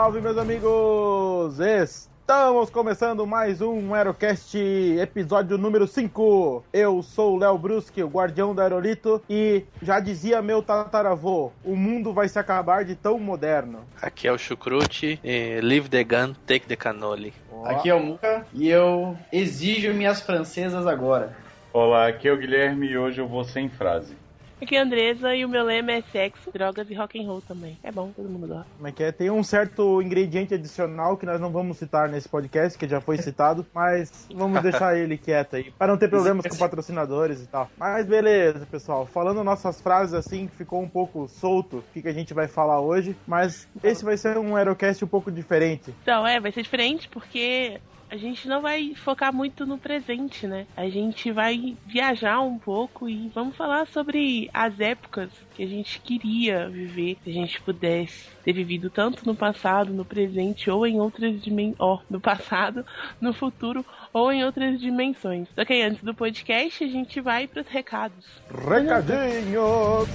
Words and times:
Salve, 0.00 0.22
meus 0.22 0.38
amigos! 0.38 1.60
Estamos 1.60 2.70
começando 2.70 3.26
mais 3.26 3.60
um 3.60 3.92
Aerocast, 3.92 4.56
episódio 4.56 5.58
número 5.58 5.86
5. 5.86 6.64
Eu 6.72 7.02
sou 7.02 7.34
o 7.34 7.38
Léo 7.38 7.58
Bruschi, 7.58 8.02
o 8.02 8.08
guardião 8.08 8.54
do 8.54 8.62
aerolito, 8.62 9.20
e 9.28 9.62
já 9.82 10.00
dizia 10.00 10.40
meu 10.40 10.62
tataravô, 10.62 11.52
o 11.62 11.76
mundo 11.76 12.14
vai 12.14 12.30
se 12.30 12.38
acabar 12.38 12.82
de 12.82 12.94
tão 12.94 13.18
moderno. 13.18 13.80
Aqui 14.00 14.26
é 14.26 14.32
o 14.32 14.38
Chucrute, 14.38 15.20
leave 15.62 15.90
the 15.90 16.02
gun, 16.02 16.32
take 16.46 16.66
the 16.66 16.76
cannoli. 16.76 17.34
Aqui 17.66 17.90
é 17.90 17.94
o 17.94 18.02
Muca, 18.02 18.46
e 18.54 18.70
eu 18.70 19.14
exijo 19.30 19.92
minhas 19.92 20.22
francesas 20.22 20.86
agora. 20.86 21.36
Olá, 21.74 22.08
aqui 22.08 22.26
é 22.26 22.32
o 22.32 22.38
Guilherme 22.38 22.86
e 22.86 22.96
hoje 22.96 23.20
eu 23.20 23.28
vou 23.28 23.44
sem 23.44 23.68
frase. 23.68 24.16
Aqui 24.60 24.76
é 24.76 24.80
a 24.80 24.82
Andresa 24.82 25.34
e 25.34 25.42
o 25.42 25.48
meu 25.48 25.64
lema 25.64 25.92
é 25.92 26.02
sexo, 26.02 26.52
drogas 26.52 26.90
e 26.90 26.94
rock 26.94 27.18
and 27.18 27.26
roll 27.26 27.40
também. 27.40 27.78
É 27.82 27.90
bom, 27.90 28.12
todo 28.14 28.28
mundo 28.28 28.46
gosta. 28.46 28.66
Como 28.76 28.86
é 28.86 28.92
que 28.92 29.02
é? 29.02 29.10
Tem 29.10 29.30
um 29.30 29.42
certo 29.42 30.02
ingrediente 30.02 30.52
adicional 30.52 31.16
que 31.16 31.24
nós 31.24 31.40
não 31.40 31.50
vamos 31.50 31.78
citar 31.78 32.10
nesse 32.10 32.28
podcast, 32.28 32.78
que 32.78 32.86
já 32.86 33.00
foi 33.00 33.16
citado, 33.22 33.66
mas 33.74 34.28
vamos 34.34 34.60
deixar 34.62 34.98
ele 34.98 35.16
quieto 35.16 35.56
aí, 35.56 35.70
para 35.70 35.86
não 35.86 35.96
ter 35.96 36.08
problemas 36.08 36.46
com 36.46 36.56
patrocinadores 36.58 37.42
e 37.42 37.46
tal. 37.46 37.70
Mas 37.78 38.06
beleza, 38.06 38.66
pessoal. 38.66 39.06
Falando 39.06 39.42
nossas 39.42 39.80
frases 39.80 40.12
assim, 40.12 40.46
ficou 40.46 40.82
um 40.82 40.88
pouco 40.88 41.26
solto 41.26 41.78
o 41.78 41.84
que, 41.94 42.02
que 42.02 42.08
a 42.08 42.12
gente 42.12 42.34
vai 42.34 42.46
falar 42.46 42.80
hoje, 42.80 43.16
mas 43.26 43.66
esse 43.82 44.04
vai 44.04 44.18
ser 44.18 44.36
um 44.36 44.56
Aerocast 44.56 45.02
um 45.02 45.08
pouco 45.08 45.32
diferente. 45.32 45.94
Então, 46.02 46.26
é, 46.26 46.38
vai 46.38 46.52
ser 46.52 46.62
diferente 46.62 47.08
porque 47.08 47.80
a 48.10 48.16
gente 48.16 48.48
não 48.48 48.60
vai 48.60 48.92
focar 48.94 49.32
muito 49.32 49.64
no 49.64 49.78
presente, 49.78 50.46
né? 50.46 50.66
A 50.76 50.88
gente 50.88 51.30
vai 51.30 51.76
viajar 51.86 52.40
um 52.40 52.58
pouco 52.58 53.08
e 53.08 53.30
vamos 53.32 53.56
falar 53.56 53.86
sobre 53.86 54.50
as 54.52 54.80
épocas 54.80 55.30
que 55.54 55.62
a 55.62 55.66
gente 55.66 56.00
queria 56.00 56.68
viver, 56.68 57.16
se 57.22 57.30
a 57.30 57.32
gente 57.32 57.60
pudesse 57.60 58.28
ter 58.42 58.52
vivido 58.52 58.90
tanto 58.90 59.24
no 59.24 59.34
passado, 59.34 59.92
no 59.92 60.04
presente 60.04 60.68
ou 60.70 60.86
em 60.86 61.00
outras 61.00 61.40
dimensões, 61.40 61.76
ó, 61.78 62.00
no 62.10 62.20
passado, 62.20 62.84
no 63.20 63.32
futuro 63.32 63.86
ou 64.12 64.32
em 64.32 64.44
outras 64.44 64.80
dimensões. 64.80 65.46
Ok, 65.56 65.80
antes 65.82 66.02
do 66.02 66.14
podcast 66.14 66.82
a 66.82 66.88
gente 66.88 67.20
vai 67.20 67.46
para 67.46 67.62
os 67.62 67.68
recados. 67.68 68.26
Recadinhos! 68.50 70.08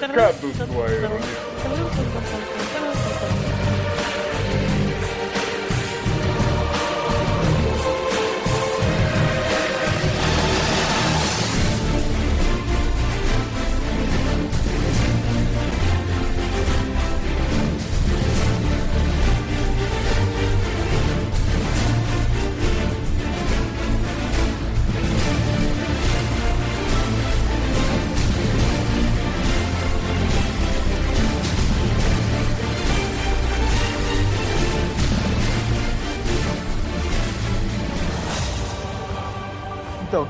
Recados 0.00 0.40
do 0.40 0.76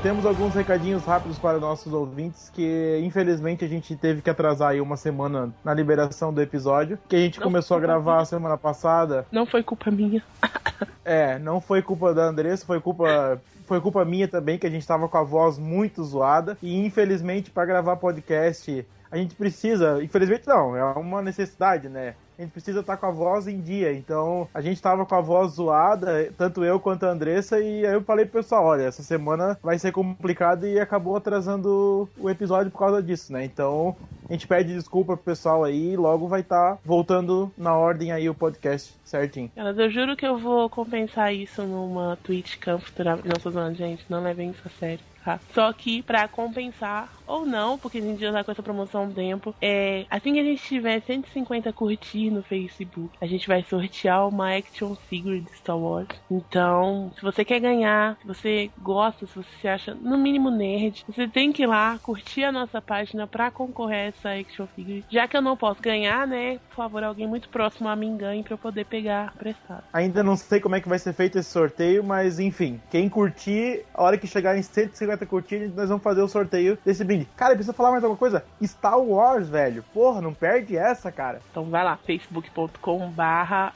temos 0.07 0.25
alguns 0.25 0.55
recadinhos 0.55 1.03
rápidos 1.03 1.37
para 1.37 1.59
nossos 1.59 1.91
ouvintes 1.91 2.49
que 2.49 2.97
infelizmente 3.03 3.65
a 3.65 3.67
gente 3.67 3.93
teve 3.93 4.21
que 4.21 4.29
atrasar 4.29 4.69
aí 4.69 4.79
uma 4.79 4.95
semana 4.95 5.53
na 5.65 5.73
liberação 5.73 6.33
do 6.33 6.41
episódio, 6.41 6.97
que 7.09 7.15
a 7.17 7.19
gente 7.19 7.41
Não 7.41 7.43
começou 7.43 7.75
a 7.75 7.79
gravar 7.81 8.21
a 8.21 8.25
semana 8.25 8.57
passada. 8.57 9.25
Não 9.29 9.45
foi 9.45 9.61
culpa 9.63 9.91
minha. 9.91 10.23
É, 11.03 11.39
não 11.39 11.61
foi 11.61 11.81
culpa 11.81 12.13
da 12.13 12.25
Andressa, 12.25 12.65
foi 12.65 12.81
culpa 12.81 13.41
foi 13.65 13.79
culpa 13.79 14.03
minha 14.03 14.27
também 14.27 14.57
que 14.57 14.67
a 14.67 14.69
gente 14.69 14.85
tava 14.85 15.07
com 15.07 15.17
a 15.17 15.23
voz 15.23 15.57
muito 15.57 16.03
zoada 16.03 16.57
e 16.61 16.85
infelizmente 16.85 17.49
para 17.49 17.65
gravar 17.65 17.95
podcast 17.95 18.85
a 19.09 19.15
gente 19.15 19.33
precisa, 19.33 20.03
infelizmente 20.03 20.45
não, 20.45 20.75
é 20.75 20.83
uma 20.83 21.21
necessidade, 21.21 21.87
né? 21.87 22.13
A 22.37 22.43
gente 22.43 22.51
precisa 22.51 22.81
estar 22.81 22.97
com 22.97 23.05
a 23.07 23.11
voz 23.11 23.47
em 23.47 23.59
dia, 23.59 23.91
então 23.93 24.47
a 24.53 24.61
gente 24.61 24.79
tava 24.79 25.05
com 25.05 25.15
a 25.15 25.21
voz 25.21 25.53
zoada, 25.53 26.31
tanto 26.37 26.63
eu 26.63 26.79
quanto 26.79 27.05
a 27.05 27.09
Andressa, 27.09 27.59
e 27.59 27.85
aí 27.85 27.93
eu 27.93 28.03
falei 28.03 28.25
pro 28.25 28.41
pessoal, 28.41 28.65
olha, 28.65 28.83
essa 28.83 29.01
semana 29.01 29.57
vai 29.63 29.79
ser 29.79 29.91
complicado 29.91 30.67
e 30.67 30.79
acabou 30.79 31.15
atrasando 31.15 32.07
o 32.15 32.29
episódio 32.29 32.71
por 32.71 32.79
causa 32.79 33.01
disso, 33.01 33.33
né? 33.33 33.43
Então 33.43 33.95
a 34.29 34.33
gente 34.33 34.47
pede 34.47 34.73
desculpa 34.73 35.15
pro 35.15 35.25
pessoal 35.25 35.63
aí 35.63 35.93
e 35.93 35.97
logo 35.97 36.27
vai 36.27 36.41
estar 36.41 36.77
voltando 36.85 37.51
na 37.57 37.75
ordem 37.75 38.11
aí 38.11 38.29
o 38.29 38.35
podcast 38.35 38.93
certinho. 39.03 39.51
Eu 39.55 39.89
juro 39.89 40.15
que 40.15 40.25
eu 40.25 40.37
vou 40.37 40.69
compensar 40.69 41.33
isso 41.33 41.63
numa 41.63 42.17
Twitch 42.17 42.57
Camp 42.59 42.81
futuramente. 42.81 43.27
Não, 43.27 43.35
tô 43.41 43.49
zoando, 43.49 43.75
gente. 43.75 44.05
Não 44.09 44.21
levem 44.21 44.51
isso 44.51 44.61
a 44.65 44.69
sério. 44.69 45.03
Tá? 45.27 45.41
Só 45.53 45.73
que 45.73 46.01
pra 46.01 46.25
compensar, 46.29 47.09
ou 47.27 47.45
não, 47.45 47.77
porque 47.77 47.97
a 47.97 48.01
gente 48.01 48.21
já 48.21 48.31
tá 48.31 48.45
com 48.45 48.51
essa 48.53 48.63
promoção 48.63 49.01
há 49.01 49.03
um 49.03 49.11
tempo, 49.11 49.53
é, 49.61 50.05
assim 50.09 50.31
que 50.31 50.39
a 50.39 50.43
gente 50.43 50.63
tiver 50.63 51.01
150 51.01 51.73
curtir 51.73 52.31
no 52.31 52.41
Facebook, 52.41 53.09
a 53.19 53.25
gente 53.25 53.45
vai 53.45 53.61
sortear 53.61 54.25
uma 54.25 54.55
Action 54.55 54.95
Figure 54.95 55.41
de 55.41 55.53
Star 55.57 55.77
Wars. 55.77 56.07
Então, 56.31 57.11
se 57.13 57.21
você 57.21 57.43
quer 57.43 57.59
ganhar, 57.59 58.17
se 58.21 58.25
você 58.25 58.71
gosta, 58.81 59.27
se 59.27 59.35
você 59.35 59.49
se 59.59 59.67
acha 59.67 59.93
no 59.93 60.17
mínimo 60.17 60.49
nerd, 60.49 61.03
você 61.05 61.27
tem 61.27 61.51
que 61.51 61.63
ir 61.63 61.67
lá 61.67 61.99
curtir 62.01 62.45
a 62.45 62.51
nossa 62.51 62.81
página 62.81 63.27
pra 63.27 63.51
concorrer 63.51 63.97
a 63.97 64.07
essa 64.07 64.29
Action 64.29 64.65
Figure. 64.67 65.03
Já 65.09 65.27
que 65.27 65.35
eu 65.35 65.41
não 65.41 65.57
posso 65.57 65.81
ganhar, 65.81 66.25
né? 66.25 66.57
Por 66.69 66.75
favor, 66.77 67.03
alguém 67.03 67.27
muito 67.27 67.49
próximo 67.49 67.89
a 67.89 67.97
mim 67.97 68.15
ganhe 68.15 68.43
pra 68.43 68.53
eu 68.53 68.57
poder 68.57 68.85
pegar 68.85 69.33
prestado. 69.33 69.83
Ainda 69.91 70.23
não 70.23 70.37
sei 70.37 70.61
como 70.61 70.75
é 70.75 70.79
que 70.79 70.87
vai 70.87 70.99
ser 70.99 71.11
feito 71.11 71.37
esse 71.37 71.49
sorteio, 71.49 72.01
mas 72.01 72.39
enfim, 72.39 72.79
quem 72.89 73.09
curtir, 73.09 73.83
a 73.93 74.03
hora 74.03 74.17
que 74.17 74.25
chegar 74.25 74.57
em 74.57 74.61
150 74.61 75.16
curtidas, 75.25 75.73
nós 75.75 75.89
vamos 75.89 76.03
fazer 76.03 76.21
o 76.21 76.27
sorteio 76.27 76.77
desse 76.85 77.03
brinde. 77.03 77.27
Cara, 77.35 77.55
precisa 77.55 77.73
falar 77.73 77.91
mais 77.91 78.03
alguma 78.03 78.17
coisa? 78.17 78.43
Star 78.63 78.99
Wars, 78.99 79.49
velho. 79.49 79.83
Porra, 79.93 80.21
não 80.21 80.33
perde 80.33 80.77
essa, 80.77 81.11
cara. 81.11 81.41
Então 81.51 81.65
vai 81.65 81.83
lá, 81.83 81.97
facebook.com 82.05 83.09
barra. 83.09 83.73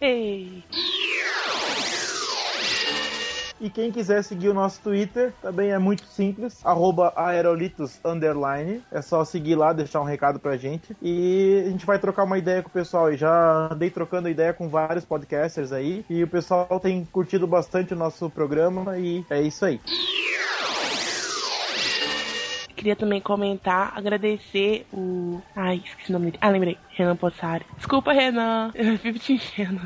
Ei! 0.00 0.64
E 3.60 3.68
quem 3.68 3.92
quiser 3.92 4.24
seguir 4.24 4.48
o 4.48 4.54
nosso 4.54 4.80
Twitter, 4.80 5.34
também 5.42 5.70
é 5.70 5.78
muito 5.78 6.06
simples, 6.06 6.64
arroba 6.64 7.12
aerolitos 7.14 8.00
underline. 8.02 8.82
É 8.90 9.02
só 9.02 9.22
seguir 9.22 9.54
lá, 9.54 9.74
deixar 9.74 10.00
um 10.00 10.04
recado 10.04 10.40
pra 10.40 10.56
gente. 10.56 10.96
E 11.02 11.62
a 11.66 11.70
gente 11.70 11.84
vai 11.84 11.98
trocar 11.98 12.24
uma 12.24 12.38
ideia 12.38 12.62
com 12.62 12.70
o 12.70 12.72
pessoal. 12.72 13.12
E 13.12 13.18
já 13.18 13.68
andei 13.70 13.90
trocando 13.90 14.30
ideia 14.30 14.54
com 14.54 14.70
vários 14.70 15.04
podcasters 15.04 15.72
aí. 15.72 16.06
E 16.08 16.24
o 16.24 16.28
pessoal 16.28 16.80
tem 16.80 17.04
curtido 17.04 17.46
bastante 17.46 17.92
o 17.92 17.96
nosso 17.96 18.30
programa. 18.30 18.98
E 18.98 19.26
é 19.28 19.42
isso 19.42 19.62
aí. 19.66 19.78
Queria 22.80 22.96
também 22.96 23.20
comentar, 23.20 23.92
agradecer 23.94 24.86
o. 24.90 25.38
Ai, 25.54 25.82
esqueci 25.84 26.08
o 26.08 26.14
nome 26.14 26.30
dele. 26.30 26.38
Ah, 26.40 26.48
lembrei. 26.48 26.78
Renan 26.92 27.14
Possari. 27.14 27.62
Desculpa, 27.76 28.10
Renan. 28.10 28.70
Eu 28.74 28.96
vivo 28.96 29.18
te 29.18 29.34
enchendo 29.34 29.82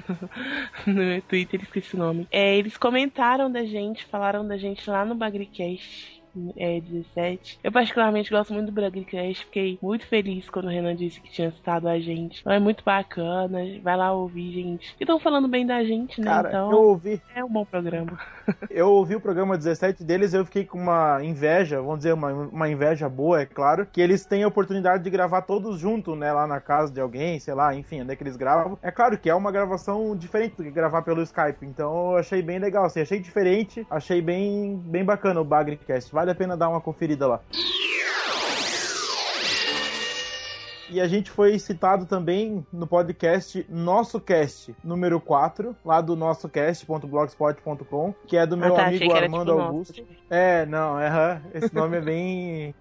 no, 0.86 0.94
no 0.94 1.22
Twitter, 1.22 1.60
esqueci 1.60 1.96
o 1.96 1.98
nome. 1.98 2.28
É, 2.30 2.56
eles 2.56 2.76
comentaram 2.76 3.50
da 3.50 3.64
gente, 3.64 4.04
falaram 4.04 4.46
da 4.46 4.56
gente 4.56 4.88
lá 4.88 5.04
no 5.04 5.16
Bagricast 5.16 6.13
é, 6.56 6.80
17. 6.80 7.60
Eu 7.62 7.72
particularmente 7.72 8.30
gosto 8.30 8.52
muito 8.52 8.66
do 8.66 8.72
Bragcast, 8.72 9.44
fiquei 9.44 9.78
muito 9.82 10.06
feliz 10.06 10.48
quando 10.48 10.66
o 10.66 10.70
Renan 10.70 10.94
disse 10.94 11.20
que 11.20 11.30
tinha 11.30 11.50
citado 11.50 11.88
a 11.88 11.98
gente. 11.98 12.40
Então 12.40 12.52
é 12.52 12.58
muito 12.58 12.84
bacana, 12.84 13.60
vai 13.82 13.96
lá 13.96 14.12
ouvir, 14.12 14.52
gente. 14.52 14.94
E 14.98 15.04
estão 15.04 15.18
falando 15.18 15.48
bem 15.48 15.66
da 15.66 15.82
gente, 15.84 16.20
né? 16.20 16.26
Cara, 16.26 16.48
então 16.48 16.70
eu 16.70 16.82
ouvi. 16.82 17.20
é 17.34 17.44
um 17.44 17.50
bom 17.50 17.64
programa. 17.64 18.18
Eu 18.70 18.90
ouvi 18.90 19.14
o 19.16 19.20
programa 19.20 19.56
17 19.56 20.04
deles 20.04 20.34
eu 20.34 20.44
fiquei 20.44 20.64
com 20.64 20.78
uma 20.78 21.22
inveja, 21.22 21.80
vamos 21.80 21.98
dizer, 21.98 22.12
uma, 22.12 22.30
uma 22.30 22.68
inveja 22.68 23.08
boa, 23.08 23.40
é 23.40 23.46
claro, 23.46 23.86
que 23.86 24.00
eles 24.00 24.26
têm 24.26 24.42
a 24.42 24.48
oportunidade 24.48 25.02
de 25.02 25.10
gravar 25.10 25.42
todos 25.42 25.78
juntos, 25.78 26.16
né, 26.18 26.32
lá 26.32 26.46
na 26.46 26.60
casa 26.60 26.92
de 26.92 27.00
alguém, 27.00 27.38
sei 27.38 27.54
lá, 27.54 27.74
enfim, 27.74 28.02
onde 28.02 28.12
é 28.12 28.16
que 28.16 28.22
eles 28.22 28.36
gravam. 28.36 28.78
É 28.82 28.90
claro 28.90 29.16
que 29.16 29.30
é 29.30 29.34
uma 29.34 29.52
gravação 29.52 30.16
diferente 30.16 30.56
do 30.56 30.64
que 30.64 30.70
gravar 30.70 31.02
pelo 31.02 31.22
Skype, 31.22 31.64
então 31.64 32.12
eu 32.12 32.16
achei 32.18 32.42
bem 32.42 32.58
legal, 32.58 32.84
assim, 32.84 33.00
achei 33.00 33.18
diferente, 33.18 33.86
achei 33.90 34.20
bem, 34.20 34.76
bem 34.76 35.04
bacana 35.04 35.40
o 35.40 35.44
Bagrecast. 35.44 36.12
Vale 36.24 36.32
a 36.32 36.34
pena 36.34 36.56
dar 36.56 36.70
uma 36.70 36.80
conferida 36.80 37.26
lá. 37.26 37.38
E 40.88 40.98
a 40.98 41.06
gente 41.06 41.30
foi 41.30 41.58
citado 41.58 42.06
também 42.06 42.66
no 42.72 42.86
podcast 42.86 43.66
Nosso 43.68 44.18
Cast, 44.18 44.74
número 44.82 45.20
4, 45.20 45.76
lá 45.84 46.00
do 46.00 46.16
nossocast.blogspot.com, 46.16 48.14
que 48.26 48.38
é 48.38 48.46
do 48.46 48.56
meu 48.56 48.72
Ah, 48.74 48.76
tá, 48.76 48.86
amigo 48.86 49.12
Armando 49.12 49.44
tipo 49.44 49.58
nosso. 49.58 49.68
Augusto. 49.68 50.02
É, 50.30 50.64
não, 50.64 50.98
é, 50.98 51.42
esse 51.52 51.74
nome 51.74 51.98
é 51.98 52.00
bem 52.00 52.74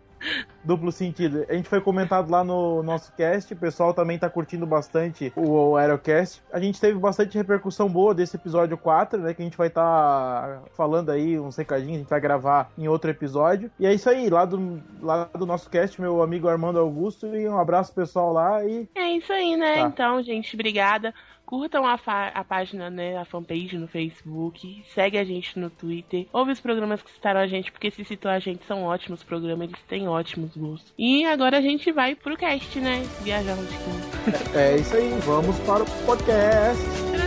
duplo 0.63 0.91
sentido. 0.91 1.45
A 1.49 1.53
gente 1.53 1.69
foi 1.69 1.81
comentado 1.81 2.29
lá 2.29 2.43
no 2.43 2.81
nosso 2.83 3.11
cast, 3.13 3.53
o 3.53 3.57
pessoal 3.57 3.93
também 3.93 4.17
tá 4.17 4.29
curtindo 4.29 4.65
bastante 4.65 5.31
o, 5.35 5.71
o 5.71 5.77
Aerocast. 5.77 6.41
A 6.51 6.59
gente 6.59 6.79
teve 6.79 6.97
bastante 6.97 7.37
repercussão 7.37 7.89
boa 7.89 8.13
desse 8.13 8.35
episódio 8.35 8.77
4, 8.77 9.19
né? 9.19 9.33
Que 9.33 9.41
a 9.41 9.45
gente 9.45 9.57
vai 9.57 9.67
estar 9.67 9.81
tá 9.83 10.61
falando 10.75 11.11
aí 11.11 11.39
uns 11.39 11.55
recadinhos, 11.55 11.95
a 11.95 11.99
gente 11.99 12.09
vai 12.09 12.21
gravar 12.21 12.71
em 12.77 12.87
outro 12.87 13.09
episódio. 13.09 13.69
E 13.79 13.85
é 13.85 13.93
isso 13.93 14.09
aí, 14.09 14.29
lá 14.29 14.45
do, 14.45 14.81
lá 15.01 15.29
do 15.37 15.45
nosso 15.45 15.69
cast, 15.69 15.99
meu 15.99 16.21
amigo 16.21 16.47
Armando 16.47 16.79
Augusto, 16.79 17.27
e 17.27 17.47
um 17.47 17.59
abraço 17.59 17.93
pessoal 17.93 18.31
lá 18.31 18.63
e. 18.65 18.87
É 18.95 19.11
isso 19.11 19.31
aí, 19.31 19.57
né? 19.57 19.75
Tá. 19.75 19.81
Então, 19.81 20.23
gente, 20.23 20.55
obrigada. 20.55 21.13
Curtam 21.53 21.85
a, 21.85 21.99
a 22.33 22.43
página, 22.43 22.89
né? 22.89 23.15
A 23.15 23.25
fanpage 23.25 23.77
no 23.77 23.87
Facebook. 23.87 24.83
Segue 24.91 25.19
a 25.19 25.23
gente 25.23 25.59
no 25.59 25.69
Twitter. 25.69 26.25
Ouve 26.33 26.51
os 26.51 26.59
programas 26.59 26.99
que 27.03 27.11
citaram 27.11 27.39
a 27.39 27.45
gente, 27.45 27.71
porque 27.71 27.91
se 27.91 28.03
citou 28.03 28.31
a 28.31 28.39
gente, 28.39 28.65
são 28.65 28.81
ótimos 28.85 29.21
programas, 29.21 29.69
eles 29.69 29.83
têm 29.87 30.07
ótimos 30.07 30.57
gostos. 30.57 30.91
E 30.97 31.23
agora 31.25 31.59
a 31.59 31.61
gente 31.61 31.91
vai 31.91 32.15
pro 32.15 32.35
cast, 32.35 32.79
né? 32.79 33.03
Viajar 33.21 33.53
um 33.53 33.67
pouquinho. 33.67 34.57
É 34.57 34.77
isso 34.77 34.95
aí, 34.95 35.09
vamos 35.25 35.59
para 35.59 35.83
o 35.83 36.05
podcast. 36.07 37.22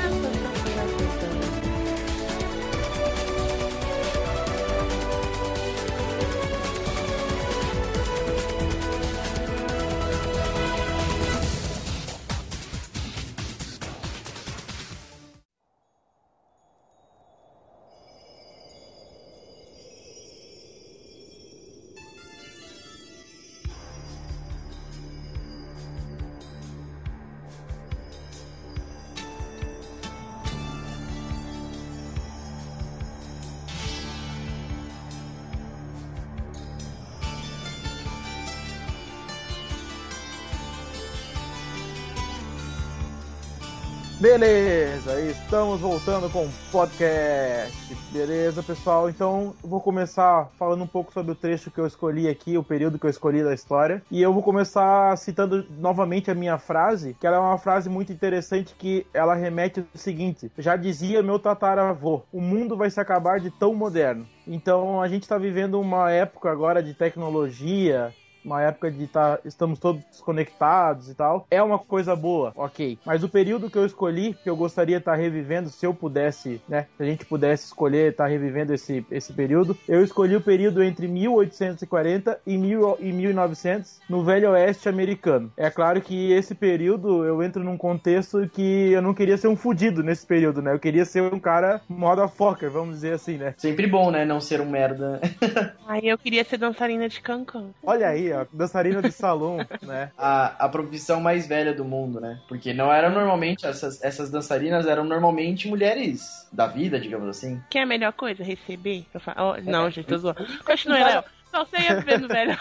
Beleza, 44.39 45.19
estamos 45.23 45.81
voltando 45.81 46.29
com 46.29 46.45
o 46.45 46.53
podcast. 46.71 47.73
Beleza, 48.13 48.63
pessoal? 48.63 49.09
Então, 49.09 49.55
vou 49.63 49.81
começar 49.81 50.51
falando 50.59 50.85
um 50.85 50.87
pouco 50.87 51.11
sobre 51.11 51.33
o 51.33 51.35
trecho 51.35 51.71
que 51.71 51.79
eu 51.79 51.87
escolhi 51.87 52.29
aqui, 52.29 52.59
o 52.59 52.63
período 52.63 52.99
que 52.99 53.07
eu 53.07 53.11
escolhi 53.11 53.43
da 53.43 53.55
história. 53.55 54.03
E 54.11 54.21
eu 54.21 54.35
vou 54.35 54.43
começar 54.43 55.17
citando 55.17 55.65
novamente 55.79 56.31
a 56.31 56.35
minha 56.35 56.59
frase, 56.59 57.17
que 57.19 57.27
ela 57.27 57.39
é 57.39 57.41
uma 57.41 57.57
frase 57.57 57.89
muito 57.89 58.13
interessante 58.13 58.75
que 58.79 59.07
ela 59.15 59.35
remete 59.35 59.81
ao 59.81 59.87
seguinte: 59.95 60.53
Já 60.59 60.77
dizia 60.77 61.23
meu 61.23 61.39
tataravô, 61.39 62.21
o 62.31 62.43
mundo 62.43 62.77
vai 62.77 62.91
se 62.91 63.01
acabar 63.01 63.41
de 63.41 63.51
tão 63.51 63.75
moderno. 63.75 64.27
Então, 64.47 65.01
a 65.01 65.09
gente 65.09 65.23
está 65.23 65.39
vivendo 65.39 65.81
uma 65.81 66.11
época 66.11 66.51
agora 66.51 66.83
de 66.83 66.93
tecnologia, 66.93 68.13
uma 68.47 68.63
época 68.63 68.91
de 68.91 69.07
tá, 69.07 69.39
estamos 69.45 69.79
todos 69.79 70.03
desconectados 70.05 71.11
e 71.11 71.15
tal, 71.15 71.47
é 71.51 71.63
uma 71.63 71.79
coisa 71.79 72.15
boa, 72.15 72.53
ok. 72.57 72.99
Mas 73.05 73.23
o 73.23 73.29
período 73.29 73.69
que 73.69 73.77
eu 73.77 73.85
escolhi, 73.85 74.35
que 74.35 74.49
eu 74.49 74.57
gostaria 74.57 74.97
de 74.97 75.03
estar 75.03 75.17
revivendo, 75.17 75.69
se 75.69 75.85
eu 75.85 75.93
pudesse, 75.93 76.61
né, 76.69 76.87
se 76.97 77.03
a 77.03 77.07
gente 77.07 77.25
pudesse 77.25 77.67
escolher 77.67 78.13
estar 78.13 78.27
revivendo 78.27 78.73
esse, 78.73 79.05
esse 79.11 79.33
período, 79.33 79.77
eu 79.89 80.03
escolhi 80.03 80.37
o 80.37 80.41
período 80.41 80.83
entre 80.83 81.09
1840 81.09 82.41
e, 82.47 82.57
mil, 82.57 82.97
e 83.01 83.13
1900 83.13 84.01
no 84.09 84.23
Velho 84.23 84.51
Oeste 84.51 84.89
americano. 84.89 85.53
É 85.57 85.69
claro 85.69 86.01
que 86.01 86.33
esse 86.33 86.55
período 86.55 87.25
eu 87.25 87.43
entro 87.43 87.65
num 87.65 87.77
contexto 87.77 88.49
que 88.49 88.93
eu 88.93 89.03
não 89.03 89.13
queria 89.13 89.37
ser 89.37 89.49
um 89.49 89.57
fudido 89.57 90.03
nesse 90.03 90.25
período, 90.25 90.63
né? 90.63 90.73
Eu 90.73 90.79
queria 90.79 91.05
ser 91.05 91.23
um 91.23 91.41
cara 91.41 91.81
motherfucker, 91.89 92.71
vamos 92.71 92.97
dizer 92.97 93.15
assim, 93.15 93.37
né? 93.37 93.55
Sempre 93.57 93.87
bom, 93.87 94.11
né? 94.11 94.25
Não 94.25 94.41
ser 94.41 94.61
um 94.61 94.71
merda. 94.71 95.21
Aí 95.87 96.09
eu 96.09 96.19
queria 96.19 96.45
ser 96.45 96.59
dançarina 96.59 97.09
de 97.09 97.21
cancan. 97.21 97.71
Olha 97.83 98.09
aí, 98.09 98.33
ó, 98.37 98.47
dançarina 98.53 99.03
de 99.03 99.13
salão, 99.13 99.59
né? 99.83 100.11
A, 100.17 100.67
a 100.67 100.69
profissão 100.69 101.21
mais 101.21 101.47
velha 101.47 101.75
do 101.75 101.85
mundo, 101.85 102.21
né? 102.21 102.41
Porque 102.49 102.73
não 102.73 102.93
eram 102.93 103.11
normalmente, 103.11 103.67
essas, 103.67 104.03
essas 104.03 104.31
dançarinas 104.31 104.87
eram 104.87 105.05
normalmente 105.05 105.69
mulheres 105.69 106.47
da 106.53 106.67
vida, 106.67 106.99
digamos 107.01 107.29
assim. 107.29 107.61
Que 107.71 107.79
é 107.79 107.83
a 107.83 107.87
melhor 107.87 108.13
coisa? 108.13 108.43
Receber? 108.43 109.07
Oh, 109.37 109.61
não, 109.63 109.91
gente, 109.91 110.11
eu 110.11 110.19
zoando. 110.19 110.47
Continue, 110.65 111.03
Léo. 111.03 111.25
Só 111.51 111.65
sei 111.65 111.89
a 111.89 111.95
ver 112.01 112.21
no 112.21 112.29
velho. 112.29 112.57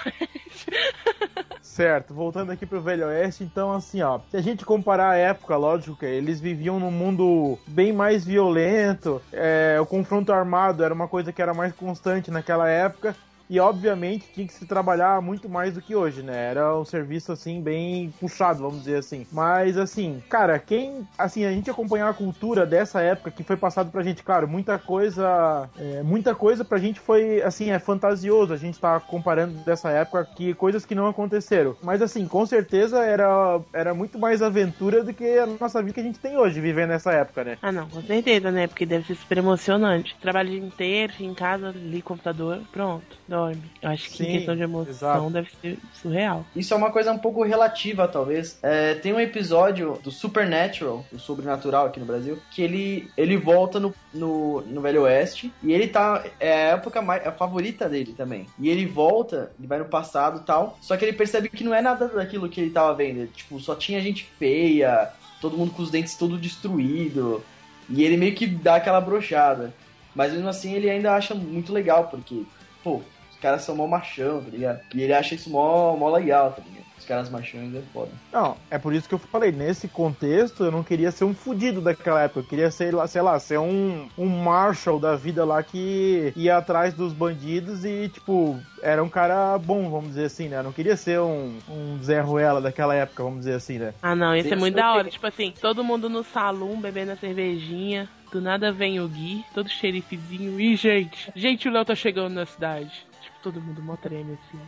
Certo, 1.61 2.13
voltando 2.13 2.51
aqui 2.51 2.65
pro 2.65 2.79
Velho 2.79 3.07
Oeste, 3.07 3.43
então 3.43 3.73
assim, 3.73 4.01
ó, 4.01 4.19
se 4.31 4.37
a 4.37 4.41
gente 4.41 4.63
comparar 4.63 5.09
a 5.09 5.17
época, 5.17 5.57
lógico 5.57 5.97
que 5.97 6.05
eles 6.05 6.39
viviam 6.39 6.79
num 6.79 6.91
mundo 6.91 7.59
bem 7.67 7.91
mais 7.91 8.23
violento, 8.23 9.21
é, 9.33 9.77
o 9.81 9.85
confronto 9.85 10.31
armado 10.31 10.83
era 10.83 10.93
uma 10.93 11.09
coisa 11.09 11.33
que 11.33 11.41
era 11.41 11.53
mais 11.53 11.73
constante 11.73 12.31
naquela 12.31 12.69
época. 12.69 13.13
E 13.49 13.59
obviamente 13.59 14.25
tinha 14.33 14.47
que 14.47 14.53
se 14.53 14.65
trabalhar 14.65 15.21
muito 15.21 15.47
mais 15.47 15.73
do 15.73 15.81
que 15.81 15.95
hoje, 15.95 16.21
né? 16.23 16.49
Era 16.51 16.77
um 16.77 16.85
serviço 16.85 17.31
assim 17.31 17.61
bem 17.61 18.13
puxado, 18.19 18.63
vamos 18.63 18.79
dizer 18.79 18.97
assim. 18.97 19.25
Mas 19.31 19.77
assim, 19.77 20.21
cara, 20.29 20.57
quem 20.57 21.07
assim 21.17 21.45
a 21.45 21.51
gente 21.51 21.69
acompanhar 21.69 22.09
a 22.09 22.13
cultura 22.13 22.65
dessa 22.65 23.01
época 23.01 23.31
que 23.31 23.43
foi 23.43 23.57
passado 23.57 23.91
pra 23.91 24.03
gente, 24.03 24.23
claro, 24.23 24.47
muita 24.47 24.77
coisa, 24.79 25.69
é, 25.77 26.01
muita 26.01 26.33
coisa 26.33 26.65
pra 26.65 26.77
gente 26.77 26.99
foi 26.99 27.41
assim 27.41 27.69
é 27.71 27.79
fantasioso. 27.79 28.53
A 28.53 28.57
gente 28.57 28.79
tá 28.79 28.99
comparando 28.99 29.53
dessa 29.63 29.89
época 29.89 30.25
que 30.35 30.53
coisas 30.53 30.85
que 30.85 30.95
não 30.95 31.07
aconteceram. 31.07 31.75
Mas 31.83 32.01
assim, 32.01 32.27
com 32.27 32.45
certeza 32.45 33.03
era 33.03 33.59
era 33.73 33.93
muito 33.93 34.17
mais 34.17 34.41
aventura 34.41 35.03
do 35.03 35.13
que 35.13 35.37
a 35.37 35.45
nossa 35.45 35.81
vida 35.81 35.93
que 35.93 35.99
a 35.99 36.03
gente 36.03 36.19
tem 36.19 36.37
hoje 36.37 36.59
vivendo 36.59 36.89
nessa 36.89 37.11
época, 37.11 37.43
né? 37.43 37.57
Ah, 37.61 37.71
não, 37.71 37.87
com 37.87 38.01
certeza, 38.01 38.51
né? 38.51 38.67
Porque 38.67 38.85
deve 38.85 39.05
ser 39.05 39.15
super 39.15 39.37
emocionante. 39.37 40.15
Trabalho 40.21 40.49
o 40.49 40.51
dia 40.51 40.65
inteiro, 40.65 41.13
em 41.19 41.33
casa, 41.33 41.71
o 41.71 42.01
computador, 42.03 42.61
pronto, 42.71 43.17
dorme. 43.35 43.61
Eu 43.81 43.89
acho 43.89 44.09
que 44.09 44.17
Sim, 44.17 44.23
em 44.23 44.37
questão 44.37 44.55
de 44.55 44.63
emoção 44.63 44.89
exato. 44.89 45.29
deve 45.29 45.49
ser 45.61 45.77
surreal. 45.93 46.45
Isso 46.55 46.73
é 46.73 46.77
uma 46.77 46.91
coisa 46.91 47.11
um 47.11 47.17
pouco 47.17 47.43
relativa, 47.43 48.07
talvez. 48.07 48.57
É, 48.63 48.95
tem 48.95 49.13
um 49.13 49.19
episódio 49.19 49.99
do 50.03 50.11
Supernatural, 50.11 51.05
do 51.11 51.19
Sobrenatural 51.19 51.87
aqui 51.87 51.99
no 51.99 52.05
Brasil, 52.05 52.39
que 52.51 52.61
ele, 52.61 53.09
ele 53.17 53.37
volta 53.37 53.79
no, 53.79 53.93
no, 54.13 54.61
no 54.61 54.81
Velho 54.81 55.03
Oeste 55.03 55.51
e 55.61 55.73
ele 55.73 55.87
tá. 55.87 56.23
É 56.39 56.53
a 56.53 56.75
época 56.75 57.01
mais, 57.01 57.23
é 57.23 57.27
a 57.27 57.31
favorita 57.31 57.89
dele 57.89 58.13
também. 58.15 58.47
E 58.57 58.69
ele 58.69 58.85
volta, 58.85 59.51
ele 59.59 59.67
vai 59.67 59.79
no 59.79 59.85
passado 59.85 60.41
e 60.41 60.45
tal, 60.45 60.77
só 60.81 60.95
que 60.95 61.03
ele 61.03 61.13
percebe 61.13 61.49
que 61.49 61.63
não 61.63 61.73
é 61.73 61.81
nada 61.81 62.07
daquilo 62.07 62.49
que 62.49 62.61
ele 62.61 62.71
tava 62.71 62.93
vendo. 62.93 63.27
Tipo, 63.27 63.59
só 63.59 63.75
tinha 63.75 64.01
gente 64.01 64.23
feia, 64.39 65.11
todo 65.41 65.57
mundo 65.57 65.71
com 65.71 65.83
os 65.83 65.91
dentes 65.91 66.15
todo 66.15 66.37
destruído. 66.37 67.43
E 67.89 68.03
ele 68.03 68.17
meio 68.17 68.33
que 68.33 68.47
dá 68.47 68.75
aquela 68.75 68.99
brochada. 68.99 69.73
Mas 70.15 70.31
mesmo 70.31 70.47
assim 70.47 70.73
ele 70.73 70.89
ainda 70.89 71.13
acha 71.13 71.35
muito 71.35 71.73
legal, 71.73 72.07
porque, 72.07 72.43
pô, 72.81 73.01
caras 73.45 73.61
são 73.61 73.75
mó 73.75 73.85
machão, 73.85 74.41
tá 74.41 74.49
ligado? 74.49 74.79
E 74.93 75.03
ele 75.03 75.13
acha 75.13 75.35
isso 75.35 75.51
mó, 75.51 75.95
mó 75.95 76.09
legal, 76.09 76.51
tá 76.51 76.63
ligado? 76.67 76.85
Os 76.97 77.05
caras 77.05 77.29
machões 77.29 77.75
é 77.75 77.81
foda. 77.93 78.09
Não, 78.33 78.57
é 78.71 78.79
por 78.79 78.91
isso 78.91 79.07
que 79.07 79.13
eu 79.13 79.19
falei, 79.19 79.51
nesse 79.51 79.87
contexto 79.87 80.63
eu 80.63 80.71
não 80.71 80.81
queria 80.81 81.11
ser 81.11 81.23
um 81.25 81.35
fudido 81.35 81.79
daquela 81.79 82.23
época, 82.23 82.39
eu 82.39 82.45
queria 82.45 82.71
ser, 82.71 82.95
lá, 82.95 83.05
sei 83.05 83.21
lá, 83.21 83.37
ser 83.37 83.59
um, 83.59 84.07
um 84.17 84.25
Marshall 84.25 84.99
da 84.99 85.15
vida 85.15 85.45
lá 85.45 85.61
que 85.61 86.33
ia 86.35 86.57
atrás 86.57 86.95
dos 86.95 87.13
bandidos 87.13 87.85
e, 87.85 88.09
tipo, 88.09 88.59
era 88.81 89.03
um 89.03 89.09
cara 89.09 89.55
bom, 89.59 89.87
vamos 89.89 90.09
dizer 90.09 90.25
assim, 90.25 90.47
né? 90.47 90.57
Eu 90.57 90.63
não 90.63 90.71
queria 90.71 90.97
ser 90.97 91.19
um, 91.19 91.59
um 91.69 92.01
Zé 92.01 92.21
Ruela 92.21 92.59
daquela 92.59 92.95
época, 92.95 93.21
vamos 93.21 93.39
dizer 93.39 93.53
assim, 93.53 93.77
né? 93.77 93.93
Ah, 94.01 94.15
não, 94.15 94.35
isso 94.35 94.51
é 94.51 94.57
muito 94.57 94.75
da 94.75 94.91
hora. 94.91 95.09
Tipo 95.09 95.27
assim, 95.27 95.53
todo 95.61 95.83
mundo 95.83 96.09
no 96.09 96.23
salão 96.23 96.81
bebendo 96.81 97.11
a 97.11 97.15
cervejinha. 97.15 98.09
Do 98.31 98.41
nada 98.41 98.71
vem 98.71 98.99
o 98.99 99.07
Gui, 99.07 99.45
todo 99.53 99.69
xerifezinho. 99.69 100.59
Ih, 100.59 100.75
gente, 100.75 101.31
gente, 101.35 101.69
o 101.69 101.71
Léo 101.71 101.85
tá 101.85 101.95
chegando 101.95 102.33
na 102.33 102.45
cidade. 102.45 103.05
Todo 103.45 103.61
mundo 103.61 103.79
mó 103.79 103.95
treme 103.95 104.33
assim. 104.33 104.59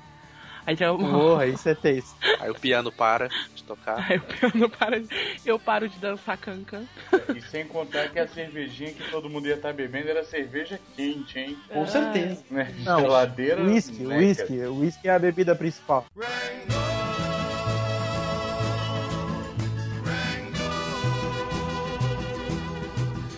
Aí 0.64 0.76
já 0.76 0.94
Porra, 0.94 1.48
isso 1.48 1.68
é 1.68 1.74
texto. 1.74 2.16
Aí 2.40 2.52
o 2.52 2.54
piano 2.54 2.92
para 2.92 3.28
de 3.56 3.64
tocar. 3.64 4.06
Aí 4.08 4.22
eu 4.40 4.52
não 4.54 4.70
paro, 4.70 5.04
eu 5.44 5.58
paro 5.60 5.90
de 5.90 5.98
dançar 5.98 6.38
cancan. 6.38 6.84
E 7.36 7.42
sem 7.42 7.66
contar 7.66 8.10
que 8.10 8.20
a 8.20 8.28
cervejinha 8.28 8.94
que 8.94 9.10
todo 9.10 9.32
mundo 9.32 9.48
ia 9.48 9.56
estar 9.56 9.74
bebendo 9.74 10.10
era 10.12 10.24
cerveja 10.24 10.80
quente, 10.96 11.40
hein? 11.40 11.58
Com 11.70 11.82
Ah. 11.82 11.88
certeza. 11.88 12.44
Né? 12.52 12.72
Não, 12.86 13.00
Geladeira. 13.00 13.64
Whisky, 13.64 14.04
né, 14.04 14.16
whisky, 14.16 14.60
whisky 14.68 15.08
é 15.08 15.12
a 15.16 15.18
bebida 15.18 15.56
principal. 15.56 16.06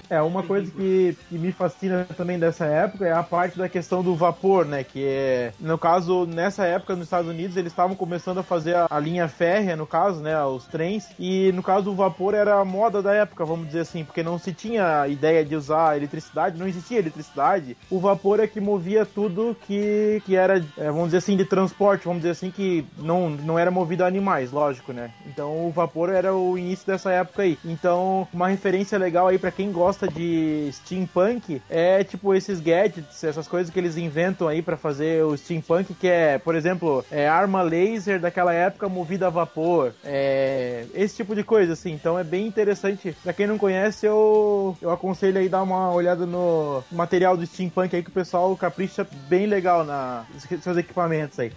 É, 0.10 0.22
uma 0.22 0.42
coisa 0.42 0.72
que, 0.72 1.16
que 1.30 1.38
me 1.38 1.52
fascina 1.52 2.08
também 2.18 2.40
dessa 2.40 2.66
época 2.66 3.06
é 3.06 3.12
a 3.12 3.22
parte 3.22 3.58
da 3.58 3.70
questão 3.70 4.02
do 4.02 4.16
vapor, 4.16 4.66
né? 4.66 4.84
Que 4.84 5.06
é, 5.06 5.54
no 5.60 5.78
caso, 5.78 6.26
nessa 6.26 6.66
época 6.66 6.96
nos 6.96 7.06
Estados 7.06 7.30
Unidos, 7.30 7.56
eles 7.56 7.72
estavam 7.72 7.96
começando 7.96 8.40
a 8.40 8.44
fazer 8.44 8.76
a, 8.76 8.88
a 8.90 9.00
linha 9.00 9.28
férrea, 9.28 9.76
no 9.76 9.86
caso, 9.86 10.22
né? 10.22 10.42
Os 10.44 10.66
trens. 10.66 11.08
E 11.20 11.52
no 11.52 11.62
caso, 11.62 11.92
o 11.92 11.96
vapor 11.96 12.34
era 12.34 12.60
a 12.60 12.66
moda 12.66 13.02
da 13.02 13.14
época, 13.14 13.46
vamos 13.46 13.68
dizer 13.68 13.82
assim, 13.82 14.04
porque 14.04 14.24
não 14.24 14.40
se 14.40 14.52
tinha 14.52 15.08
ideia 15.08 15.46
de 15.46 15.56
usar 15.56 15.96
eletricidade, 15.96 16.58
não 16.58 16.68
existia 16.68 17.00
eletricidade. 17.00 17.78
O 17.90 18.00
vapor 18.00 18.40
é 18.40 18.48
que 18.48 18.60
movia 18.60 19.06
tudo 19.06 19.56
que, 19.68 20.22
que 20.26 20.36
era, 20.36 20.64
é, 20.78 20.88
vamos 20.88 21.06
dizer 21.06 21.18
assim, 21.18 21.38
de 21.38 21.46
transporte, 21.46 22.06
vamos 22.06 22.22
dizer 22.22 22.32
assim, 22.32 22.50
que 22.50 22.84
não, 22.98 23.30
não 23.30 23.60
era 23.60 23.70
movido 23.70 24.04
a 24.04 24.08
animais, 24.08 24.52
lógico, 24.52 24.92
né? 24.92 25.12
Então 25.28 25.68
o 25.68 25.72
vapor 25.72 26.10
era 26.10 26.34
o 26.34 26.58
início 26.58 26.88
dessa 26.88 27.12
época 27.12 27.44
aí. 27.44 27.60
Então, 27.64 28.28
uma 28.34 28.48
referência 28.48 28.98
legal 28.98 29.28
aí 29.28 29.38
para 29.38 29.52
quem 29.52 29.72
gosta 30.00 30.08
de 30.08 30.70
steampunk 30.72 31.62
é 31.70 32.04
tipo 32.04 32.34
esses 32.34 32.62
gadgets, 32.62 33.24
essas 33.24 33.48
coisas 33.48 33.72
que 33.72 33.78
eles 33.78 33.98
inventam 33.98 34.48
aí 34.48 34.62
para 34.62 34.78
fazer 34.78 35.24
o 35.26 35.36
steampunk, 35.36 35.94
que 35.94 36.08
é, 36.08 36.38
por 36.38 36.56
exemplo, 36.56 37.04
é 37.12 37.28
arma 37.28 37.62
laser 37.62 38.20
daquela 38.20 38.54
época 38.54 38.88
movida 38.88 39.28
a 39.28 39.30
vapor, 39.30 39.94
é, 40.04 40.86
esse 40.94 41.18
tipo 41.18 41.36
de 41.36 41.44
coisa, 41.44 41.74
assim. 41.74 41.92
Então 41.92 42.18
é 42.18 42.24
bem 42.24 42.48
interessante. 42.48 43.16
Pra 43.24 43.34
quem 43.34 43.48
não 43.48 43.58
conhece, 43.58 44.06
eu, 44.06 44.78
eu 44.82 44.92
aconselho 44.92 45.40
aí 45.40 45.50
dar 45.50 45.64
uma 45.64 45.92
olhada 45.92 46.26
no 46.26 46.84
material 46.92 47.36
do 47.36 47.46
steampunk 47.46 47.96
aí 47.96 48.04
que 48.04 48.10
o 48.10 48.14
pessoal 48.14 48.56
capricha 48.56 49.06
bem 49.28 49.46
legal 49.46 49.84
na 49.84 50.26
seus 50.62 50.78
equipamentos 50.78 51.38
aí. 51.40 51.52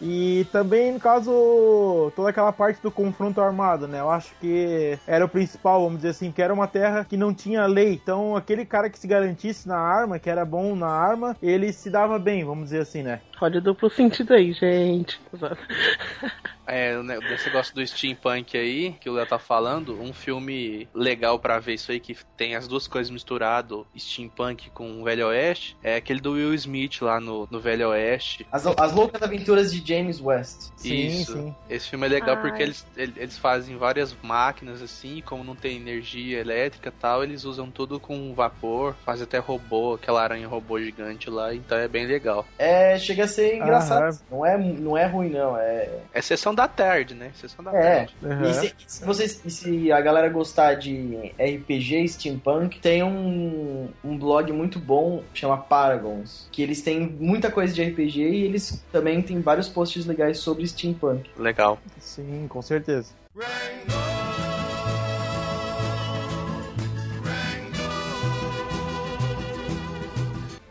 E 0.00 0.46
também, 0.50 0.92
no 0.92 0.98
caso, 0.98 2.10
toda 2.16 2.30
aquela 2.30 2.52
parte 2.52 2.80
do 2.80 2.90
confronto 2.90 3.40
armado, 3.40 3.86
né? 3.86 4.00
Eu 4.00 4.10
acho 4.10 4.34
que 4.40 4.98
era 5.06 5.24
o 5.24 5.28
principal, 5.28 5.82
vamos 5.82 5.98
dizer 5.98 6.10
assim, 6.10 6.32
que 6.32 6.40
era 6.40 6.54
uma 6.54 6.66
terra 6.66 7.04
que 7.04 7.16
não 7.18 7.34
tinha 7.34 7.66
lei. 7.66 7.92
Então, 7.94 8.34
aquele 8.34 8.64
cara 8.64 8.88
que 8.88 8.98
se 8.98 9.06
garantisse 9.06 9.68
na 9.68 9.78
arma, 9.78 10.18
que 10.18 10.30
era 10.30 10.44
bom 10.44 10.74
na 10.74 10.88
arma, 10.88 11.36
ele 11.42 11.70
se 11.72 11.90
dava 11.90 12.18
bem, 12.18 12.44
vamos 12.44 12.64
dizer 12.64 12.80
assim, 12.80 13.02
né? 13.02 13.20
Olha 13.40 13.58
o 13.58 13.62
duplo 13.62 13.88
sentido 13.88 14.34
aí, 14.34 14.52
gente. 14.52 15.18
É, 16.70 16.96
desse 17.28 17.46
negócio 17.46 17.74
do 17.74 17.84
steampunk 17.84 18.56
aí, 18.56 18.92
que 19.00 19.10
o 19.10 19.12
Léo 19.12 19.26
tá 19.26 19.40
falando, 19.40 20.00
um 20.00 20.12
filme 20.12 20.88
legal 20.94 21.36
para 21.36 21.58
ver 21.58 21.74
isso 21.74 21.90
aí, 21.90 21.98
que 21.98 22.16
tem 22.36 22.54
as 22.54 22.68
duas 22.68 22.86
coisas 22.86 23.10
misturado, 23.10 23.84
steampunk 23.98 24.70
com 24.70 25.00
o 25.00 25.04
Velho 25.04 25.26
Oeste, 25.26 25.76
é 25.82 25.96
aquele 25.96 26.20
do 26.20 26.34
Will 26.34 26.54
Smith 26.54 27.02
lá 27.02 27.18
no, 27.18 27.48
no 27.50 27.58
Velho 27.58 27.88
Oeste. 27.88 28.46
As, 28.52 28.64
as 28.66 28.92
Loucas 28.92 29.20
Aventuras 29.20 29.72
de 29.72 29.84
James 29.84 30.20
West. 30.20 30.70
Sim, 30.76 31.06
isso. 31.08 31.32
Sim. 31.32 31.54
Esse 31.68 31.90
filme 31.90 32.06
é 32.06 32.10
legal 32.10 32.36
Ai. 32.36 32.42
porque 32.42 32.62
eles, 32.62 32.86
eles 32.96 33.36
fazem 33.36 33.76
várias 33.76 34.16
máquinas 34.22 34.80
assim, 34.80 35.16
e 35.16 35.22
como 35.22 35.42
não 35.42 35.56
tem 35.56 35.76
energia 35.76 36.38
elétrica 36.38 36.90
e 36.90 37.00
tal, 37.00 37.24
eles 37.24 37.42
usam 37.44 37.68
tudo 37.68 37.98
com 37.98 38.32
vapor, 38.32 38.94
fazem 39.04 39.24
até 39.24 39.38
robô, 39.38 39.94
aquela 39.94 40.22
aranha 40.22 40.46
robô 40.46 40.80
gigante 40.80 41.28
lá, 41.28 41.52
então 41.52 41.76
é 41.76 41.88
bem 41.88 42.06
legal. 42.06 42.46
É, 42.56 42.96
chega 42.96 43.24
a 43.24 43.28
ser 43.30 43.56
engraçado. 43.56 44.18
Não 44.30 44.44
é, 44.44 44.58
não 44.58 44.96
é 44.96 45.06
ruim, 45.06 45.30
não. 45.30 45.56
É. 45.56 45.88
É 46.12 46.20
sessão 46.20 46.54
da 46.54 46.68
tarde, 46.68 47.14
né? 47.14 47.30
Sessão 47.34 47.64
da 47.64 47.74
é. 47.74 47.96
tarde. 47.96 48.16
Uhum. 48.22 48.42
E 48.42 48.54
se, 48.54 48.74
se, 48.86 49.04
vocês, 49.04 49.42
se 49.46 49.90
a 49.92 50.00
galera 50.00 50.28
gostar 50.28 50.74
de 50.74 51.32
RPG 51.38 52.08
Steampunk, 52.08 52.78
tem 52.80 53.02
um, 53.02 53.88
um 54.04 54.18
blog 54.18 54.52
muito 54.52 54.78
bom, 54.78 55.22
chama 55.32 55.56
Paragons, 55.56 56.48
que 56.52 56.62
eles 56.62 56.82
têm 56.82 57.00
muita 57.00 57.50
coisa 57.50 57.72
de 57.72 57.82
RPG 57.82 58.20
e 58.20 58.44
eles 58.44 58.84
também 58.92 59.22
têm 59.22 59.40
vários 59.40 59.68
posts 59.68 60.06
legais 60.06 60.38
sobre 60.38 60.66
Steampunk. 60.66 61.30
Legal. 61.38 61.78
Sim, 61.98 62.46
com 62.48 62.60
certeza. 62.60 63.20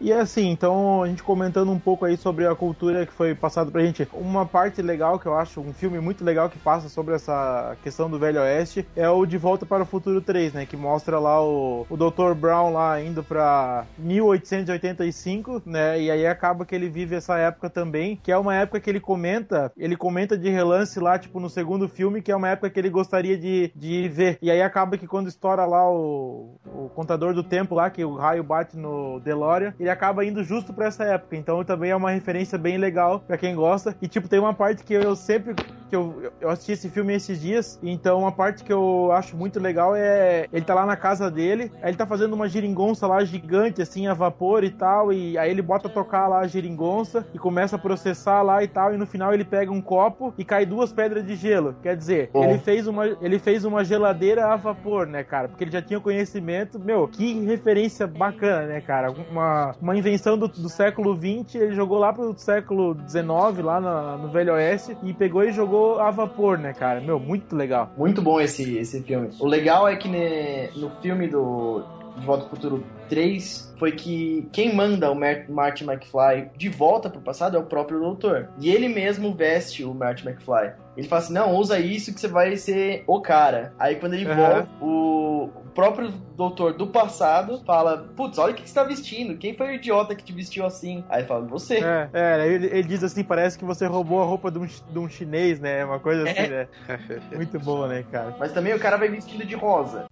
E 0.10 0.12
é 0.12 0.22
assim, 0.22 0.50
então 0.50 1.04
a 1.04 1.08
gente 1.08 1.22
comentando 1.22 1.70
um 1.72 1.78
pouco 1.78 2.04
aí 2.04 2.18
sobre 2.18 2.48
a 2.48 2.56
cultura 2.56 3.06
que 3.06 3.14
foi 3.14 3.36
passada 3.36 3.70
pra 3.70 3.84
gente, 3.84 4.08
uma 4.12 4.44
parte 4.44 4.82
legal 4.82 5.20
que 5.20 5.28
eu 5.28 5.38
acho, 5.38 5.62
um 5.62 5.72
filme 5.72 6.00
muito 6.00 6.26
legal 6.26 6.50
que 6.50 6.58
passa 6.58 6.90
sobre 6.90 7.14
essa 7.14 7.78
questão 7.84 8.10
do 8.10 8.18
Velho 8.18 8.42
Oeste 8.42 8.88
é 8.96 9.08
o 9.08 9.24
De 9.24 9.38
Volta 9.38 9.68
para 9.68 9.84
o 9.84 9.86
Futuro 9.86 10.20
3, 10.20 10.54
né? 10.54 10.66
Que 10.66 10.76
mostra 10.76 11.20
lá 11.20 11.40
o, 11.46 11.86
o 11.88 11.96
Dr. 11.96 12.34
Brown 12.36 12.74
lá 12.74 13.00
indo 13.00 13.24
pra 13.24 13.86
1885, 14.00 15.62
né? 15.64 16.02
E 16.02 16.10
aí 16.10 16.26
acaba 16.26 16.66
que 16.66 16.74
ele 16.74 16.90
vive 16.90 17.16
essa 17.16 17.38
época 17.38 17.70
também, 17.70 18.16
que 18.16 18.32
é 18.32 18.38
uma 18.40 18.56
época 18.56 18.80
que 18.80 18.90
ele 18.90 19.00
comenta, 19.00 19.72
ele 19.78 19.96
comenta 19.96 20.36
de 20.36 20.50
relance 20.50 21.00
lá, 21.00 21.20
tipo, 21.20 21.40
no 21.40 21.52
segundo 21.52 21.88
filme, 21.88 22.20
que 22.20 22.32
é 22.32 22.36
uma 22.36 22.50
época 22.50 22.72
que 22.72 22.80
ele 22.80 22.90
gostaria 22.90 23.38
de, 23.38 23.72
de 23.76 24.10
ver. 24.10 24.40
E 24.42 24.50
aí 24.50 24.64
acaba 24.64 24.98
que 24.98 25.06
quando 25.06 25.28
estoura 25.28 25.68
lá 25.68 25.88
o, 25.88 26.56
o 26.66 26.90
contador 26.96 27.32
do 27.36 27.44
tempo 27.44 27.76
lá, 27.76 27.92
que 27.92 28.04
o 28.04 28.16
raio 28.16 28.44
bate 28.44 28.76
no 28.76 29.20
DeLorean, 29.20 29.76
ele 29.80 29.99
acaba 30.00 30.24
indo 30.24 30.42
justo 30.44 30.72
para 30.72 30.86
essa 30.86 31.04
época. 31.04 31.36
Então 31.36 31.64
também 31.66 31.92
é 31.92 31.96
uma 31.96 32.12
referência 32.12 32.58
bem 32.58 32.78
legal 32.78 33.20
para 33.20 33.38
quem 33.38 33.54
gosta. 33.54 33.94
E 34.02 34.08
tipo, 34.08 34.30
tem 34.30 34.40
uma 34.40 34.54
parte 34.54 34.84
que 34.84 34.94
eu 34.94 35.14
sempre 35.16 35.54
que 35.90 35.96
eu, 35.96 36.32
eu 36.40 36.50
assisti 36.50 36.74
esse 36.74 36.88
filme 36.88 37.16
esses 37.16 37.42
dias, 37.42 37.80
então 37.82 38.20
uma 38.20 38.32
parte 38.32 38.64
que 38.64 38.72
eu 38.72 39.12
acho 39.12 39.36
muito 39.36 39.60
legal 39.60 39.96
é 39.96 40.48
ele 40.54 40.64
tá 40.64 40.76
lá 40.76 40.86
na 40.86 40.96
casa 40.96 41.32
dele, 41.32 41.72
aí 41.82 41.90
ele 41.90 41.98
tá 41.98 42.06
fazendo 42.06 42.34
uma 42.34 42.48
geringonça 42.48 43.08
lá 43.08 43.24
gigante 43.26 43.82
assim 43.82 44.06
a 44.06 44.14
vapor 44.14 44.64
e 44.64 44.70
tal, 44.70 45.12
e 45.12 45.36
aí 45.36 45.50
ele 45.50 45.64
bota 45.64 45.88
a 45.88 45.92
tocar 45.92 46.28
lá 46.28 46.42
a 46.42 46.48
geringonça 46.48 47.26
e 47.34 47.40
começa 47.40 47.76
a 47.76 47.80
processar 47.80 48.44
lá 48.44 48.64
e 48.64 48.68
tal, 48.68 48.94
e 48.94 48.98
no 48.98 49.08
final 49.08 49.34
ele 49.34 49.44
pega 49.44 49.72
um 49.72 49.82
copo 49.82 50.32
e 50.38 50.46
cai 50.46 50.64
duas 50.64 50.94
pedras 50.94 51.26
de 51.26 51.36
gelo. 51.36 51.76
Quer 51.82 51.98
dizer, 51.98 52.30
oh. 52.34 52.44
ele 52.44 52.60
fez 52.60 52.86
uma 52.86 53.08
ele 53.08 53.40
fez 53.40 53.66
uma 53.66 53.84
geladeira 53.84 54.46
a 54.46 54.56
vapor, 54.56 55.08
né, 55.08 55.24
cara? 55.24 55.48
Porque 55.48 55.64
ele 55.64 55.72
já 55.72 55.82
tinha 55.82 56.00
conhecimento. 56.00 56.80
Meu, 56.80 57.08
que 57.08 57.44
referência 57.46 58.06
bacana, 58.06 58.68
né, 58.68 58.82
cara? 58.82 59.12
Uma 59.12 59.74
uma 59.82 59.89
invenção 59.96 60.38
do, 60.38 60.48
do 60.48 60.70
século 60.70 61.16
20, 61.16 61.58
ele 61.58 61.76
jogou 61.76 61.98
lá 61.98 62.14
pro 62.14 62.34
século 62.38 62.94
19, 62.94 63.62
lá 63.62 64.18
no 64.18 64.30
Velho 64.30 64.54
Oeste, 64.54 64.98
e 65.04 65.14
pegou 65.14 65.44
e 65.44 65.52
jogou 65.52 66.00
a 66.00 66.12
vapor, 66.12 66.58
né, 66.58 66.74
cara? 66.74 67.02
Meu, 67.02 67.20
muito 67.20 67.56
legal. 67.56 67.92
Muito 67.98 68.22
bom 68.22 68.40
esse, 68.40 68.78
esse 68.78 69.02
filme. 69.02 69.30
O 69.40 69.48
legal 69.48 69.88
é 69.88 69.96
que 69.96 70.08
ne, 70.08 70.70
no 70.76 70.90
filme 71.02 71.28
do 71.28 71.84
De 72.20 72.26
Volta 72.26 72.44
ao 72.44 72.50
Futuro 72.50 72.84
3 73.10 73.76
foi 73.80 73.94
que 73.94 74.48
quem 74.52 74.76
manda 74.76 75.10
o 75.10 75.16
Marty 75.16 75.84
McFly 75.84 76.52
de 76.56 76.70
volta 76.70 77.10
pro 77.10 77.22
passado 77.22 77.56
é 77.56 77.60
o 77.60 77.64
próprio 77.64 78.00
doutor. 78.00 78.50
E 78.60 78.70
ele 78.70 78.90
mesmo 78.90 79.34
veste 79.34 79.84
o 79.84 79.94
Marty 79.94 80.28
McFly. 80.28 80.74
Ele 80.98 81.08
fala 81.08 81.22
assim: 81.22 81.34
não, 81.34 81.56
usa 81.56 81.80
isso 81.80 82.14
que 82.14 82.20
você 82.20 82.28
vai 82.28 82.56
ser 82.58 83.04
o 83.08 83.22
cara. 83.22 83.74
Aí 83.80 83.96
quando 83.96 84.14
ele 84.16 84.30
uhum. 84.30 84.36
volta, 84.36 84.70
o 84.82 85.50
próprio 85.74 86.12
doutor 86.36 86.74
do 86.74 86.88
passado 86.88 87.62
fala: 87.66 88.10
Putz, 88.16 88.38
olha 88.38 88.52
o 88.52 88.56
que 88.56 88.68
você 88.68 88.76
tá 88.76 88.84
vestindo. 88.84 89.38
Quem 89.38 89.56
foi 89.56 89.68
o 89.68 89.74
idiota 89.76 90.14
que 90.14 90.24
te 90.24 90.34
vestiu 90.34 90.66
assim? 90.66 91.04
Aí 91.10 91.24
fala: 91.24 91.46
Você. 91.48 91.78
É, 91.78 92.10
é 92.14 92.48
ele, 92.48 92.66
ele, 92.68 92.84
diz 92.84 93.02
assim: 93.02 93.24
parece 93.24 93.58
que 93.58 93.64
você 93.64 93.86
roubou 93.86 94.22
a 94.22 94.26
roupa 94.26 94.52
de 94.52 94.60
um, 94.60 94.66
de 94.66 95.00
um 95.00 95.08
chinês, 95.08 95.60
né? 95.60 95.86
Uma 95.86 96.00
coisa 96.00 96.30
assim, 96.30 96.42
é. 96.42 96.48
né? 96.50 96.68
Muito 97.34 97.58
boa, 97.60 97.88
né, 97.88 98.04
cara? 98.12 98.36
Mas 98.38 98.52
também 98.52 98.74
o 98.74 98.80
cara 98.80 98.98
vai 98.98 99.08
vestido 99.08 99.46
de 99.46 99.56
rosa. 99.56 100.06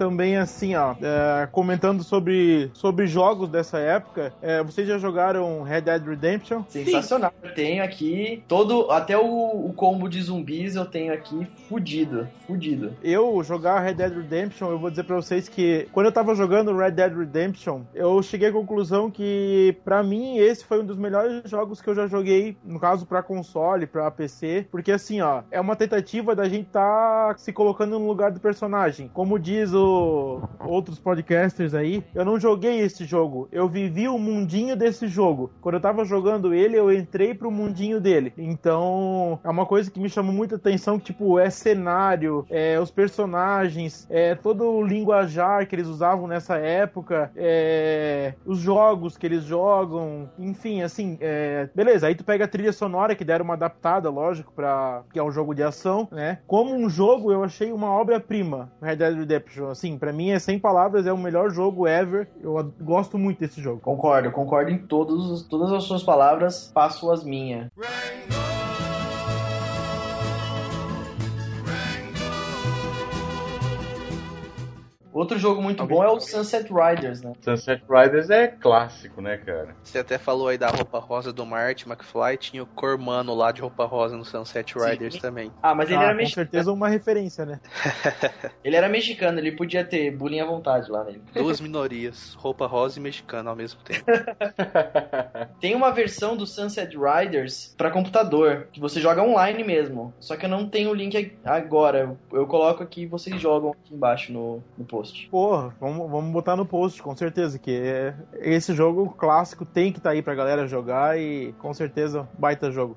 Também 0.00 0.38
assim, 0.38 0.74
ó, 0.74 0.94
é, 1.02 1.46
comentando 1.52 2.02
sobre, 2.02 2.70
sobre 2.72 3.06
jogos 3.06 3.50
dessa 3.50 3.78
época. 3.78 4.32
É, 4.40 4.62
vocês 4.62 4.88
já 4.88 4.96
jogaram 4.96 5.62
Red 5.62 5.82
Dead 5.82 6.02
Redemption? 6.02 6.62
Sensacional. 6.70 7.30
Sim. 7.42 7.48
Eu 7.48 7.54
tenho 7.54 7.84
aqui 7.84 8.42
todo, 8.48 8.90
até 8.90 9.18
o, 9.18 9.22
o, 9.22 9.74
combo 9.74 10.08
de 10.08 10.22
zumbis 10.22 10.74
eu 10.74 10.86
tenho 10.86 11.12
aqui 11.12 11.46
fudido, 11.68 12.26
fudido. 12.46 12.96
Eu 13.02 13.42
jogar 13.42 13.80
Red 13.80 13.92
Dead 13.92 14.10
Redemption, 14.10 14.70
eu 14.70 14.78
vou 14.78 14.88
dizer 14.88 15.04
para 15.04 15.16
vocês 15.16 15.50
que 15.50 15.86
quando 15.92 16.06
eu 16.06 16.12
tava 16.12 16.34
jogando 16.34 16.74
Red 16.74 16.92
Dead 16.92 17.14
Redemption, 17.14 17.82
eu 17.94 18.22
cheguei 18.22 18.48
à 18.48 18.52
conclusão 18.52 19.10
que 19.10 19.76
para 19.84 20.02
mim 20.02 20.38
esse 20.38 20.64
foi 20.64 20.80
um 20.80 20.86
dos 20.86 20.96
melhores 20.96 21.42
jogos 21.44 21.82
que 21.82 21.90
eu 21.90 21.94
já 21.94 22.06
joguei, 22.06 22.56
no 22.64 22.80
caso 22.80 23.04
para 23.04 23.22
console, 23.22 23.86
para 23.86 24.10
PC, 24.10 24.66
porque 24.70 24.92
assim, 24.92 25.20
ó, 25.20 25.42
é 25.50 25.60
uma 25.60 25.76
tentativa 25.76 26.34
da 26.34 26.48
gente 26.48 26.70
tá 26.70 27.34
se 27.36 27.52
colocando 27.52 27.98
no 27.98 28.06
lugar 28.06 28.30
do 28.30 28.40
personagem. 28.40 29.10
Como 29.12 29.38
diz 29.38 29.74
o 29.74 29.89
outros 30.60 30.98
podcasters 30.98 31.74
aí, 31.74 32.02
eu 32.14 32.24
não 32.24 32.38
joguei 32.38 32.80
esse 32.80 33.04
jogo. 33.04 33.48
Eu 33.50 33.68
vivi 33.68 34.08
o 34.08 34.18
mundinho 34.18 34.76
desse 34.76 35.06
jogo. 35.06 35.50
Quando 35.60 35.76
eu 35.76 35.80
tava 35.80 36.04
jogando 36.04 36.54
ele, 36.54 36.78
eu 36.78 36.92
entrei 36.92 37.34
pro 37.34 37.50
mundinho 37.50 38.00
dele. 38.00 38.32
Então, 38.36 39.38
é 39.42 39.50
uma 39.50 39.66
coisa 39.66 39.90
que 39.90 40.00
me 40.00 40.08
chamou 40.08 40.32
muita 40.32 40.56
atenção, 40.56 40.98
que, 40.98 41.06
tipo, 41.06 41.38
é 41.38 41.50
cenário, 41.50 42.46
é 42.50 42.78
os 42.78 42.90
personagens, 42.90 44.06
é 44.10 44.34
todo 44.34 44.64
o 44.64 44.82
linguajar 44.82 45.66
que 45.66 45.74
eles 45.74 45.86
usavam 45.86 46.26
nessa 46.26 46.56
época, 46.56 47.30
é 47.36 48.34
os 48.44 48.58
jogos 48.58 49.16
que 49.16 49.26
eles 49.26 49.44
jogam, 49.44 50.28
enfim, 50.38 50.82
assim, 50.82 51.18
é... 51.20 51.68
beleza, 51.74 52.06
aí 52.06 52.14
tu 52.14 52.24
pega 52.24 52.44
a 52.44 52.48
trilha 52.48 52.72
sonora 52.72 53.14
que 53.14 53.24
deram 53.24 53.44
uma 53.44 53.54
adaptada, 53.54 54.10
lógico, 54.10 54.52
para 54.52 55.02
que 55.12 55.18
é 55.18 55.22
um 55.22 55.30
jogo 55.30 55.54
de 55.54 55.62
ação, 55.62 56.08
né? 56.10 56.38
Como 56.46 56.74
um 56.74 56.88
jogo, 56.88 57.32
eu 57.32 57.42
achei 57.42 57.72
uma 57.72 57.90
obra-prima, 57.90 58.70
Red 58.82 58.96
Dead 58.96 59.16
Redemption, 59.16 59.68
assim, 59.80 59.96
pra 59.96 60.12
mim 60.12 60.30
é 60.30 60.38
sem 60.38 60.58
palavras, 60.58 61.06
é 61.06 61.12
o 61.12 61.16
melhor 61.18 61.50
jogo 61.50 61.86
ever. 61.88 62.28
Eu 62.42 62.72
gosto 62.80 63.16
muito 63.18 63.38
desse 63.40 63.60
jogo. 63.62 63.80
Concordo, 63.80 64.30
concordo 64.30 64.70
em 64.70 64.78
todos, 64.78 65.30
os- 65.30 65.42
todas 65.42 65.72
as 65.72 65.84
suas 65.84 66.02
palavras, 66.02 66.70
passo 66.72 67.10
as 67.10 67.24
minhas. 67.24 67.68
Outro 75.20 75.38
jogo 75.38 75.60
muito 75.60 75.84
bom 75.84 76.02
é 76.02 76.08
o 76.08 76.18
Sunset 76.18 76.72
Riders, 76.72 77.20
né? 77.20 77.34
Sunset 77.42 77.84
Riders 77.86 78.30
é 78.30 78.48
clássico, 78.48 79.20
né, 79.20 79.36
cara? 79.36 79.76
Você 79.84 79.98
até 79.98 80.16
falou 80.16 80.48
aí 80.48 80.56
da 80.56 80.70
roupa 80.70 80.98
rosa 80.98 81.30
do 81.30 81.44
Marty 81.44 81.86
McFly, 81.86 82.38
tinha 82.38 82.62
o 82.62 82.66
Cormano 82.66 83.34
lá 83.34 83.52
de 83.52 83.60
roupa 83.60 83.84
rosa 83.84 84.16
no 84.16 84.24
Sunset 84.24 84.72
Riders 84.78 85.16
Sim. 85.16 85.20
também. 85.20 85.52
Ah, 85.62 85.74
mas 85.74 85.90
ele 85.90 85.98
Ah, 85.98 86.04
era 86.04 86.12
com 86.12 86.16
mexicano. 86.16 86.46
certeza 86.46 86.72
uma 86.72 86.88
referência, 86.88 87.44
né? 87.44 87.60
Ele 88.64 88.76
era 88.76 88.88
mexicano, 88.88 89.38
ele 89.38 89.52
podia 89.52 89.84
ter 89.84 90.10
bullying 90.10 90.40
à 90.40 90.46
vontade 90.46 90.90
lá 90.90 91.04
nele. 91.04 91.22
Duas 91.34 91.60
minorias, 91.60 92.34
roupa 92.34 92.66
rosa 92.66 92.98
e 92.98 93.02
mexicana 93.02 93.50
ao 93.50 93.56
mesmo 93.56 93.80
tempo. 93.82 94.04
Tem 95.60 95.74
uma 95.74 95.90
versão 95.90 96.34
do 96.36 96.46
Sunset 96.46 96.96
Riders 96.96 97.74
pra 97.76 97.90
computador, 97.90 98.68
que 98.72 98.80
você 98.80 99.00
joga 99.00 99.22
online 99.22 99.64
mesmo. 99.64 100.14
Só 100.18 100.36
que 100.36 100.46
eu 100.46 100.50
não 100.50 100.66
tenho 100.68 100.90
o 100.90 100.94
link 100.94 101.36
agora. 101.44 102.16
Eu, 102.32 102.38
eu 102.38 102.46
coloco 102.46 102.82
aqui 102.82 103.02
e 103.02 103.06
vocês 103.06 103.38
jogam 103.40 103.72
aqui 103.72 103.94
embaixo 103.94 104.32
no, 104.32 104.62
no 104.78 104.84
post. 104.84 105.09
Porra, 105.30 105.74
vamos, 105.80 106.10
vamos 106.10 106.32
botar 106.32 106.56
no 106.56 106.66
post, 106.66 107.02
com 107.02 107.14
certeza, 107.14 107.58
que 107.58 107.70
é- 107.72 108.14
esse 108.40 108.74
jogo 108.74 109.10
clássico 109.10 109.64
tem 109.64 109.92
que 109.92 109.98
estar 109.98 110.10
aí 110.10 110.22
pra 110.22 110.34
galera 110.34 110.66
jogar 110.66 111.18
e 111.18 111.52
com 111.58 111.72
certeza 111.74 112.28
baita 112.38 112.70
jogo. 112.70 112.96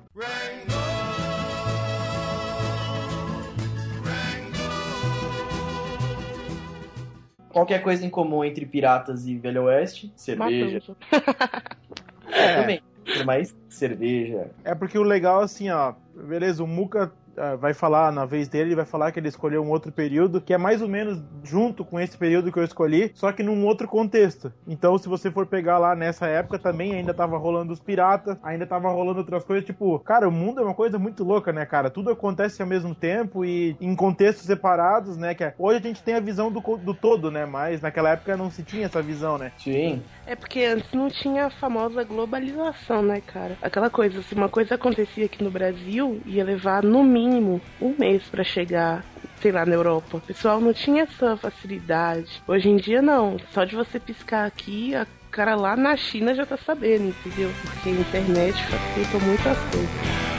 Qualquer 7.50 7.82
coisa 7.82 8.04
em 8.04 8.10
comum 8.10 8.44
entre 8.44 8.66
piratas 8.66 9.26
e 9.26 9.36
Velho 9.38 9.64
Oeste? 9.64 10.12
Cerveja. 10.16 10.80
É. 12.26 12.60
Também. 12.60 12.82
Mas 13.24 13.54
cerveja. 13.68 14.50
É 14.64 14.74
porque 14.74 14.98
o 14.98 15.02
legal, 15.04 15.40
assim, 15.40 15.70
ó, 15.70 15.92
beleza, 16.16 16.64
o 16.64 16.66
Muka 16.66 17.04
ah, 17.04 17.10
vai 17.58 17.74
falar 17.74 18.12
na 18.12 18.24
vez 18.24 18.48
dele, 18.48 18.70
ele 18.70 18.76
vai 18.76 18.84
falar 18.84 19.12
que 19.12 19.18
ele 19.18 19.28
escolheu 19.28 19.62
um 19.62 19.70
outro 19.70 19.90
período, 19.92 20.40
que 20.40 20.54
é 20.54 20.58
mais 20.58 20.80
ou 20.82 20.88
menos 20.88 21.20
junto 21.42 21.84
com 21.84 21.98
esse 22.00 22.16
período 22.16 22.52
que 22.52 22.58
eu 22.58 22.64
escolhi, 22.64 23.10
só 23.14 23.32
que 23.32 23.42
num 23.42 23.64
outro 23.66 23.88
contexto. 23.88 24.52
Então, 24.66 24.96
se 24.98 25.08
você 25.08 25.30
for 25.30 25.46
pegar 25.46 25.78
lá 25.78 25.94
nessa 25.94 26.26
época 26.26 26.58
também, 26.58 26.94
ainda 26.94 27.12
tava 27.12 27.36
rolando 27.36 27.72
os 27.72 27.80
piratas, 27.80 28.36
ainda 28.42 28.66
tava 28.66 28.88
rolando 28.90 29.18
outras 29.18 29.44
coisas, 29.44 29.64
tipo, 29.64 29.98
cara, 30.00 30.28
o 30.28 30.32
mundo 30.32 30.60
é 30.60 30.64
uma 30.64 30.74
coisa 30.74 30.98
muito 30.98 31.24
louca, 31.24 31.52
né, 31.52 31.66
cara? 31.66 31.90
Tudo 31.90 32.10
acontece 32.10 32.62
ao 32.62 32.68
mesmo 32.68 32.94
tempo 32.94 33.44
e 33.44 33.76
em 33.80 33.94
contextos 33.94 34.46
separados, 34.46 35.16
né? 35.16 35.34
Que 35.34 35.44
é- 35.44 35.54
hoje 35.58 35.78
a 35.78 35.82
gente 35.82 36.02
tem 36.02 36.14
a 36.14 36.20
visão 36.20 36.50
do, 36.50 36.60
do 36.60 36.94
todo, 36.94 37.30
né? 37.30 37.44
Mas 37.44 37.80
naquela 37.80 38.10
época 38.10 38.36
não 38.36 38.50
se 38.50 38.62
tinha 38.62 38.86
essa 38.86 39.02
visão, 39.02 39.38
né? 39.38 39.52
Sim. 39.58 40.02
É 40.26 40.34
porque 40.34 40.64
antes 40.64 40.92
não 40.92 41.08
tinha 41.08 41.46
a 41.46 41.50
famosa 41.50 42.02
globalização, 42.04 43.02
né, 43.02 43.20
cara? 43.20 43.56
Aquela 43.60 43.90
coisa, 43.90 44.22
se 44.22 44.34
uma 44.34 44.48
coisa 44.48 44.74
acontecia 44.76 45.26
aqui 45.26 45.42
no 45.42 45.50
Brasil, 45.50 46.20
ia 46.24 46.44
levar 46.44 46.82
no 46.82 47.02
mínimo 47.02 47.23
um 47.28 47.94
mês 47.98 48.22
pra 48.24 48.44
chegar, 48.44 49.04
sei 49.40 49.52
lá, 49.52 49.64
na 49.64 49.74
Europa. 49.74 50.18
O 50.18 50.20
pessoal 50.20 50.60
não 50.60 50.72
tinha 50.72 51.04
essa 51.04 51.36
facilidade. 51.36 52.42
Hoje 52.46 52.68
em 52.68 52.76
dia, 52.76 53.00
não. 53.00 53.36
Só 53.52 53.64
de 53.64 53.76
você 53.76 53.98
piscar 53.98 54.46
aqui, 54.46 54.94
a 54.94 55.06
cara 55.30 55.54
lá 55.54 55.76
na 55.76 55.96
China 55.96 56.34
já 56.34 56.46
tá 56.46 56.56
sabendo, 56.56 57.08
entendeu? 57.08 57.50
Porque 57.62 57.88
a 57.88 57.92
internet 57.92 58.62
facilitou 58.64 59.20
muitas 59.20 59.58
coisas. 59.70 60.33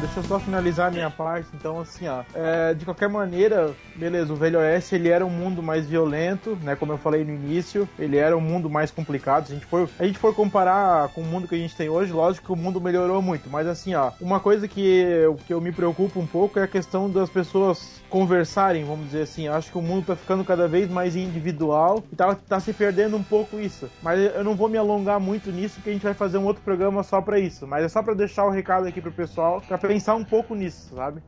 Deixa 0.00 0.20
eu 0.20 0.24
só 0.24 0.40
finalizar 0.40 0.88
a 0.88 0.90
minha 0.90 1.10
parte. 1.10 1.48
Então, 1.54 1.78
assim, 1.78 2.08
ó. 2.08 2.22
é, 2.34 2.74
de 2.74 2.84
qualquer 2.84 3.08
maneira, 3.08 3.74
beleza, 3.94 4.32
o 4.32 4.36
Velho 4.36 4.58
Oeste 4.58 4.94
ele 4.94 5.08
era 5.08 5.24
um 5.24 5.30
mundo 5.30 5.62
mais 5.62 5.86
violento, 5.86 6.58
né? 6.62 6.74
Como 6.74 6.92
eu 6.92 6.98
falei 6.98 7.24
no 7.24 7.32
início, 7.32 7.88
ele 7.98 8.16
era 8.16 8.36
um 8.36 8.40
mundo 8.40 8.70
mais 8.70 8.90
complicado. 8.90 9.46
Se 9.46 9.52
a 9.52 9.54
gente 9.56 9.66
for, 9.66 9.88
a 9.98 10.06
gente 10.06 10.18
for 10.18 10.34
comparar 10.34 11.08
com 11.08 11.20
o 11.20 11.24
mundo 11.24 11.46
que 11.46 11.54
a 11.54 11.58
gente 11.58 11.76
tem 11.76 11.88
hoje, 11.88 12.12
lógico 12.12 12.46
que 12.46 12.52
o 12.52 12.56
mundo 12.56 12.80
melhorou 12.80 13.20
muito. 13.20 13.50
Mas 13.50 13.66
assim, 13.66 13.94
ó, 13.94 14.12
uma 14.20 14.40
coisa 14.40 14.66
que 14.66 15.04
que 15.46 15.52
eu 15.52 15.60
me 15.60 15.72
preocupo 15.72 16.18
um 16.18 16.26
pouco 16.26 16.58
é 16.58 16.62
a 16.62 16.68
questão 16.68 17.10
das 17.10 17.28
pessoas 17.28 17.99
conversarem, 18.10 18.84
vamos 18.84 19.06
dizer 19.06 19.22
assim. 19.22 19.48
Acho 19.48 19.70
que 19.70 19.78
o 19.78 19.82
mundo 19.82 20.06
tá 20.06 20.16
ficando 20.16 20.44
cada 20.44 20.68
vez 20.68 20.90
mais 20.90 21.16
individual 21.16 22.04
e 22.12 22.16
tá, 22.16 22.34
tá 22.34 22.60
se 22.60 22.72
perdendo 22.72 23.16
um 23.16 23.22
pouco 23.22 23.58
isso. 23.58 23.88
Mas 24.02 24.20
eu 24.34 24.44
não 24.44 24.54
vou 24.54 24.68
me 24.68 24.76
alongar 24.76 25.18
muito 25.18 25.50
nisso, 25.50 25.76
porque 25.76 25.90
a 25.90 25.92
gente 25.92 26.02
vai 26.02 26.14
fazer 26.14 26.36
um 26.36 26.44
outro 26.44 26.62
programa 26.62 27.02
só 27.02 27.22
pra 27.22 27.38
isso. 27.38 27.66
Mas 27.66 27.84
é 27.84 27.88
só 27.88 28.02
pra 28.02 28.12
deixar 28.12 28.44
o 28.44 28.50
recado 28.50 28.86
aqui 28.86 29.00
pro 29.00 29.12
pessoal, 29.12 29.62
pra 29.66 29.78
pensar 29.78 30.16
um 30.16 30.24
pouco 30.24 30.54
nisso, 30.54 30.94
sabe? 30.94 31.22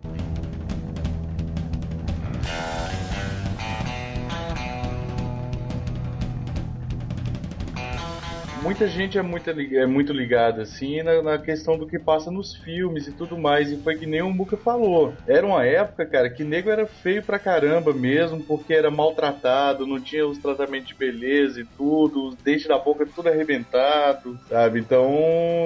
Muita 8.62 8.86
gente 8.86 9.18
é 9.18 9.22
muito, 9.22 9.50
é 9.50 9.86
muito 9.86 10.12
ligada 10.12 10.62
assim 10.62 11.02
na, 11.02 11.20
na 11.20 11.38
questão 11.38 11.76
do 11.76 11.84
que 11.86 11.98
passa 11.98 12.30
nos 12.30 12.54
filmes 12.54 13.08
e 13.08 13.16
tudo 13.16 13.36
mais. 13.36 13.72
E 13.72 13.82
foi 13.82 13.96
que 13.98 14.06
nem 14.06 14.22
o 14.22 14.32
Muca 14.32 14.56
falou. 14.56 15.20
Era 15.26 15.44
uma 15.44 15.64
época, 15.66 16.06
cara, 16.08 16.30
que 16.32 16.44
nego 16.44 16.70
era 16.70 16.86
feio 16.86 17.26
pra 17.26 17.40
caramba 17.40 17.92
mesmo, 17.92 18.44
porque 18.46 18.72
era 18.72 18.88
maltratado, 18.90 19.84
não 19.84 20.00
tinha 20.00 20.24
os 20.26 20.38
tratamentos 20.38 20.88
de 20.90 20.96
beleza 20.96 21.60
e 21.60 21.66
tudo, 21.76 22.28
os 22.28 22.36
dentes 22.40 22.68
da 22.68 22.78
boca 22.78 23.04
tudo 23.12 23.28
arrebentado, 23.28 24.38
sabe? 24.48 24.78
Então 24.80 25.08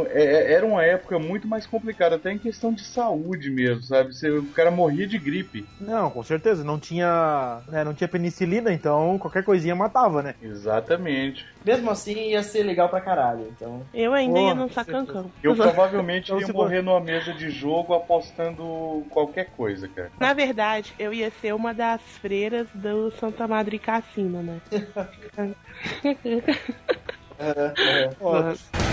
é- 0.09 0.25
é- 0.25 0.53
era 0.55 0.65
uma 0.65 0.83
época 0.83 1.19
muito 1.19 1.47
mais 1.47 1.67
complicada, 1.67 2.17
até 2.17 2.33
em 2.33 2.39
questão 2.39 2.73
de 2.73 2.83
saúde 2.85 3.51
mesmo, 3.51 3.83
sabe? 3.83 4.15
Você- 4.15 4.31
o 4.31 4.51
cara 4.53 4.71
morria 4.71 5.07
de 5.07 5.19
gripe. 5.19 5.69
Não, 5.79 6.11
com 6.11 6.23
certeza. 6.23 6.65
Não 6.65 6.81
tinha, 6.81 7.63
né, 7.69 7.85
não 7.85 7.95
tinha 7.95 8.09
penicilina, 8.09 8.73
então 8.73 9.19
qualquer 9.19 9.45
coisinha 9.45 9.75
matava, 9.77 10.23
né? 10.23 10.35
Exatamente. 10.41 11.45
Mesmo 11.65 11.91
assim, 11.91 12.31
ia 12.31 12.43
ser 12.43 12.63
legal 12.63 12.86
pra 12.89 13.01
caralho. 13.01 13.47
Então, 13.51 13.83
Eu 13.93 14.13
ainda 14.13 14.39
ia 14.39 14.45
Porra, 14.51 14.55
no 14.55 14.69
com 14.69 14.75
certeza. 14.75 14.99
sacancão. 14.99 15.33
Eu 15.43 15.55
provavelmente 15.57 16.33
ia 16.33 16.49
morrer 16.49 16.83
numa 16.83 17.01
mesa 17.01 17.33
de 17.33 17.51
jogo 17.51 17.95
apostando 17.95 19.05
qualquer 19.11 19.51
coisa, 19.57 19.89
cara. 19.89 20.11
Na 20.19 20.33
verdade, 20.33 20.95
eu 20.99 21.13
ia 21.13 21.31
ser 21.31 21.55
uma 21.55 21.73
das 21.75 22.01
freiras 22.19 22.67
do 22.75 23.11
Santa 23.13 23.47
Madre 23.47 23.79
Cassino, 23.79 24.43
né? 24.43 24.61
Ó, 28.21 28.55
Só 28.55 28.86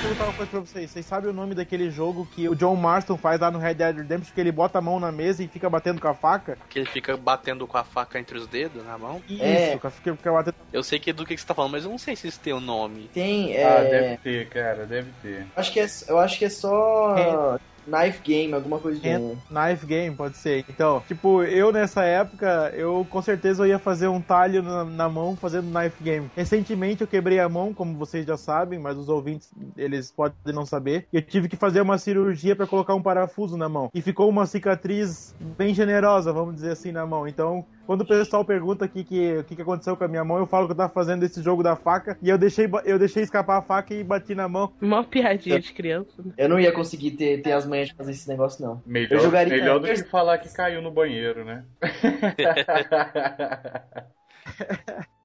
perguntar 0.00 0.24
uma 0.24 0.32
coisa 0.32 0.50
pra 0.50 0.60
vocês. 0.60 0.90
Vocês 0.90 1.04
sabem 1.06 1.30
o 1.30 1.32
nome 1.32 1.54
daquele 1.54 1.90
jogo 1.90 2.26
que 2.34 2.48
o 2.48 2.54
John 2.54 2.74
Marston 2.76 3.16
faz 3.16 3.40
lá 3.40 3.50
no 3.50 3.58
Red 3.58 3.74
Dead 3.74 3.96
Redemption, 3.96 4.34
que 4.34 4.40
ele 4.40 4.52
bota 4.52 4.78
a 4.78 4.80
mão 4.80 4.98
na 4.98 5.12
mesa 5.12 5.42
e 5.42 5.48
fica 5.48 5.68
batendo 5.68 6.00
com 6.00 6.08
a 6.08 6.14
faca? 6.14 6.56
Que 6.68 6.78
ele 6.80 6.86
fica 6.88 7.16
batendo 7.16 7.66
com 7.66 7.76
a 7.76 7.84
faca 7.84 8.18
entre 8.18 8.38
os 8.38 8.46
dedos 8.46 8.84
na 8.84 8.96
mão. 8.98 9.22
Isso, 9.28 9.42
É. 9.42 9.72
fica, 9.72 9.90
fica 9.90 10.32
batendo. 10.32 10.54
Eu 10.72 10.82
sei 10.82 10.98
que 10.98 11.10
é 11.10 11.12
do 11.12 11.24
que 11.26 11.34
que 11.34 11.40
você 11.40 11.46
tá 11.46 11.54
falando, 11.54 11.72
mas 11.72 11.84
eu 11.84 11.90
não 11.90 11.98
sei 11.98 12.16
se 12.16 12.28
isso 12.28 12.40
tem 12.40 12.52
o 12.52 12.60
nome. 12.60 13.10
tem. 13.12 13.56
Ah, 13.56 13.60
É, 13.60 13.90
deve 13.90 14.16
ter, 14.18 14.48
cara, 14.48 14.86
deve 14.86 15.10
ter. 15.22 15.46
acho 15.56 15.72
que 15.72 15.80
é, 15.80 15.86
eu 16.08 16.18
acho 16.18 16.38
que 16.38 16.44
é 16.44 16.50
só 16.50 17.58
Knife 17.86 18.20
Game, 18.22 18.52
alguma 18.52 18.78
coisa 18.78 19.00
gênero. 19.00 19.38
Knife 19.48 19.86
Game, 19.86 20.16
pode 20.16 20.36
ser. 20.36 20.64
Então, 20.68 21.00
tipo, 21.06 21.42
eu 21.44 21.72
nessa 21.72 22.04
época, 22.04 22.72
eu 22.74 23.06
com 23.08 23.20
certeza 23.22 23.62
eu 23.62 23.66
ia 23.66 23.78
fazer 23.78 24.08
um 24.08 24.20
talho 24.20 24.62
na, 24.62 24.84
na 24.84 25.08
mão 25.08 25.36
fazendo 25.36 25.70
Knife 25.70 26.02
Game. 26.02 26.28
Recentemente 26.36 27.02
eu 27.02 27.08
quebrei 27.08 27.38
a 27.38 27.48
mão, 27.48 27.74
como 27.74 27.98
vocês 27.98 28.26
já 28.26 28.36
sabem, 28.36 28.78
mas 28.78 28.96
os 28.96 29.08
ouvintes, 29.08 29.50
eles 29.76 30.10
podem 30.10 30.34
não 30.46 30.66
saber. 30.66 31.06
E 31.12 31.16
eu 31.16 31.22
tive 31.22 31.48
que 31.48 31.56
fazer 31.56 31.80
uma 31.80 31.98
cirurgia 31.98 32.54
pra 32.54 32.66
colocar 32.66 32.94
um 32.94 33.02
parafuso 33.02 33.56
na 33.56 33.68
mão. 33.68 33.90
E 33.94 34.00
ficou 34.00 34.28
uma 34.28 34.46
cicatriz 34.46 35.34
bem 35.58 35.74
generosa, 35.74 36.32
vamos 36.32 36.54
dizer 36.54 36.72
assim, 36.72 36.92
na 36.92 37.06
mão. 37.06 37.26
Então, 37.26 37.64
quando 37.90 38.02
o 38.02 38.06
pessoal 38.06 38.44
pergunta 38.44 38.84
aqui 38.84 39.02
que 39.02 39.38
o 39.38 39.42
que, 39.42 39.56
que 39.56 39.62
aconteceu 39.62 39.96
com 39.96 40.04
a 40.04 40.06
minha 40.06 40.24
mão, 40.24 40.38
eu 40.38 40.46
falo 40.46 40.66
que 40.66 40.70
eu 40.70 40.76
tava 40.76 40.92
fazendo 40.92 41.24
esse 41.24 41.42
jogo 41.42 41.60
da 41.60 41.74
faca 41.74 42.16
e 42.22 42.28
eu 42.28 42.38
deixei, 42.38 42.70
eu 42.84 43.00
deixei 43.00 43.24
escapar 43.24 43.58
a 43.58 43.62
faca 43.62 43.92
e 43.92 44.04
bati 44.04 44.32
na 44.32 44.48
mão. 44.48 44.72
Uma 44.80 45.02
piadinha 45.02 45.58
de 45.58 45.72
criança. 45.72 46.22
né? 46.24 46.32
Eu 46.38 46.48
não 46.48 46.60
ia 46.60 46.70
conseguir 46.70 47.10
ter, 47.10 47.42
ter 47.42 47.50
as 47.50 47.66
manhas 47.66 47.88
de 47.88 47.96
fazer 47.96 48.12
esse 48.12 48.28
negócio, 48.28 48.64
não. 48.64 48.80
Melhor, 48.86 49.14
Eu 49.14 49.18
jogaria- 49.18 49.56
melhor 49.56 49.80
do 49.80 49.88
que 49.88 50.04
falar 50.04 50.38
que 50.38 50.48
caiu 50.54 50.80
no 50.80 50.92
banheiro, 50.92 51.44
né? 51.44 51.64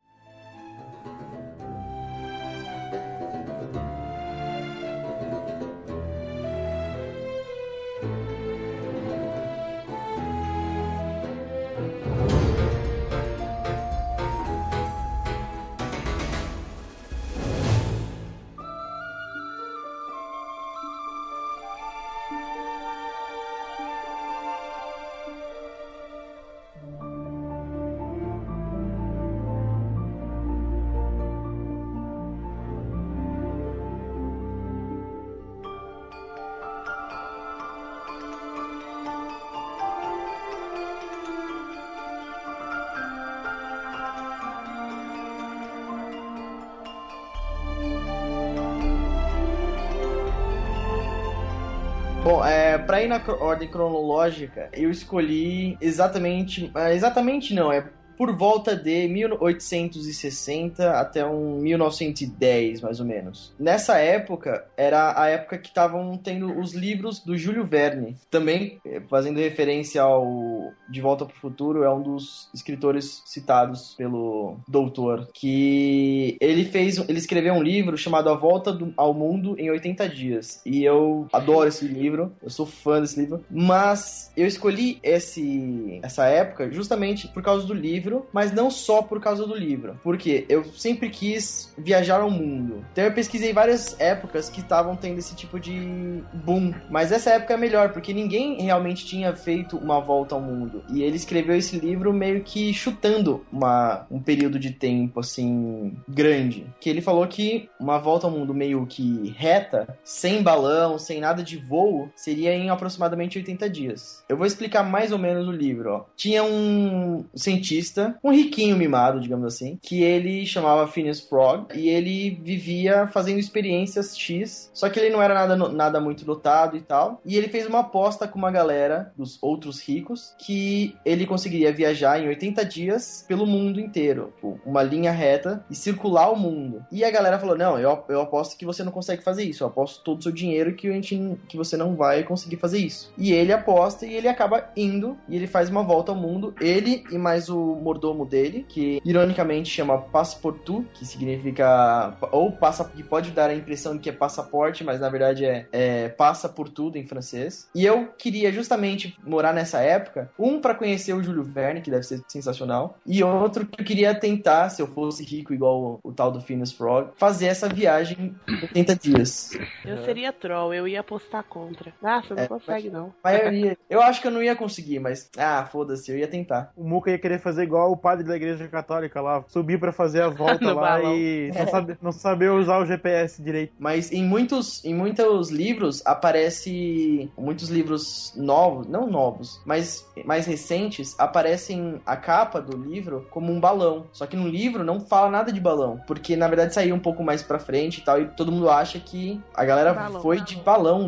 na 53.07 53.21
ordem 53.39 53.69
cronológica, 53.69 54.69
eu 54.73 54.89
escolhi 54.89 55.77
exatamente. 55.81 56.71
é, 56.75 56.93
Exatamente 56.93 57.53
não, 57.53 57.71
é 57.71 57.89
por 58.17 58.35
volta 58.35 58.75
de 58.75 59.07
1860 59.07 60.91
até 60.99 61.25
um 61.25 61.57
1910, 61.59 62.81
mais 62.81 62.99
ou 62.99 63.05
menos. 63.05 63.53
Nessa 63.59 63.97
época, 63.97 64.65
era 64.77 65.19
a 65.21 65.27
época 65.27 65.57
que 65.57 65.67
estavam 65.67 66.17
tendo 66.17 66.57
os 66.59 66.73
livros 66.73 67.19
do 67.19 67.37
Júlio 67.37 67.65
Verne. 67.65 68.15
Também, 68.29 68.79
eh, 68.85 69.01
fazendo 69.09 69.39
referência 69.39 70.01
ao 70.01 70.71
De 70.89 71.01
Volta 71.01 71.25
para 71.25 71.35
o 71.35 71.39
Futuro, 71.39 71.83
é 71.83 71.93
um 71.93 72.01
dos 72.01 72.49
escritores 72.53 73.21
citados 73.25 73.95
pelo 73.97 74.57
doutor, 74.67 75.27
que 75.33 76.37
ele 76.39 76.65
fez, 76.65 76.97
ele 77.09 77.17
escreveu 77.19 77.53
um 77.53 77.63
livro 77.63 77.97
chamado 77.97 78.29
A 78.29 78.35
Volta 78.35 78.71
do- 78.71 78.93
ao 78.97 79.13
Mundo 79.13 79.55
em 79.59 79.69
80 79.69 80.07
Dias. 80.07 80.61
E 80.65 80.83
eu 80.83 81.27
adoro 81.33 81.67
esse 81.67 81.85
livro, 81.87 82.31
eu 82.41 82.49
sou 82.49 82.65
fã 82.65 83.01
desse 83.01 83.19
livro, 83.19 83.43
mas 83.49 84.31
eu 84.35 84.45
escolhi 84.47 84.99
esse, 85.03 85.99
essa 86.03 86.25
época 86.27 86.71
justamente 86.71 87.27
por 87.27 87.41
causa 87.43 87.65
do 87.65 87.73
livro, 87.73 88.04
mas 88.31 88.51
não 88.51 88.69
só 88.69 89.01
por 89.01 89.19
causa 89.19 89.45
do 89.45 89.55
livro. 89.55 89.99
Porque 90.03 90.45
eu 90.49 90.63
sempre 90.63 91.09
quis 91.09 91.73
viajar 91.77 92.21
ao 92.21 92.31
mundo. 92.31 92.85
Então 92.91 93.03
eu 93.03 93.13
pesquisei 93.13 93.53
várias 93.53 93.99
épocas 93.99 94.49
que 94.49 94.61
estavam 94.61 94.95
tendo 94.95 95.19
esse 95.19 95.35
tipo 95.35 95.59
de 95.59 96.23
boom. 96.33 96.73
Mas 96.89 97.11
essa 97.11 97.31
época 97.31 97.53
é 97.53 97.57
melhor, 97.57 97.91
porque 97.91 98.13
ninguém 98.13 98.61
realmente 98.61 99.05
tinha 99.05 99.35
feito 99.35 99.77
uma 99.77 99.99
volta 99.99 100.35
ao 100.35 100.41
mundo. 100.41 100.83
E 100.89 101.03
ele 101.03 101.15
escreveu 101.15 101.55
esse 101.55 101.79
livro 101.79 102.13
meio 102.13 102.41
que 102.41 102.73
chutando 102.73 103.45
uma, 103.51 104.05
um 104.09 104.19
período 104.19 104.59
de 104.59 104.71
tempo, 104.71 105.19
assim, 105.19 105.95
grande. 106.07 106.65
Que 106.79 106.89
ele 106.89 107.01
falou 107.01 107.27
que 107.27 107.69
uma 107.79 107.97
volta 107.97 108.27
ao 108.27 108.31
mundo 108.31 108.53
meio 108.53 108.85
que 108.85 109.33
reta, 109.37 109.97
sem 110.03 110.41
balão, 110.41 110.97
sem 110.97 111.19
nada 111.19 111.43
de 111.43 111.57
voo, 111.57 112.09
seria 112.15 112.53
em 112.53 112.69
aproximadamente 112.69 113.37
80 113.37 113.69
dias. 113.69 114.23
Eu 114.27 114.37
vou 114.37 114.45
explicar 114.45 114.83
mais 114.83 115.11
ou 115.11 115.19
menos 115.19 115.47
o 115.47 115.51
livro, 115.51 115.91
ó. 115.91 116.05
Tinha 116.15 116.43
um 116.43 117.25
cientista, 117.35 117.94
um 118.23 118.31
riquinho 118.31 118.75
mimado, 118.75 119.19
digamos 119.19 119.45
assim, 119.45 119.77
que 119.81 120.03
ele 120.03 120.45
chamava 120.45 120.87
Phineas 120.87 121.19
Frog 121.19 121.67
e 121.73 121.89
ele 121.89 122.39
vivia 122.43 123.07
fazendo 123.07 123.39
experiências 123.39 124.17
X, 124.17 124.69
só 124.73 124.89
que 124.89 124.99
ele 124.99 125.09
não 125.09 125.21
era 125.21 125.33
nada, 125.33 125.55
nada 125.69 125.99
muito 125.99 126.25
dotado 126.25 126.77
e 126.77 126.81
tal. 126.81 127.21
E 127.25 127.37
ele 127.37 127.47
fez 127.47 127.65
uma 127.65 127.79
aposta 127.79 128.27
com 128.27 128.37
uma 128.37 128.51
galera 128.51 129.11
dos 129.17 129.41
outros 129.41 129.81
ricos 129.81 130.33
que 130.39 130.95
ele 131.05 131.25
conseguiria 131.25 131.73
viajar 131.73 132.21
em 132.21 132.27
80 132.27 132.65
dias 132.65 133.25
pelo 133.27 133.45
mundo 133.45 133.79
inteiro, 133.79 134.31
tipo, 134.35 134.59
uma 134.65 134.83
linha 134.83 135.11
reta 135.11 135.63
e 135.69 135.75
circular 135.75 136.31
o 136.31 136.35
mundo. 136.35 136.83
E 136.91 137.03
a 137.03 137.11
galera 137.11 137.39
falou: 137.39 137.57
"Não, 137.57 137.79
eu, 137.79 138.03
eu 138.09 138.21
aposto 138.21 138.57
que 138.57 138.65
você 138.65 138.83
não 138.83 138.91
consegue 138.91 139.23
fazer 139.23 139.43
isso. 139.43 139.63
Eu 139.63 139.67
aposto 139.67 140.03
todo 140.03 140.19
o 140.19 140.23
seu 140.23 140.31
dinheiro 140.31 140.75
que 140.75 140.87
a 140.87 140.93
gente 140.93 141.37
que 141.47 141.57
você 141.57 141.77
não 141.77 141.95
vai 141.95 142.23
conseguir 142.23 142.57
fazer 142.57 142.79
isso". 142.79 143.11
E 143.17 143.31
ele 143.31 143.53
aposta 143.53 144.05
e 144.05 144.13
ele 144.13 144.27
acaba 144.27 144.69
indo 144.75 145.17
e 145.27 145.35
ele 145.35 145.47
faz 145.47 145.69
uma 145.69 145.83
volta 145.83 146.11
ao 146.11 146.17
mundo, 146.17 146.53
ele 146.59 147.03
e 147.11 147.17
mais 147.17 147.49
o 147.49 147.75
mordomo 147.85 148.25
dele, 148.25 148.65
que 148.67 148.99
ironicamente 149.05 149.69
chama 149.69 150.01
Passeportu, 150.01 150.85
que 150.93 151.05
significa 151.05 152.17
ou 152.31 152.51
passa 152.51 152.83
que 152.83 153.03
pode 153.03 153.31
dar 153.31 153.49
a 153.49 153.55
impressão 153.55 153.93
de 153.93 153.99
que 153.99 154.09
é 154.09 154.13
passaporte, 154.13 154.83
mas 154.83 154.99
na 154.99 155.09
verdade 155.09 155.45
é, 155.45 155.67
é 155.71 156.09
passa 156.09 156.49
por 156.49 156.67
tudo 156.67 156.97
em 156.97 157.05
francês. 157.05 157.69
E 157.75 157.85
eu 157.85 158.07
queria 158.17 158.51
justamente 158.51 159.17
morar 159.23 159.53
nessa 159.53 159.81
época, 159.81 160.31
um 160.37 160.59
para 160.59 160.73
conhecer 160.73 161.13
o 161.13 161.21
Júlio 161.21 161.43
Verne, 161.43 161.81
que 161.81 161.91
deve 161.91 162.03
ser 162.03 162.21
sensacional, 162.27 162.97
e 163.05 163.23
outro 163.23 163.65
que 163.65 163.81
eu 163.81 163.85
queria 163.85 164.15
tentar, 164.15 164.69
se 164.69 164.81
eu 164.81 164.87
fosse 164.87 165.23
rico 165.23 165.53
igual 165.53 165.99
o, 166.03 166.09
o 166.09 166.13
tal 166.13 166.31
do 166.31 166.41
Phineas 166.41 166.71
Frog, 166.71 167.09
fazer 167.15 167.47
essa 167.47 167.69
viagem 167.69 168.35
em 168.47 168.61
80 168.61 168.95
dias. 168.95 169.51
Eu 169.85 170.03
seria 170.03 170.33
troll, 170.33 170.73
eu 170.73 170.87
ia 170.87 171.01
apostar 171.01 171.43
contra. 171.43 171.93
Nossa, 172.01 172.33
não 172.33 172.43
É, 172.43 172.47
consegue 172.47 172.89
não. 172.89 173.13
Maioria, 173.23 173.77
eu 173.89 174.01
acho 174.01 174.21
que 174.21 174.27
eu 174.27 174.31
não 174.31 174.41
ia 174.41 174.55
conseguir, 174.55 174.99
mas 174.99 175.29
ah, 175.37 175.67
foda-se, 175.71 176.11
eu 176.11 176.17
ia 176.17 176.27
tentar. 176.27 176.71
O 176.75 176.83
Muca 176.83 177.11
ia 177.11 177.19
querer 177.19 177.39
fazer 177.39 177.63
igual 177.63 177.74
o 177.85 177.97
padre 177.97 178.23
da 178.23 178.35
igreja 178.35 178.67
católica 178.67 179.21
lá, 179.21 179.43
subir 179.47 179.79
pra 179.79 179.91
fazer 179.91 180.21
a 180.21 180.29
volta 180.29 180.73
lá 180.73 180.97
balão. 180.99 181.15
e 181.15 181.51
não 181.53 181.67
saber, 181.67 181.97
não 182.01 182.11
saber 182.11 182.51
usar 182.51 182.79
o 182.79 182.85
GPS 182.85 183.41
direito. 183.41 183.73
Mas 183.77 184.11
em 184.11 184.23
muitos, 184.23 184.83
em 184.85 184.93
muitos 184.93 185.49
livros 185.49 186.01
aparece 186.05 187.29
muitos 187.37 187.69
livros 187.69 188.33
novos, 188.35 188.87
não 188.87 189.07
novos, 189.07 189.61
mas 189.65 190.05
mais 190.23 190.45
recentes, 190.45 191.15
aparecem 191.19 192.01
a 192.05 192.15
capa 192.15 192.61
do 192.61 192.77
livro 192.77 193.27
como 193.31 193.51
um 193.51 193.59
balão. 193.59 194.05
Só 194.11 194.25
que 194.25 194.35
no 194.35 194.47
livro 194.47 194.83
não 194.83 194.99
fala 194.99 195.29
nada 195.29 195.51
de 195.51 195.59
balão, 195.59 195.99
porque 196.07 196.35
na 196.35 196.47
verdade 196.47 196.73
saiu 196.73 196.95
um 196.95 196.99
pouco 196.99 197.23
mais 197.23 197.43
pra 197.43 197.59
frente 197.59 197.99
e 197.99 198.01
tal, 198.03 198.21
e 198.21 198.25
todo 198.27 198.51
mundo 198.51 198.69
acha 198.69 198.99
que 198.99 199.41
a 199.53 199.65
galera 199.65 199.93
Balão, 199.93 200.21
foi 200.21 200.37
balão. 200.37 200.45
de 200.45 200.55
balão 200.57 201.07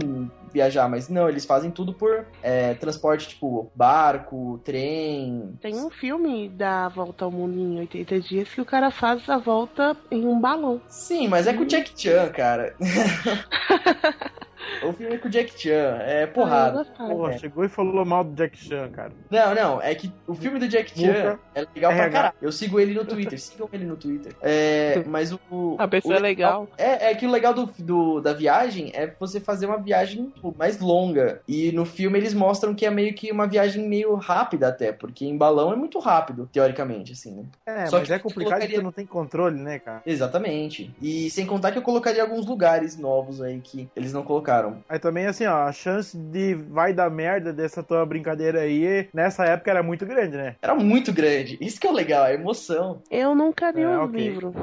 viajar, 0.51 0.89
mas 0.89 1.09
não, 1.09 1.29
eles 1.29 1.45
fazem 1.45 1.71
tudo 1.71 1.93
por 1.93 2.25
é, 2.41 2.73
transporte 2.75 3.29
tipo 3.29 3.71
barco, 3.75 4.59
trem. 4.63 5.57
Tem 5.61 5.75
um 5.75 5.89
filme 5.89 6.49
da 6.49 6.87
Volta 6.89 7.25
ao 7.25 7.31
Mundo 7.31 7.57
em 7.59 7.79
80 7.79 8.19
dias 8.19 8.49
que 8.49 8.61
o 8.61 8.65
cara 8.65 8.91
faz 8.91 9.27
a 9.29 9.37
volta 9.37 9.95
em 10.09 10.25
um 10.25 10.39
balão. 10.39 10.81
Sim, 10.87 11.27
mas 11.27 11.47
é 11.47 11.53
com 11.53 11.63
o 11.63 11.65
Jack 11.65 11.91
Chan, 11.95 12.29
cara. 12.29 12.75
o 14.83 14.93
filme 14.93 15.15
é 15.15 15.17
com 15.17 15.27
o 15.27 15.31
Jack 15.31 15.59
Chan, 15.59 15.97
é 16.01 16.25
porrada. 16.27 16.85
Porra, 16.85 17.33
é. 17.33 17.37
chegou 17.37 17.63
e 17.65 17.69
falou 17.69 18.05
mal 18.05 18.23
do 18.23 18.33
Jack 18.35 18.57
Chan, 18.57 18.89
cara. 18.91 19.11
Não, 19.29 19.55
não, 19.55 19.81
é 19.81 19.93
que 19.95 20.11
o 20.27 20.33
filme 20.35 20.59
do 20.59 20.67
Jack 20.67 20.97
Chan 20.99 21.37
é 21.55 21.65
legal 21.75 21.93
pra 21.93 22.09
caralho. 22.09 22.33
Eu 22.41 22.51
sigo 22.51 22.79
ele 22.79 22.93
no 22.93 23.05
Twitter, 23.05 23.39
sigam 23.39 23.69
ele 23.73 23.85
no 23.85 23.95
Twitter. 23.95 24.33
É, 24.41 25.03
mas 25.07 25.31
o. 25.51 25.75
A 25.79 25.87
pessoa 25.87 26.15
o 26.15 26.17
é 26.17 26.19
legal. 26.19 26.67
É, 26.77 27.11
é 27.11 27.15
que 27.15 27.25
o 27.25 27.31
legal 27.31 27.53
do, 27.53 27.65
do- 27.79 28.21
da 28.21 28.33
viagem 28.33 28.91
é 28.93 29.07
você 29.19 29.39
fazer 29.39 29.65
uma 29.65 29.77
viagem 29.77 30.29
tipo, 30.29 30.53
mais 30.57 30.79
longa. 30.79 31.41
E 31.47 31.71
no 31.71 31.85
filme 31.85 32.17
eles 32.19 32.33
mostram 32.33 32.73
que 32.75 32.85
é 32.85 32.89
meio 32.91 33.13
que 33.13 33.31
uma 33.31 33.47
viagem 33.47 33.87
meio 33.87 34.15
rápida 34.15 34.67
até, 34.67 34.91
porque 34.91 35.25
em 35.25 35.37
balão 35.37 35.71
é 35.71 35.75
muito 35.75 35.99
rápido, 35.99 36.49
teoricamente, 36.51 37.13
assim, 37.13 37.35
né? 37.35 37.43
É, 37.65 37.85
Só 37.87 37.99
mas 37.99 38.07
que 38.07 38.13
é 38.13 38.19
complicado 38.19 38.51
colocaria- 38.51 38.67
que 38.67 38.81
tu 38.81 38.83
não 38.83 38.91
tem 38.91 39.05
controle, 39.05 39.59
né, 39.59 39.79
cara? 39.79 40.01
Exatamente. 40.05 40.93
E 41.01 41.29
sem 41.29 41.45
contar 41.45 41.71
que 41.71 41.77
eu 41.77 41.81
colocaria 41.81 42.21
alguns 42.21 42.45
lugares 42.45 42.97
novos 42.97 43.41
aí 43.41 43.59
que 43.59 43.87
eles 43.95 44.11
não 44.13 44.23
colocaram. 44.23 44.56
Aí 44.89 44.99
também, 44.99 45.25
assim, 45.25 45.45
ó, 45.45 45.63
a 45.63 45.71
chance 45.71 46.17
de 46.17 46.53
vai 46.55 46.93
dar 46.93 47.09
merda 47.09 47.51
dessa 47.53 47.83
tua 47.83 48.05
brincadeira 48.05 48.61
aí, 48.61 49.07
nessa 49.13 49.45
época 49.45 49.71
era 49.71 49.83
muito 49.83 50.05
grande, 50.05 50.37
né? 50.37 50.55
Era 50.61 50.75
muito 50.75 51.13
grande. 51.13 51.57
Isso 51.61 51.79
que 51.79 51.87
é 51.87 51.89
o 51.89 51.93
legal, 51.93 52.23
a 52.23 52.33
emoção. 52.33 53.01
Eu 53.09 53.35
nunca 53.35 53.71
li 53.71 53.81
É, 53.81 53.87
o 53.87 54.03
ok. 54.03 54.19
livro, 54.19 54.53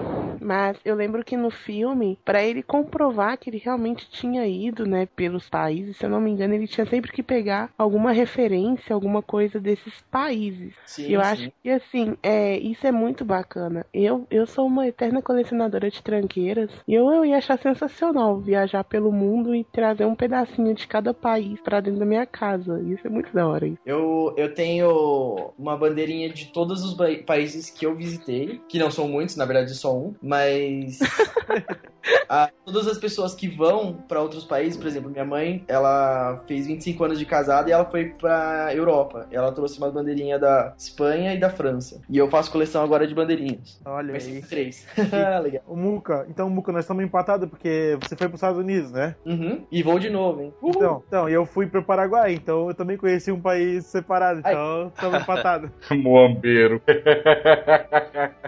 mas 0.40 0.76
eu 0.84 0.94
lembro 0.94 1.24
que 1.24 1.36
no 1.36 1.50
filme, 1.50 2.18
pra 2.24 2.42
ele 2.42 2.62
comprovar 2.62 3.38
que 3.38 3.50
ele 3.50 3.58
realmente 3.58 4.08
tinha 4.10 4.46
ido, 4.46 4.86
né, 4.86 5.06
pelos 5.06 5.48
países, 5.48 5.96
se 5.96 6.04
eu 6.04 6.10
não 6.10 6.20
me 6.20 6.30
engano, 6.30 6.54
ele 6.54 6.66
tinha 6.66 6.86
sempre 6.86 7.12
que 7.12 7.22
pegar 7.22 7.70
alguma 7.76 8.12
referência, 8.12 8.94
alguma 8.94 9.22
coisa 9.22 9.60
desses 9.60 10.00
países. 10.10 10.74
Sim, 10.86 11.12
eu 11.12 11.20
sim. 11.20 11.26
acho 11.26 11.52
que 11.62 11.70
assim, 11.70 12.16
é, 12.22 12.58
isso 12.58 12.86
é 12.86 12.92
muito 12.92 13.24
bacana. 13.24 13.86
Eu, 13.92 14.26
eu 14.30 14.46
sou 14.46 14.66
uma 14.66 14.86
eterna 14.86 15.22
colecionadora 15.22 15.90
de 15.90 16.02
tranqueiras 16.02 16.70
e 16.86 16.94
eu, 16.94 17.10
eu 17.10 17.24
ia 17.24 17.38
achar 17.38 17.58
sensacional 17.58 18.38
viajar 18.38 18.84
pelo 18.84 19.12
mundo 19.12 19.54
e 19.54 19.64
trazer 19.64 20.04
um 20.04 20.14
pedacinho 20.14 20.74
de 20.74 20.86
cada 20.86 21.12
país 21.12 21.60
pra 21.60 21.80
dentro 21.80 22.00
da 22.00 22.06
minha 22.06 22.26
casa. 22.26 22.80
Isso 22.82 23.06
é 23.06 23.10
muito 23.10 23.32
da 23.32 23.46
hora. 23.46 23.66
Isso. 23.66 23.78
Eu, 23.84 24.34
eu 24.36 24.54
tenho 24.54 25.52
uma 25.58 25.76
bandeirinha 25.76 26.28
de 26.28 26.46
todos 26.46 26.84
os 26.84 26.96
países 27.24 27.70
que 27.70 27.86
eu 27.86 27.94
visitei, 27.94 28.60
que 28.68 28.78
não 28.78 28.90
são 28.90 29.08
muitos, 29.08 29.36
na 29.36 29.44
verdade 29.44 29.74
só 29.74 29.96
um, 29.96 30.14
mas 30.24 30.98
a- 32.28 32.50
todas 32.64 32.86
as 32.86 32.98
pessoas 32.98 33.34
que 33.34 33.48
vão 33.48 33.94
pra 34.08 34.20
outros 34.20 34.44
países, 34.44 34.76
por 34.76 34.86
exemplo, 34.86 35.10
minha 35.10 35.24
mãe, 35.24 35.64
ela 35.68 36.42
fez 36.46 36.66
25 36.66 37.04
anos 37.04 37.18
de 37.18 37.26
casada 37.26 37.68
e 37.68 37.72
ela 37.72 37.84
foi 37.84 38.06
pra 38.10 38.70
Europa. 38.74 39.26
Ela 39.30 39.52
trouxe 39.52 39.78
uma 39.78 39.90
bandeirinha 39.90 40.38
da 40.38 40.74
Espanha 40.76 41.34
e 41.34 41.38
da 41.40 41.50
França. 41.50 42.00
E 42.08 42.18
eu 42.18 42.28
faço 42.28 42.50
coleção 42.50 42.82
agora 42.82 43.06
de 43.06 43.14
bandeirinhas. 43.14 43.80
Olha 43.84 44.12
Mas 44.12 44.26
aí. 44.26 44.42
três. 44.42 44.86
Legal. 45.42 45.62
O 45.66 45.76
Muca, 45.76 46.26
então, 46.28 46.48
Muca, 46.50 46.72
nós 46.72 46.84
estamos 46.84 47.04
empatados 47.04 47.48
porque 47.48 47.96
você 48.00 48.16
foi 48.16 48.28
pros 48.28 48.38
Estados 48.38 48.58
Unidos, 48.58 48.90
né? 48.92 49.14
Uhum. 49.24 49.64
E 49.70 49.82
vou 49.82 49.98
de 49.98 50.10
novo, 50.10 50.40
hein? 50.42 50.52
Uhul. 50.62 50.74
Então, 50.76 51.02
então, 51.06 51.28
e 51.28 51.32
eu 51.32 51.44
fui 51.46 51.66
pro 51.66 51.82
Paraguai, 51.82 52.32
então 52.34 52.68
eu 52.68 52.74
também 52.74 52.96
conheci 52.96 53.30
um 53.32 53.40
país 53.40 53.86
separado, 53.86 54.40
então 54.40 54.88
estamos 54.94 55.20
empatados. 55.22 55.70
Moambeiro. 55.90 56.80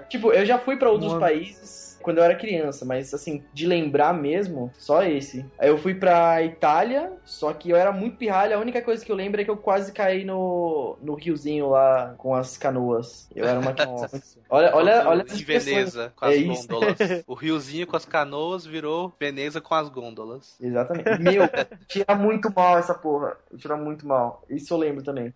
Tipo, 0.09 0.33
eu 0.33 0.45
já 0.45 0.59
fui 0.59 0.77
pra 0.77 0.91
outros 0.91 1.13
Mano. 1.13 1.21
países 1.21 1.86
quando 2.07 2.19
eu 2.19 2.25
era 2.25 2.37
criança, 2.37 2.85
mas 2.85 3.13
assim, 3.13 3.43
de 3.53 3.67
lembrar 3.67 4.15
mesmo, 4.15 4.71
só 4.79 5.03
esse. 5.03 5.45
Aí 5.59 5.69
eu 5.69 5.77
fui 5.77 5.93
pra 5.93 6.41
Itália, 6.41 7.13
só 7.25 7.53
que 7.53 7.69
eu 7.69 7.75
era 7.77 7.91
muito 7.91 8.17
pirralho, 8.17 8.55
a 8.55 8.61
única 8.61 8.81
coisa 8.81 9.05
que 9.05 9.11
eu 9.11 9.17
lembro 9.17 9.41
é 9.41 9.45
que 9.45 9.51
eu 9.51 9.57
quase 9.57 9.91
caí 9.91 10.25
no, 10.25 10.97
no 11.03 11.15
riozinho 11.15 11.71
lá 11.71 12.15
com 12.17 12.33
as 12.33 12.57
canoas. 12.57 13.29
Eu 13.35 13.45
era 13.45 13.59
uma 13.59 13.73
criança. 13.75 14.39
olha, 14.49 14.71
olha, 14.73 15.09
olha 15.09 15.25
pessoas. 15.25 15.65
Veneza, 15.65 16.13
com 16.15 16.27
É 16.27 16.29
as 16.29 16.37
isso. 16.37 16.69
gôndolas. 16.69 16.97
O 17.27 17.35
riozinho 17.35 17.89
com 17.89 17.97
as 17.97 18.05
canoas 18.05 18.65
virou 18.65 19.13
Veneza 19.19 19.61
com 19.61 19.75
as 19.75 19.89
gôndolas. 19.89 20.57
Exatamente. 20.61 21.21
Meu, 21.21 21.43
tira 21.89 22.15
muito 22.15 22.53
mal 22.55 22.79
essa 22.79 22.95
porra. 22.95 23.37
Tira 23.59 23.77
muito 23.77 24.07
mal. 24.07 24.45
Isso 24.49 24.73
eu 24.73 24.79
lembro 24.79 25.03
também. 25.03 25.35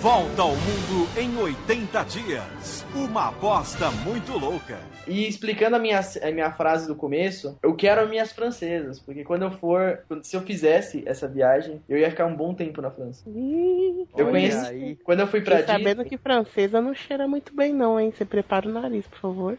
Volta 0.00 0.40
ao 0.42 0.50
mundo 0.52 1.08
em 1.18 1.36
80 1.36 2.02
dias. 2.04 2.86
Uma 2.94 3.28
aposta 3.28 3.90
muito 3.90 4.32
louca. 4.38 4.78
E 5.06 5.28
explicando 5.28 5.76
a 5.76 5.78
minha, 5.78 6.00
a 6.00 6.30
minha 6.30 6.50
frase 6.52 6.86
do 6.86 6.94
começo, 6.94 7.58
eu 7.62 7.74
quero 7.74 8.08
minhas 8.08 8.32
francesas, 8.32 8.98
porque 8.98 9.24
quando 9.24 9.42
eu 9.42 9.50
for, 9.50 10.00
se 10.22 10.36
eu 10.36 10.40
fizesse 10.40 11.02
essa 11.06 11.28
viagem, 11.28 11.82
eu 11.86 11.98
ia 11.98 12.08
ficar 12.08 12.24
um 12.26 12.34
bom 12.34 12.54
tempo 12.54 12.80
na 12.80 12.90
França. 12.90 13.28
Ih, 13.28 14.06
Eu 14.16 14.24
Olha 14.26 14.30
conheci, 14.30 14.66
aí. 14.66 14.96
quando 15.04 15.20
eu 15.20 15.26
fui 15.26 15.42
pra 15.42 15.56
Disney, 15.56 15.72
sabendo 15.78 16.04
que 16.04 16.16
francesa 16.16 16.80
não 16.80 16.94
cheira 16.94 17.28
muito 17.28 17.54
bem, 17.54 17.74
não, 17.74 18.00
hein? 18.00 18.10
Você 18.16 18.24
prepara 18.24 18.66
o 18.68 18.72
nariz, 18.72 19.06
por 19.06 19.18
favor. 19.18 19.58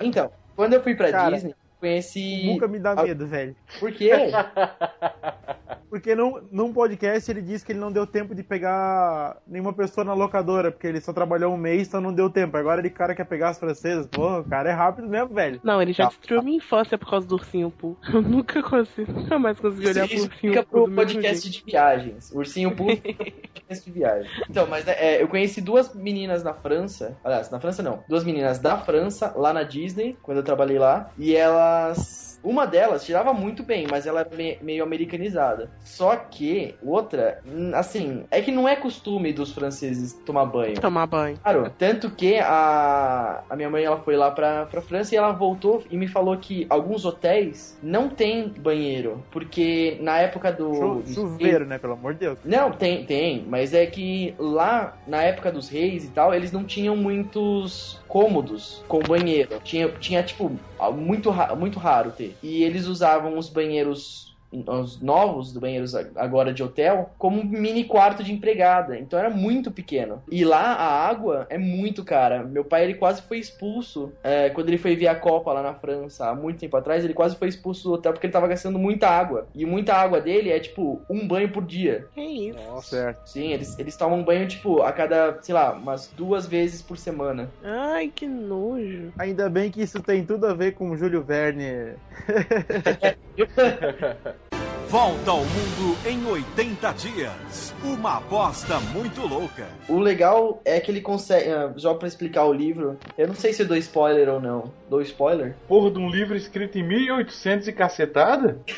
então, 0.00 0.30
quando 0.54 0.74
eu 0.74 0.82
fui 0.82 0.94
pra 0.94 1.10
Cara, 1.10 1.34
Disney, 1.34 1.54
conheci 1.84 2.46
Nunca 2.46 2.66
me 2.66 2.78
dá 2.78 2.92
a- 2.92 3.02
medo, 3.02 3.26
velho. 3.26 3.54
Por 3.78 3.92
quê? 3.92 4.10
Porque 5.90 6.12
num, 6.16 6.40
num 6.50 6.72
podcast 6.72 7.30
ele 7.30 7.40
disse 7.40 7.64
que 7.64 7.70
ele 7.70 7.78
não 7.78 7.92
deu 7.92 8.04
tempo 8.04 8.34
de 8.34 8.42
pegar 8.42 9.36
nenhuma 9.46 9.72
pessoa 9.72 10.04
na 10.04 10.12
locadora, 10.12 10.72
porque 10.72 10.88
ele 10.88 11.00
só 11.00 11.12
trabalhou 11.12 11.54
um 11.54 11.56
mês, 11.56 11.86
então 11.86 12.00
não 12.00 12.12
deu 12.12 12.28
tempo. 12.28 12.56
Agora 12.56 12.80
ele 12.80 12.90
cara 12.90 13.14
quer 13.14 13.24
pegar 13.24 13.50
as 13.50 13.60
francesas. 13.60 14.04
Pô, 14.08 14.40
o 14.40 14.44
cara 14.44 14.70
é 14.70 14.72
rápido 14.72 15.06
mesmo, 15.08 15.28
velho. 15.32 15.60
Não, 15.62 15.80
ele 15.80 15.92
já 15.92 16.04
Tá. 16.04 16.10
destruiu 16.10 16.42
minha 16.42 16.56
infância 16.56 16.98
por 16.98 17.08
causa 17.08 17.24
do 17.28 17.36
ursinho 17.36 17.70
Poo. 17.70 17.96
Eu 18.12 18.22
nunca 18.22 18.60
consigo, 18.60 19.12
nunca 19.12 19.38
mais 19.38 19.60
consegui 19.60 19.86
olhar 19.86 20.08
pro 20.08 20.16
ursinho 20.16 20.30
fica 20.40 20.62
pro 20.64 20.90
podcast 20.90 21.48
de 21.50 21.62
viagens. 21.64 22.32
Ursinho 22.32 22.74
Poo 22.74 22.88
fica 22.90 23.14
pro 23.14 23.30
podcast 23.54 23.84
de 23.84 23.92
viagem. 23.92 24.30
Então, 24.50 24.66
mas 24.66 24.84
né, 24.84 24.94
é, 24.98 25.22
eu 25.22 25.28
conheci 25.28 25.60
duas 25.60 25.94
meninas 25.94 26.42
na 26.42 26.54
França. 26.54 27.16
Aliás, 27.22 27.50
na 27.50 27.60
França 27.60 27.84
não. 27.84 28.02
Duas 28.08 28.24
meninas 28.24 28.58
da 28.58 28.78
França, 28.78 29.32
lá 29.36 29.52
na 29.52 29.62
Disney, 29.62 30.16
quando 30.24 30.38
eu 30.38 30.42
trabalhei 30.44 30.78
lá. 30.78 31.08
E 31.16 31.36
elas. 31.74 32.24
Uma 32.44 32.66
delas 32.66 33.06
tirava 33.06 33.32
muito 33.32 33.62
bem, 33.62 33.86
mas 33.88 34.06
ela 34.06 34.20
é 34.30 34.36
me- 34.36 34.58
meio 34.60 34.84
americanizada. 34.84 35.70
Só 35.82 36.14
que 36.14 36.74
outra, 36.82 37.40
hum, 37.46 37.70
assim, 37.74 38.24
é 38.30 38.42
que 38.42 38.52
não 38.52 38.68
é 38.68 38.76
costume 38.76 39.32
dos 39.32 39.50
franceses 39.54 40.12
tomar 40.26 40.44
banho. 40.44 40.78
Tomar 40.78 41.06
banho. 41.06 41.38
Claro, 41.42 41.72
tanto 41.78 42.10
que 42.10 42.36
a, 42.36 43.42
a 43.48 43.56
minha 43.56 43.70
mãe 43.70 43.82
ela 43.84 43.96
foi 43.96 44.14
lá 44.14 44.30
pra, 44.30 44.66
pra 44.66 44.82
França 44.82 45.14
e 45.14 45.16
ela 45.16 45.32
voltou 45.32 45.82
e 45.90 45.96
me 45.96 46.06
falou 46.06 46.36
que 46.36 46.66
alguns 46.68 47.06
hotéis 47.06 47.78
não 47.82 48.10
tem 48.10 48.48
banheiro, 48.50 49.24
porque 49.30 49.96
na 50.02 50.18
época 50.18 50.52
do... 50.52 50.74
Chu- 50.74 51.14
Chuveiro, 51.14 51.64
né? 51.64 51.78
Pelo 51.78 51.94
amor 51.94 52.12
de 52.12 52.20
Deus. 52.20 52.38
não, 52.44 52.70
tem, 52.72 53.06
tem, 53.06 53.42
mas 53.48 53.72
é 53.72 53.86
que 53.86 54.34
lá, 54.38 54.98
na 55.06 55.22
época 55.22 55.50
dos 55.50 55.70
reis 55.70 56.04
e 56.04 56.08
tal, 56.10 56.34
eles 56.34 56.52
não 56.52 56.62
tinham 56.64 56.94
muitos 56.94 57.98
cômodos 58.06 58.84
com 58.86 59.00
banheiro. 59.00 59.58
Tinha, 59.64 59.88
tinha 59.88 60.22
tipo, 60.22 60.52
muito, 60.92 61.32
muito 61.56 61.78
raro 61.78 62.10
ter. 62.10 62.36
E 62.42 62.62
eles 62.62 62.86
usavam 62.86 63.38
os 63.38 63.48
banheiros 63.48 64.33
os 64.66 65.00
novos 65.00 65.52
do 65.52 65.60
banheiros 65.60 65.94
agora 65.94 66.52
de 66.52 66.62
hotel 66.62 67.10
como 67.18 67.40
um 67.40 67.44
mini 67.44 67.84
quarto 67.84 68.22
de 68.22 68.32
empregada 68.32 68.98
então 68.98 69.18
era 69.18 69.30
muito 69.30 69.70
pequeno 69.70 70.22
e 70.30 70.44
lá 70.44 70.74
a 70.74 71.08
água 71.08 71.46
é 71.50 71.58
muito 71.58 72.04
cara 72.04 72.42
meu 72.42 72.64
pai 72.64 72.84
ele 72.84 72.94
quase 72.94 73.22
foi 73.22 73.38
expulso 73.38 74.12
é, 74.22 74.50
quando 74.50 74.68
ele 74.68 74.78
foi 74.78 74.94
ver 74.96 75.08
a 75.08 75.14
Copa 75.14 75.52
lá 75.52 75.62
na 75.62 75.74
França 75.74 76.28
há 76.28 76.34
muito 76.34 76.60
tempo 76.60 76.76
atrás 76.76 77.04
ele 77.04 77.14
quase 77.14 77.36
foi 77.36 77.48
expulso 77.48 77.88
do 77.88 77.94
hotel 77.94 78.12
porque 78.12 78.26
ele 78.26 78.32
tava 78.32 78.48
gastando 78.48 78.78
muita 78.78 79.08
água 79.08 79.46
e 79.54 79.64
muita 79.64 79.94
água 79.94 80.20
dele 80.20 80.50
é 80.50 80.60
tipo 80.60 81.00
um 81.08 81.26
banho 81.26 81.50
por 81.50 81.64
dia 81.64 82.08
Que 82.14 82.20
isso? 82.20 82.54
Certo. 82.82 83.20
Sim, 83.24 83.52
eles, 83.52 83.78
eles 83.78 83.96
tomam 83.96 84.22
banho, 84.22 84.46
tipo, 84.46 84.82
a 84.82 84.92
cada, 84.92 85.40
sei 85.42 85.54
lá, 85.54 85.72
umas 85.72 86.08
duas 86.12 86.46
vezes 86.46 86.82
por 86.82 86.96
semana. 86.96 87.50
Ai, 87.62 88.08
que 88.14 88.26
nojo. 88.26 89.12
Ainda 89.18 89.48
bem 89.48 89.70
que 89.70 89.82
isso 89.82 90.02
tem 90.02 90.24
tudo 90.24 90.46
a 90.46 90.54
ver 90.54 90.72
com 90.72 90.90
o 90.90 90.96
Júlio 90.96 91.22
Verne. 91.22 91.94
Volta 94.88 95.30
ao 95.32 95.38
mundo 95.38 95.96
em 96.06 96.24
80 96.26 96.92
dias. 96.92 97.74
Uma 97.82 98.18
aposta 98.18 98.78
muito 98.92 99.26
louca. 99.26 99.66
O 99.88 99.98
legal 99.98 100.60
é 100.64 100.78
que 100.78 100.90
ele 100.90 101.00
consegue, 101.00 101.50
ah, 101.50 101.72
só 101.76 101.94
pra 101.94 102.06
explicar 102.06 102.44
o 102.44 102.52
livro, 102.52 102.96
eu 103.18 103.26
não 103.26 103.34
sei 103.34 103.52
se 103.52 103.62
eu 103.62 103.66
dou 103.66 103.76
spoiler 103.76 104.28
ou 104.28 104.40
não. 104.40 104.70
Dou 104.88 105.00
spoiler? 105.02 105.54
Porra 105.66 105.90
de 105.90 105.98
um 105.98 106.08
livro 106.08 106.36
escrito 106.36 106.78
em 106.78 106.82
1800 106.86 107.66
e 107.68 107.72
cacetada? 107.72 108.58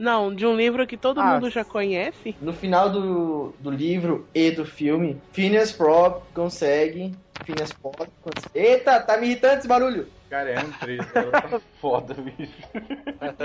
Não, 0.00 0.34
de 0.34 0.46
um 0.46 0.56
livro 0.56 0.86
que 0.86 0.96
todo 0.96 1.20
Ah, 1.20 1.34
mundo 1.34 1.50
já 1.50 1.62
conhece. 1.62 2.34
No 2.40 2.54
final 2.54 2.88
do, 2.88 3.52
do 3.60 3.70
livro 3.70 4.26
e 4.34 4.50
do 4.50 4.64
filme, 4.64 5.20
Phineas 5.30 5.70
Frog 5.72 6.22
consegue. 6.32 7.12
Eita, 8.54 9.00
tá 9.00 9.16
me 9.16 9.26
irritando 9.26 9.58
esse 9.58 9.68
barulho! 9.68 10.08
Cara, 10.28 10.50
é 10.50 10.60
um 10.60 10.70
3, 10.70 11.00
ela 11.14 11.32
tá 11.32 11.60
foda, 11.80 12.14
bicho. 12.14 12.52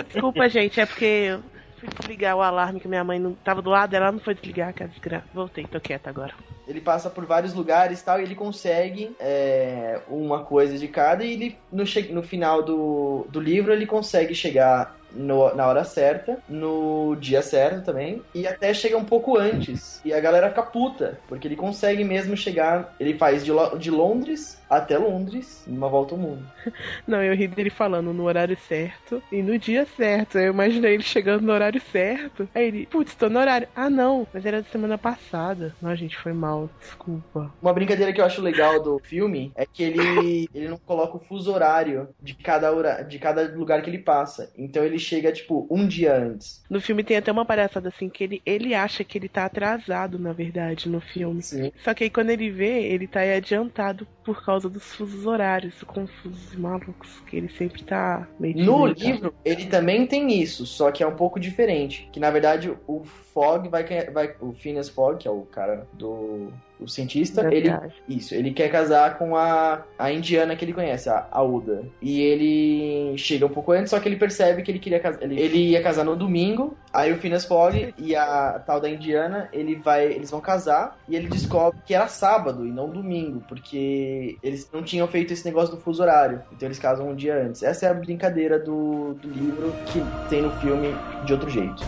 Desculpa, 0.08 0.48
gente, 0.48 0.80
é 0.80 0.86
porque 0.86 1.06
eu 1.06 1.44
fui 1.80 1.90
desligar 1.90 2.36
o 2.36 2.42
alarme 2.42 2.80
que 2.80 2.88
minha 2.88 3.04
mãe 3.04 3.20
não 3.20 3.34
tava 3.34 3.62
do 3.62 3.70
lado, 3.72 3.96
ela 3.96 4.12
não 4.12 4.20
foi 4.20 4.36
desligar, 4.36 4.74
cara, 4.74 4.90
desgraça. 4.90 5.26
Voltei, 5.34 5.66
tô 5.66 5.80
quieta 5.80 6.10
agora. 6.10 6.34
Ele 6.68 6.82
passa 6.82 7.10
por 7.10 7.26
vários 7.26 7.54
lugares 7.54 8.02
e 8.02 8.06
tal, 8.06 8.20
e 8.20 8.24
ele 8.24 8.36
consegue 8.36 9.16
é, 9.20 10.00
uma 10.08 10.44
coisa 10.44 10.78
de 10.78 10.88
cada, 10.88 11.24
e 11.24 11.34
ele, 11.34 11.58
no, 11.72 11.84
no 12.12 12.24
final 12.24 12.62
do, 12.62 13.26
do 13.30 13.40
livro, 13.40 13.74
ele 13.74 13.86
consegue 13.86 14.36
chegar 14.36 14.96
no- 15.16 15.54
na 15.56 15.68
hora 15.68 15.84
certa, 15.84 16.38
no 16.48 17.16
dia 17.20 17.42
certo 17.42 17.86
também, 17.86 18.22
e 18.34 18.46
até 18.48 18.74
chega 18.74 18.98
um 18.98 19.06
pouco 19.06 19.38
antes. 19.38 20.02
E 20.04 20.14
a 20.14 20.20
galera 20.20 20.50
fica 20.50 20.64
puta, 20.64 21.20
porque 21.28 21.48
ele 21.48 21.56
consegue 21.56 22.04
mesmo 22.04 22.36
chegar. 22.36 22.94
Ele 23.00 23.18
faz 23.18 23.44
de, 23.44 23.52
de 23.80 23.90
Londres 23.92 24.62
até 24.70 24.98
Londres, 24.98 25.64
numa 25.68 25.90
volta 25.90 26.16
ao 26.16 26.20
mundo. 26.20 26.46
Não, 27.08 27.22
eu 27.22 27.36
ri 27.36 27.48
dele 27.48 27.70
falando 27.70 28.14
no 28.14 28.24
horário 28.24 28.58
certo 28.58 29.22
e 29.32 29.42
no 29.42 29.58
dia 29.58 29.86
certo. 29.86 30.38
Eu 30.38 30.54
imaginei 30.54 30.94
ele 30.94 31.04
chegando 31.04 31.42
no 31.44 31.52
horário 31.52 31.82
certo. 31.92 32.48
Aí 32.54 32.68
ele, 32.68 32.86
putz, 32.86 33.16
tô 33.16 33.30
no 33.30 33.40
horário. 33.40 33.68
Ah, 33.76 33.90
não, 33.90 34.28
mas 34.34 34.46
era 34.46 34.62
da 34.62 34.70
semana 34.70 34.98
passada. 34.98 35.76
Não, 35.82 35.96
gente, 35.96 36.18
foi 36.18 36.34
mal, 36.34 36.70
desculpa. 36.80 37.54
Uma 37.62 37.74
brincadeira 37.74 38.12
que 38.12 38.20
eu 38.20 38.26
acho 38.26 38.42
legal 38.42 38.82
do 38.82 39.00
filme 39.00 39.52
é 39.56 39.66
que 39.66 39.84
ele, 39.84 40.50
ele 40.54 40.68
não 40.68 40.78
coloca 40.78 41.18
o 41.18 41.20
fuso 41.20 41.52
horário 41.54 42.10
de 42.22 42.34
cada, 42.34 42.72
hora, 42.72 43.04
de 43.04 43.20
cada 43.20 43.44
lugar 43.56 43.82
que 43.82 43.90
ele 43.90 44.00
passa. 44.00 44.52
Então 44.58 44.84
ele 44.84 45.00
chega, 45.00 45.32
tipo, 45.32 45.68
um 45.70 45.88
dia 45.88 46.16
antes. 46.16 46.64
No 46.70 46.82
filme 46.82 47.04
tem 47.04 47.18
até 47.18 47.32
uma 47.32 47.46
palhaçada 47.46 47.90
assim 47.90 48.10
que 48.10 48.24
ele, 48.24 48.42
ele 48.46 48.74
acha 48.74 49.04
que 49.04 49.18
ele 49.18 49.30
tá 49.30 49.46
atrasado, 49.46 50.18
na 50.18 50.34
verdade, 50.34 50.90
no 50.90 51.00
filme. 51.00 51.42
Sim. 51.42 51.72
Só 51.84 51.94
que 51.94 52.04
aí 52.04 52.10
quando 52.10 52.30
ele 52.30 52.50
vê, 52.50 52.84
ele 52.84 53.08
tá 53.08 53.22
aí 53.22 53.34
adiantado 53.34 54.08
por 54.24 54.44
causa 54.44 54.55
dos 54.64 54.84
fusos 54.96 55.26
horários, 55.26 55.84
confusos 55.84 56.56
malucos, 56.56 57.20
que 57.28 57.38
ele 57.38 57.50
sempre 57.50 57.84
tá 57.84 58.28
meio 58.40 58.56
No 58.58 58.88
desligado. 58.94 59.00
livro, 59.12 59.36
ele 59.44 59.66
também 59.68 60.06
tem 60.08 60.32
isso, 60.42 60.66
só 60.66 60.92
que 60.92 61.04
é 61.04 61.08
um 61.08 61.16
pouco 61.16 61.40
diferente. 61.40 62.08
Que 62.12 62.20
na 62.20 62.30
verdade 62.32 62.76
o 62.88 63.04
Fogg 63.04 63.68
vai, 63.70 63.84
vai 64.12 64.36
o 64.40 64.54
Phineas 64.54 64.90
Fogg, 64.90 65.20
que 65.20 65.28
é 65.28 65.32
o 65.32 65.42
cara 65.42 65.88
do 65.94 66.52
o 66.80 66.88
cientista, 66.88 67.48
ele 67.54 67.74
isso, 68.08 68.34
ele 68.36 68.52
quer 68.52 68.70
casar 68.70 69.18
com 69.18 69.36
a, 69.36 69.84
a 69.98 70.12
indiana 70.12 70.56
que 70.56 70.66
ele 70.66 70.74
conhece, 70.74 71.10
a, 71.10 71.28
a 71.32 71.42
Uda. 71.42 71.84
E 72.02 72.22
ele 72.22 73.18
chega 73.18 73.46
um 73.46 73.50
pouco 73.50 73.72
antes, 73.72 73.90
só 73.90 74.00
que 74.00 74.08
ele 74.08 74.18
percebe 74.18 74.62
que 74.62 74.72
ele 74.72 74.80
queria 74.80 75.00
casar, 75.00 75.24
ele, 75.24 75.40
ele 75.40 75.58
ia 75.70 75.82
casar 75.82 76.04
no 76.04 76.16
domingo. 76.16 76.76
Aí 76.94 77.12
o 77.12 77.18
Phineas 77.18 77.46
Fogg 77.46 77.94
e 77.98 78.16
a 78.16 78.62
tal 78.66 78.80
da 78.80 78.90
indiana, 78.90 79.50
ele 79.52 79.76
vai, 79.76 80.06
eles 80.06 80.32
vão 80.32 80.40
casar 80.40 80.98
e 81.10 81.16
ele 81.16 81.28
descobre 81.28 81.80
que 81.86 81.94
era 81.94 82.08
sábado 82.08 82.66
e 82.66 82.72
não 82.72 82.90
domingo, 82.90 83.44
porque 83.48 84.38
eles 84.42 84.70
não 84.72 84.82
tinham 84.82 85.08
feito 85.08 85.34
esse 85.34 85.46
negócio 85.46 85.76
do 85.76 85.82
fuso 85.82 86.02
horário. 86.02 86.42
Então 86.54 86.68
eles 86.68 86.80
casam 86.80 87.10
um 87.10 87.16
dia 87.16 87.36
antes. 87.36 87.64
Essa 87.64 87.88
é 87.88 87.90
a 87.90 87.94
brincadeira 87.94 88.60
do, 88.60 89.14
do 89.16 89.28
livro 89.28 89.74
que 89.88 90.02
tem 90.30 90.42
no 90.42 90.52
filme 90.60 90.94
de 91.26 91.34
outro 91.34 91.50
jeito. 91.50 91.86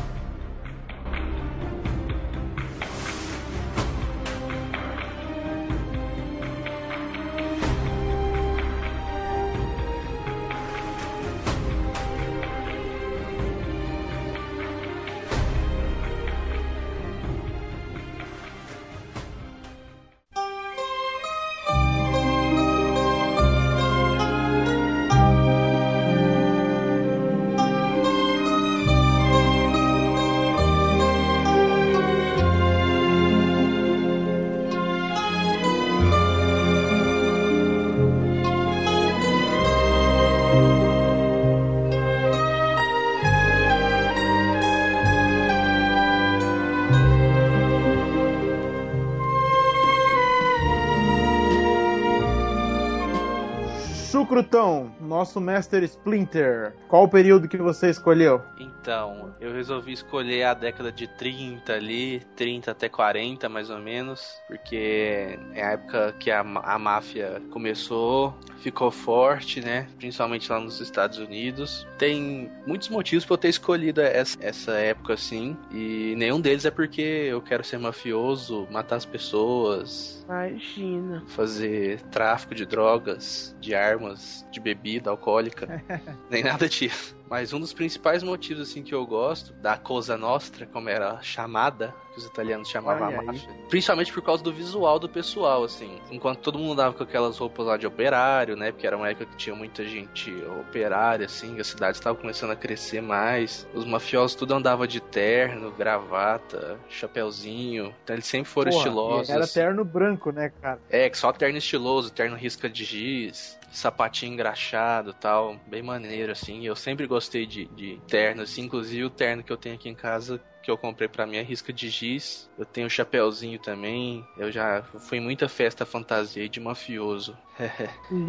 Crutão, 54.38 54.92
nosso 55.02 55.42
Master 55.42 55.82
Splinter, 55.82 56.76
qual 56.88 57.06
o 57.06 57.10
período 57.10 57.48
que 57.48 57.58
você 57.58 57.90
escolheu? 57.90 58.40
Então, 58.88 59.36
eu 59.42 59.52
resolvi 59.52 59.92
escolher 59.92 60.44
a 60.44 60.54
década 60.54 60.94
de 60.94 61.08
30 61.08 61.74
ali, 61.74 62.22
30 62.38 62.72
até 62.72 62.88
40 62.88 63.50
mais 63.50 63.70
ou 63.70 63.80
menos, 63.80 64.42
porque 64.48 65.38
é 65.54 65.62
a 65.62 65.72
época 65.72 66.16
que 66.18 66.32
a, 66.32 66.40
a 66.40 66.80
máfia 66.80 67.42
começou, 67.50 68.34
ficou 68.62 68.90
forte, 68.90 69.60
né? 69.60 69.90
Principalmente 69.98 70.50
lá 70.50 70.58
nos 70.58 70.80
Estados 70.80 71.18
Unidos. 71.18 71.86
Tem 71.98 72.50
muitos 72.66 72.88
motivos 72.88 73.26
para 73.26 73.34
eu 73.34 73.38
ter 73.38 73.50
escolhido 73.50 74.00
essa, 74.00 74.38
essa 74.40 74.72
época 74.72 75.16
assim, 75.16 75.58
e 75.70 76.16
nenhum 76.16 76.40
deles 76.40 76.64
é 76.64 76.72
porque 76.72 77.02
eu 77.02 77.42
quero 77.42 77.66
ser 77.66 77.80
mafioso, 77.80 78.70
matar 78.72 78.96
as 78.96 79.06
pessoas, 79.06 80.24
Imagina. 80.24 81.26
fazer 81.28 82.00
tráfico 82.04 82.56
de 82.56 82.66
drogas, 82.66 83.54
de 83.60 83.76
armas, 83.76 84.48
de 84.50 84.62
bebida 84.62 85.10
alcoólica, 85.10 85.84
nem 86.32 86.42
nada 86.42 86.70
disso. 86.70 87.17
Mas 87.30 87.54
um 87.54 87.60
dos 87.60 87.74
principais 87.74 88.24
motivos 88.24 88.70
assim 88.70 88.84
que 88.84 88.94
eu 88.94 89.06
gosto 89.06 89.54
da 89.54 89.78
Cosa 89.78 90.18
Nostra, 90.18 90.66
como 90.66 90.90
era 90.90 91.22
chamada, 91.22 91.94
que 92.14 92.20
os 92.20 92.26
italianos 92.26 92.70
chamavam 92.70 93.08
Olha 93.08 93.18
a 93.18 93.22
aí. 93.22 93.26
máfia, 93.28 93.50
principalmente 93.70 94.12
por 94.14 94.22
causa 94.24 94.44
do 94.44 94.52
visual 94.52 94.98
do 94.98 95.10
pessoal, 95.10 95.64
assim. 95.64 96.00
Enquanto 96.10 96.40
todo 96.40 96.58
mundo 96.58 96.74
andava 96.74 96.94
com 96.94 97.04
aquelas 97.04 97.38
roupas 97.38 97.66
lá 97.66 97.78
de 97.78 97.86
operário, 97.86 98.56
né? 98.56 98.72
Porque 98.72 98.88
era 98.88 98.98
uma 98.98 99.10
época 99.10 99.26
que 99.26 99.36
tinha 99.36 99.56
muita 99.56 99.84
gente 99.86 100.34
operária, 100.60 101.26
assim, 101.26 101.60
a 101.60 101.64
cidade 101.64 101.98
estava 101.98 102.18
começando 102.18 102.52
a 102.52 102.56
crescer 102.56 103.02
mais. 103.02 103.68
Os 103.74 103.86
mafiosos 103.86 104.36
tudo 104.36 104.54
andava 104.54 104.88
de 104.88 105.00
terno, 105.00 105.72
gravata, 105.72 106.80
chapéuzinho. 106.90 107.94
Então 108.04 108.16
eles 108.16 108.26
sempre 108.26 108.50
foram 108.50 108.72
Porra, 108.72 108.84
estilosos. 108.84 109.30
Era 109.30 109.48
terno 109.48 109.84
branco, 109.84 110.32
né, 110.32 110.52
cara? 110.62 110.80
É, 110.90 111.10
que 111.10 111.18
só 111.18 111.32
terno 111.32 111.58
estiloso, 111.58 112.12
terno 112.12 112.36
risca 112.36 112.70
de 112.70 112.84
giz, 112.84 113.58
sapatinho 113.78 114.34
engraxado 114.34 115.14
tal, 115.14 115.60
bem 115.68 115.82
maneiro, 115.82 116.32
assim. 116.32 116.66
Eu 116.66 116.76
sempre 116.76 117.06
gostei 117.06 117.46
de, 117.46 117.66
de 117.68 118.00
terno, 118.08 118.42
assim, 118.42 118.64
inclusive 118.64 119.06
o 119.06 119.10
terno 119.10 119.44
que 119.44 119.52
eu 119.52 119.58
tenho 119.58 119.76
aqui 119.76 119.88
em 119.88 119.96
casa, 119.96 120.42
que 120.64 120.72
eu 120.72 120.78
comprei 120.78 121.08
pra 121.08 121.26
mim 121.26 121.38
é 121.38 121.42
risca 121.42 121.72
de 121.72 121.90
giz. 121.90 122.50
Eu 122.58 122.66
tenho 122.66 122.88
o 122.88 122.90
chapéuzinho 122.90 123.60
também. 123.60 124.26
Eu 124.38 124.52
já 124.52 124.84
fui 125.08 125.20
em 125.20 125.22
muita 125.22 125.48
festa 125.48 125.86
fantasia 125.86 126.42
aí 126.44 126.50
de 126.50 126.60
mafioso. 126.60 127.38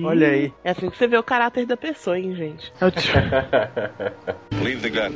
Olha 0.04 0.28
aí. 0.28 0.52
É 0.62 0.70
assim 0.70 0.90
que 0.90 0.96
você 0.96 1.06
vê 1.06 1.16
o 1.16 1.22
caráter 1.22 1.66
da 1.66 1.76
pessoa, 1.76 2.18
hein, 2.18 2.34
gente. 2.36 2.72
Leave 4.62 4.82
the 4.82 4.90
gun. 4.90 5.14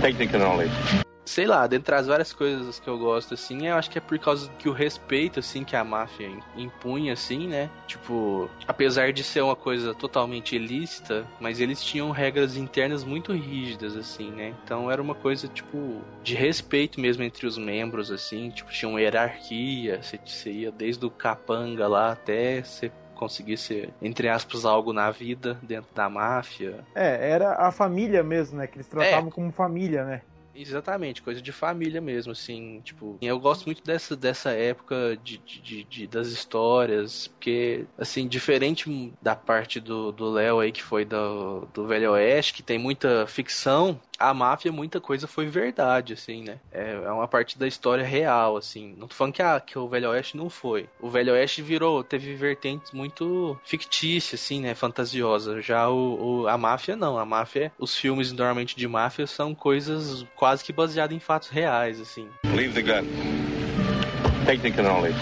Technical 0.00 0.40
knowledge. 0.40 1.15
Sei 1.26 1.44
lá, 1.44 1.66
dentre 1.66 1.94
as 1.94 2.06
várias 2.06 2.32
coisas 2.32 2.78
que 2.78 2.88
eu 2.88 2.96
gosto, 2.96 3.34
assim, 3.34 3.66
eu 3.66 3.74
acho 3.74 3.90
que 3.90 3.98
é 3.98 4.00
por 4.00 4.16
causa 4.18 4.48
que 4.60 4.68
o 4.68 4.72
respeito, 4.72 5.40
assim, 5.40 5.64
que 5.64 5.74
a 5.74 5.82
máfia 5.82 6.30
impunha, 6.54 7.12
assim, 7.12 7.48
né? 7.48 7.68
Tipo, 7.88 8.48
apesar 8.66 9.12
de 9.12 9.24
ser 9.24 9.40
uma 9.40 9.56
coisa 9.56 9.92
totalmente 9.92 10.54
ilícita, 10.54 11.26
mas 11.40 11.60
eles 11.60 11.82
tinham 11.82 12.12
regras 12.12 12.56
internas 12.56 13.02
muito 13.02 13.32
rígidas, 13.32 13.96
assim, 13.96 14.30
né? 14.30 14.54
Então 14.64 14.88
era 14.90 15.02
uma 15.02 15.16
coisa, 15.16 15.48
tipo, 15.48 16.00
de 16.22 16.36
respeito 16.36 17.00
mesmo 17.00 17.24
entre 17.24 17.44
os 17.44 17.58
membros, 17.58 18.12
assim, 18.12 18.50
tipo, 18.50 18.70
tinha 18.70 18.88
uma 18.88 19.00
hierarquia, 19.00 20.00
você, 20.00 20.20
você 20.24 20.52
ia 20.52 20.70
desde 20.70 21.04
o 21.04 21.10
capanga 21.10 21.88
lá 21.88 22.12
até 22.12 22.62
você 22.62 22.92
conseguir 23.16 23.56
ser, 23.56 23.92
entre 24.00 24.28
aspas, 24.28 24.64
algo 24.64 24.92
na 24.92 25.10
vida 25.10 25.58
dentro 25.62 25.88
da 25.92 26.08
máfia. 26.08 26.84
É, 26.94 27.30
era 27.30 27.54
a 27.54 27.72
família 27.72 28.22
mesmo, 28.22 28.58
né? 28.58 28.66
Que 28.68 28.76
eles 28.76 28.86
tratavam 28.86 29.30
como 29.30 29.50
família, 29.50 30.04
né? 30.04 30.22
Exatamente, 30.58 31.20
coisa 31.20 31.42
de 31.42 31.52
família 31.52 32.00
mesmo, 32.00 32.32
assim, 32.32 32.80
tipo, 32.80 33.18
eu 33.20 33.38
gosto 33.38 33.66
muito 33.66 33.82
dessa, 33.84 34.16
dessa 34.16 34.52
época 34.52 35.14
de, 35.18 35.36
de, 35.38 35.84
de- 35.84 36.06
das 36.08 36.28
histórias, 36.28 37.28
porque, 37.28 37.86
assim, 37.98 38.26
diferente 38.26 38.88
da 39.20 39.36
parte 39.36 39.78
do 39.80 40.10
do 40.12 40.30
Léo 40.30 40.58
aí, 40.60 40.72
que 40.72 40.82
foi 40.82 41.04
do, 41.04 41.66
do 41.74 41.86
Velho 41.86 42.12
Oeste, 42.12 42.54
que 42.54 42.62
tem 42.62 42.78
muita 42.78 43.26
ficção, 43.26 44.00
a 44.18 44.32
máfia, 44.34 44.72
muita 44.72 45.00
coisa 45.00 45.26
foi 45.26 45.46
verdade, 45.46 46.12
assim, 46.14 46.42
né, 46.42 46.58
é, 46.72 46.92
é 46.92 47.10
uma 47.10 47.28
parte 47.28 47.58
da 47.58 47.66
história 47.66 48.04
real, 48.04 48.56
assim, 48.56 48.94
não 48.98 49.06
tô 49.08 49.14
falando 49.14 49.34
que, 49.34 49.42
a, 49.42 49.60
que 49.60 49.78
o 49.78 49.88
Velho 49.88 50.10
Oeste 50.10 50.36
não 50.36 50.48
foi, 50.50 50.88
o 51.00 51.08
Velho 51.10 51.32
Oeste 51.32 51.60
virou, 51.62 52.02
teve 52.02 52.34
vertentes 52.34 52.92
muito 52.92 53.58
fictícias, 53.64 54.40
assim, 54.40 54.60
né, 54.60 54.74
fantasiosa, 54.74 55.60
já 55.60 55.88
o, 55.88 56.42
o- 56.42 56.48
a 56.48 56.56
máfia 56.56 56.96
não, 56.96 57.18
a 57.18 57.24
máfia, 57.24 57.72
os 57.78 57.96
filmes 57.96 58.32
normalmente 58.32 58.76
de 58.76 58.88
máfia 58.88 59.26
são 59.26 59.54
coisas 59.54 60.24
quase 60.34 60.64
que 60.64 60.72
baseadas 60.72 61.16
em 61.16 61.20
fatos 61.20 61.48
reais, 61.48 62.00
assim. 62.00 62.28
Leave 62.54 62.72
the 62.74 62.82
gun. 62.82 63.06
Technical 64.44 64.84
knowledge. 64.84 65.18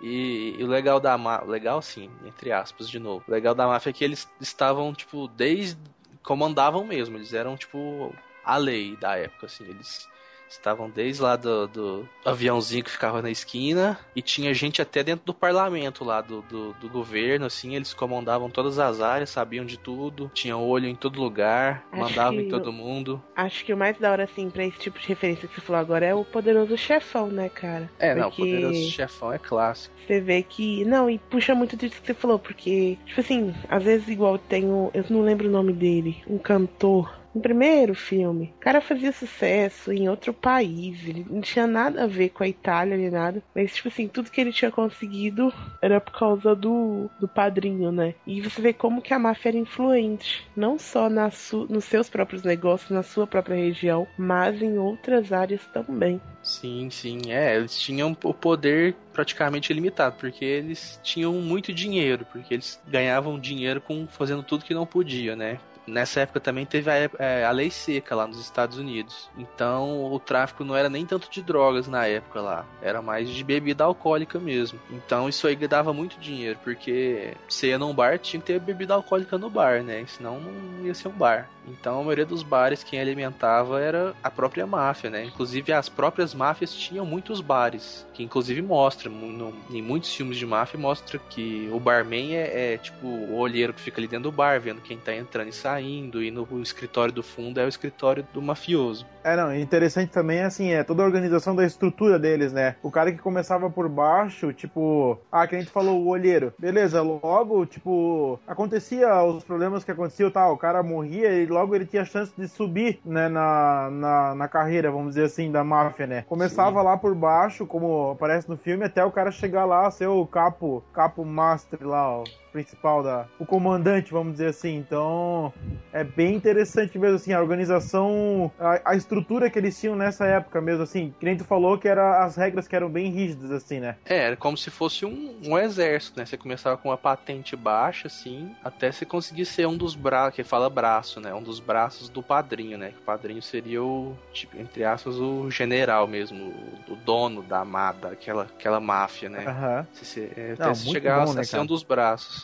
E, 0.00 0.56
e 0.58 0.64
o 0.64 0.66
legal 0.66 0.98
da 1.00 1.16
máfia, 1.16 1.46
legal 1.48 1.80
sim, 1.80 2.10
entre 2.26 2.52
aspas, 2.52 2.88
de 2.88 2.98
novo. 2.98 3.24
O 3.26 3.30
legal 3.30 3.54
da 3.54 3.66
máfia 3.66 3.90
é 3.90 3.92
que 3.92 4.04
eles 4.04 4.28
estavam, 4.40 4.92
tipo, 4.92 5.28
desde. 5.28 5.78
comandavam 6.22 6.84
mesmo, 6.84 7.16
eles 7.16 7.32
eram, 7.32 7.56
tipo, 7.56 8.14
a 8.44 8.56
lei 8.56 8.96
da 8.96 9.16
época, 9.16 9.46
assim, 9.46 9.64
eles 9.68 10.12
estavam 10.46 10.88
desde 10.88 11.20
lá 11.20 11.34
do, 11.34 11.66
do 11.66 12.08
aviãozinho 12.24 12.84
que 12.84 12.90
ficava 12.90 13.20
na 13.20 13.28
esquina 13.30 13.98
e 14.14 14.22
tinha 14.22 14.54
gente 14.54 14.80
até 14.80 15.02
dentro 15.02 15.24
do 15.26 15.34
parlamento 15.34 16.04
lá 16.04 16.20
do, 16.20 16.42
do, 16.42 16.72
do 16.74 16.88
governo, 16.88 17.46
assim, 17.46 17.74
eles 17.74 17.92
comandavam 17.92 18.48
todas 18.48 18.78
as 18.78 19.00
áreas, 19.00 19.30
sabiam 19.30 19.64
de 19.64 19.76
tudo, 19.76 20.30
tinham 20.32 20.62
olho 20.62 20.86
em 20.86 20.94
todo 20.94 21.20
lugar, 21.20 21.84
Acho 21.90 22.00
mandavam 22.02 22.40
em 22.40 22.48
todo 22.48 22.68
eu- 22.68 22.72
mundo. 22.72 23.20
Acho 23.34 23.64
que 23.64 23.72
o 23.72 23.76
mais 23.76 23.98
da 23.98 24.12
hora, 24.12 24.24
assim, 24.24 24.48
pra 24.48 24.64
esse 24.64 24.78
tipo 24.78 24.98
de 25.00 25.08
referência 25.08 25.48
que 25.48 25.54
você 25.56 25.60
falou 25.60 25.80
agora 25.80 26.06
é 26.06 26.14
o 26.14 26.24
poderoso 26.24 26.76
chefão, 26.78 27.26
né, 27.28 27.48
cara? 27.48 27.90
É, 27.98 28.14
não, 28.14 28.30
Porque- 28.30 28.42
Poderoso 28.54 28.90
Chefão 28.90 29.32
é 29.32 29.38
clássico. 29.38 29.92
Você 30.06 30.20
vê 30.20 30.42
que. 30.42 30.84
Não, 30.84 31.10
e 31.10 31.18
puxa 31.18 31.52
muito 31.54 31.76
disso 31.76 32.00
que 32.00 32.06
você 32.06 32.14
falou, 32.14 32.38
porque, 32.38 32.96
tipo 33.06 33.20
assim, 33.20 33.52
às 33.68 33.82
vezes 33.82 34.06
igual 34.06 34.38
tem 34.38 34.66
o. 34.66 34.90
Eu 34.94 35.04
não 35.10 35.22
lembro 35.22 35.48
o 35.48 35.50
nome 35.50 35.72
dele, 35.72 36.22
um 36.28 36.38
cantor. 36.38 37.23
No 37.34 37.40
primeiro 37.40 37.94
filme, 37.94 38.54
o 38.56 38.60
cara 38.60 38.80
fazia 38.80 39.10
sucesso 39.10 39.92
em 39.92 40.08
outro 40.08 40.32
país, 40.32 41.06
ele 41.06 41.26
não 41.28 41.40
tinha 41.40 41.66
nada 41.66 42.04
a 42.04 42.06
ver 42.06 42.28
com 42.28 42.44
a 42.44 42.48
Itália 42.48 42.96
nem 42.96 43.10
nada, 43.10 43.42
mas, 43.52 43.74
tipo 43.74 43.88
assim, 43.88 44.06
tudo 44.06 44.30
que 44.30 44.40
ele 44.40 44.52
tinha 44.52 44.70
conseguido 44.70 45.52
era 45.82 46.00
por 46.00 46.16
causa 46.16 46.54
do, 46.54 47.10
do 47.18 47.26
padrinho, 47.26 47.90
né? 47.90 48.14
E 48.24 48.40
você 48.40 48.62
vê 48.62 48.72
como 48.72 49.02
que 49.02 49.12
a 49.12 49.18
máfia 49.18 49.48
era 49.48 49.58
influente, 49.58 50.48
não 50.56 50.78
só 50.78 51.10
na 51.10 51.30
su, 51.30 51.66
nos 51.68 51.84
seus 51.84 52.08
próprios 52.08 52.44
negócios, 52.44 52.90
na 52.90 53.02
sua 53.02 53.26
própria 53.26 53.56
região, 53.56 54.06
mas 54.16 54.62
em 54.62 54.78
outras 54.78 55.32
áreas 55.32 55.66
também. 55.66 56.20
Sim, 56.40 56.88
sim, 56.90 57.32
é, 57.32 57.56
eles 57.56 57.78
tinham 57.80 58.16
o 58.22 58.34
poder 58.34 58.94
praticamente 59.12 59.72
ilimitado, 59.72 60.16
porque 60.20 60.44
eles 60.44 61.00
tinham 61.02 61.32
muito 61.32 61.72
dinheiro, 61.72 62.26
porque 62.30 62.54
eles 62.54 62.80
ganhavam 62.86 63.40
dinheiro 63.40 63.80
com 63.80 64.06
fazendo 64.06 64.42
tudo 64.42 64.64
que 64.64 64.74
não 64.74 64.86
podia, 64.86 65.34
né? 65.34 65.58
Nessa 65.86 66.20
época 66.20 66.40
também 66.40 66.64
teve 66.64 66.90
a, 66.90 67.10
é, 67.18 67.44
a 67.44 67.50
lei 67.50 67.70
seca 67.70 68.14
lá 68.14 68.26
nos 68.26 68.40
Estados 68.40 68.78
Unidos. 68.78 69.28
Então 69.36 70.12
o 70.12 70.18
tráfico 70.18 70.64
não 70.64 70.74
era 70.74 70.88
nem 70.88 71.04
tanto 71.04 71.30
de 71.30 71.42
drogas 71.42 71.86
na 71.86 72.06
época 72.06 72.40
lá, 72.40 72.64
era 72.80 73.02
mais 73.02 73.28
de 73.28 73.44
bebida 73.44 73.84
alcoólica 73.84 74.38
mesmo. 74.38 74.78
Então 74.90 75.28
isso 75.28 75.46
aí 75.46 75.54
dava 75.64 75.92
muito 75.92 76.18
dinheiro, 76.18 76.58
porque 76.62 77.34
você 77.48 77.68
ia 77.68 77.78
num 77.78 77.94
bar, 77.94 78.18
tinha 78.18 78.40
que 78.40 78.46
ter 78.46 78.60
bebida 78.60 78.94
alcoólica 78.94 79.38
no 79.38 79.48
bar, 79.48 79.82
né? 79.82 80.04
Senão 80.06 80.40
não 80.40 80.86
ia 80.86 80.94
ser 80.94 81.08
um 81.08 81.12
bar. 81.12 81.48
Então 81.66 82.00
a 82.00 82.02
maioria 82.02 82.26
dos 82.26 82.42
bares 82.42 82.82
quem 82.84 83.00
alimentava 83.00 83.80
era 83.80 84.14
a 84.22 84.30
própria 84.30 84.66
máfia, 84.66 85.08
né? 85.08 85.24
Inclusive 85.24 85.72
as 85.72 85.88
próprias 85.88 86.34
máfias 86.34 86.74
tinham 86.74 87.06
muitos 87.06 87.40
bares, 87.40 88.06
que 88.12 88.22
inclusive 88.22 88.60
mostra 88.60 89.08
no- 89.08 89.54
em 89.70 89.80
muitos 89.82 90.14
filmes 90.14 90.36
de 90.36 90.44
máfia 90.46 90.78
mostra 90.78 91.18
que 91.30 91.68
o 91.72 91.80
barman 91.80 92.34
é, 92.34 92.74
é, 92.74 92.78
tipo 92.78 93.06
o 93.06 93.36
olheiro 93.38 93.72
que 93.72 93.80
fica 93.80 94.00
ali 94.00 94.08
dentro 94.08 94.24
do 94.30 94.32
bar 94.32 94.60
vendo 94.60 94.80
quem 94.82 94.98
tá 94.98 95.14
entrando 95.14 95.48
e 95.48 95.52
saindo 95.52 95.73
e 95.80 96.30
no 96.30 96.46
escritório 96.62 97.12
do 97.12 97.22
fundo 97.22 97.60
é 97.60 97.64
o 97.64 97.68
escritório 97.68 98.26
do 98.32 98.42
mafioso. 98.42 99.06
É, 99.22 99.36
não, 99.36 99.54
interessante 99.56 100.10
também, 100.10 100.42
assim, 100.42 100.72
é 100.72 100.84
toda 100.84 101.02
a 101.02 101.06
organização 101.06 101.56
da 101.56 101.64
estrutura 101.64 102.18
deles, 102.18 102.52
né? 102.52 102.76
O 102.82 102.90
cara 102.90 103.10
que 103.10 103.18
começava 103.18 103.70
por 103.70 103.88
baixo, 103.88 104.52
tipo, 104.52 105.18
ah, 105.32 105.46
que 105.46 105.56
a 105.56 105.58
gente 105.58 105.70
falou, 105.70 106.02
o 106.02 106.08
olheiro. 106.08 106.52
Beleza, 106.58 107.00
logo, 107.00 107.64
tipo, 107.64 108.38
acontecia 108.46 109.22
os 109.22 109.42
problemas 109.42 109.82
que 109.82 109.90
aconteciam, 109.90 110.30
tal, 110.30 110.52
o 110.52 110.58
cara 110.58 110.82
morria 110.82 111.32
e 111.32 111.46
logo 111.46 111.74
ele 111.74 111.86
tinha 111.86 112.04
chance 112.04 112.32
de 112.36 112.46
subir, 112.46 113.00
né, 113.04 113.28
na, 113.28 113.88
na, 113.90 114.34
na 114.34 114.48
carreira, 114.48 114.90
vamos 114.90 115.14
dizer 115.14 115.24
assim, 115.24 115.50
da 115.50 115.64
máfia, 115.64 116.06
né? 116.06 116.24
Começava 116.28 116.82
lá 116.82 116.96
por 116.96 117.14
baixo, 117.14 117.66
como 117.66 118.10
aparece 118.10 118.48
no 118.48 118.58
filme, 118.58 118.84
até 118.84 119.02
o 119.04 119.10
cara 119.10 119.30
chegar 119.30 119.64
lá, 119.64 119.90
ser 119.90 120.06
o 120.06 120.26
capo, 120.26 120.84
capo 120.92 121.24
master 121.24 121.86
lá, 121.86 122.18
ó 122.18 122.24
principal 122.54 123.02
da 123.02 123.26
o 123.38 123.44
comandante 123.44 124.12
vamos 124.12 124.34
dizer 124.34 124.46
assim 124.50 124.76
então 124.76 125.52
é 125.92 126.04
bem 126.04 126.34
interessante 126.36 126.96
mesmo 126.98 127.16
assim 127.16 127.32
a 127.32 127.40
organização 127.40 128.50
a, 128.58 128.92
a 128.92 128.96
estrutura 128.96 129.50
que 129.50 129.58
eles 129.58 129.78
tinham 129.78 129.96
nessa 129.96 130.24
época 130.24 130.60
mesmo 130.60 130.84
assim 130.84 131.12
que 131.18 131.24
nem 131.26 131.36
tu 131.36 131.44
falou 131.44 131.76
que 131.76 131.88
era 131.88 132.24
as 132.24 132.36
regras 132.36 132.68
que 132.68 132.76
eram 132.76 132.88
bem 132.88 133.10
rígidas 133.10 133.50
assim 133.50 133.80
né 133.80 133.96
É, 134.04 134.18
era 134.18 134.36
como 134.36 134.56
se 134.56 134.70
fosse 134.70 135.04
um, 135.04 135.34
um 135.44 135.58
exército, 135.58 136.18
né? 136.18 136.24
Você 136.26 136.36
começava 136.36 136.76
com 136.76 136.88
uma 136.90 136.96
patente 136.96 137.56
baixa, 137.56 138.06
assim, 138.06 138.50
até 138.62 138.92
você 138.92 139.04
conseguir 139.04 139.44
ser 139.46 139.66
um 139.66 139.76
dos 139.76 139.96
braços, 139.96 140.36
que 140.36 140.44
fala 140.44 140.70
braço, 140.70 141.20
né? 141.20 141.34
Um 141.34 141.42
dos 141.42 141.58
braços 141.58 142.08
do 142.08 142.22
padrinho, 142.22 142.78
né? 142.78 142.90
Que 142.90 142.98
o 142.98 143.02
padrinho 143.02 143.42
seria 143.42 143.82
o, 143.82 144.16
tipo, 144.32 144.56
entre 144.58 144.84
aspas, 144.84 145.16
o 145.18 145.50
general 145.50 146.06
mesmo, 146.06 146.52
o, 146.88 146.92
o 146.92 146.96
dono 146.96 147.42
da 147.42 147.60
amada, 147.60 148.08
aquela, 148.08 148.44
aquela 148.44 148.78
máfia, 148.80 149.28
né? 149.28 149.44
Aham. 149.48 149.86
Você, 149.92 150.04
você- 150.04 150.32
é, 150.36 150.48
Não, 150.50 150.54
até 150.54 150.74
você 150.74 150.84
muito 150.84 150.92
chegar 150.92 151.24
bom, 151.24 151.30
a 151.32 151.34
né, 151.34 151.42
ser 151.42 151.58
um 151.58 151.66
dos 151.66 151.82
braços. 151.82 152.43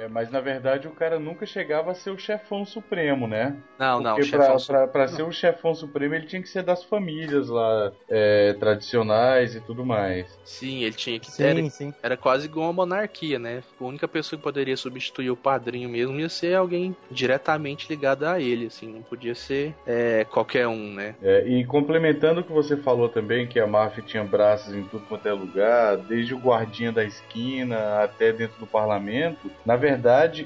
É, 0.00 0.08
mas 0.08 0.30
na 0.30 0.40
verdade 0.40 0.88
o 0.88 0.92
cara 0.92 1.18
nunca 1.18 1.44
chegava 1.44 1.90
a 1.90 1.94
ser 1.94 2.10
o 2.10 2.18
chefão 2.18 2.64
supremo, 2.64 3.28
né? 3.28 3.54
Não, 3.78 4.00
não, 4.00 4.14
Porque 4.14 4.30
chefão 4.30 4.56
pra, 4.56 4.78
pra, 4.78 4.88
pra 4.88 5.08
ser 5.08 5.22
o 5.22 5.30
chefão 5.30 5.74
supremo 5.74 6.14
ele 6.14 6.26
tinha 6.26 6.40
que 6.40 6.48
ser 6.48 6.62
das 6.62 6.82
famílias 6.82 7.50
lá, 7.50 7.92
é, 8.08 8.54
tradicionais 8.54 9.54
e 9.54 9.60
tudo 9.60 9.84
mais. 9.84 10.38
Sim, 10.42 10.84
ele 10.84 10.94
tinha 10.94 11.20
que 11.20 11.30
Sim, 11.30 11.44
era, 11.44 11.70
sim. 11.70 11.94
era 12.02 12.16
quase 12.16 12.46
igual 12.46 12.68
uma 12.68 12.72
monarquia, 12.72 13.38
né? 13.38 13.62
A 13.78 13.84
única 13.84 14.08
pessoa 14.08 14.38
que 14.38 14.42
poderia 14.42 14.74
substituir 14.74 15.30
o 15.30 15.36
padrinho 15.36 15.90
mesmo 15.90 16.18
ia 16.18 16.30
ser 16.30 16.54
alguém 16.54 16.96
diretamente 17.10 17.86
ligado 17.86 18.24
a 18.24 18.40
ele, 18.40 18.66
assim, 18.66 18.90
não 18.90 19.02
podia 19.02 19.34
ser 19.34 19.74
é, 19.86 20.24
qualquer 20.24 20.66
um, 20.66 20.94
né? 20.94 21.14
É, 21.20 21.46
e 21.46 21.62
complementando 21.66 22.40
o 22.40 22.44
que 22.44 22.52
você 22.52 22.74
falou 22.74 23.10
também, 23.10 23.46
que 23.46 23.60
a 23.60 23.66
máfia 23.66 24.02
tinha 24.02 24.24
braços 24.24 24.72
em 24.72 24.82
tudo 24.84 25.04
quanto 25.04 25.28
é 25.28 25.32
lugar, 25.32 25.98
desde 25.98 26.32
o 26.32 26.38
guardinha 26.38 26.90
da 26.90 27.04
esquina 27.04 28.02
até 28.02 28.32
dentro 28.32 28.58
do 28.58 28.66
parlamento, 28.66 29.50
na 29.66 29.76
verdade 29.76 29.89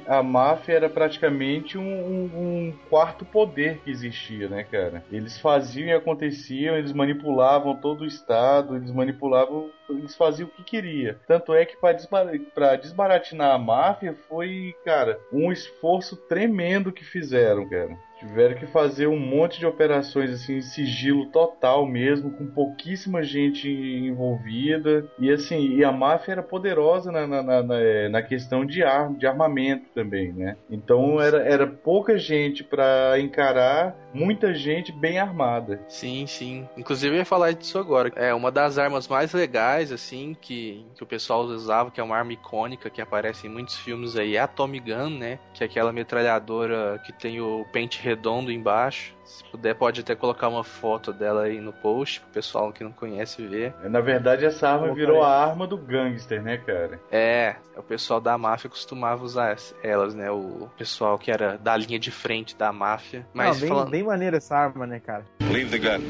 a 0.06 0.22
máfia 0.22 0.74
era 0.74 0.88
praticamente 0.88 1.76
um, 1.78 1.82
um- 1.82 2.30
um 2.34 2.72
quarto 2.88 3.24
poder 3.24 3.78
que 3.84 3.90
existia, 3.90 4.48
né, 4.48 4.64
cara? 4.64 5.04
Eles 5.10 5.38
faziam 5.38 5.88
e 5.88 5.92
aconteciam, 5.92 6.76
eles 6.76 6.92
manipulavam 6.92 7.76
todo 7.76 8.02
o 8.02 8.06
Estado, 8.06 8.76
eles 8.76 8.90
manipulavam, 8.90 9.70
eles 9.90 10.14
faziam 10.16 10.48
o 10.48 10.50
que 10.50 10.62
queria. 10.64 11.18
Tanto 11.26 11.52
é 11.54 11.64
que 11.64 11.76
para 11.76 12.76
desbaratinar 12.76 13.54
a 13.54 13.58
máfia 13.58 14.14
foi, 14.28 14.74
cara, 14.84 15.18
um 15.32 15.50
esforço 15.52 16.16
tremendo 16.28 16.92
que 16.92 17.04
fizeram, 17.04 17.68
cara. 17.68 17.96
Tiveram 18.26 18.54
que 18.56 18.66
fazer 18.66 19.06
um 19.06 19.18
monte 19.18 19.58
de 19.58 19.66
operações 19.66 20.30
assim, 20.30 20.56
em 20.56 20.62
sigilo 20.62 21.26
total 21.26 21.86
mesmo, 21.86 22.30
com 22.30 22.46
pouquíssima 22.46 23.22
gente 23.22 23.68
envolvida. 23.68 25.04
E 25.18 25.30
assim, 25.30 25.76
e 25.76 25.84
a 25.84 25.92
máfia 25.92 26.32
era 26.32 26.42
poderosa 26.42 27.12
na, 27.12 27.26
na, 27.26 27.42
na- 27.42 27.62
na- 27.62 27.80
eh, 27.80 28.08
questão 28.22 28.64
de, 28.64 28.82
ar, 28.82 29.12
de 29.14 29.26
armamento 29.26 29.84
também, 29.94 30.32
né? 30.32 30.56
Então 30.70 31.20
era, 31.20 31.38
era 31.46 31.66
pouca 31.66 32.16
gente 32.16 32.64
para 32.64 33.18
encarar, 33.20 33.94
muita 34.14 34.54
gente 34.54 34.92
bem 34.92 35.18
armada. 35.18 35.80
Sim, 35.88 36.26
sim. 36.26 36.68
Inclusive 36.76 37.14
eu 37.14 37.18
ia 37.18 37.24
falar 37.24 37.52
disso 37.52 37.78
agora. 37.78 38.12
É 38.14 38.32
uma 38.32 38.50
das 38.50 38.78
armas 38.78 39.08
mais 39.08 39.32
legais, 39.32 39.90
assim, 39.92 40.36
que, 40.40 40.86
que 40.94 41.02
o 41.02 41.06
pessoal 41.06 41.42
usava, 41.42 41.90
que 41.90 42.00
é 42.00 42.04
uma 42.04 42.16
arma 42.16 42.32
icônica 42.32 42.88
que 42.88 43.02
aparece 43.02 43.46
em 43.46 43.50
muitos 43.50 43.76
filmes 43.76 44.16
aí, 44.16 44.36
é 44.36 44.40
a 44.40 44.46
Tommy 44.46 44.80
Gun, 44.80 45.10
né? 45.10 45.38
Que 45.52 45.64
é 45.64 45.66
aquela 45.66 45.92
metralhadora 45.92 47.00
que 47.04 47.12
tem 47.12 47.40
o 47.40 47.66
pente 47.72 48.00
redondo 48.00 48.52
embaixo. 48.52 49.13
Se 49.24 49.42
puder, 49.44 49.74
pode 49.74 50.00
até 50.00 50.14
colocar 50.14 50.48
uma 50.48 50.62
foto 50.62 51.12
dela 51.12 51.44
aí 51.44 51.60
no 51.60 51.72
post, 51.72 52.20
pro 52.20 52.30
pessoal 52.30 52.72
que 52.72 52.84
não 52.84 52.92
conhece 52.92 53.46
ver. 53.46 53.74
Na 53.84 54.00
verdade, 54.00 54.44
essa 54.44 54.68
arma 54.68 54.86
Opa, 54.86 54.94
virou 54.94 55.24
aí. 55.24 55.30
a 55.30 55.34
arma 55.46 55.66
do 55.66 55.76
gangster, 55.76 56.42
né, 56.42 56.58
cara? 56.58 57.00
É, 57.10 57.56
o 57.76 57.82
pessoal 57.82 58.20
da 58.20 58.36
máfia 58.36 58.68
costumava 58.68 59.24
usar 59.24 59.56
elas, 59.82 60.14
né? 60.14 60.30
O 60.30 60.68
pessoal 60.76 61.18
que 61.18 61.30
era 61.30 61.56
da 61.58 61.76
linha 61.76 61.98
de 61.98 62.10
frente 62.10 62.56
da 62.56 62.72
máfia. 62.72 63.26
Mas 63.32 63.54
Não, 63.54 63.60
bem, 63.60 63.68
falando... 63.68 63.90
bem 63.90 64.02
maneira 64.02 64.36
essa 64.36 64.56
arma, 64.56 64.86
né, 64.86 65.00
cara? 65.00 65.24
Leave 65.50 65.70
the 65.70 65.78
gun. 65.78 66.04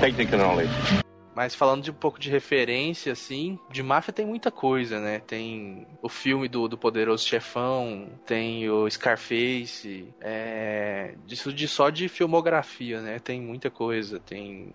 Take 0.00 0.16
the 0.16 0.26
cannoli. 0.26 0.68
Mas 1.34 1.54
falando 1.54 1.82
de 1.82 1.90
um 1.90 1.94
pouco 1.94 2.18
de 2.18 2.30
referência, 2.30 3.12
assim, 3.12 3.58
de 3.70 3.82
máfia 3.82 4.12
tem 4.12 4.26
muita 4.26 4.50
coisa, 4.50 5.00
né? 5.00 5.18
Tem 5.20 5.86
o 6.02 6.08
filme 6.08 6.48
do, 6.48 6.68
do 6.68 6.76
Poderoso 6.76 7.26
Chefão, 7.26 8.08
tem 8.26 8.68
o 8.68 8.88
Scarface, 8.90 10.12
é, 10.20 11.14
disso 11.26 11.52
de 11.52 11.66
só 11.66 11.88
de 11.88 12.08
filmografia, 12.08 13.00
né? 13.00 13.18
Tem 13.18 13.40
muita 13.40 13.70
coisa, 13.70 14.20
tem 14.20 14.74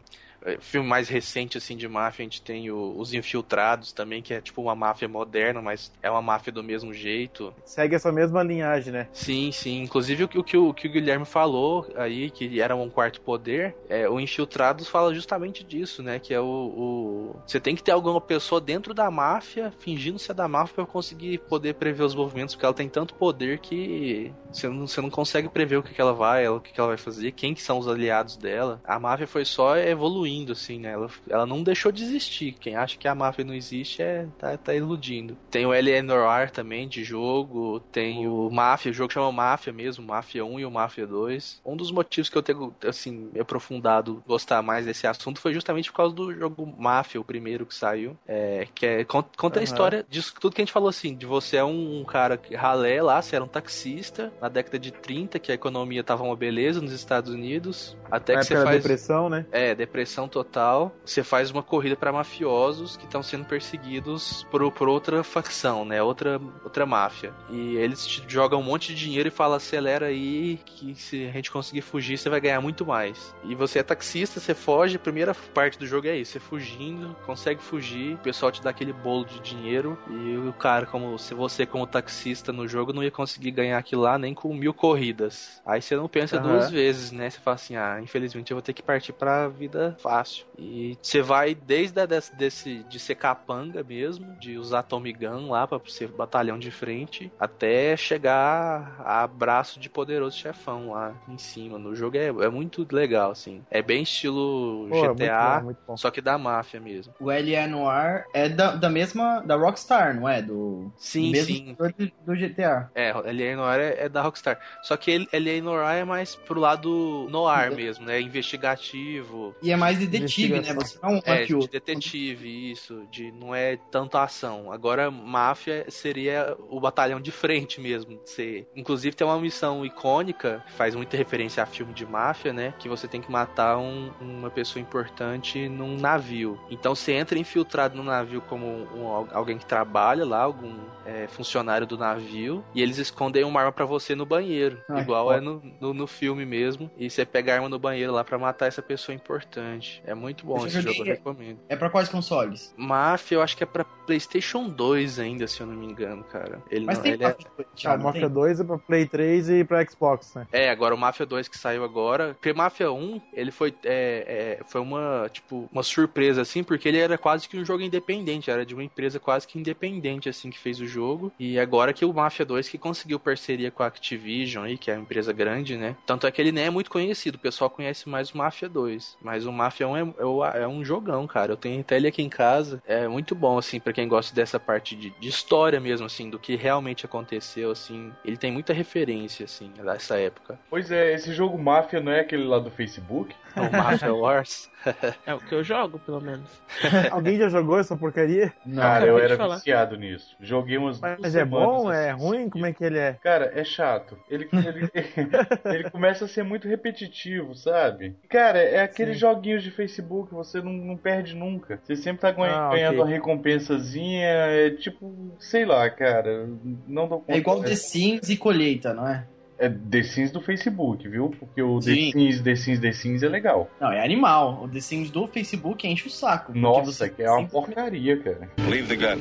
filme 0.59 0.87
mais 0.87 1.09
recente, 1.09 1.57
assim, 1.57 1.75
de 1.75 1.87
máfia, 1.87 2.23
a 2.23 2.25
gente 2.25 2.41
tem 2.41 2.71
o- 2.71 2.97
Os 2.97 3.13
Infiltrados 3.13 3.91
também, 3.91 4.21
que 4.21 4.33
é 4.33 4.41
tipo 4.41 4.61
uma 4.61 4.75
máfia 4.75 5.07
moderna, 5.07 5.61
mas 5.61 5.91
é 6.01 6.09
uma 6.09 6.21
máfia 6.21 6.51
do 6.51 6.63
mesmo 6.63 6.93
jeito. 6.93 7.53
Segue 7.65 7.95
essa 7.95 8.11
mesma 8.11 8.43
linhagem, 8.43 8.91
né? 8.93 9.07
Sim, 9.13 9.51
sim. 9.51 9.81
Inclusive 9.81 10.23
o 10.23 10.27
que 10.27 10.37
o, 10.39 10.43
que 10.43 10.57
o, 10.57 10.73
que 10.73 10.87
o 10.87 10.91
Guilherme 10.91 11.25
falou 11.25 11.85
aí, 11.95 12.29
que 12.31 12.59
era 12.61 12.75
um 12.75 12.89
quarto 12.89 13.21
poder, 13.21 13.75
é, 13.89 14.07
o 14.09 14.19
Infiltrados 14.19 14.87
fala 14.87 15.13
justamente 15.13 15.63
disso, 15.63 16.01
né? 16.01 16.19
Que 16.19 16.33
é 16.33 16.39
o, 16.39 16.45
o- 16.45 17.41
Você 17.45 17.59
tem 17.59 17.75
que 17.75 17.83
ter 17.83 17.91
alguma 17.91 18.21
pessoa 18.21 18.59
dentro 18.61 18.93
da 18.93 19.09
máfia, 19.09 19.71
fingindo 19.79 20.19
ser 20.19 20.33
da 20.33 20.47
máfia, 20.47 20.75
pra 20.75 20.85
conseguir 20.85 21.39
poder 21.49 21.73
prever 21.75 22.03
os 22.03 22.15
movimentos, 22.15 22.55
porque 22.55 22.65
ela 22.65 22.73
tem 22.73 22.89
tanto 22.89 23.15
poder 23.15 23.59
que 23.59 24.31
você 24.51 24.67
não, 24.67 24.87
você 24.87 25.01
não 25.01 25.09
consegue 25.09 25.49
prever 25.49 25.77
o 25.77 25.83
que, 25.83 25.93
que 25.93 26.01
ela 26.01 26.13
vai, 26.13 26.47
o 26.47 26.59
que, 26.59 26.71
que 26.71 26.79
ela 26.79 26.89
vai 26.89 26.97
fazer, 26.97 27.31
quem 27.31 27.53
que 27.53 27.61
são 27.61 27.77
os 27.79 27.87
aliados 27.87 28.37
dela. 28.37 28.79
A 28.83 28.99
máfia 28.99 29.27
foi 29.27 29.45
só 29.45 29.75
evoluindo, 29.77 30.36
assim, 30.51 30.79
né? 30.79 30.91
Ela, 30.93 31.07
ela 31.29 31.45
não 31.45 31.63
deixou 31.63 31.91
de 31.91 32.03
existir. 32.03 32.53
Quem 32.53 32.75
acha 32.75 32.97
que 32.97 33.07
a 33.07 33.15
máfia 33.15 33.43
não 33.45 33.53
existe 33.53 34.01
é 34.01 34.27
tá, 34.37 34.57
tá 34.57 34.73
iludindo. 34.75 35.37
Tem 35.49 35.65
o 35.65 35.73
Eleanor 35.73 36.49
também 36.51 36.87
de 36.87 37.03
jogo, 37.03 37.79
tem 37.91 38.27
o 38.27 38.49
Máfia, 38.49 38.91
o 38.91 38.93
jogo 38.93 39.11
chama 39.13 39.31
Máfia 39.31 39.71
mesmo, 39.73 40.05
Máfia 40.05 40.43
1 40.45 40.59
e 40.59 40.65
o 40.65 40.71
Máfia 40.71 41.05
2. 41.07 41.59
Um 41.65 41.75
dos 41.75 41.91
motivos 41.91 42.29
que 42.29 42.37
eu 42.37 42.43
tenho, 42.43 42.73
assim, 42.87 43.29
aprofundado, 43.39 44.23
gostar 44.27 44.61
mais 44.61 44.85
desse 44.85 45.07
assunto 45.07 45.39
foi 45.39 45.53
justamente 45.53 45.89
por 45.91 45.97
causa 45.97 46.15
do 46.15 46.33
jogo 46.33 46.65
Máfia, 46.77 47.19
o 47.19 47.23
primeiro 47.23 47.65
que 47.65 47.73
saiu, 47.75 48.17
é, 48.27 48.67
que 48.73 48.85
é, 48.85 49.03
con- 49.05 49.23
conta 49.37 49.59
a 49.59 49.61
Aham. 49.61 49.63
história 49.63 50.05
disso 50.09 50.33
tudo 50.39 50.53
que 50.55 50.61
a 50.61 50.65
gente 50.65 50.73
falou, 50.73 50.89
assim, 50.89 51.15
de 51.15 51.25
você 51.25 51.57
é 51.57 51.63
um, 51.63 52.01
um 52.01 52.05
cara 52.05 52.37
que 52.37 52.55
ralé 52.55 53.01
lá, 53.01 53.21
você 53.21 53.35
era 53.35 53.45
um 53.45 53.47
taxista, 53.47 54.31
na 54.41 54.49
década 54.49 54.77
de 54.79 54.91
30, 54.91 55.39
que 55.39 55.51
a 55.51 55.55
economia 55.55 56.03
tava 56.03 56.23
uma 56.23 56.35
beleza 56.35 56.81
nos 56.81 56.91
Estados 56.91 57.31
Unidos, 57.33 57.95
até 58.11 58.33
Na 58.33 58.39
que 58.39 58.45
você 58.47 58.55
faz... 58.63 58.77
depressão, 58.83 59.29
né? 59.29 59.45
É, 59.51 59.73
depressão 59.75 60.26
total. 60.27 60.95
Você 61.05 61.23
faz 61.23 61.51
uma 61.51 61.63
corrida 61.63 61.95
pra 61.95 62.11
mafiosos 62.11 62.97
que 62.97 63.05
estão 63.05 63.23
sendo 63.23 63.45
perseguidos 63.45 64.45
por, 64.49 64.71
por 64.71 64.87
outra 64.87 65.23
facção, 65.23 65.85
né? 65.85 66.01
Outra, 66.01 66.39
outra 66.63 66.85
máfia. 66.85 67.33
E 67.49 67.75
eles 67.75 68.05
te 68.05 68.23
jogam 68.27 68.59
um 68.59 68.63
monte 68.63 68.93
de 68.93 68.95
dinheiro 68.95 69.27
e 69.27 69.31
falam: 69.31 69.57
acelera 69.57 70.07
aí, 70.07 70.59
que 70.65 70.95
se 70.95 71.27
a 71.27 71.31
gente 71.31 71.51
conseguir 71.51 71.81
fugir, 71.81 72.17
você 72.17 72.29
vai 72.29 72.39
ganhar 72.39 72.61
muito 72.61 72.85
mais. 72.85 73.35
E 73.43 73.55
você 73.55 73.79
é 73.79 73.83
taxista, 73.83 74.39
você 74.39 74.53
foge. 74.53 74.97
A 74.97 74.99
primeira 74.99 75.33
parte 75.53 75.77
do 75.77 75.85
jogo 75.85 76.07
é 76.07 76.17
isso: 76.17 76.33
você 76.33 76.39
fugindo, 76.39 77.15
consegue 77.25 77.61
fugir, 77.61 78.15
o 78.15 78.19
pessoal 78.19 78.51
te 78.51 78.61
dá 78.61 78.69
aquele 78.69 78.93
bolo 78.93 79.25
de 79.25 79.39
dinheiro. 79.39 79.97
E 80.09 80.37
o 80.37 80.53
cara, 80.53 80.85
como 80.85 81.17
se 81.17 81.33
você, 81.33 81.65
como 81.65 81.87
taxista 81.87 82.51
no 82.51 82.67
jogo, 82.67 82.93
não 82.93 83.03
ia 83.03 83.11
conseguir 83.11 83.51
ganhar 83.51 83.77
aquilo 83.77 84.01
lá 84.01 84.17
nem 84.17 84.33
com 84.33 84.53
mil 84.53 84.73
corridas. 84.73 85.61
Aí 85.65 85.81
você 85.81 85.95
não 85.95 86.07
pensa 86.07 86.37
Aham. 86.37 86.49
duas 86.49 86.71
vezes, 86.71 87.11
né? 87.11 87.29
Você 87.29 87.39
fala 87.39 87.55
assim: 87.55 87.75
ah, 87.75 87.99
infelizmente 88.01 88.51
eu 88.51 88.55
vou 88.55 88.61
ter 88.61 88.73
que 88.73 88.83
partir 88.83 89.13
pra 89.13 89.47
vida 89.47 89.95
fácil. 90.07 90.45
E 90.57 90.97
você 91.01 91.21
vai 91.21 91.53
desde 91.53 91.99
a, 91.99 92.05
desse, 92.05 92.35
desse 92.35 92.83
de 92.89 92.99
ser 92.99 93.15
capanga 93.15 93.83
mesmo, 93.83 94.35
de 94.39 94.57
usar 94.57 94.83
Tommy 94.83 95.11
Gun 95.11 95.49
lá 95.49 95.67
pra 95.67 95.79
ser 95.87 96.07
batalhão 96.07 96.57
de 96.57 96.71
frente, 96.71 97.31
até 97.39 97.95
chegar 97.97 99.01
a 99.03 99.27
braço 99.27 99.79
de 99.79 99.89
poderoso 99.89 100.37
chefão 100.37 100.91
lá 100.91 101.13
em 101.27 101.37
cima. 101.37 101.77
No 101.77 101.95
jogo 101.95 102.17
é, 102.17 102.27
é 102.27 102.49
muito 102.49 102.87
legal, 102.89 103.31
assim. 103.31 103.61
É 103.69 103.81
bem 103.81 104.03
estilo 104.03 104.87
Pô, 104.89 104.95
muito 104.95 105.15
GTA, 105.15 105.59
bom, 105.59 105.65
muito 105.65 105.79
bom. 105.85 105.97
só 105.97 106.09
que 106.09 106.21
da 106.21 106.37
máfia 106.37 106.79
mesmo. 106.79 107.13
O 107.19 107.29
L.A. 107.29 107.67
Noir 107.67 108.25
é 108.33 108.47
da, 108.47 108.75
da 108.75 108.89
mesma. 108.89 109.41
da 109.41 109.55
Rockstar, 109.55 110.15
não 110.15 110.27
é? 110.27 110.41
Do. 110.41 110.91
Sim, 110.97 111.31
mesmo 111.31 111.55
sim. 111.55 111.75
do, 111.77 112.33
do 112.33 112.35
GTA. 112.35 112.89
É, 112.95 113.09
L.A. 113.09 113.55
Noir 113.55 113.79
é, 113.79 114.05
é 114.05 114.09
da 114.09 114.21
Rockstar. 114.21 114.59
Só 114.81 114.95
que 114.95 115.27
L.A. 115.31 115.61
Noir 115.61 115.97
é 115.97 116.05
mais 116.05 116.35
pro 116.35 116.59
lado 116.59 117.27
noir 117.29 117.75
mesmo, 117.75 118.05
né? 118.05 118.21
Investigativo. 118.21 119.55
E 119.61 119.71
é 119.71 119.75
mais 119.75 119.96
detetive, 120.05 120.59
né? 120.59 120.73
Você 120.73 120.99
não 121.01 121.09
é 121.09 121.13
um 121.13 121.21
É, 121.25 121.45
de 121.45 121.67
detetive, 121.69 122.71
isso. 122.71 123.07
De 123.09 123.31
não 123.31 123.55
é 123.55 123.77
tanta 123.91 124.21
ação. 124.21 124.71
Agora, 124.71 125.09
máfia 125.09 125.85
seria 125.89 126.55
o 126.69 126.79
batalhão 126.79 127.19
de 127.19 127.31
frente 127.31 127.79
mesmo. 127.81 128.17
de 128.23 128.29
Ser. 128.29 128.67
Inclusive, 128.75 129.15
tem 129.15 129.25
uma 129.25 129.39
missão 129.39 129.85
icônica, 129.85 130.63
que 130.67 130.73
faz 130.73 130.93
muita 130.95 131.17
referência 131.17 131.63
a 131.63 131.65
filme 131.65 131.93
de 131.93 132.05
máfia, 132.05 132.53
né? 132.53 132.73
Que 132.77 132.89
você 132.89 133.07
tem 133.07 133.21
que 133.21 133.31
matar 133.31 133.77
um- 133.77 134.11
uma 134.19 134.49
pessoa 134.49 134.81
importante 134.81 135.67
num 135.69 135.97
navio. 135.97 136.59
Então, 136.69 136.93
você 136.93 137.13
entra 137.13 137.39
infiltrado 137.39 137.95
no 137.95 138.03
navio 138.03 138.41
como 138.41 138.65
um- 138.67 139.27
alguém 139.31 139.57
que 139.57 139.65
trabalha 139.65 140.25
lá, 140.25 140.41
algum 140.41 140.75
é, 141.09 141.25
funcionário 141.25 141.87
do 141.87 141.97
navio, 141.97 142.65
e 142.75 142.81
eles 142.81 142.97
escondem 142.97 143.45
uma 143.45 143.61
arma 143.61 143.71
pra 143.71 143.85
você 143.85 144.13
no 144.13 144.25
banheiro. 144.25 144.77
Ah, 144.89 144.99
igual 144.99 145.31
é 145.31 145.39
no, 145.39 145.61
no, 145.79 145.93
no 145.93 146.05
filme 146.05 146.45
mesmo. 146.45 146.91
E 146.97 147.09
você 147.09 147.25
pega 147.25 147.53
a 147.53 147.55
arma 147.55 147.69
no 147.69 147.79
banheiro 147.79 148.11
lá 148.11 148.25
pra 148.25 148.37
matar 148.37 148.65
essa 148.67 148.81
pessoa 148.81 149.15
importante. 149.15 149.86
É 150.05 150.13
muito 150.13 150.45
bom 150.45 150.59
Eu 150.59 150.67
esse 150.67 150.81
jogo, 150.81 150.99
eu 150.99 151.05
recomendo. 151.05 151.59
É 151.69 151.75
pra 151.75 151.89
quais 151.89 152.09
consoles? 152.09 152.73
Máfia, 152.77 153.35
eu 153.35 153.41
acho 153.41 153.55
que 153.55 153.63
é 153.63 153.67
pra 153.67 153.83
PlayStation 153.83 154.69
2 154.69 155.19
ainda, 155.19 155.47
se 155.47 155.59
eu 155.59 155.67
não 155.67 155.75
me 155.75 155.85
engano, 155.85 156.23
cara. 156.23 156.61
Ele 156.71 156.85
Mas 156.85 156.97
não, 156.97 157.03
tem 157.03 157.13
ele 157.13 157.23
é... 157.23 157.27
Mafia, 157.27 157.47
Ah, 157.59 157.63
Thiago, 157.75 158.01
o 158.01 158.05
Mafia 158.05 158.21
tem? 158.21 158.29
2 158.29 158.59
é 158.59 158.63
pra 158.63 158.77
Play 158.77 159.05
3 159.05 159.49
e 159.49 159.63
pra 159.63 159.85
Xbox, 159.85 160.33
né? 160.33 160.47
É, 160.51 160.69
agora 160.69 160.95
o 160.95 160.97
Mafia 160.97 161.25
2 161.25 161.47
que 161.47 161.57
saiu 161.57 161.83
agora. 161.83 162.33
Porque 162.33 162.53
Mafia 162.53 162.91
1, 162.91 163.21
ele 163.33 163.51
foi, 163.51 163.73
é, 163.83 164.59
é, 164.59 164.63
foi 164.65 164.81
uma, 164.81 165.29
tipo, 165.31 165.69
uma 165.71 165.83
surpresa, 165.83 166.41
assim, 166.41 166.63
porque 166.63 166.87
ele 166.87 166.97
era 166.97 167.17
quase 167.17 167.47
que 167.47 167.57
um 167.57 167.65
jogo 167.65 167.83
independente. 167.83 168.49
Era 168.49 168.65
de 168.65 168.73
uma 168.73 168.83
empresa 168.83 169.19
quase 169.19 169.47
que 169.47 169.59
independente, 169.59 170.29
assim, 170.29 170.49
que 170.49 170.57
fez 170.57 170.79
o 170.79 170.87
jogo. 170.87 171.31
E 171.37 171.59
agora 171.59 171.91
que 171.93 172.05
o 172.05 172.13
Mafia 172.13 172.45
2 172.45 172.69
que 172.69 172.77
conseguiu 172.77 173.19
parceria 173.19 173.69
com 173.69 173.83
a 173.83 173.87
Activision 173.87 174.63
aí, 174.63 174.77
que 174.77 174.89
é 174.89 174.93
uma 174.93 175.01
empresa 175.01 175.33
grande, 175.33 175.75
né? 175.75 175.95
Tanto 176.05 176.25
é 176.25 176.31
que 176.31 176.41
ele 176.41 176.51
nem 176.51 176.65
é 176.65 176.69
muito 176.69 176.89
conhecido. 176.89 177.35
O 177.35 177.39
pessoal 177.39 177.69
conhece 177.69 178.07
mais 178.07 178.31
o 178.31 178.37
Mafia 178.37 178.69
2. 178.69 179.17
Mas 179.21 179.45
o 179.45 179.51
Mafia 179.51 179.76
1 179.85 179.97
é, 179.97 180.01
é 180.01 180.63
é 180.63 180.67
um 180.67 180.83
jogão, 180.83 181.25
cara. 181.27 181.51
Eu 181.51 181.57
tenho 181.57 181.81
até 181.81 181.95
ele 181.95 182.07
aqui 182.07 182.21
em 182.21 182.29
casa. 182.29 182.81
É 182.85 183.07
muito 183.07 183.35
bom, 183.35 183.57
assim, 183.57 183.79
pra 183.79 183.93
quem 183.93 184.07
gosta 184.07 184.35
dessa 184.35 184.59
parte 184.59 184.95
de, 184.95 185.09
de 185.11 185.29
história 185.29 185.79
mesmo, 185.79 186.05
assim, 186.05 186.29
do 186.29 186.39
que 186.39 186.55
realmente 186.55 187.05
aconteceu, 187.05 187.71
assim. 187.71 188.11
Ele 188.23 188.37
tem 188.37 188.51
muita 188.51 188.73
referência, 188.73 189.45
assim, 189.45 189.71
dessa 189.83 190.19
época. 190.19 190.59
Pois 190.69 190.91
é, 190.91 191.13
esse 191.13 191.33
jogo 191.33 191.57
Máfia 191.57 191.99
não 191.99 192.11
é 192.11 192.21
aquele 192.21 192.43
lá 192.43 192.59
do 192.59 192.71
Facebook? 192.71 193.35
O 193.55 193.75
Mafia 193.75 194.13
Wars. 194.13 194.69
É 195.25 195.33
o 195.33 195.39
que 195.39 195.53
eu 195.53 195.63
jogo, 195.63 195.99
pelo 195.99 196.21
menos. 196.21 196.49
Alguém 197.11 197.37
já 197.37 197.49
jogou 197.49 197.77
essa 197.77 197.97
porcaria? 197.97 198.53
Cara, 198.73 199.05
eu 199.05 199.19
era 199.19 199.35
falar. 199.35 199.55
viciado 199.55 199.97
nisso. 199.97 200.35
Joguei 200.39 200.77
umas 200.77 200.99
duas 200.99 201.17
Mas 201.19 201.35
é 201.35 201.39
semanas, 201.39 201.67
bom? 201.67 201.91
É 201.91 202.11
assim. 202.11 202.23
ruim? 202.23 202.49
Como 202.49 202.65
é 202.65 202.71
que 202.71 202.83
ele 202.85 202.97
é? 202.97 203.13
Cara, 203.21 203.51
é 203.53 203.63
chato. 203.65 204.17
Ele, 204.29 204.47
ele, 204.53 204.89
ele 205.65 205.89
começa 205.89 206.23
a 206.23 206.27
ser 206.27 206.43
muito 206.43 206.69
repetitivo, 206.69 207.53
sabe? 207.53 208.15
Cara, 208.29 208.59
é 208.59 208.81
aqueles 208.81 209.19
joguinhos 209.19 209.63
de 209.69 209.75
Facebook, 209.75 210.33
você 210.33 210.61
não, 210.61 210.71
não 210.73 210.97
perde 210.97 211.35
nunca. 211.35 211.79
Você 211.83 211.95
sempre 211.95 212.21
tá 212.21 212.31
ganha- 212.31 212.53
Ah, 212.55 212.69
ganhando 212.71 212.93
ok. 212.95 213.03
uma 213.03 213.07
recompensazinha, 213.09 214.25
é 214.27 214.69
tipo, 214.71 215.13
sei 215.39 215.65
lá, 215.65 215.89
cara. 215.89 216.47
Não 216.87 217.07
dou 217.07 217.19
conta. 217.19 217.33
É 217.33 217.37
igual 217.37 217.61
The 217.63 217.75
Sims 217.75 218.29
e 218.29 218.37
colheita, 218.37 218.93
não 218.93 219.07
é? 219.07 219.25
É 219.59 219.67
The 219.69 220.03
Sims 220.03 220.31
do 220.31 220.39
Facebook, 220.39 221.07
viu? 221.07 221.31
Porque 221.39 221.61
o 221.63 221.79
The 221.79 221.91
Sim. 221.93 222.11
Sims, 222.11 222.41
The 222.41 222.55
Sims, 222.55 222.79
The 222.79 222.91
Sims 222.91 223.23
é 223.23 223.27
legal. 223.27 223.69
Não, 223.81 223.91
é 223.91 224.03
animal. 224.03 224.63
O 224.63 224.67
The 224.67 224.79
Sims 224.79 225.09
do 225.09 225.27
Facebook 225.27 225.87
enche 225.87 226.07
o 226.07 226.11
saco. 226.11 226.53
Nossa, 226.55 227.09
que 227.09 227.23
é 227.23 227.31
uma 227.31 227.47
porcaria, 227.47 228.17
cara. 228.17 228.49
Leave 228.69 228.87
the 228.87 228.95
gun. 228.95 229.19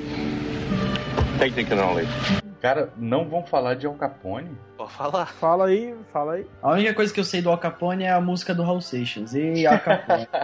Take 1.39 1.55
the 1.55 1.65
cannoli. 1.65 2.05
Cara, 2.61 2.91
não 2.97 3.29
vão 3.29 3.45
falar 3.45 3.75
de 3.75 3.87
Al 3.87 3.95
Capone? 3.95 4.51
Pode 4.77 4.93
falar. 4.93 5.27
Fala 5.27 5.67
aí, 5.67 5.95
fala 6.13 6.35
aí. 6.35 6.47
A 6.63 6.73
única 6.73 6.93
coisa 6.93 7.13
que 7.13 7.19
eu 7.19 7.25
sei 7.25 7.41
do 7.41 7.51
Al 7.51 7.59
Capone 7.59 8.05
é 8.05 8.11
a 8.11 8.21
música 8.21 8.55
do 8.55 8.63
Raul 8.63 8.81
Seixas. 8.81 9.35
E 9.35 9.67
Al 9.67 9.81
Capone. 9.81 10.29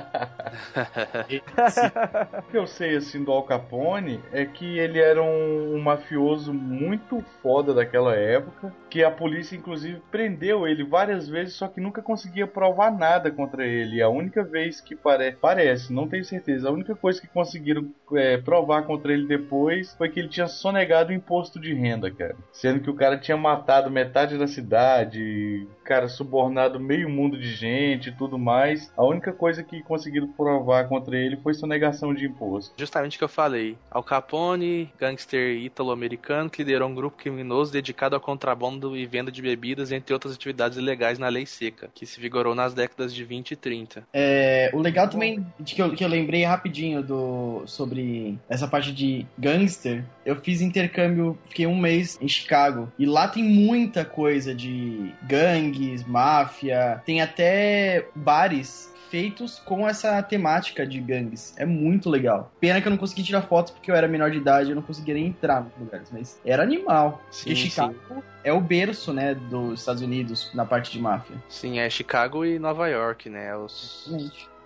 O 2.38 2.50
que 2.50 2.58
eu 2.58 2.66
sei 2.66 2.96
assim 2.96 3.24
do 3.24 3.32
Al 3.32 3.44
Capone 3.44 4.20
é 4.32 4.44
que 4.44 4.78
ele 4.78 4.98
era 4.98 5.22
um, 5.22 5.74
um 5.74 5.80
mafioso 5.80 6.52
muito 6.52 7.24
foda 7.42 7.72
daquela 7.72 8.14
época, 8.14 8.74
que 8.90 9.02
a 9.02 9.10
polícia 9.10 9.56
inclusive 9.56 10.02
prendeu 10.10 10.66
ele 10.66 10.84
várias 10.84 11.28
vezes, 11.28 11.54
só 11.54 11.68
que 11.68 11.80
nunca 11.80 12.02
conseguia 12.02 12.46
provar 12.46 12.90
nada 12.90 13.30
contra 13.30 13.66
ele. 13.66 13.96
E 13.96 14.02
a 14.02 14.08
única 14.08 14.42
vez 14.42 14.80
que 14.80 14.94
pare... 14.94 15.32
parece, 15.32 15.92
não 15.92 16.08
tenho 16.08 16.24
certeza, 16.24 16.68
a 16.68 16.72
única 16.72 16.94
coisa 16.94 17.20
que 17.20 17.26
conseguiram 17.26 17.90
é, 18.14 18.36
provar 18.36 18.82
contra 18.82 19.12
ele 19.12 19.26
depois 19.26 19.94
foi 19.94 20.08
que 20.08 20.20
ele 20.20 20.28
tinha 20.28 20.46
sonegado 20.46 21.10
o 21.10 21.14
imposto 21.14 21.58
de 21.58 21.72
renda, 21.72 22.10
cara. 22.10 22.36
Sendo 22.52 22.80
que 22.80 22.90
o 22.90 22.94
cara 22.94 23.18
tinha 23.18 23.36
matado 23.36 23.90
metade 23.90 24.21
da 24.26 24.46
cidade, 24.46 25.66
cara, 25.84 26.08
subornado 26.08 26.80
meio 26.80 27.08
mundo 27.08 27.38
de 27.38 27.52
gente 27.52 28.08
e 28.08 28.12
tudo 28.12 28.38
mais. 28.38 28.92
A 28.96 29.04
única 29.04 29.32
coisa 29.32 29.62
que 29.62 29.82
conseguiram 29.82 30.28
provar 30.28 30.88
contra 30.88 31.16
ele 31.16 31.36
foi 31.36 31.54
sonegação 31.54 32.14
de 32.14 32.26
imposto. 32.26 32.74
Justamente 32.76 33.16
o 33.16 33.18
que 33.18 33.24
eu 33.24 33.28
falei. 33.28 33.76
Al 33.90 34.02
Capone, 34.02 34.92
gangster 34.98 35.56
ítalo-americano, 35.56 36.48
que 36.48 36.62
liderou 36.62 36.88
um 36.88 36.94
grupo 36.94 37.16
criminoso 37.16 37.72
dedicado 37.72 38.14
ao 38.14 38.20
contrabando 38.20 38.96
e 38.96 39.06
venda 39.06 39.30
de 39.30 39.42
bebidas, 39.42 39.92
entre 39.92 40.12
outras 40.12 40.34
atividades 40.34 40.78
ilegais 40.78 41.18
na 41.18 41.28
lei 41.28 41.46
seca, 41.46 41.90
que 41.94 42.06
se 42.06 42.20
vigorou 42.20 42.54
nas 42.54 42.74
décadas 42.74 43.14
de 43.14 43.24
20 43.24 43.52
e 43.52 43.56
30. 43.56 44.06
É, 44.12 44.70
o 44.72 44.78
legal 44.78 45.08
também 45.08 45.44
de 45.58 45.74
que 45.74 45.82
eu, 45.82 45.92
que 45.94 46.04
eu 46.04 46.08
lembrei 46.08 46.44
rapidinho 46.44 47.02
do 47.02 47.62
sobre 47.66 48.38
essa 48.48 48.66
parte 48.68 48.92
de 48.92 49.26
gangster, 49.38 50.04
eu 50.24 50.36
fiz 50.36 50.60
intercâmbio, 50.60 51.38
fiquei 51.48 51.66
um 51.66 51.76
mês 51.76 52.18
em 52.20 52.28
Chicago 52.28 52.90
e 52.98 53.06
lá 53.06 53.28
tem 53.28 53.42
muita 53.42 54.04
coisa 54.12 54.54
de 54.54 55.12
gangues, 55.22 56.04
máfia, 56.04 57.02
tem 57.04 57.20
até 57.20 58.08
bares 58.14 58.92
feitos 59.10 59.58
com 59.58 59.86
essa 59.86 60.22
temática 60.22 60.86
de 60.86 60.98
gangues. 60.98 61.54
É 61.58 61.66
muito 61.66 62.08
legal. 62.08 62.50
Pena 62.58 62.80
que 62.80 62.88
eu 62.88 62.90
não 62.90 62.96
consegui 62.96 63.22
tirar 63.22 63.42
fotos 63.42 63.72
porque 63.72 63.90
eu 63.90 63.94
era 63.94 64.08
menor 64.08 64.30
de 64.30 64.38
idade, 64.38 64.70
eu 64.70 64.74
não 64.74 64.82
conseguia 64.82 65.12
nem 65.12 65.26
entrar 65.26 65.62
nos 65.62 65.76
lugares, 65.78 66.08
mas 66.10 66.40
era 66.44 66.62
animal. 66.62 67.22
Sim, 67.30 67.54
Chicago 67.54 67.94
é 68.42 68.52
o 68.52 68.60
berço, 68.60 69.12
né, 69.12 69.34
dos 69.34 69.80
Estados 69.80 70.02
Unidos 70.02 70.50
na 70.54 70.64
parte 70.64 70.90
de 70.90 70.98
máfia. 70.98 71.36
Sim, 71.48 71.78
é 71.78 71.90
Chicago 71.90 72.44
e 72.44 72.58
Nova 72.58 72.88
York, 72.88 73.28
né? 73.28 73.54
Os 73.56 74.10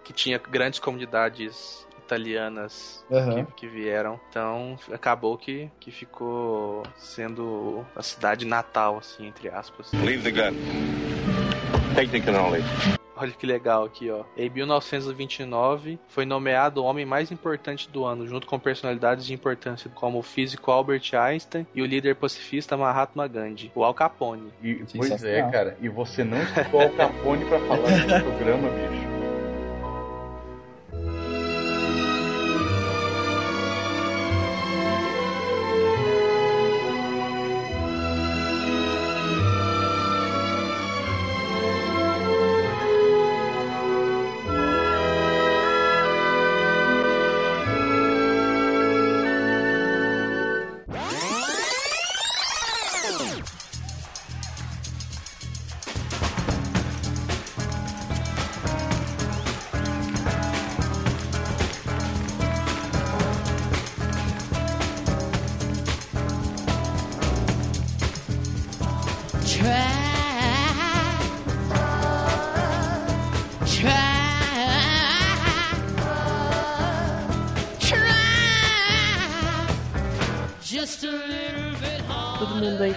que 0.04 0.12
tinha 0.12 0.38
grandes 0.38 0.78
comunidades 0.78 1.85
italianas 2.06 3.04
Aham. 3.10 3.44
que, 3.44 3.52
que 3.52 3.66
vieram. 3.66 4.18
Então 4.30 4.78
acabou 4.92 5.36
que, 5.36 5.70
que 5.80 5.90
ficou 5.90 6.82
sendo 6.96 7.84
a 7.94 8.02
cidade 8.02 8.46
natal, 8.46 8.98
assim, 8.98 9.26
entre 9.26 9.48
aspas. 9.48 9.92
Leave 9.92 10.22
the 10.22 10.30
gun. 10.30 10.56
Take 11.94 12.10
the 12.10 12.20
cannoli. 12.20 12.62
Olha 13.18 13.32
que 13.32 13.46
legal 13.46 13.84
aqui, 13.84 14.10
ó. 14.10 14.24
Em 14.36 14.50
1929, 14.50 15.98
foi 16.06 16.26
nomeado 16.26 16.82
o 16.82 16.84
homem 16.84 17.06
mais 17.06 17.32
importante 17.32 17.88
do 17.88 18.04
ano, 18.04 18.26
junto 18.26 18.46
com 18.46 18.58
personalidades 18.58 19.24
de 19.24 19.32
importância 19.32 19.90
como 19.94 20.18
o 20.18 20.22
físico 20.22 20.70
Albert 20.70 21.14
Einstein 21.14 21.66
e 21.74 21.80
o 21.80 21.86
líder 21.86 22.16
pacifista 22.16 22.76
Mahatma 22.76 23.26
Gandhi, 23.26 23.72
o 23.74 23.82
Al 23.82 23.94
Capone. 23.94 24.52
E, 24.62 24.84
pois 24.94 25.24
é, 25.24 25.50
cara. 25.50 25.78
E 25.80 25.88
você 25.88 26.22
não 26.22 26.42
escutou 26.42 26.82
Al 26.82 26.90
Capone 26.90 27.46
pra 27.46 27.58
falar 27.60 27.88
no 27.88 28.22
programa, 28.22 28.68
bicho. 28.68 29.15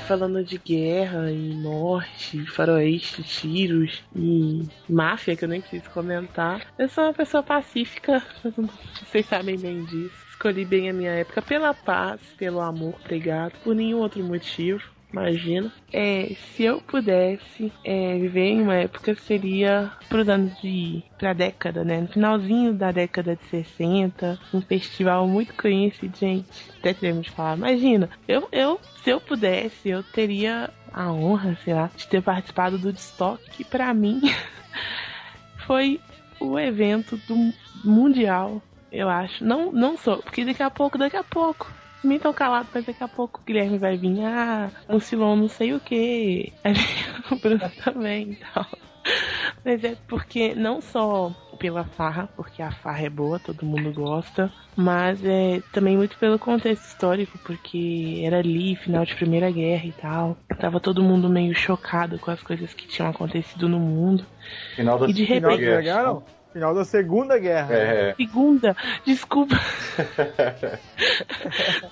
Falando 0.10 0.44
de 0.44 0.58
guerra 0.58 1.32
e 1.32 1.54
morte, 1.54 2.44
faroeste, 2.48 3.22
tiros 3.22 4.02
e 4.16 4.68
máfia, 4.90 5.36
que 5.36 5.46
eu 5.46 5.48
nem 5.48 5.62
preciso 5.62 5.88
comentar. 5.92 6.66
Eu 6.80 6.90
sou 6.90 7.04
uma 7.04 7.14
pessoa 7.14 7.44
pacífica, 7.44 8.20
vocês 9.06 9.28
sabem 9.28 9.56
bem 9.60 9.86
disso. 9.86 10.16
Escolhi 10.32 10.66
bem 10.66 10.90
a 10.90 10.94
minha 10.94 11.12
época 11.12 11.44
pela 11.44 11.76
paz, 11.76 12.20
pelo 12.40 12.60
amor, 12.60 12.96
obrigado, 13.06 13.54
por 13.64 13.76
nenhum 13.76 14.00
outro 14.00 14.24
motivo. 14.24 14.82
Imagina. 15.12 15.72
É, 15.92 16.36
se 16.36 16.64
eu 16.64 16.80
pudesse 16.82 17.72
é, 17.84 18.18
viver 18.18 18.50
em 18.50 18.62
uma 18.62 18.76
época, 18.76 19.16
seria 19.16 19.92
pros 20.08 20.30
anos 20.30 20.60
de. 20.62 21.04
pra 21.18 21.34
década, 21.34 21.84
né? 21.84 22.02
No 22.02 22.08
finalzinho 22.08 22.74
da 22.74 22.92
década 22.92 23.36
de 23.36 23.44
60, 23.46 24.40
um 24.54 24.62
festival 24.62 25.28
muito 25.28 25.54
conhecido, 25.56 26.16
gente. 26.18 26.48
Até 26.80 26.94
teremos 26.94 27.26
de 27.26 27.32
falar. 27.32 27.58
Imagina, 27.58 28.10
eu, 28.28 28.48
eu, 28.52 28.80
se 29.04 29.10
eu 29.10 29.20
pudesse, 29.20 29.90
eu 29.90 30.04
teria 30.04 30.70
a 30.94 31.12
honra, 31.12 31.58
sei 31.64 31.74
lá, 31.74 31.90
de 31.96 32.08
ter 32.08 32.22
participado 32.22 32.78
do 32.78 32.94
Destock, 32.94 33.44
que 33.52 33.64
pra 33.64 33.94
mim 33.94 34.22
foi 35.66 36.00
o 36.40 36.58
evento 36.60 37.18
do 37.28 37.54
Mundial, 37.84 38.62
eu 38.92 39.10
acho. 39.10 39.44
Não, 39.44 39.72
não 39.72 39.98
sou, 39.98 40.18
porque 40.18 40.46
daqui 40.46 40.64
a 40.64 40.70
pouco, 40.70 40.98
daqui 40.98 41.18
a 41.18 41.24
pouco. 41.24 41.79
Me 42.04 42.18
tão 42.20 42.34
calado, 42.34 42.68
mas 42.74 42.86
daqui 42.86 43.04
a 43.04 43.08
pouco 43.08 43.40
o 43.42 43.44
Guilherme 43.46 43.78
vai 43.78 43.98
vir. 43.98 44.24
Ah, 44.24 44.70
um 44.88 45.00
Silon 45.00 45.36
não 45.36 45.50
sei 45.50 45.74
o 45.74 45.80
que. 45.80 46.54
O 47.32 47.36
Bruno 47.36 47.70
também 47.84 48.32
e 48.32 48.36
tal. 48.38 48.66
Mas 49.64 49.84
é 49.84 49.96
porque 50.08 50.56
não 50.56 50.82
só 50.82 51.32
pela 51.60 51.84
farra, 51.84 52.28
porque 52.36 52.62
a 52.62 52.72
farra 52.72 53.02
é 53.06 53.10
boa, 53.10 53.38
todo 53.40 53.66
mundo 53.66 53.92
gosta, 53.94 54.52
mas 54.76 55.24
é 55.24 55.62
também 55.74 55.96
muito 55.98 56.18
pelo 56.18 56.40
contexto 56.40 56.86
histórico, 56.86 57.38
porque 57.46 58.22
era 58.24 58.40
ali, 58.40 58.76
final 58.78 59.04
de 59.06 59.14
Primeira 59.16 59.52
Guerra 59.52 59.86
e 59.86 59.92
tal. 59.92 60.38
Tava 60.60 60.80
todo 60.80 61.04
mundo 61.04 61.30
meio 61.30 61.54
chocado 61.54 62.18
com 62.18 62.32
as 62.32 62.42
coisas 62.42 62.74
que 62.74 62.88
tinham 62.88 63.10
acontecido 63.12 63.68
no 63.70 63.80
mundo. 63.80 64.26
Final 64.76 64.98
da 65.00 65.08
E 65.08 65.14
de 65.14 65.24
repente- 65.24 65.58
Guerra. 65.58 66.18
Final 66.52 66.74
da 66.74 66.84
Segunda 66.84 67.38
Guerra. 67.38 67.74
É. 67.76 68.16
Segunda, 68.16 68.76
desculpa. 69.06 69.56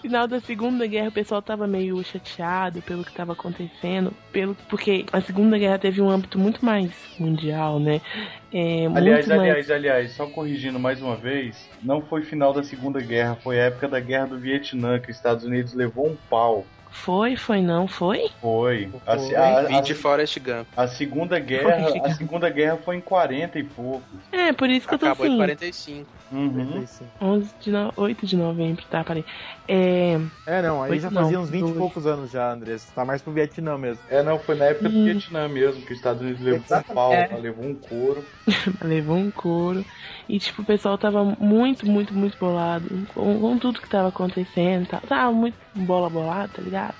Final 0.02 0.28
da 0.28 0.40
Segunda 0.40 0.88
Guerra, 0.88 1.10
o 1.10 1.12
pessoal 1.12 1.42
tava 1.42 1.68
meio 1.68 2.04
chateado 2.04 2.82
pelo 2.82 3.04
que 3.04 3.14
tava 3.14 3.34
acontecendo, 3.34 4.12
pelo 4.32 4.56
porque 4.68 5.06
a 5.12 5.22
Segunda 5.22 5.58
Guerra 5.58 5.78
teve 5.78 6.02
um 6.02 6.10
âmbito 6.10 6.40
muito 6.40 6.66
mais 6.66 6.92
mundial, 7.20 7.80
né? 7.80 8.02
É, 8.52 8.88
Aliás, 8.88 9.28
muito 9.28 9.38
mais- 9.38 9.42
aliás, 9.52 9.72
aliás, 9.72 10.12
só 10.14 10.26
corrigindo 10.28 10.80
mais 10.80 11.02
uma 11.02 11.16
vez, 11.16 11.70
não 11.84 12.02
foi 12.02 12.24
final 12.24 12.54
da 12.54 12.64
Segunda 12.64 13.00
Guerra, 13.00 13.36
foi 13.36 13.60
a 13.60 13.66
época 13.66 13.88
da 13.88 14.00
Guerra 14.00 14.28
do 14.28 14.40
Vietnã 14.40 15.00
que 15.00 15.12
os 15.12 15.18
Estados 15.18 15.44
Unidos 15.46 15.74
levou 15.74 16.08
um 16.08 16.18
pau. 16.30 16.66
Foi, 17.04 17.36
foi 17.38 17.62
não, 17.62 17.88
foi? 17.88 18.30
Foi. 18.42 18.90
A, 19.06 19.18
Foi. 19.18 19.36
a- 19.36 19.78
a- 19.78 19.82
de 19.82 19.94
Forrest 19.94 20.40
Gump. 20.40 20.68
a 20.76 20.88
Segunda 20.88 21.40
Guerra, 21.40 21.88
a 22.04 22.14
Segunda 22.14 22.50
Guerra 22.50 22.78
foi 22.78 22.98
em 22.98 23.02
40 23.02 23.60
e 23.60 23.64
poucos. 23.64 24.04
É, 24.32 24.52
por 24.52 24.70
isso 24.70 24.88
que 24.88 24.94
eu 24.96 25.00
tô 25.00 25.06
Acabou 25.06 25.26
em 25.26 25.30
assim. 25.30 25.38
45. 25.38 26.10
Uhum. 26.32 26.54
45. 26.54 27.12
11 27.22 27.52
de 27.62 27.72
no... 27.72 27.94
8 27.96 28.26
de 28.26 28.36
novembro, 28.36 28.84
tá, 28.90 29.04
parei. 29.04 29.24
É, 29.68 30.16
É, 30.46 30.62
não, 30.62 30.82
aí 30.82 30.98
já 31.00 31.10
não, 31.12 31.22
fazia 31.24 31.40
uns 31.40 31.50
20 31.50 31.70
e 31.70 31.74
poucos 31.74 32.06
anos 32.08 32.32
já, 32.32 32.52
Andrés. 32.54 32.86
Tá 32.86 33.04
mais 33.04 33.22
pro 33.22 33.34
Vietnã 33.34 33.78
mesmo. 33.78 34.04
É, 34.08 34.24
não, 34.24 34.40
foi 34.40 34.56
na 34.56 34.66
época 34.66 34.90
do 34.90 34.96
Hum. 34.96 35.04
Vietnã 35.04 35.48
mesmo, 35.50 35.82
que 35.84 35.92
os 35.92 35.98
Estados 35.98 36.22
Unidos 36.22 36.42
levou 36.42 36.66
um 36.78 36.84
pau, 36.94 37.12
É. 37.14 37.36
levou 37.38 37.66
um 37.66 37.76
couro. 37.76 38.30
levou 38.82 39.18
um 39.18 39.32
couro. 39.32 39.86
E, 40.28 40.40
tipo, 40.40 40.62
o 40.62 40.66
pessoal 40.66 40.98
tava 40.98 41.24
muito, 41.26 41.86
muito, 41.86 42.14
muito 42.16 42.38
bolado 42.38 43.06
com, 43.14 43.40
com 43.40 43.60
tudo 43.60 43.82
que 43.82 43.90
tava 43.90 44.10
acontecendo. 44.10 44.86
e 44.86 44.88
tal. 44.88 45.02
Tava 45.02 45.32
muito 45.34 45.58
bola 45.76 46.10
bolada, 46.10 46.54
tá 46.54 46.62
ligado? 46.62 46.96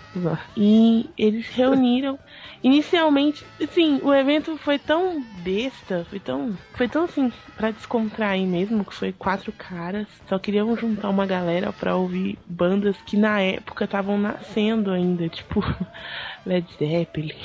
E 0.56 1.14
eles 1.18 1.48
reuniram. 1.50 2.20
Inicialmente, 2.64 3.46
assim, 3.62 4.00
o 4.04 4.14
evento 4.14 4.58
foi 4.58 4.80
tão 4.80 5.24
besta, 5.24 6.06
foi 6.10 6.20
tão. 6.20 6.58
Foi 6.76 6.88
tão 6.90 7.06
assim, 7.06 7.32
pra 7.56 7.72
descontrair 7.72 8.48
mesmo, 8.48 8.86
que 8.86 8.94
foi 8.94 9.14
quatro 9.14 9.54
caras. 9.54 10.08
Só 10.28 10.38
queriam 10.40 10.76
juntar 10.76 11.10
uma 11.10 11.26
galera 11.26 11.72
pra 11.74 11.96
ouvir 11.96 12.40
bandas 12.58 12.98
que 13.04 13.16
na 13.16 13.40
época 13.40 13.86
estavam 13.86 14.18
nascendo 14.18 14.92
ainda, 14.92 15.30
tipo 15.30 15.62
Led 16.46 16.66
Zeppelin, 16.78 17.36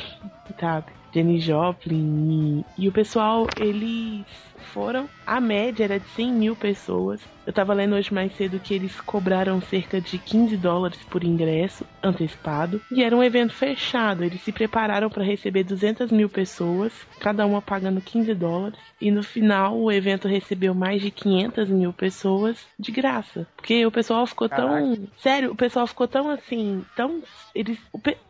sabe? 0.58 0.90
Jenny 1.12 1.38
Joplin. 1.38 2.64
E, 2.78 2.84
e 2.84 2.88
o 2.88 2.92
pessoal, 2.92 3.46
eles 3.60 4.24
foram. 4.62 5.08
A 5.26 5.40
média 5.40 5.84
era 5.84 5.98
de 5.98 6.08
100 6.10 6.32
mil 6.32 6.56
pessoas. 6.56 7.20
Eu 7.46 7.52
tava 7.52 7.74
lendo 7.74 7.96
hoje 7.96 8.12
mais 8.14 8.34
cedo 8.36 8.60
que 8.60 8.72
eles 8.72 9.00
cobraram 9.00 9.60
cerca 9.60 10.00
de 10.00 10.16
15 10.18 10.56
dólares 10.56 10.98
por 11.10 11.24
ingresso 11.24 11.84
antecipado. 12.02 12.80
E 12.90 13.02
era 13.02 13.16
um 13.16 13.22
evento 13.22 13.52
fechado. 13.52 14.22
Eles 14.24 14.42
se 14.42 14.52
prepararam 14.52 15.10
para 15.10 15.24
receber 15.24 15.64
200 15.64 16.10
mil 16.12 16.28
pessoas, 16.28 16.92
cada 17.18 17.44
uma 17.44 17.60
pagando 17.60 18.00
15 18.00 18.32
dólares. 18.34 18.78
E 19.00 19.10
no 19.10 19.22
final, 19.22 19.76
o 19.76 19.90
evento 19.90 20.28
recebeu 20.28 20.74
mais 20.74 21.02
de 21.02 21.10
500 21.10 21.68
mil 21.68 21.92
pessoas 21.92 22.58
de 22.78 22.92
graça. 22.92 23.46
Porque 23.56 23.84
o 23.84 23.90
pessoal 23.90 24.24
ficou 24.26 24.48
tão. 24.48 24.96
Sério, 25.18 25.50
o 25.52 25.56
pessoal 25.56 25.86
ficou 25.86 26.06
tão 26.06 26.30
assim. 26.30 26.84
Tão. 26.94 27.22
Eles. 27.54 27.78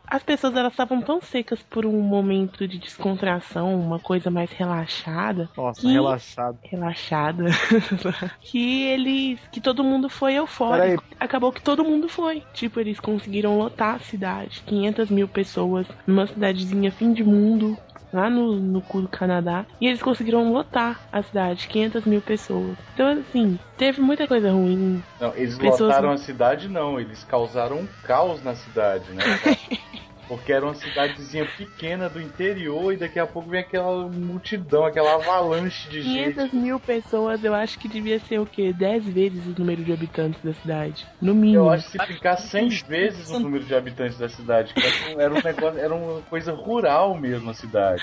As 0.07 0.23
pessoas 0.23 0.55
elas 0.55 0.73
estavam 0.73 1.01
tão 1.01 1.21
secas 1.21 1.61
por 1.63 1.85
um 1.85 2.01
momento 2.01 2.67
de 2.67 2.77
descontração, 2.77 3.73
uma 3.79 3.99
coisa 3.99 4.29
mais 4.29 4.51
relaxada 4.51 5.49
Nossa, 5.55 5.81
Que- 5.81 5.87
relaxado. 6.23 6.57
relaxada 6.63 7.45
que 8.41 8.83
eles 8.87 9.39
que 9.51 9.59
todo 9.61 9.83
mundo 9.83 10.09
foi 10.09 10.33
eufórico. 10.35 11.03
Acabou 11.19 11.51
que 11.51 11.61
todo 11.61 11.83
mundo 11.83 12.07
foi. 12.09 12.43
Tipo 12.53 12.79
eles 12.79 12.99
conseguiram 12.99 13.57
lotar 13.57 13.95
a 13.95 13.99
cidade. 13.99 14.61
500 14.65 15.09
mil 15.09 15.27
pessoas 15.27 15.85
numa 16.07 16.27
cidadezinha 16.27 16.91
fim 16.91 17.13
de 17.13 17.23
mundo 17.23 17.77
lá 18.11 18.29
no, 18.29 18.55
no 18.57 18.81
cu 18.81 19.01
do 19.01 19.07
Canadá. 19.07 19.65
E 19.81 19.87
eles 19.87 20.01
conseguiram 20.01 20.51
lotar 20.53 20.99
a 21.11 21.23
cidade. 21.23 21.67
500 21.67 22.05
mil 22.05 22.21
pessoas. 22.21 22.77
Então 22.93 23.07
assim 23.07 23.57
teve 23.77 24.01
muita 24.01 24.27
coisa 24.27 24.51
ruim. 24.51 25.03
Não, 25.19 25.35
eles 25.35 25.57
Pessoas- 25.57 25.79
lotaram 25.81 26.11
a 26.11 26.17
cidade, 26.17 26.67
não, 26.69 26.99
eles 26.99 27.23
causaram 27.23 27.77
um 27.79 27.87
caos 28.03 28.43
na 28.43 28.55
cidade, 28.55 29.11
né? 29.13 29.23
Porque 30.27 30.53
era 30.53 30.65
uma 30.65 30.73
cidadezinha 30.73 31.45
pequena 31.45 32.09
do 32.09 32.19
interior 32.21 32.93
e 32.93 32.97
daqui 32.97 33.19
a 33.19 33.27
pouco 33.27 33.49
vem 33.49 33.59
aquela 33.59 34.07
multidão, 34.07 34.85
aquela 34.85 35.15
avalanche 35.15 35.89
de 35.89 36.01
gente. 36.01 36.33
500 36.35 36.53
mil 36.53 36.79
pessoas 36.79 37.43
eu 37.43 37.53
acho 37.53 37.77
que 37.77 37.87
devia 37.87 38.19
ser 38.19 38.39
o 38.39 38.45
quê 38.45 38.71
10 38.73 39.05
vezes 39.05 39.45
o 39.45 39.59
número 39.59 39.83
de 39.83 39.91
habitantes 39.91 40.41
da 40.41 40.53
cidade 40.53 41.05
no 41.21 41.35
mínimo 41.35 41.65
Eu 41.65 41.69
acho 41.69 41.91
que 41.91 41.99
se 41.99 42.05
ficar 42.07 42.37
100 42.37 42.69
vezes 42.87 43.29
o 43.29 43.39
número 43.39 43.63
de 43.65 43.75
habitantes 43.75 44.17
da 44.17 44.29
cidade, 44.29 44.73
era 45.17 45.33
um- 45.33 45.41
negócio, 45.41 45.79
era 45.79 45.93
uma 45.93 46.21
coisa 46.21 46.53
rural 46.53 47.15
mesmo 47.15 47.49
a 47.49 47.53
cidade. 47.53 48.01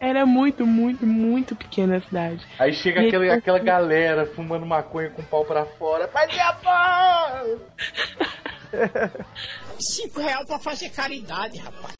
era 0.00 0.26
muito 0.26 0.66
muito 0.66 1.06
muito 1.06 1.54
pequena 1.54 1.96
a 1.98 2.00
cidade 2.00 2.44
Aí 2.58 2.72
chega 2.72 3.00
aquela, 3.02 3.34
aquela 3.34 3.58
galera 3.58 4.26
fumando 4.26 4.66
maconha 4.66 5.10
com 5.10 5.22
o 5.22 5.24
pau 5.24 5.44
pra 5.44 5.64
fora. 5.64 6.08
Fazia 6.08 6.52
pau! 6.54 7.46
Cinco 9.80 10.20
real 10.20 10.44
pra 10.44 10.58
fazer 10.58 10.90
caridade, 10.90 11.58
rapaz. 11.58 11.94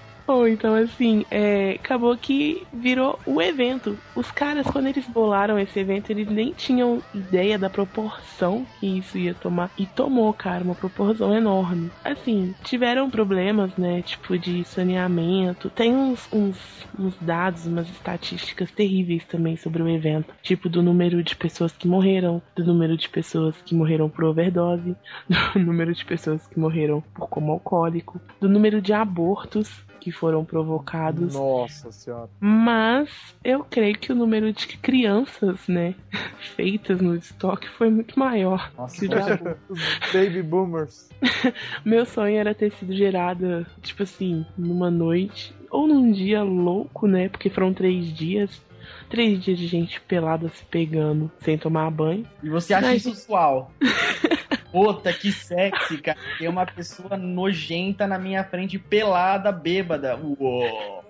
Então 0.49 0.74
assim, 0.74 1.24
é, 1.31 1.72
acabou 1.72 2.16
que 2.16 2.66
virou 2.72 3.18
o 3.26 3.41
evento. 3.41 3.99
Os 4.14 4.31
caras, 4.31 4.66
quando 4.66 4.87
eles 4.87 5.07
bolaram 5.07 5.59
esse 5.59 5.78
evento, 5.78 6.11
eles 6.11 6.28
nem 6.28 6.53
tinham 6.53 7.03
ideia 7.12 7.59
da 7.59 7.68
proporção 7.68 8.66
que 8.78 8.99
isso 8.99 9.18
ia 9.18 9.35
tomar. 9.35 9.70
E 9.76 9.87
tomou, 9.87 10.33
cara, 10.33 10.62
uma 10.62 10.74
proporção 10.74 11.35
enorme. 11.35 11.91
Assim, 12.05 12.55
tiveram 12.62 13.11
problemas, 13.11 13.76
né? 13.76 14.03
Tipo, 14.03 14.39
de 14.39 14.64
saneamento. 14.64 15.68
Tem 15.70 15.95
uns, 15.95 16.28
uns, 16.33 16.87
uns 16.99 17.16
dados, 17.20 17.66
umas 17.66 17.89
estatísticas 17.91 18.70
terríveis 18.70 19.24
também 19.24 19.57
sobre 19.57 19.83
o 19.83 19.89
evento. 19.89 20.33
Tipo, 20.43 20.68
do 20.68 20.83
número 20.83 21.22
de 21.22 21.35
pessoas 21.35 21.72
que 21.72 21.89
morreram, 21.89 22.41
do 22.55 22.64
número 22.64 22.97
de 22.97 23.09
pessoas 23.09 23.57
que 23.62 23.74
morreram 23.74 24.09
por 24.09 24.24
overdose, 24.24 24.95
do 25.28 25.61
número 25.61 25.93
de 25.93 26.05
pessoas 26.05 26.47
que 26.47 26.59
morreram 26.59 27.03
por 27.14 27.28
coma 27.28 27.53
alcoólico, 27.53 28.20
do 28.41 28.49
número 28.49 28.81
de 28.81 28.93
abortos 28.93 29.89
que 30.01 30.11
foram 30.11 30.45
provocados. 30.45 31.35
Nossa 31.35 31.93
senhora. 31.93 32.31
Mas 32.41 33.09
eu 33.45 33.63
creio 33.63 33.99
que 33.99 34.11
o 34.11 34.15
número 34.15 34.53
de 34.53 34.67
crianças, 34.67 35.69
né, 35.69 35.95
feitas 36.57 37.01
no 37.01 37.15
estoque 37.15 37.69
foi 37.69 37.91
muito 37.91 38.19
maior. 38.19 38.73
Os 38.79 40.13
baby 40.13 40.43
boomers. 40.43 41.11
Meu 41.85 42.05
sonho 42.07 42.37
era 42.37 42.55
ter 42.55 42.73
sido 42.73 42.93
gerada, 42.95 43.67
tipo 43.83 44.03
assim, 44.03 44.45
numa 44.57 44.91
noite 44.91 45.55
ou 45.71 45.87
num 45.87 46.11
dia 46.11 46.43
louco, 46.43 47.07
né? 47.07 47.29
Porque 47.29 47.49
foram 47.51 47.73
três 47.73 48.13
dias. 48.13 48.61
Três 49.09 49.43
dias 49.43 49.59
de 49.59 49.67
gente 49.67 50.01
pelada 50.01 50.49
se 50.49 50.65
pegando 50.65 51.31
sem 51.41 51.59
tomar 51.59 51.91
banho. 51.91 52.27
E 52.43 52.49
você 52.49 52.73
acha 52.75 52.87
Mas- 52.89 53.05
isso 53.05 53.11
usual? 53.13 53.71
Puta, 54.71 55.12
que 55.12 55.33
sexy, 55.33 55.99
cara. 55.99 56.18
Tem 56.39 56.49
uma 56.49 56.64
pessoa 56.64 57.16
nojenta 57.16 58.07
na 58.07 58.18
minha 58.18 58.45
frente, 58.45 58.79
pelada, 58.79 59.51
bêbada. 59.51 60.16
Uou. 60.16 61.05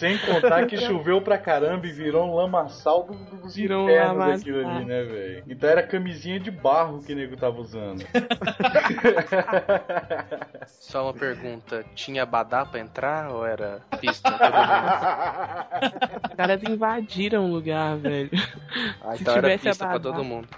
Sem 0.00 0.16
contar 0.16 0.66
que 0.66 0.78
choveu 0.80 1.20
pra 1.20 1.36
caramba 1.36 1.86
e 1.86 1.92
virou 1.92 2.26
um 2.26 2.34
lamaçal 2.34 3.02
do- 3.04 3.12
dos 3.42 3.54
Virou 3.54 3.84
um 3.84 3.90
infernos 3.90 4.38
daquilo 4.38 4.66
ali, 4.66 4.84
né, 4.86 5.02
velho? 5.02 5.44
Então 5.46 5.68
era 5.68 5.82
camisinha 5.82 6.40
de 6.40 6.50
barro 6.50 7.02
que 7.02 7.12
o 7.12 7.16
nego 7.16 7.36
tava 7.36 7.60
usando. 7.60 8.02
Só 10.66 11.04
uma 11.04 11.12
pergunta: 11.14 11.84
tinha 11.94 12.24
badá 12.24 12.64
pra 12.64 12.80
entrar 12.80 13.30
ou 13.30 13.44
era 13.46 13.80
pista? 14.00 14.30
Os 16.30 16.34
caras 16.36 16.62
invadiram 16.62 17.44
o 17.44 17.52
lugar, 17.52 17.96
velho. 17.98 18.30
Ah, 19.02 19.14
Se 19.16 19.22
então 19.22 19.34
era 19.34 19.42
tivesse 19.42 19.68
pista 19.68 19.84
pra 19.84 19.94
abadá. 19.96 20.12
todo 20.12 20.24
mundo. 20.24 20.48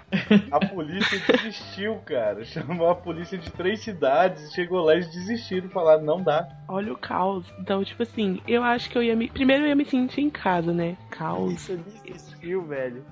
A 0.51 0.59
polícia 0.65 1.19
desistiu, 1.27 1.95
cara. 2.05 2.45
Chamou 2.45 2.89
a 2.89 2.95
polícia 2.95 3.37
de 3.37 3.51
três 3.51 3.81
cidades, 3.81 4.53
chegou 4.53 4.81
lá 4.83 4.93
e 4.93 4.97
eles 4.97 5.11
desistiram, 5.11 5.69
falaram, 5.69 6.03
não 6.03 6.21
dá. 6.23 6.47
Olha 6.67 6.93
o 6.93 6.97
caos. 6.97 7.45
Então, 7.59 7.83
tipo 7.83 8.03
assim, 8.03 8.41
eu 8.47 8.63
acho 8.63 8.89
que 8.89 8.97
eu 8.97 9.03
ia 9.03 9.15
me. 9.15 9.31
Primeiro 9.33 9.63
eu 9.63 9.69
ia 9.69 9.75
me 9.75 9.83
sentir 9.85 10.21
em 10.21 10.29
casa, 10.29 10.71
né? 10.71 10.95
A 11.11 11.15
Caos. 11.15 11.39
polícia 11.67 11.77
desistiu, 11.77 12.61
velho. 12.67 13.03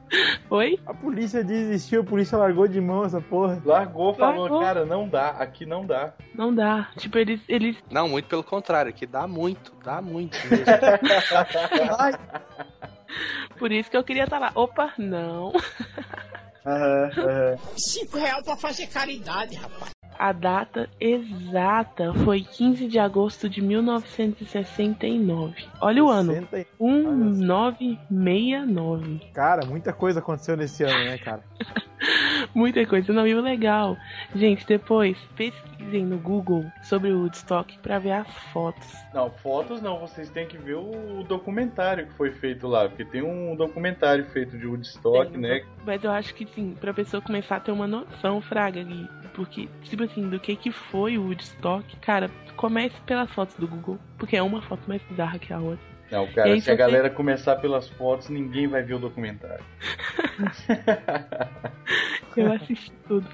Oi? 0.51 0.79
A 0.85 0.93
polícia 0.93 1.43
desistiu, 1.43 2.01
a 2.01 2.03
polícia 2.03 2.37
largou 2.37 2.67
de 2.67 2.79
mão 2.79 3.03
essa 3.03 3.19
porra. 3.19 3.59
Largou, 3.65 4.13
falou, 4.13 4.41
Largou. 4.43 4.59
cara, 4.61 4.85
não 4.85 5.07
dá, 5.07 5.29
aqui 5.31 5.65
não 5.65 5.83
dá. 5.85 6.13
Não 6.35 6.53
dá. 6.53 6.89
Tipo, 6.97 7.17
eles. 7.17 7.41
eles 7.49 7.75
Não, 7.89 8.07
muito 8.07 8.27
pelo 8.27 8.43
contrário, 8.43 8.93
que 8.93 9.07
dá 9.07 9.25
muito, 9.27 9.73
dá 9.83 9.99
muito 10.01 10.37
mesmo. 10.47 10.65
Ai. 11.97 12.13
por 13.57 13.71
isso 13.71 13.89
que 13.89 13.97
eu 13.97 14.03
queria 14.03 14.25
estar 14.25 14.37
lá. 14.37 14.51
Opa, 14.53 14.93
não. 14.99 15.51
Aham, 16.63 17.09
aham. 17.17 17.57
Cinco 17.75 18.17
real 18.19 18.43
pra 18.43 18.55
fazer 18.55 18.85
caridade, 18.87 19.55
rapaz. 19.55 19.89
A 20.21 20.31
data 20.31 20.87
exata 20.99 22.13
foi 22.13 22.41
15 22.41 22.87
de 22.87 22.99
agosto 22.99 23.49
de 23.49 23.59
1969. 23.59 25.65
Olha 25.81 26.03
o 26.03 26.11
ano. 26.11 26.33
60 26.33 26.67
1969. 26.79 29.19
Cara, 29.33 29.65
muita 29.65 29.91
coisa 29.91 30.19
aconteceu 30.19 30.55
nesse 30.55 30.83
ano, 30.83 31.05
né, 31.05 31.17
cara? 31.17 31.41
Muita 32.53 32.85
coisa. 32.85 33.13
Não, 33.13 33.25
e 33.25 33.35
o 33.35 33.41
legal. 33.41 33.97
Gente, 34.35 34.65
depois 34.65 35.17
pesquisem 35.35 36.05
no 36.05 36.17
Google 36.17 36.65
sobre 36.83 37.11
o 37.11 37.21
Woodstock 37.21 37.77
pra 37.79 37.99
ver 37.99 38.11
as 38.11 38.27
fotos. 38.51 38.87
Não, 39.13 39.29
fotos 39.29 39.81
não, 39.81 39.99
vocês 39.99 40.29
têm 40.29 40.47
que 40.47 40.57
ver 40.57 40.75
o 40.75 41.23
documentário 41.27 42.07
que 42.07 42.13
foi 42.13 42.31
feito 42.31 42.67
lá, 42.67 42.87
porque 42.87 43.05
tem 43.05 43.21
um 43.21 43.55
documentário 43.55 44.25
feito 44.31 44.57
de 44.57 44.65
Woodstock, 44.65 45.31
Tem, 45.31 45.41
né? 45.41 45.63
Mas 45.85 46.03
eu 46.03 46.11
acho 46.11 46.33
que 46.33 46.45
sim, 46.47 46.75
pra 46.79 46.93
pessoa 46.93 47.21
começar 47.21 47.57
a 47.57 47.59
ter 47.59 47.71
uma 47.71 47.87
noção, 47.87 48.41
Fraga, 48.41 48.79
ali. 48.79 49.07
Porque, 49.33 49.69
tipo 49.83 50.03
assim, 50.11 50.29
do 50.29 50.39
que 50.39 50.55
que 50.55 50.71
foi 50.71 51.17
o 51.17 51.23
Woodstock, 51.23 51.95
cara, 51.97 52.29
comece 52.55 52.95
pelas 53.05 53.31
fotos 53.31 53.55
do 53.55 53.67
Google. 53.67 53.97
Porque 54.17 54.35
é 54.35 54.43
uma 54.43 54.61
foto 54.61 54.81
mais 54.87 55.01
bizarra 55.03 55.39
que 55.39 55.51
a 55.53 55.59
outra. 55.59 55.91
Não, 56.11 56.25
E 56.25 56.33
cara, 56.33 56.59
se 56.59 56.69
a 56.69 56.75
galera 56.75 57.09
começar 57.09 57.55
pelas 57.55 57.87
fotos, 57.89 58.29
ninguém 58.29 58.67
vai 58.67 58.83
ver 58.83 58.95
o 58.95 58.99
documentário. 58.99 59.63
Eu 62.35 62.51
assisti 62.51 62.91
tudo. 63.07 63.27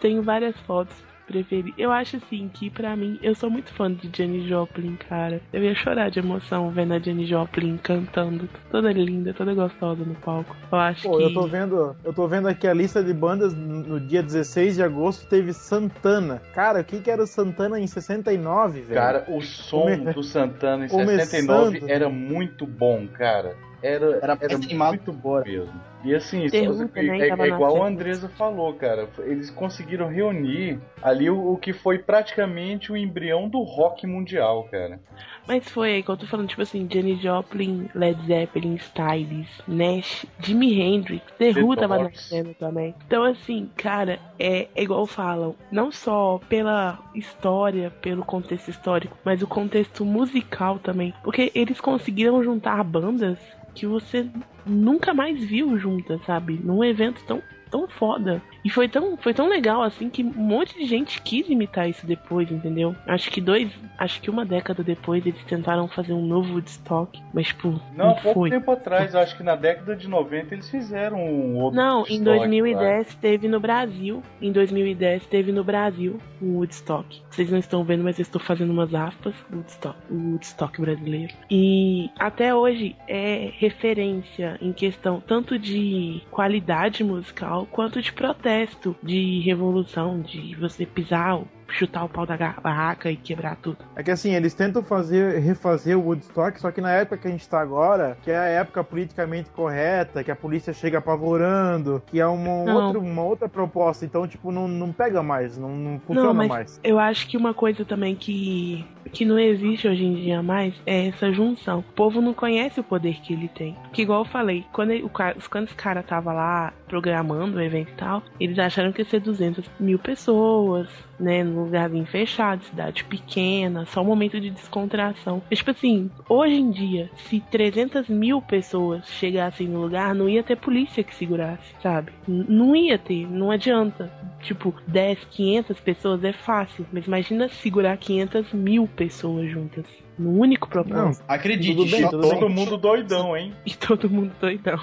Tenho 0.00 0.22
várias 0.22 0.56
fotos 0.60 0.94
preferidas. 1.26 1.74
Eu 1.78 1.90
acho 1.92 2.16
assim 2.16 2.50
que 2.52 2.70
pra 2.70 2.94
mim, 2.96 3.18
eu 3.22 3.34
sou 3.34 3.50
muito 3.50 3.72
fã 3.72 3.92
de 3.92 4.10
Jenny 4.14 4.48
Joplin, 4.48 4.96
cara. 5.08 5.40
Eu 5.52 5.62
ia 5.62 5.74
chorar 5.74 6.10
de 6.10 6.18
emoção 6.18 6.70
vendo 6.70 6.94
a 6.94 6.98
Jenny 6.98 7.26
Joplin 7.26 7.76
cantando, 7.78 8.48
toda 8.70 8.92
linda, 8.92 9.32
toda 9.34 9.54
gostosa 9.54 10.04
no 10.04 10.14
palco. 10.16 10.54
Eu 10.70 10.78
acho 10.78 11.02
Pô, 11.08 11.16
que 11.18 11.22
eu 11.24 11.34
tô 11.34 11.46
vendo, 11.46 11.96
eu 12.04 12.12
tô 12.12 12.26
vendo 12.28 12.48
aqui 12.48 12.66
a 12.66 12.74
lista 12.74 13.02
de 13.02 13.12
bandas 13.12 13.54
no 13.54 13.98
dia 14.00 14.22
16 14.22 14.76
de 14.76 14.82
agosto 14.82 15.26
teve 15.26 15.52
Santana. 15.52 16.40
Cara, 16.54 16.80
o 16.80 16.84
que 16.84 17.00
que 17.00 17.10
era 17.10 17.22
o 17.22 17.26
Santana 17.26 17.78
em 17.80 17.86
69, 17.86 18.80
velho? 18.80 18.94
Cara, 18.94 19.24
o 19.28 19.40
som 19.40 19.82
Come- 19.82 20.12
do 20.12 20.22
Santana 20.22 20.86
em 20.86 20.88
Começando. 20.88 21.18
69 21.26 21.82
era 21.88 22.08
muito 22.08 22.66
bom, 22.66 23.06
cara. 23.06 23.56
Era, 23.82 24.18
Era 24.40 24.54
animado 24.54 24.88
muito 24.96 25.12
bom 25.12 25.42
mesmo. 25.44 25.93
E 26.04 26.14
assim, 26.14 26.46
também 26.48 27.22
é, 27.22 27.28
tava 27.28 27.46
é 27.46 27.50
na 27.50 27.56
igual 27.56 27.70
a 27.70 27.74
cena. 27.76 27.86
Andresa 27.86 28.28
falou, 28.28 28.74
cara. 28.74 29.08
Eles 29.20 29.50
conseguiram 29.50 30.08
reunir 30.08 30.78
ali 31.02 31.30
o, 31.30 31.52
o 31.52 31.56
que 31.56 31.72
foi 31.72 31.98
praticamente 31.98 32.92
o 32.92 32.96
embrião 32.96 33.48
do 33.48 33.62
rock 33.62 34.06
mundial, 34.06 34.68
cara. 34.70 35.00
Mas 35.46 35.68
foi 35.68 36.02
que 36.02 36.10
eu 36.10 36.16
tô 36.16 36.26
falando, 36.26 36.48
tipo 36.48 36.62
assim, 36.62 36.88
Jenny 36.90 37.16
Joplin, 37.16 37.88
Led 37.94 38.20
Zeppelin, 38.26 38.76
Styles, 38.76 39.48
Nash, 39.68 40.26
Jimi 40.40 40.80
Hendrix, 40.80 41.24
The 41.38 41.52
The 41.52 41.60
Who 41.62 41.76
tava 41.76 41.96
na 41.96 42.02
Doors. 42.04 42.20
cena 42.20 42.54
também. 42.58 42.94
Então, 43.06 43.24
assim, 43.24 43.70
cara, 43.76 44.18
é, 44.38 44.68
é 44.74 44.82
igual 44.82 45.06
falam, 45.06 45.54
não 45.70 45.90
só 45.90 46.40
pela 46.48 46.98
história, 47.14 47.90
pelo 47.90 48.24
contexto 48.24 48.68
histórico, 48.68 49.16
mas 49.24 49.42
o 49.42 49.46
contexto 49.46 50.04
musical 50.04 50.78
também. 50.78 51.12
Porque 51.22 51.52
eles 51.54 51.80
conseguiram 51.80 52.42
juntar 52.42 52.82
bandas 52.82 53.38
que 53.74 53.86
você 53.86 54.26
nunca 54.66 55.12
mais 55.14 55.42
viu 55.44 55.78
juntas, 55.78 56.20
sabe? 56.24 56.60
Num 56.62 56.84
evento 56.84 57.24
tão 57.24 57.42
tão 57.70 57.88
foda. 57.88 58.40
E 58.64 58.70
foi 58.70 58.88
tão, 58.88 59.16
foi 59.16 59.34
tão 59.34 59.48
legal 59.48 59.82
assim 59.82 60.08
que 60.08 60.22
um 60.24 60.32
monte 60.32 60.78
de 60.78 60.86
gente 60.86 61.20
quis 61.20 61.48
imitar 61.48 61.88
isso 61.88 62.06
depois, 62.06 62.50
entendeu? 62.50 62.94
Acho 63.06 63.30
que 63.30 63.40
dois, 63.40 63.70
acho 63.98 64.20
que 64.22 64.30
uma 64.30 64.44
década 64.44 64.82
depois 64.82 65.24
eles 65.26 65.42
tentaram 65.44 65.86
fazer 65.88 66.12
um 66.12 66.24
novo 66.24 66.54
Woodstock, 66.54 67.20
mas 67.32 67.48
tipo, 67.48 67.80
Não, 67.94 68.08
não, 68.08 68.14
pouco 68.14 68.40
foi. 68.40 68.50
tempo 68.50 68.70
atrás, 68.70 69.14
acho 69.14 69.36
que 69.36 69.42
na 69.42 69.54
década 69.54 69.94
de 69.94 70.08
90 70.08 70.54
eles 70.54 70.68
fizeram 70.70 71.18
um 71.18 71.56
outro 71.56 71.76
Não, 71.78 71.98
Woodstock 71.98 72.14
em 72.22 72.24
lá. 72.24 72.36
2010 72.36 73.14
teve 73.16 73.48
no 73.48 73.60
Brasil. 73.60 74.22
Em 74.40 74.50
2010 74.52 75.26
teve 75.26 75.52
no 75.52 75.62
Brasil 75.62 76.18
o 76.40 76.56
Woodstock. 76.58 77.22
Vocês 77.30 77.50
não 77.50 77.58
estão 77.58 77.84
vendo, 77.84 78.02
mas 78.04 78.18
eu 78.18 78.22
estou 78.22 78.40
fazendo 78.40 78.70
umas 78.72 78.94
aspas. 78.94 79.34
Woodstock, 79.52 79.96
o 80.10 80.32
Woodstock 80.32 80.80
brasileiro. 80.80 81.32
E 81.50 82.10
até 82.18 82.54
hoje 82.54 82.96
é 83.08 83.50
referência 83.58 84.58
em 84.60 84.72
questão 84.72 85.20
tanto 85.20 85.58
de 85.58 86.22
qualidade 86.30 87.02
musical 87.04 87.66
quanto 87.70 88.00
de 88.00 88.12
protesto, 88.12 88.53
de 89.02 89.40
revolução, 89.40 90.20
de 90.20 90.54
você 90.56 90.86
pisar, 90.86 91.42
chutar 91.68 92.04
o 92.04 92.08
pau 92.08 92.24
da 92.26 92.36
barraca 92.62 93.10
e 93.10 93.16
quebrar 93.16 93.56
tudo. 93.56 93.78
É 93.96 94.02
que 94.02 94.10
assim, 94.10 94.34
eles 94.34 94.54
tentam 94.54 94.82
fazer, 94.82 95.38
refazer 95.40 95.98
o 95.98 96.02
Woodstock, 96.02 96.60
só 96.60 96.70
que 96.70 96.80
na 96.80 96.90
época 96.92 97.16
que 97.18 97.28
a 97.28 97.30
gente 97.30 97.48
tá 97.48 97.60
agora, 97.60 98.16
que 98.22 98.30
é 98.30 98.36
a 98.38 98.44
época 98.44 98.84
politicamente 98.84 99.50
correta, 99.50 100.22
que 100.22 100.30
a 100.30 100.36
polícia 100.36 100.72
chega 100.72 100.98
apavorando, 100.98 102.02
que 102.06 102.20
é 102.20 102.26
uma, 102.26 102.64
Não. 102.64 102.84
outra, 102.86 102.98
uma 103.00 103.22
outra 103.22 103.48
proposta, 103.48 104.04
então, 104.04 104.26
tipo, 104.26 104.52
não, 104.52 104.68
não 104.68 104.92
pega 104.92 105.22
mais, 105.22 105.56
não, 105.58 105.70
não 105.76 105.98
funciona 106.00 106.28
Não, 106.28 106.34
mas 106.34 106.48
mais. 106.48 106.80
eu 106.84 106.98
acho 106.98 107.26
que 107.26 107.36
uma 107.36 107.54
coisa 107.54 107.84
também 107.84 108.14
que, 108.14 108.84
que 109.12 109.24
não 109.24 109.38
existe 109.38 109.88
hoje 109.88 110.04
em 110.04 110.14
dia 110.14 110.42
mais 110.42 110.74
é 110.86 111.08
essa 111.08 111.32
junção. 111.32 111.80
O 111.80 111.82
povo 111.94 112.20
não 112.20 112.34
conhece 112.34 112.80
o 112.80 112.84
poder 112.84 113.14
que 113.20 113.32
ele 113.32 113.48
tem. 113.48 113.76
Que 113.92 114.02
igual 114.02 114.20
eu 114.20 114.24
falei, 114.24 114.64
quando, 114.72 114.90
ele- 114.92 115.02
o, 115.04 115.10
quando 115.10 115.64
esse 115.66 115.74
cara 115.74 116.02
tava 116.02 116.32
lá 116.32 116.72
programando 116.88 117.56
o 117.56 117.60
evento 117.60 117.90
e 117.90 117.94
tal, 117.96 118.22
eles 118.38 118.58
acharam 118.58 118.92
que 118.92 119.02
ia 119.02 119.04
ser 119.08 119.20
200 119.20 119.64
mil 119.80 119.98
pessoas, 119.98 120.88
né, 121.18 121.42
num 121.44 121.64
lugarzinho 121.64 122.06
fechado, 122.06 122.62
cidade 122.64 123.04
pequena, 123.04 123.86
só 123.86 124.02
um 124.02 124.06
momento 124.06 124.40
de 124.40 124.50
descontração. 124.50 125.42
Mas, 125.48 125.58
tipo 125.58 125.70
assim, 125.70 126.10
hoje 126.28 126.54
em 126.56 126.70
dia, 126.70 127.10
se 127.16 127.40
300 127.50 128.08
mil 128.08 128.40
pessoas 128.42 129.06
chegassem 129.08 129.68
no 129.68 129.80
lugar, 129.82 130.14
não 130.14 130.28
ia 130.28 130.42
ter 130.42 130.56
polícia 130.56 131.02
que 131.04 131.14
segurasse, 131.14 131.74
sabe? 131.82 132.12
N- 132.28 132.44
não 132.48 132.74
ia 132.76 132.98
ter, 132.98 133.26
não 133.28 133.50
adianta. 133.50 134.12
Tipo, 134.42 134.74
10, 134.86 135.18
500 135.30 135.80
pessoas 135.80 136.22
é 136.24 136.32
fácil, 136.32 136.86
mas 136.92 137.06
imagina 137.06 137.48
segurar 137.48 137.96
500 137.96 138.52
mil 138.52 138.86
pessoas 138.86 139.50
juntas. 139.50 139.84
No 140.18 140.30
único 140.38 140.66
Não, 140.66 140.84
propósito. 140.84 141.24
Acredite, 141.26 141.74
Tudo 141.74 141.90
bem, 141.90 142.08
tudo 142.08 142.22
Todo 142.22 142.40
bem. 142.40 142.48
mundo 142.54 142.76
doidão, 142.76 143.36
hein? 143.36 143.52
E 143.66 143.74
todo 143.74 144.08
mundo 144.08 144.32
doidão. 144.40 144.78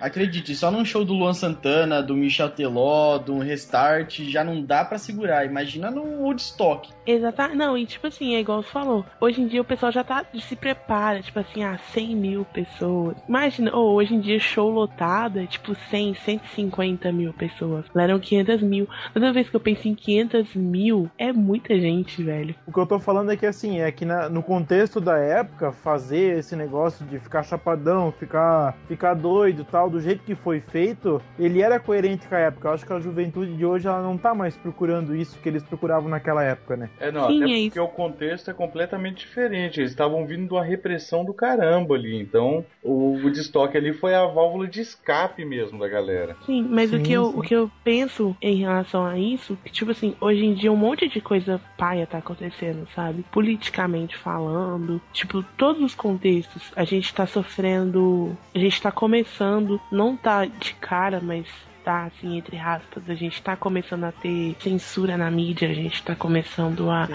Acredite, 0.00 0.54
só 0.54 0.70
num 0.70 0.84
show 0.84 1.04
do 1.04 1.12
Luan 1.14 1.34
Santana, 1.34 2.02
do 2.02 2.14
Michel 2.16 2.50
Teló, 2.50 3.18
do 3.18 3.38
Restart, 3.38 4.20
já 4.22 4.42
não 4.44 4.62
dá 4.62 4.84
pra 4.84 4.98
segurar. 4.98 5.44
Imagina 5.46 5.90
no 5.90 6.02
Woodstock. 6.22 6.90
Exato. 7.06 7.54
Não, 7.54 7.76
e 7.76 7.86
tipo 7.86 8.06
assim, 8.06 8.34
é 8.34 8.40
igual 8.40 8.62
você 8.62 8.68
falou. 8.70 9.04
Hoje 9.20 9.40
em 9.40 9.46
dia 9.46 9.60
o 9.60 9.64
pessoal 9.64 9.92
já 9.92 10.04
tá 10.04 10.24
se 10.40 10.56
prepara, 10.56 11.20
tipo 11.22 11.38
assim, 11.38 11.62
ah, 11.64 11.78
100 11.92 12.16
mil 12.16 12.44
pessoas. 12.44 13.16
Imagina, 13.28 13.74
ou 13.74 13.94
hoje 13.94 14.14
em 14.14 14.20
dia 14.20 14.38
show 14.38 14.70
lotado 14.70 15.38
é 15.38 15.46
tipo 15.46 15.74
100, 15.90 16.14
150 16.14 17.12
mil 17.12 17.32
pessoas. 17.32 17.84
Lá 17.94 18.04
eram 18.04 18.18
500 18.18 18.62
mil. 18.62 18.88
Toda 19.12 19.32
vez 19.32 19.48
que 19.48 19.56
eu 19.56 19.60
penso 19.60 19.88
em 19.88 19.94
500 19.94 20.54
mil, 20.54 21.10
é 21.18 21.32
muita 21.32 21.78
gente, 21.78 22.22
velho. 22.22 22.54
O 22.66 22.72
que 22.72 22.78
eu 22.78 22.86
tô 22.86 22.98
falando 22.98 23.30
é 23.32 23.36
que 23.36 23.46
assim, 23.46 23.80
é 23.80 23.90
que 23.90 24.04
na- 24.04 24.28
no 24.28 24.42
contexto 24.42 25.00
da 25.00 25.18
época, 25.18 25.72
fazer 25.72 26.38
esse 26.38 26.54
negócio 26.56 27.04
de 27.06 27.18
ficar 27.18 27.42
chapadão, 27.42 28.12
ficar, 28.12 28.76
ficar 28.88 29.14
doido 29.14 29.62
e 29.62 29.64
tal, 29.64 29.89
do 29.90 30.00
jeito 30.00 30.22
que 30.24 30.34
foi 30.34 30.60
feito, 30.60 31.20
ele 31.38 31.60
era 31.60 31.78
coerente 31.78 32.26
com 32.26 32.34
a 32.34 32.38
época. 32.38 32.68
Eu 32.68 32.72
acho 32.72 32.86
que 32.86 32.92
a 32.92 33.00
juventude 33.00 33.56
de 33.56 33.64
hoje 33.64 33.86
ela 33.86 34.02
não 34.02 34.16
tá 34.16 34.34
mais 34.34 34.56
procurando 34.56 35.14
isso 35.14 35.38
que 35.38 35.48
eles 35.48 35.62
procuravam 35.62 36.08
naquela 36.08 36.42
época, 36.42 36.76
né? 36.76 36.90
É, 36.98 37.10
não, 37.10 37.28
Sim, 37.28 37.42
até 37.42 37.52
é 37.52 37.62
porque 37.64 37.78
isso. 37.78 37.82
o 37.82 37.88
contexto 37.88 38.50
é 38.50 38.54
completamente 38.54 39.18
diferente. 39.18 39.80
Eles 39.80 39.90
estavam 39.90 40.26
vindo 40.26 40.46
de 40.46 40.52
uma 40.52 40.64
repressão 40.64 41.24
do 41.24 41.34
caramba 41.34 41.94
ali. 41.94 42.20
Então, 42.20 42.64
o 42.82 43.18
Woodstock 43.22 43.76
ali 43.76 43.92
foi 43.92 44.14
a 44.14 44.26
válvula 44.26 44.66
de 44.66 44.80
escape 44.80 45.44
mesmo 45.44 45.78
da 45.78 45.88
galera. 45.88 46.36
Sim, 46.46 46.66
mas 46.68 46.92
o, 46.92 46.96
Sim, 46.96 47.02
que 47.02 47.12
eu, 47.12 47.26
sim. 47.26 47.38
o 47.38 47.42
que 47.42 47.54
eu 47.54 47.70
penso 47.82 48.36
em 48.40 48.56
relação 48.56 49.04
a 49.04 49.18
isso, 49.18 49.58
que 49.64 49.72
tipo 49.72 49.90
assim, 49.90 50.14
hoje 50.20 50.44
em 50.44 50.54
dia 50.54 50.70
um 50.70 50.76
monte 50.76 51.08
de 51.08 51.20
coisa 51.20 51.60
paia 51.76 52.06
tá 52.06 52.18
acontecendo, 52.18 52.86
sabe? 52.94 53.24
Politicamente 53.32 54.16
falando, 54.16 55.00
tipo, 55.12 55.42
todos 55.56 55.82
os 55.82 55.94
contextos, 55.94 56.72
a 56.76 56.84
gente 56.84 57.12
tá 57.14 57.26
sofrendo, 57.26 58.36
a 58.54 58.58
gente 58.58 58.80
tá 58.80 58.90
começando, 58.92 59.79
não 59.90 60.16
tá 60.16 60.44
de 60.44 60.74
cara, 60.74 61.20
mas 61.20 61.46
tá 61.84 62.04
assim, 62.04 62.36
entre 62.36 62.58
aspas, 62.58 63.02
a 63.08 63.14
gente 63.14 63.42
tá 63.42 63.56
começando 63.56 64.04
a 64.04 64.12
ter 64.12 64.54
censura 64.60 65.16
na 65.16 65.30
mídia, 65.30 65.68
a 65.68 65.74
gente 65.74 66.02
tá 66.02 66.14
começando 66.14 66.90
a, 66.90 67.08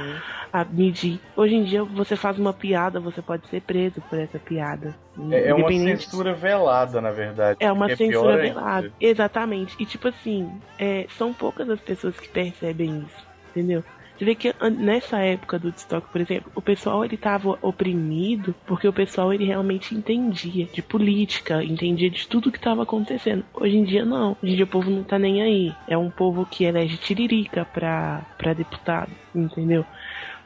a 0.52 0.66
medir. 0.66 1.20
Hoje 1.36 1.56
em 1.56 1.64
dia 1.64 1.84
você 1.84 2.16
faz 2.16 2.38
uma 2.38 2.54
piada, 2.54 3.00
você 3.00 3.22
pode 3.22 3.48
ser 3.48 3.62
preso 3.62 4.02
por 4.10 4.20
essa 4.20 4.40
piada. 4.40 4.96
É, 5.32 5.50
é 5.50 5.54
uma 5.54 5.72
censura 5.72 6.34
velada, 6.34 7.00
na 7.00 7.12
verdade. 7.12 7.58
é 7.60 7.72
uma 7.72 7.88
que 7.88 7.96
censura 7.96 8.42
ainda. 8.42 8.60
velada. 8.60 8.92
Exatamente. 9.00 9.76
E 9.80 9.86
tipo 9.86 10.08
assim, 10.08 10.50
é, 10.78 11.06
são 11.18 11.34
poucas 11.34 11.70
as 11.70 11.80
pessoas 11.80 12.20
que 12.20 12.28
percebem 12.28 13.00
isso, 13.00 13.28
entendeu? 13.52 13.84
Você 14.18 14.26
vê 14.26 14.36
que 14.36 14.54
nessa 14.72 15.20
época 15.20 15.60
do 15.60 15.68
Woodstock, 15.68 16.10
por 16.10 16.22
exemplo, 16.22 16.52
o 16.56 16.62
pessoal 16.62 17.04
ele 17.04 17.18
tava 17.18 17.58
oprimido 17.62 18.56
porque 18.66 18.88
o 18.88 18.94
pessoal 18.94 19.34
ele 19.34 19.46
realmente 19.46 19.94
entendia 19.94 20.66
de 20.66 20.82
política, 20.82 21.64
entendia 21.64 22.10
de 22.10 22.28
tudo 22.28 22.52
que 22.52 22.60
tava 22.60 22.84
acontecendo. 22.84 23.44
Hoje 23.54 23.78
em 23.78 23.84
dia 23.84 24.06
não. 24.06 24.38
Hoje 24.42 24.54
em 24.54 24.56
dia 24.56 24.66
o 24.66 24.70
povo 24.70 24.90
não 24.90 25.04
tá 25.04 25.20
nem 25.20 25.42
aí. 25.42 25.74
É 25.88 25.98
um 25.98 26.10
povo 26.10 26.46
que 26.46 26.64
elege 26.64 26.98
tiririca 26.98 27.66
pra, 27.66 28.26
pra 28.38 28.54
deputado, 28.54 29.12
entendeu? 29.34 29.86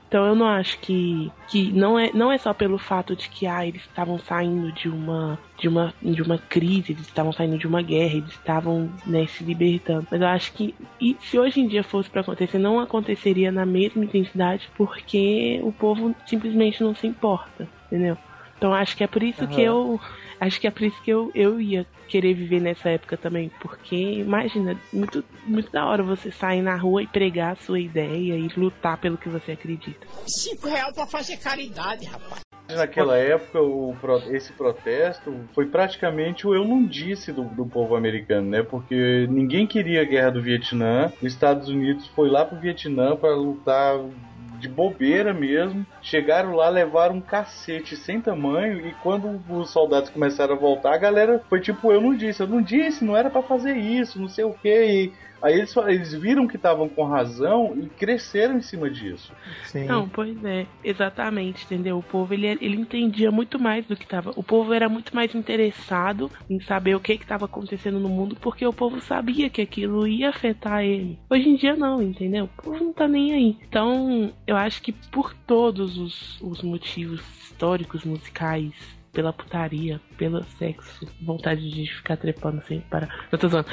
Então 0.10 0.26
eu 0.26 0.34
não 0.34 0.47
acho 0.47 0.80
que, 0.80 1.32
que 1.47 1.72
não, 1.72 1.97
é, 1.97 2.12
não 2.12 2.32
é 2.32 2.38
só 2.39 2.51
pelo 2.51 2.80
fato 2.80 3.16
de 3.16 3.30
que 3.30 3.45
ah, 3.45 3.66
eles 3.66 3.84
estavam 3.84 4.18
saindo 4.18 4.72
de 4.72 4.89
uma, 4.89 5.38
de, 5.55 5.68
uma, 5.68 5.93
de 6.01 6.22
uma 6.24 6.39
crise, 6.39 6.93
eles 6.93 7.05
estavam 7.05 7.32
saindo 7.32 7.60
de 7.60 7.68
uma 7.68 7.84
guerra, 7.84 8.16
eles 8.16 8.32
estavam 8.32 8.89
né, 9.05 9.28
se 9.28 9.43
libertando. 9.43 10.07
Mas 10.10 10.20
eu 10.20 10.28
acho 10.28 10.51
que 10.53 10.74
e 10.99 11.16
se 11.22 11.38
hoje 11.38 11.62
em 11.62 11.68
dia 11.68 11.84
fosse 11.84 12.10
para 12.10 12.22
acontecer, 12.22 12.57
não 12.57 12.80
aconteceria 12.80 13.51
na 13.51 13.68
mesma 13.68 14.03
intensidade 14.03 14.68
porque 14.76 15.60
o 15.62 15.72
povo 15.72 16.16
simplesmente 16.26 16.84
não 16.84 16.95
se 16.95 17.05
importa, 17.05 17.68
entendeu? 17.86 18.18
Então 18.57 18.74
acho 18.74 18.97
que 18.97 19.03
é 19.03 19.07
por 19.07 19.22
isso 19.22 19.43
uhum. 19.43 19.47
que 19.47 19.62
eu 19.62 20.01
acho 20.39 20.59
que 20.59 20.67
é 20.67 20.71
por 20.71 20.83
isso 20.83 21.01
que 21.03 21.11
eu, 21.11 21.31
eu 21.35 21.59
ia 21.59 21.85
querer 22.07 22.33
viver 22.33 22.59
nessa 22.59 22.89
época 22.89 23.17
também, 23.17 23.51
porque 23.61 23.95
imagina, 23.95 24.75
muito, 24.91 25.23
muito 25.45 25.71
da 25.71 25.85
hora 25.85 26.01
você 26.03 26.31
sair 26.31 26.61
na 26.61 26.75
rua 26.75 27.03
e 27.03 27.07
pregar 27.07 27.53
a 27.53 27.55
sua 27.55 27.79
ideia 27.79 28.35
e 28.35 28.47
lutar 28.57 28.97
pelo 28.97 29.17
que 29.17 29.29
você 29.29 29.51
acredita. 29.51 30.07
Cinco 30.25 30.67
real 30.67 30.93
pra 30.93 31.05
fazer 31.05 31.37
caridade, 31.37 32.05
rapaz. 32.05 32.41
Naquela 32.75 33.17
época, 33.17 33.59
o, 33.59 33.95
esse 34.29 34.53
protesto 34.53 35.33
foi 35.55 35.65
praticamente 35.65 36.45
o 36.45 36.53
eu 36.53 36.63
não 36.63 36.85
disse 36.85 37.31
do, 37.31 37.43
do, 37.43 37.65
povo 37.65 37.95
americano, 37.95 38.47
né? 38.47 38.61
Porque 38.61 39.25
ninguém 39.27 39.65
queria 39.65 40.03
a 40.03 40.05
guerra 40.05 40.29
do 40.29 40.41
Vietnã. 40.41 41.11
Os 41.19 41.33
Estados 41.33 41.67
Unidos 41.67 42.05
foi 42.09 42.29
lá 42.29 42.45
pro 42.45 42.59
Vietnã 42.59 43.15
para 43.15 43.35
lutar 43.35 43.99
de 44.59 44.67
bobeira 44.67 45.33
mesmo. 45.33 45.83
Chegaram 46.02 46.56
lá, 46.56 46.70
levaram 46.70 47.16
um 47.16 47.22
cacete 47.22 47.95
sem 47.95 48.22
tamanho 48.22 48.86
e 48.86 48.93
quando 49.04 49.41
os 49.50 49.70
soldados 49.70 50.10
começaram 50.10 50.56
a 50.56 50.60
voltar, 50.60 50.93
a 50.93 50.97
galera 50.97 51.43
foi 51.50 51.60
tipo, 51.60 51.91
eu 51.91 52.02
não 52.02 52.16
disse, 52.16 52.41
eu 52.41 52.47
não 52.47 52.62
disse, 52.62 53.04
não 53.04 53.16
era 53.16 53.30
para 53.30 53.41
fazer 53.41 53.76
isso, 53.76 54.20
não 54.20 54.30
sei 54.30 54.43
o 54.43 54.54
que. 54.54 55.12
Aí 55.41 55.58
eles, 55.58 55.76
eles 55.76 56.14
viram 56.14 56.47
que 56.47 56.58
estavam 56.58 56.88
com 56.89 57.04
razão 57.04 57.74
e 57.78 57.88
cresceram 57.88 58.58
em 58.58 58.62
cima 58.62 58.89
disso. 58.89 59.34
Sim. 59.64 59.86
Não, 59.86 60.08
pois 60.08 60.43
é, 60.43 60.66
exatamente, 60.84 61.66
entendeu? 61.66 61.97
O 61.97 62.04
povo 62.04 62.34
ele, 62.34 62.47
ele 62.47 62.76
entendia 62.76 63.32
muito 63.32 63.58
mais 63.60 63.86
do 63.86 63.95
que 63.95 64.04
estava. 64.04 64.32
O 64.36 64.43
povo 64.43 64.74
era 64.74 64.89
muito 64.89 65.16
mais 65.16 65.34
interessado 65.34 66.30
em 66.50 66.60
saber 66.60 66.95
o 66.95 67.00
que 67.00 67.14
estava 67.14 67.45
acontecendo 67.45 68.00
no 68.00 68.10
mundo, 68.10 68.36
porque 68.39 68.66
o 68.66 68.74
povo 68.74 69.00
sabia 69.02 69.50
que 69.50 69.62
aquilo 69.62 70.08
ia 70.08 70.30
afetar 70.30 70.84
ele. 70.84 71.18
Hoje 71.30 71.50
em 71.50 71.56
dia 71.56 71.76
não, 71.76 72.02
entendeu? 72.02 72.45
O 72.45 72.62
povo 72.62 72.84
não 72.84 72.93
tá 72.93 73.08
nem 73.08 73.34
aí. 73.34 73.58
Então, 73.68 74.32
eu 74.45 74.56
acho 74.56 74.82
que 74.82 74.91
por 74.91 75.34
todos 75.34 75.88
os, 75.97 76.41
os 76.41 76.61
motivos 76.61 77.21
históricos, 77.41 78.03
musicais, 78.03 78.73
pela 79.11 79.33
putaria, 79.33 79.99
pelo 80.17 80.43
sexo, 80.57 81.07
vontade 81.21 81.69
de 81.69 81.87
ficar 81.87 82.17
trepando 82.17 82.59
assim 82.59 82.81
para. 82.89 83.09
Eu 83.31 83.37
tô 83.37 83.47
zoando. 83.47 83.67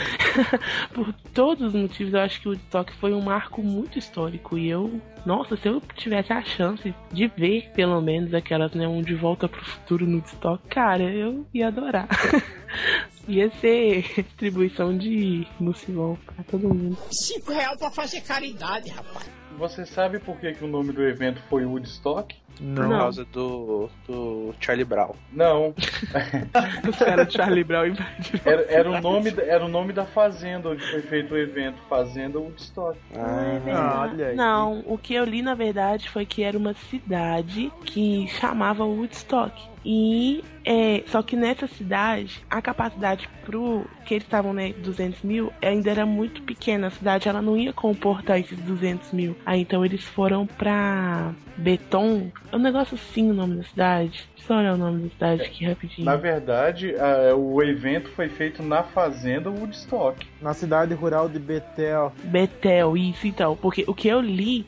Por 0.93 1.13
todos 1.35 1.69
os 1.69 1.75
motivos, 1.75 2.15
eu 2.15 2.21
acho 2.21 2.41
que 2.41 2.49
o 2.49 2.53
Woodstock 2.53 2.93
foi 2.95 3.13
um 3.13 3.21
marco 3.21 3.63
muito 3.63 3.99
histórico. 3.99 4.57
E 4.57 4.69
eu, 4.69 5.01
nossa, 5.25 5.57
se 5.57 5.69
eu 5.69 5.81
tivesse 5.95 6.33
a 6.33 6.43
chance 6.43 6.95
de 7.13 7.29
ver, 7.29 7.71
pelo 7.75 8.01
menos, 8.01 8.33
aquelas, 8.33 8.73
né, 8.73 8.89
um 8.89 9.03
de 9.03 9.15
volta 9.15 9.49
pro 9.49 9.65
futuro 9.65 10.07
no 10.07 10.17
Woodstock, 10.17 10.67
cara, 10.69 11.05
eu 11.05 11.47
ia 11.53 11.69
adorar. 11.69 12.09
Ia 13.29 13.51
ser 13.57 14.03
distribuição 14.23 14.97
de 14.97 15.45
mucilão 15.59 16.17
pra 16.25 16.45
todo 16.45 16.73
mundo. 16.73 16.97
Cinco 17.11 17.53
real 17.53 17.77
pra 17.77 17.91
fazer 17.91 18.21
caridade, 18.21 18.89
rapaz. 18.91 19.36
Você 19.57 19.87
sabe 19.87 20.19
por 20.19 20.39
que, 20.39 20.53
que 20.53 20.65
o 20.65 20.69
nome 20.69 20.93
do 20.93 21.03
evento 21.03 21.41
foi 21.49 21.65
Woodstock? 21.65 22.37
Não. 22.61 22.75
Por 22.75 22.99
causa 22.99 23.25
do, 23.27 23.89
do 24.07 24.55
Charlie 24.61 24.85
Brown. 24.85 25.15
Não. 25.33 25.75
Os 26.89 26.97
caras 26.97 27.33
Charlie 27.33 27.65
Brown 27.65 27.95
era, 28.45 28.63
era, 28.69 28.91
o 28.91 29.01
nome, 29.01 29.35
era 29.39 29.65
o 29.65 29.69
nome 29.69 29.93
da 29.93 30.05
fazenda 30.05 30.71
onde 30.71 30.85
foi 30.91 31.03
feito 31.03 31.35
o 31.35 31.39
evento, 31.39 31.77
Fazenda 31.89 32.39
Woodstock. 32.39 32.99
Ah, 33.15 33.61
ah 33.75 34.09
olha 34.11 34.29
aí. 34.29 34.37
Não, 34.37 34.83
o 34.87 34.97
que 34.97 35.15
eu 35.15 35.25
li 35.25 35.43
na 35.43 35.55
verdade 35.55 36.09
foi 36.09 36.25
que 36.25 36.43
era 36.43 36.57
uma 36.57 36.75
cidade 36.75 37.71
que 37.85 38.27
chamava 38.29 38.85
Woodstock. 38.85 39.77
E 39.89 40.43
é, 40.65 41.05
só 41.07 41.23
que 41.23 41.37
nessa 41.37 41.69
cidade, 41.69 42.45
a 42.51 42.61
capacidade 42.61 43.29
pro 43.45 43.87
que 44.05 44.15
eles 44.15 44.25
estavam, 44.25 44.53
né, 44.53 44.73
200 44.73 45.23
mil, 45.23 45.53
ainda 45.63 45.91
era 45.91 46.05
muito 46.05 46.43
pequena. 46.43 46.89
A 46.89 46.91
cidade 46.91 47.29
ela 47.29 47.41
não 47.41 47.57
ia 47.57 47.73
comportar 47.73 48.41
esses 48.41 48.59
200 48.59 49.13
mil. 49.13 49.37
Aí 49.47 49.61
então 49.61 49.85
eles 49.85 50.03
foram 50.03 50.45
pra 50.45 51.33
Beton. 51.57 52.33
É 52.53 52.57
um 52.57 52.61
negócio 52.61 52.95
assim 52.95 53.31
o 53.31 53.35
nome 53.35 53.57
da 53.57 53.63
cidade. 53.65 54.29
Só 54.37 54.59
olhar 54.59 54.75
o 54.75 54.79
nome 54.79 55.03
da 55.03 55.09
cidade 55.11 55.43
aqui 55.43 55.65
rapidinho. 55.65 56.05
Na 56.05 56.17
verdade, 56.17 56.95
a, 56.97 57.35
o 57.35 57.63
evento 57.63 58.09
foi 58.11 58.29
feito 58.29 58.63
na 58.63 58.83
fazenda 58.83 59.51
Woodstock. 59.51 60.27
Na 60.41 60.55
cidade 60.55 60.95
rural 60.95 61.29
de 61.29 61.39
Betel. 61.39 62.13
Betel, 62.25 62.97
isso 62.97 63.27
então. 63.27 63.57
Porque 63.57 63.85
o 63.87 63.95
que 63.95 64.09
eu 64.09 64.21
li 64.21 64.65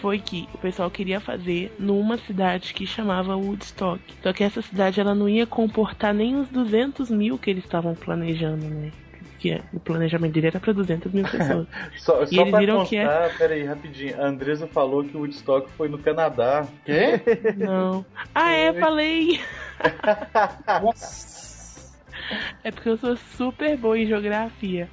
foi 0.00 0.18
que 0.18 0.48
o 0.54 0.58
pessoal 0.58 0.90
queria 0.90 1.20
fazer 1.20 1.74
numa 1.78 2.16
cidade 2.18 2.72
que 2.72 2.86
chamava 2.86 3.36
Woodstock. 3.36 4.00
Só 4.22 4.32
que 4.32 4.44
essa 4.44 4.62
cidade 4.62 5.00
ela 5.00 5.14
não 5.14 5.28
ia 5.28 5.46
comportar 5.46 6.14
nem 6.14 6.36
os 6.36 6.48
200 6.48 7.10
mil 7.10 7.36
que 7.36 7.50
eles 7.50 7.64
estavam 7.64 7.94
planejando, 7.94 8.64
né? 8.64 8.92
Que 9.38 9.60
o 9.72 9.80
planejamento 9.80 10.32
dele 10.32 10.48
era 10.48 10.60
para 10.60 10.72
200 10.72 11.12
mil 11.12 11.24
pessoas. 11.24 11.66
só 11.98 12.22
e 12.24 12.34
só 12.34 12.42
eles 12.42 12.58
viram 12.58 12.78
constar, 12.78 12.88
que 12.88 12.96
é... 12.96 13.28
peraí, 13.38 13.64
rapidinho. 13.64 14.20
A 14.20 14.26
Andresa 14.26 14.66
falou 14.66 15.04
que 15.04 15.16
o 15.16 15.20
Woodstock 15.20 15.70
foi 15.72 15.88
no 15.88 15.98
Canadá. 15.98 16.66
Quê? 16.84 17.20
Não. 17.56 18.04
Ah, 18.34 18.52
é, 18.52 18.72
falei! 18.72 19.40
é 22.64 22.70
porque 22.70 22.88
eu 22.88 22.96
sou 22.98 23.16
super 23.16 23.76
boa 23.76 23.98
em 23.98 24.06
geografia. 24.06 24.88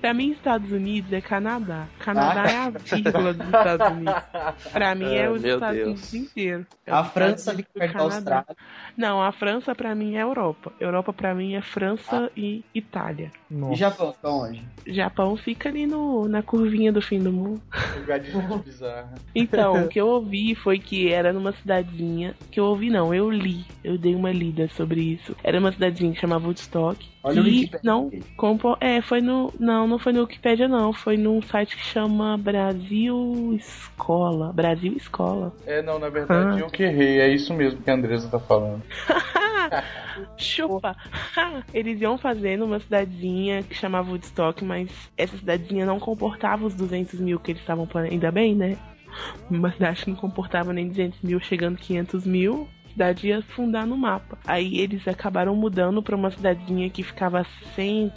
Pra 0.00 0.14
mim, 0.14 0.30
Estados 0.32 0.70
Unidos 0.70 1.12
é 1.12 1.20
Canadá. 1.20 1.86
Canadá 1.98 2.44
ah. 2.46 2.50
é 2.50 2.56
a 2.56 2.70
vírgula 2.70 3.34
dos 3.34 3.46
Estados 3.46 3.88
Unidos. 3.88 4.22
Pra 4.72 4.94
mim 4.94 5.14
é 5.14 5.30
os 5.30 5.44
Estados 5.44 5.76
Deus. 5.76 5.86
Unidos 5.88 6.14
inteiro. 6.14 6.66
É 6.86 6.92
a 6.92 7.04
França 7.04 7.54
fica 7.54 7.68
perto 7.74 7.96
da 7.96 8.02
Austrália. 8.02 8.56
Não, 8.96 9.22
a 9.22 9.32
França 9.32 9.74
pra 9.74 9.94
mim 9.94 10.16
é 10.16 10.22
Europa. 10.22 10.72
Europa 10.80 11.12
pra 11.12 11.34
mim 11.34 11.54
é 11.54 11.62
França 11.62 12.26
ah. 12.26 12.30
e 12.36 12.64
Itália. 12.74 13.30
Nossa. 13.50 13.74
E 13.74 13.76
Japão 13.76 14.12
fica 14.12 14.28
onde? 14.28 14.64
Japão 14.86 15.36
fica 15.36 15.68
ali 15.68 15.86
no, 15.86 16.28
na 16.28 16.42
curvinha 16.42 16.92
do 16.92 17.00
fim 17.00 17.20
do 17.20 17.32
mundo. 17.32 17.60
Lugar 17.98 18.20
de 18.20 18.30
gente 18.30 18.58
bizarra. 18.64 19.14
Então, 19.34 19.84
o 19.84 19.88
que 19.88 20.00
eu 20.00 20.06
ouvi 20.08 20.54
foi 20.54 20.78
que 20.78 21.12
era 21.12 21.32
numa 21.32 21.52
cidadezinha. 21.52 22.34
Que 22.50 22.60
eu 22.60 22.64
ouvi 22.64 22.90
não, 22.90 23.14
eu 23.14 23.30
li. 23.30 23.64
Eu 23.84 23.98
dei 23.98 24.14
uma 24.14 24.32
lida 24.32 24.68
sobre 24.68 25.00
isso. 25.00 25.36
Era 25.42 25.58
uma 25.58 25.72
cidadezinha 25.72 26.12
que 26.12 26.20
chamava 26.20 26.46
Woodstock. 26.46 27.06
Olha 27.22 27.42
que 27.42 27.76
o 27.76 27.80
não 27.82 28.10
compo 28.36 28.76
é, 28.80 29.02
foi 29.02 29.20
no 29.20 29.52
não, 29.58 29.77
não 29.86 29.98
foi 29.98 30.12
no 30.12 30.20
Wikipedia 30.20 30.68
não, 30.68 30.92
foi 30.92 31.16
num 31.16 31.40
site 31.42 31.76
que 31.76 31.84
chama 31.84 32.36
Brasil 32.36 33.54
Escola, 33.54 34.52
Brasil 34.52 34.94
Escola. 34.96 35.52
É, 35.66 35.82
não, 35.82 35.98
na 35.98 36.08
verdade 36.08 36.58
ah. 36.58 36.60
eu 36.60 36.66
que 36.68 36.82
errei, 36.82 37.20
é 37.20 37.28
isso 37.28 37.52
mesmo 37.54 37.82
que 37.82 37.90
a 37.90 37.94
Andresa 37.94 38.28
tá 38.28 38.38
falando. 38.38 38.82
Chupa! 40.36 40.96
Eles 41.72 42.00
iam 42.00 42.18
fazer 42.18 42.56
numa 42.56 42.80
cidadezinha 42.80 43.62
que 43.62 43.74
chamava 43.74 44.10
Woodstock, 44.10 44.64
mas 44.64 44.90
essa 45.16 45.36
cidadezinha 45.36 45.86
não 45.86 46.00
comportava 46.00 46.66
os 46.66 46.74
200 46.74 47.20
mil 47.20 47.38
que 47.38 47.52
eles 47.52 47.60
estavam 47.60 47.86
planejando. 47.86 48.14
Ainda 48.14 48.32
bem, 48.32 48.54
né? 48.54 48.76
Uma 49.50 49.70
cidade 49.72 50.04
que 50.04 50.10
não 50.10 50.16
comportava 50.16 50.72
nem 50.72 50.88
200 50.88 51.22
mil, 51.22 51.40
chegando 51.40 51.76
500 51.76 52.26
mil 52.26 52.68
cidade 52.98 53.28
ia 53.28 53.40
fundar 53.42 53.86
no 53.86 53.96
mapa. 53.96 54.36
Aí 54.44 54.78
eles 54.78 55.06
acabaram 55.06 55.54
mudando 55.54 56.02
para 56.02 56.16
uma 56.16 56.30
cidadezinha 56.32 56.90
que 56.90 57.04
ficava 57.04 57.40
a 57.40 57.44
100, 57.76 58.12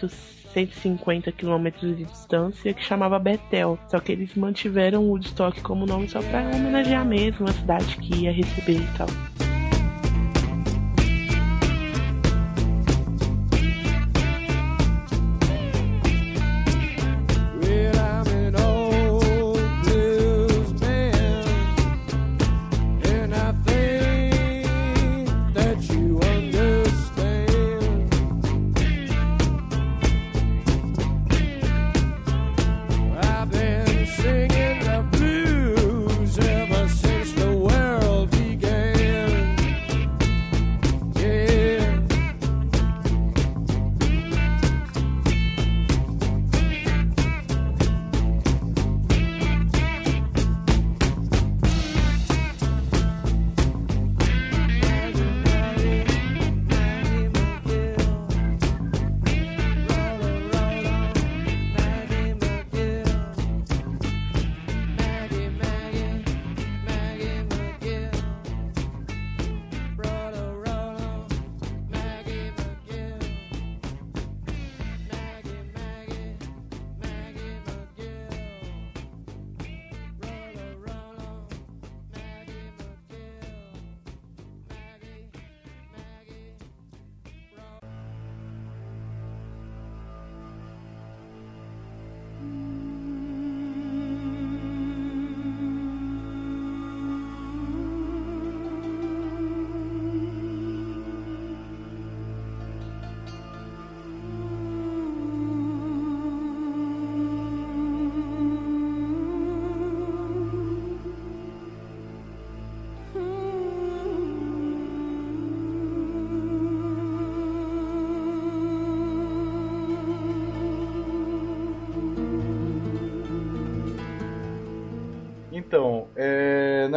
150 0.53 1.31
quilômetros 1.31 1.97
de 1.97 2.05
distância 2.05 2.73
que 2.73 2.83
chamava 2.83 3.19
Betel. 3.19 3.77
Só 3.89 3.99
que 3.99 4.11
eles 4.11 4.35
mantiveram 4.35 5.03
o 5.03 5.09
Woodstock 5.09 5.61
como 5.61 5.85
nome 5.85 6.07
só 6.09 6.21
para 6.21 6.55
homenagear 6.55 7.05
mesmo 7.05 7.47
a 7.47 7.53
cidade 7.53 7.97
que 7.97 8.23
ia 8.23 8.31
receber 8.31 8.79
e 8.79 8.97
tal. 8.97 9.07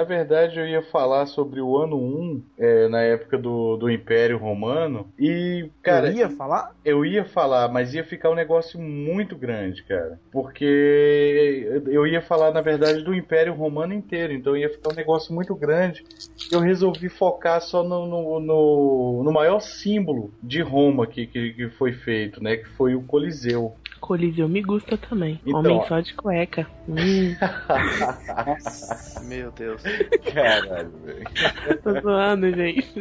Na 0.05 0.09
verdade 0.09 0.61
eu 0.61 0.69
ia 0.69 0.83
falar 0.83 1.25
sobre 1.25 1.63
o 1.63 1.79
ano 1.79 1.97
1, 1.97 2.43
é, 2.59 2.89
na 2.89 3.01
época 3.01 3.39
do, 3.39 3.77
do 3.79 3.91
Império 3.91 4.37
Romano, 4.37 5.09
e, 5.19 5.71
cara... 5.83 6.09
Eu 6.09 6.13
ia 6.13 6.29
falar? 6.29 6.75
Eu 6.85 7.07
ia 7.07 7.25
falar, 7.25 7.69
mas 7.69 7.95
ia 7.95 8.05
ficar 8.05 8.31
um 8.31 8.35
negócio 8.35 8.79
muito 8.79 9.35
grande, 9.35 9.83
cara. 9.85 10.21
Porque 10.31 11.83
eu 11.87 12.07
ia 12.07 12.21
falar, 12.21 12.53
na 12.53 12.61
verdade, 12.61 13.03
do 13.03 13.15
Império 13.15 13.55
Romano 13.55 13.95
inteiro, 13.95 14.35
então 14.35 14.55
ia 14.55 14.69
ficar 14.69 14.93
um 14.93 14.97
negócio 14.97 15.35
muito 15.35 15.55
grande. 15.55 16.05
Eu 16.53 16.61
resolvi 16.61 17.09
focar 17.09 17.63
só 17.63 17.83
no, 17.83 18.07
no, 18.07 18.41
no, 18.41 19.23
no 19.25 19.33
maior 19.33 19.61
símbolo 19.61 20.31
de 20.43 20.61
Roma 20.61 21.07
que, 21.07 21.27
que, 21.27 21.55
que 21.55 21.69
foi 21.71 21.93
feito, 21.93 22.43
né? 22.43 22.59
Que 22.59 22.69
foi 22.77 22.95
o 22.95 23.03
Coliseu. 23.03 23.75
Coliseu 24.05 24.47
me 24.47 24.61
gusta 24.61 24.99
também. 24.99 25.41
Então, 25.47 25.61
Homem 25.61 25.79
ó. 25.79 25.85
só 25.85 25.99
de 25.99 26.13
cueca. 26.13 26.67
Hum, 26.87 27.35
Meu 29.25 29.51
Deus. 29.53 29.83
Caralho, 30.31 30.93
velho. 31.03 31.25
tô 31.83 32.01
zoando, 32.03 32.53
gente. 32.55 33.01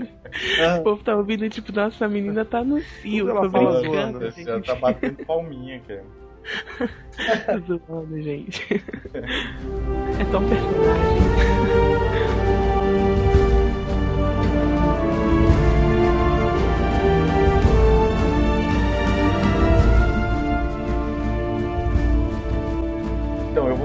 O 0.79 0.83
povo 0.83 1.03
tá 1.03 1.13
ouvindo, 1.17 1.49
tipo, 1.49 1.73
nossa, 1.73 1.97
essa 1.97 2.07
menina 2.07 2.45
tá 2.45 2.63
no 2.63 2.79
cio. 2.79 3.25
Tô 3.25 3.31
ela 3.31 3.51
fala 3.51 3.81
brincando, 3.81 4.19
zoando, 4.19 4.31
gente. 4.31 4.65
tá 4.65 4.75
batendo 4.75 5.25
palminha, 5.25 5.81
cara. 5.85 6.05
Tô 7.67 7.77
zoando, 7.85 8.21
gente. 8.21 8.81
É 9.13 10.25
só 10.31 10.37
um 10.39 10.47
personagem. 10.47 11.92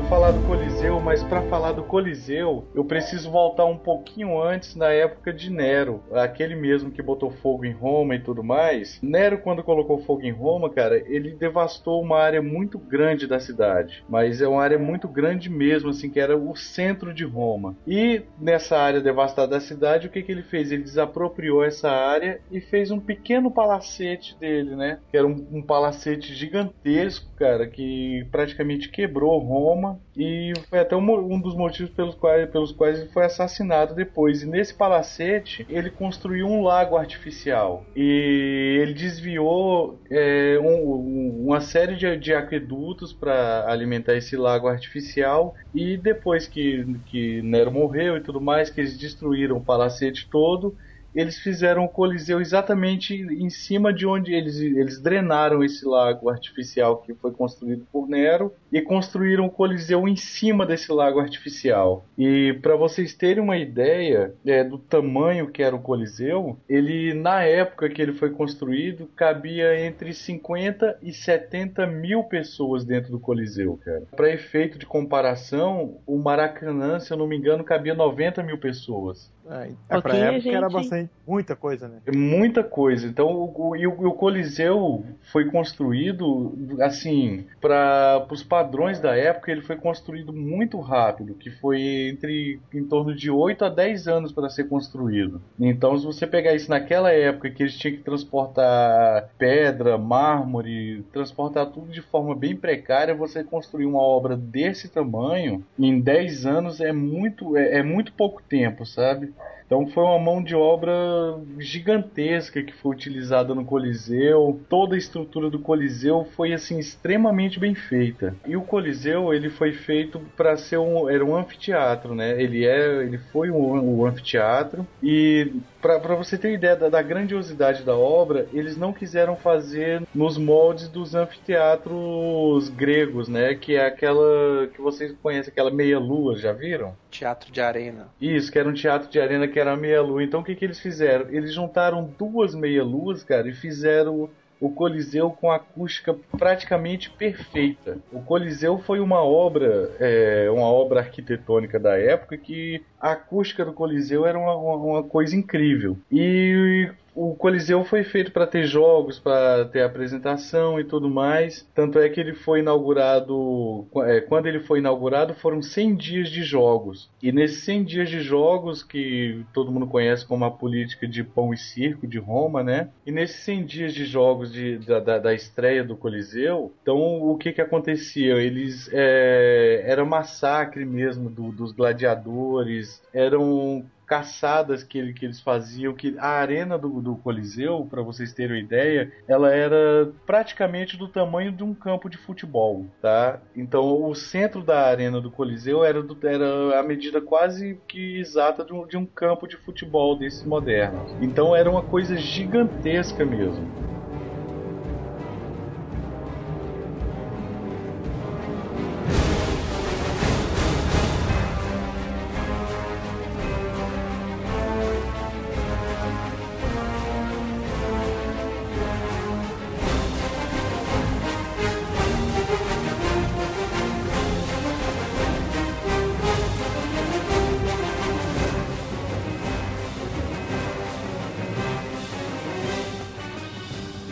Falar 0.09 0.33
do 0.33 0.41
Coliseu, 0.79 1.01
mas 1.01 1.25
para 1.25 1.43
falar 1.43 1.73
do 1.73 1.83
Coliseu, 1.83 2.65
eu 2.73 2.85
preciso 2.85 3.33
voltar 3.33 3.65
um 3.65 3.77
pouquinho 3.77 4.41
antes 4.41 4.77
na 4.77 4.91
época 4.91 5.33
de 5.33 5.51
Nero, 5.51 6.05
aquele 6.13 6.55
mesmo 6.55 6.93
que 6.93 7.03
botou 7.03 7.33
fogo 7.33 7.65
em 7.65 7.73
Roma 7.73 8.15
e 8.15 8.21
tudo 8.21 8.45
mais. 8.45 9.01
Nero, 9.03 9.39
quando 9.39 9.65
colocou 9.65 9.99
fogo 9.99 10.23
em 10.23 10.31
Roma, 10.31 10.71
cara, 10.71 10.97
ele 11.13 11.33
devastou 11.33 12.01
uma 12.01 12.21
área 12.21 12.41
muito 12.41 12.79
grande 12.79 13.27
da 13.27 13.41
cidade, 13.41 14.05
mas 14.09 14.41
é 14.41 14.47
uma 14.47 14.63
área 14.63 14.79
muito 14.79 15.09
grande 15.09 15.51
mesmo, 15.51 15.91
assim, 15.91 16.09
que 16.09 16.21
era 16.21 16.39
o 16.39 16.55
centro 16.55 17.13
de 17.13 17.25
Roma. 17.25 17.77
E 17.85 18.23
nessa 18.41 18.79
área 18.79 19.01
devastada 19.01 19.49
da 19.49 19.61
cidade, 19.61 20.07
o 20.07 20.11
que, 20.11 20.23
que 20.23 20.31
ele 20.31 20.45
fez? 20.45 20.71
Ele 20.71 20.85
desapropriou 20.85 21.65
essa 21.65 21.91
área 21.91 22.41
e 22.53 22.61
fez 22.61 22.93
um 22.93 23.01
pequeno 23.01 23.51
palacete 23.51 24.39
dele, 24.39 24.77
né? 24.77 25.01
Que 25.11 25.17
era 25.17 25.27
um, 25.27 25.45
um 25.51 25.61
palacete 25.61 26.33
gigantesco, 26.33 27.35
cara, 27.35 27.67
que 27.67 28.25
praticamente 28.31 28.89
quebrou 28.89 29.41
Roma 29.41 29.99
e 30.19 30.53
foi 30.69 30.81
até 30.81 30.97
um, 30.97 31.35
um 31.35 31.41
dos 31.41 31.55
motivos 31.55 31.93
pelos 31.93 32.15
quais, 32.17 32.51
pelos 32.51 32.73
quais 32.73 32.99
ele 33.01 33.11
foi 33.11 33.25
assassinado 33.25 33.95
depois. 33.95 34.43
E 34.43 34.47
nesse 34.47 34.77
palacete 34.77 35.65
ele 35.69 35.91
construiu 35.91 36.47
um 36.49 36.63
lago 36.63 36.97
artificial 36.97 37.89
e 37.95 38.79
ele 38.83 38.95
desviou 38.95 40.01
é, 40.11 40.59
um- 40.61 40.91
um- 40.91 41.45
uma 41.47 41.61
série 41.61 41.97
de, 41.97 42.17
de 42.19 42.35
aquedutos 42.35 43.13
para 43.13 43.71
alimentar 43.71 44.15
esse 44.17 44.37
lago 44.37 44.67
artificial. 44.69 45.55
E 45.75 45.97
depois 45.97 46.49
que, 46.49 46.85
que 47.07 47.41
Nero 47.43 47.71
morreu 47.73 48.17
e 48.17 48.23
tudo 48.23 48.41
mais, 48.41 48.71
que 48.71 48.81
eles 48.81 48.99
destruíram 48.99 49.57
o 49.59 49.65
palacete 49.65 50.29
todo, 50.31 50.75
eles 51.15 51.39
fizeram 51.39 51.85
o 51.85 51.89
Coliseu 51.89 52.41
exatamente 52.41 53.15
em 53.15 53.51
cima 53.51 53.93
de 53.93 54.07
onde 54.07 54.33
eles, 54.33 54.61
eles 54.61 55.01
drenaram 55.01 55.65
esse 55.65 55.85
lago 55.85 56.29
artificial 56.29 56.99
que 56.99 57.15
foi 57.15 57.33
construído 57.33 57.87
por 57.91 58.09
Nero 58.09 58.53
e 58.73 58.81
construíram 58.81 59.47
o 59.47 59.51
Coliseu 59.51 60.07
em 60.07 60.17
cima 60.17 60.67
desse 60.67 60.93
lago 60.93 61.19
artificial. 61.19 62.05
E 62.17 62.59
para 62.63 62.77
vocês 62.77 63.15
terem 63.15 63.43
uma 63.43 63.57
ideia 63.57 64.35
é, 64.47 64.63
do 64.63 64.79
tamanho 64.79 65.51
que 65.51 65.63
era 65.63 65.75
o 65.75 65.81
Coliseu, 65.81 66.59
ele 66.69 67.15
na 67.15 67.43
época 67.43 67.89
que 67.89 68.01
ele 68.01 68.13
foi 68.13 68.31
construído 68.31 69.09
cabia 69.17 69.85
entre 69.85 70.13
50 70.13 70.99
e 71.03 71.13
70 71.13 71.87
mil 71.87 72.25
pessoas 72.25 72.85
dentro 72.85 73.11
do 73.11 73.21
Coliseu, 73.21 73.79
cara. 73.85 74.03
Para 74.15 74.33
efeito 74.33 74.79
de 74.79 74.87
comparação, 74.87 75.99
o 76.07 76.19
Maracanã, 76.19 77.01
se 77.01 77.13
eu 77.13 77.17
não 77.17 77.27
me 77.27 77.37
engano, 77.37 77.65
cabia 77.65 77.95
90 77.95 78.43
mil 78.43 78.59
pessoas. 78.59 79.31
É, 79.51 79.73
pra 79.89 80.03
Pouquinha 80.03 80.25
época 80.25 80.49
era 80.51 80.69
gente. 80.69 80.73
bastante, 80.73 81.11
muita 81.27 81.57
coisa, 81.57 81.89
né? 81.89 81.99
É 82.07 82.13
muita 82.13 82.63
coisa. 82.63 83.07
Então, 83.07 83.29
o, 83.29 83.69
o, 83.71 83.77
e 83.77 83.87
o, 83.87 83.93
o 84.09 84.13
Coliseu 84.13 85.05
foi 85.33 85.51
construído, 85.51 86.55
assim, 86.81 87.47
para 87.61 88.27
os 88.31 88.43
padrões 88.43 89.01
da 89.01 89.17
época, 89.17 89.51
ele 89.51 89.63
foi 89.63 89.77
construído 89.77 90.33
muito 90.33 90.79
rápido, 90.81 91.35
que 91.35 91.51
foi 91.51 92.09
entre 92.09 92.61
em 92.75 92.85
torno 92.85 93.15
de 93.15 93.31
8 93.31 93.65
a 93.65 93.69
10 93.69 94.09
anos 94.09 94.33
para 94.33 94.51
ser 94.51 94.65
construído. 94.69 95.41
Então, 95.59 95.97
se 95.99 96.05
você 96.05 96.27
pegar 96.27 96.55
isso 96.55 96.71
naquela 96.71 97.11
época 97.13 97.51
que 97.51 97.63
eles 97.63 97.77
tinham 97.77 97.97
que 97.97 98.03
transportar 98.03 99.31
pedra, 99.39 99.97
mármore, 99.97 101.05
transportar 101.13 101.67
tudo 101.71 101.91
de 101.91 102.03
forma 102.03 102.35
bem 102.35 102.55
precária, 102.57 103.15
você 103.15 103.43
construir 103.43 103.87
uma 103.87 104.01
obra 104.03 104.37
desse 104.37 104.89
tamanho 104.89 105.65
em 105.79 106.01
10 106.01 106.47
anos 106.47 106.81
é 106.81 106.93
muito 106.93 107.57
é, 107.57 107.79
é 107.79 107.83
muito 107.83 108.13
pouco 108.13 108.43
tempo, 108.43 108.85
sabe? 108.85 109.33
Então 109.69 109.87
foi 109.87 110.03
uma 110.03 110.19
mão 110.19 110.43
de 110.43 110.57
obra 110.57 111.39
gigantesca 111.59 112.63
que 112.63 112.73
foi 112.73 112.97
utilizada 112.97 113.55
no 113.55 113.67
Coliseu. 113.67 114.59
Toda 114.67 114.95
a 114.95 114.99
estrutura 114.99 115.51
do 115.51 115.59
Coliseu 115.59 116.27
foi 116.35 116.55
assim 116.55 116.79
extremamente 116.79 117.61
bem 117.61 117.75
feita. 117.75 118.35
E 118.47 118.57
o 118.57 118.63
Coliseu 118.63 119.33
ele 119.35 119.51
foi 119.51 119.73
feito 119.73 120.21
para 120.35 120.57
ser 120.57 120.79
um 120.79 121.09
era 121.09 121.23
um 121.23 121.37
anfiteatro, 121.37 122.15
né? 122.15 122.43
Ele 122.43 122.65
é 122.65 123.05
ele 123.05 123.19
foi 123.31 123.51
um, 123.51 124.01
um 124.01 124.07
anfiteatro 124.07 124.87
e 125.03 125.53
para 125.81 126.15
você 126.15 126.37
ter 126.37 126.53
ideia 126.53 126.77
da, 126.77 126.89
da 126.89 127.03
grandiosidade 127.03 127.83
da 127.85 127.97
obra, 127.97 128.47
eles 128.53 128.77
não 128.77 128.93
quiseram 128.93 129.37
fazer 129.37 130.03
nos 130.15 130.37
moldes 130.37 130.89
dos 130.89 131.15
anfiteatros 131.15 132.69
gregos, 132.71 133.29
né? 133.29 133.55
Que 133.55 133.77
é 133.77 133.87
aquela 133.87 134.67
que 134.69 134.81
vocês 134.81 135.15
conhecem, 135.23 135.51
aquela 135.51 135.71
meia 135.71 135.99
lua, 135.99 136.37
já 136.37 136.53
viram? 136.53 136.95
Teatro 137.11 137.51
de 137.51 137.61
arena. 137.61 138.09
Isso, 138.21 138.51
que 138.51 138.59
era 138.59 138.69
um 138.69 138.75
teatro 138.75 139.09
de 139.09 139.21
arena 139.21 139.49
que 139.49 139.59
era 139.59 139.77
meia-lua. 139.77 140.23
Então 140.23 140.41
o 140.41 140.45
que, 140.45 140.55
que 140.55 140.65
eles 140.65 140.81
fizeram? 140.81 141.27
Eles 141.31 141.53
juntaram 141.53 142.11
duas 142.19 142.55
meia-luas, 142.55 143.23
cara, 143.23 143.49
e 143.49 143.53
fizeram 143.53 144.29
o 144.61 144.71
Coliseu 144.71 145.31
com 145.31 145.51
acústica 145.51 146.15
praticamente 146.37 147.11
perfeita. 147.11 147.99
O 148.13 148.21
Coliseu 148.21 148.79
foi 148.79 149.01
uma 149.01 149.23
obra, 149.23 149.91
é, 150.01 150.49
uma 150.51 150.67
obra 150.67 151.01
arquitetônica 151.01 151.79
da 151.79 151.97
época 151.97 152.37
que 152.37 152.83
a 153.01 153.13
acústica 153.13 153.65
do 153.65 153.73
Coliseu 153.73 154.27
era 154.27 154.39
uma, 154.39 154.55
uma- 154.57 155.03
coisa 155.03 155.35
incrível. 155.37 155.97
E 156.11 156.91
o 157.15 157.35
Coliseu 157.35 157.85
foi 157.85 158.05
feito 158.05 158.31
para 158.31 158.47
ter 158.47 158.65
jogos, 158.65 159.19
para 159.19 159.65
ter 159.67 159.83
apresentação 159.83 160.79
e 160.79 160.85
tudo 160.85 161.09
mais. 161.11 161.67
Tanto 161.75 161.99
é 161.99 162.09
que 162.09 162.21
ele 162.21 162.35
foi 162.35 162.61
inaugurado. 162.61 163.87
é, 164.05 164.21
quando 164.21 164.47
ele 164.47 164.61
foi 164.61 164.79
inaugurado, 164.79 165.35
foram 165.35 165.61
100 165.61 165.97
dias 165.97 166.29
de 166.31 166.43
jogos. 166.45 167.11
E 167.23 167.33
nesses 167.33 167.65
100 167.65 167.85
dias 167.85 168.09
de 168.09 168.21
jogos, 168.21 168.83
que 168.85 169.45
todo 169.53 169.73
mundo 169.73 169.87
conhece 169.89 170.25
como 170.27 170.45
a 170.45 170.51
política 170.51 171.09
de 171.09 171.25
pão 171.25 171.53
e 171.53 171.57
circo 171.57 172.07
de 172.07 172.19
Roma, 172.19 172.63
né? 172.63 172.89
E 173.05 173.11
nesses 173.11 173.43
100 173.43 173.65
dias 173.65 173.95
de 173.95 174.05
jogos 174.05 174.53
de, 174.53 174.79
da, 174.79 175.01
da, 175.01 175.19
da 175.19 175.35
estreia 175.35 175.83
do 175.83 175.97
Coliseu, 175.97 176.73
então 176.83 176.97
o 177.23 177.37
que 177.37 177.53
que 177.53 177.61
acontecia? 177.61 178.35
Eles. 178.37 178.89
É, 178.93 179.83
era 179.87 180.05
massacre 180.05 180.85
mesmo 180.85 181.29
do- 181.29 181.51
dos 181.51 181.73
gladiadores, 181.73 182.88
eram 183.13 183.91
caçadas 184.07 184.83
que, 184.83 185.13
que 185.13 185.27
eles 185.27 185.41
faziam, 185.41 185.95
que 185.95 186.17
a 186.19 186.29
arena 186.29 186.79
do, 186.79 187.01
do 187.03 187.17
Coliseu, 187.19 187.87
para 187.91 188.01
vocês 188.03 188.33
terem 188.33 188.57
uma 188.57 188.63
ideia, 188.63 189.13
ela 189.27 189.55
era 189.55 190.15
praticamente 190.25 190.97
do 190.97 191.09
tamanho 191.09 191.53
de 191.53 191.63
um 191.63 191.75
campo 191.75 192.09
de 192.09 192.17
futebol, 192.17 192.91
tá? 193.01 193.43
Então 193.55 194.03
o 194.05 194.15
centro 194.15 194.63
da 194.65 194.87
arena 194.87 195.21
do 195.21 195.31
Coliseu 195.31 195.85
era, 195.85 196.03
do- 196.03 196.19
era 196.27 196.81
a 196.81 196.83
medida 196.83 197.21
quase 197.21 197.83
que 197.87 198.19
exata 198.19 198.65
de 198.65 198.73
um, 198.73 198.87
de 198.87 198.97
um 198.97 199.05
campo 199.07 199.47
de 199.47 199.57
futebol 199.59 200.19
desses 200.19 200.45
modernos. 200.45 201.15
Então 201.21 201.55
era 201.55 201.71
uma 201.71 201.83
coisa 201.83 202.17
gigantesca 202.17 203.25
mesmo. 203.27 203.77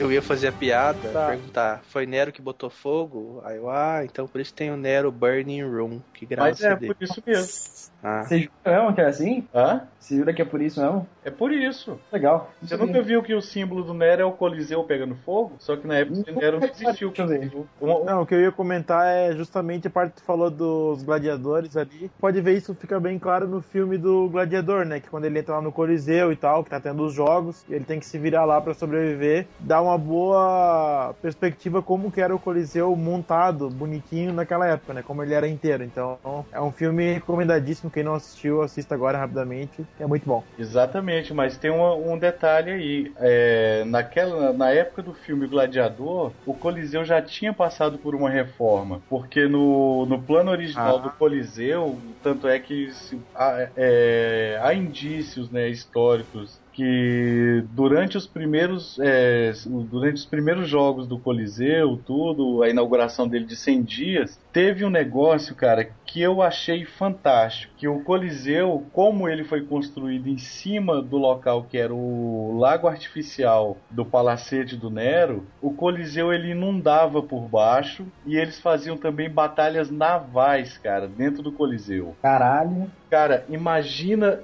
Eu 0.06 0.12
ia 0.12 0.22
fazer 0.22 0.46
a 0.48 0.52
piada, 0.52 1.12
Tá. 1.12 1.26
perguntar, 1.26 1.82
foi 1.84 2.06
Nero 2.06 2.32
que 2.32 2.40
botou 2.40 2.70
fogo? 2.70 3.40
Aí 3.44 3.56
eu, 3.56 3.68
ah, 3.68 4.04
então 4.04 4.28
por 4.28 4.40
isso 4.40 4.54
tem 4.54 4.70
o 4.70 4.76
Nero 4.76 5.10
Burning 5.10 5.62
Room. 5.62 6.00
Que 6.16 6.26
Mas 6.36 6.58
graça 6.60 6.68
é 6.68 6.76
dele. 6.76 6.94
por 6.94 7.02
isso 7.04 7.22
mesmo. 7.26 7.86
Ah. 8.02 8.22
Você 8.22 8.38
jura 8.40 8.50
mesmo 8.66 8.94
que 8.94 9.00
é 9.00 9.06
assim? 9.06 9.48
Hã? 9.54 9.82
Você 9.98 10.16
jura 10.16 10.32
que 10.32 10.40
é 10.40 10.44
por 10.44 10.60
isso 10.62 10.80
mesmo? 10.80 11.06
É 11.24 11.30
por 11.30 11.52
isso. 11.52 11.98
Legal. 12.12 12.50
Você 12.62 12.76
nunca 12.76 13.02
viu 13.02 13.22
que 13.22 13.34
o 13.34 13.42
símbolo 13.42 13.82
do 13.82 13.92
Nero 13.92 14.22
é 14.22 14.24
o 14.24 14.32
Coliseu 14.32 14.82
pegando 14.84 15.16
fogo? 15.24 15.54
Só 15.58 15.76
que 15.76 15.86
na 15.86 15.96
época 15.96 16.22
do 16.32 16.40
Nero 16.40 16.60
não 16.60 16.68
existiu. 16.68 17.08
Deixa 17.10 17.22
eu 17.22 17.26
ver. 17.28 17.52
Um- 17.82 17.90
um- 17.90 18.04
Não, 18.04 18.22
o 18.22 18.26
que 18.26 18.34
eu 18.34 18.40
ia 18.40 18.52
comentar 18.52 19.06
é 19.06 19.32
justamente 19.32 19.88
a 19.88 19.90
parte 19.90 20.12
que 20.14 20.20
tu 20.20 20.24
falou 20.24 20.50
dos 20.50 21.02
gladiadores 21.02 21.76
ali. 21.76 22.10
Pode 22.20 22.40
ver 22.40 22.56
isso 22.56 22.74
fica 22.74 23.00
bem 23.00 23.18
claro 23.18 23.48
no 23.48 23.60
filme 23.60 23.98
do 23.98 24.28
Gladiador, 24.28 24.84
né? 24.86 25.00
Que 25.00 25.10
quando 25.10 25.24
ele 25.24 25.38
entra 25.40 25.56
lá 25.56 25.60
no 25.62 25.72
Coliseu 25.72 26.30
e 26.32 26.36
tal, 26.36 26.62
que 26.62 26.70
tá 26.70 26.78
tendo 26.80 27.02
os 27.04 27.12
jogos, 27.12 27.64
e 27.68 27.74
ele 27.74 27.84
tem 27.84 27.98
que 27.98 28.06
se 28.06 28.18
virar 28.18 28.44
lá 28.44 28.60
pra 28.60 28.72
sobreviver, 28.74 29.46
dá 29.58 29.82
uma 29.82 29.98
boa 29.98 31.14
perspectiva 31.20 31.82
como 31.82 32.12
que 32.12 32.20
era 32.20 32.34
o 32.34 32.38
Coliseu 32.38 32.94
montado, 32.94 33.68
bonitinho 33.70 34.32
naquela 34.32 34.66
época, 34.68 34.92
né? 34.94 35.02
Como 35.02 35.22
ele 35.22 35.34
era 35.34 35.48
inteiro. 35.48 35.82
Então, 35.82 36.05
é 36.52 36.60
um 36.60 36.72
filme 36.72 37.12
recomendadíssimo. 37.14 37.90
Quem 37.90 38.02
não 38.04 38.14
assistiu, 38.14 38.62
assista 38.62 38.94
agora 38.94 39.18
rapidamente. 39.18 39.84
É 39.98 40.06
muito 40.06 40.24
bom. 40.26 40.42
Exatamente, 40.58 41.32
mas 41.34 41.58
tem 41.58 41.70
uma- 41.70 41.94
um 41.96 42.18
detalhe 42.18 42.70
aí. 42.70 43.12
É, 43.18 43.84
naquela, 43.84 44.52
na 44.52 44.70
época 44.70 45.02
do 45.02 45.14
filme 45.14 45.46
Gladiador, 45.48 46.34
o 46.44 46.54
Coliseu 46.54 47.04
já 47.04 47.20
tinha 47.22 47.52
passado 47.54 47.98
por 47.98 48.14
uma 48.14 48.30
reforma. 48.30 49.02
Porque 49.08 49.46
no, 49.48 50.06
no 50.06 50.24
plano 50.24 50.50
original 50.50 50.96
Ah. 50.98 51.02
do 51.02 51.10
Coliseu, 51.12 52.02
tanto 52.22 52.46
é 52.48 52.58
que 52.58 52.90
se- 52.92 53.22
há, 53.34 53.70
é, 53.76 54.58
há 54.62 54.74
indícios 54.74 55.50
né, 55.50 55.68
históricos 55.68 56.60
que 56.76 57.64
durante 57.72 58.18
os 58.18 58.26
primeiros 58.26 58.98
é, 59.00 59.50
durante 59.64 60.16
os 60.16 60.26
primeiros 60.26 60.68
jogos 60.68 61.06
do 61.06 61.18
Coliseu, 61.18 61.98
tudo, 62.04 62.62
a 62.62 62.68
inauguração 62.68 63.26
dele 63.26 63.46
de 63.46 63.56
100 63.56 63.82
dias, 63.82 64.40
teve 64.52 64.84
um 64.84 64.90
negócio, 64.90 65.54
cara, 65.54 65.88
que 66.04 66.20
eu 66.20 66.42
achei 66.42 66.84
fantástico, 66.84 67.72
que 67.78 67.88
o 67.88 68.04
Coliseu, 68.04 68.84
como 68.92 69.26
ele 69.26 69.42
foi 69.42 69.62
construído 69.62 70.28
em 70.28 70.36
cima 70.36 71.00
do 71.00 71.16
local 71.16 71.64
que 71.64 71.78
era 71.78 71.94
o 71.94 72.58
lago 72.58 72.86
artificial 72.86 73.78
do 73.90 74.04
Palacete 74.04 74.76
do 74.76 74.90
Nero, 74.90 75.46
o 75.62 75.72
Coliseu 75.72 76.30
ele 76.30 76.50
inundava 76.50 77.22
por 77.22 77.48
baixo 77.48 78.04
e 78.26 78.36
eles 78.36 78.60
faziam 78.60 78.98
também 78.98 79.30
batalhas 79.30 79.90
navais, 79.90 80.76
cara, 80.76 81.08
dentro 81.08 81.42
do 81.42 81.50
Coliseu. 81.50 82.14
Caralho. 82.20 82.90
Cara, 83.08 83.46
imagina. 83.48 84.40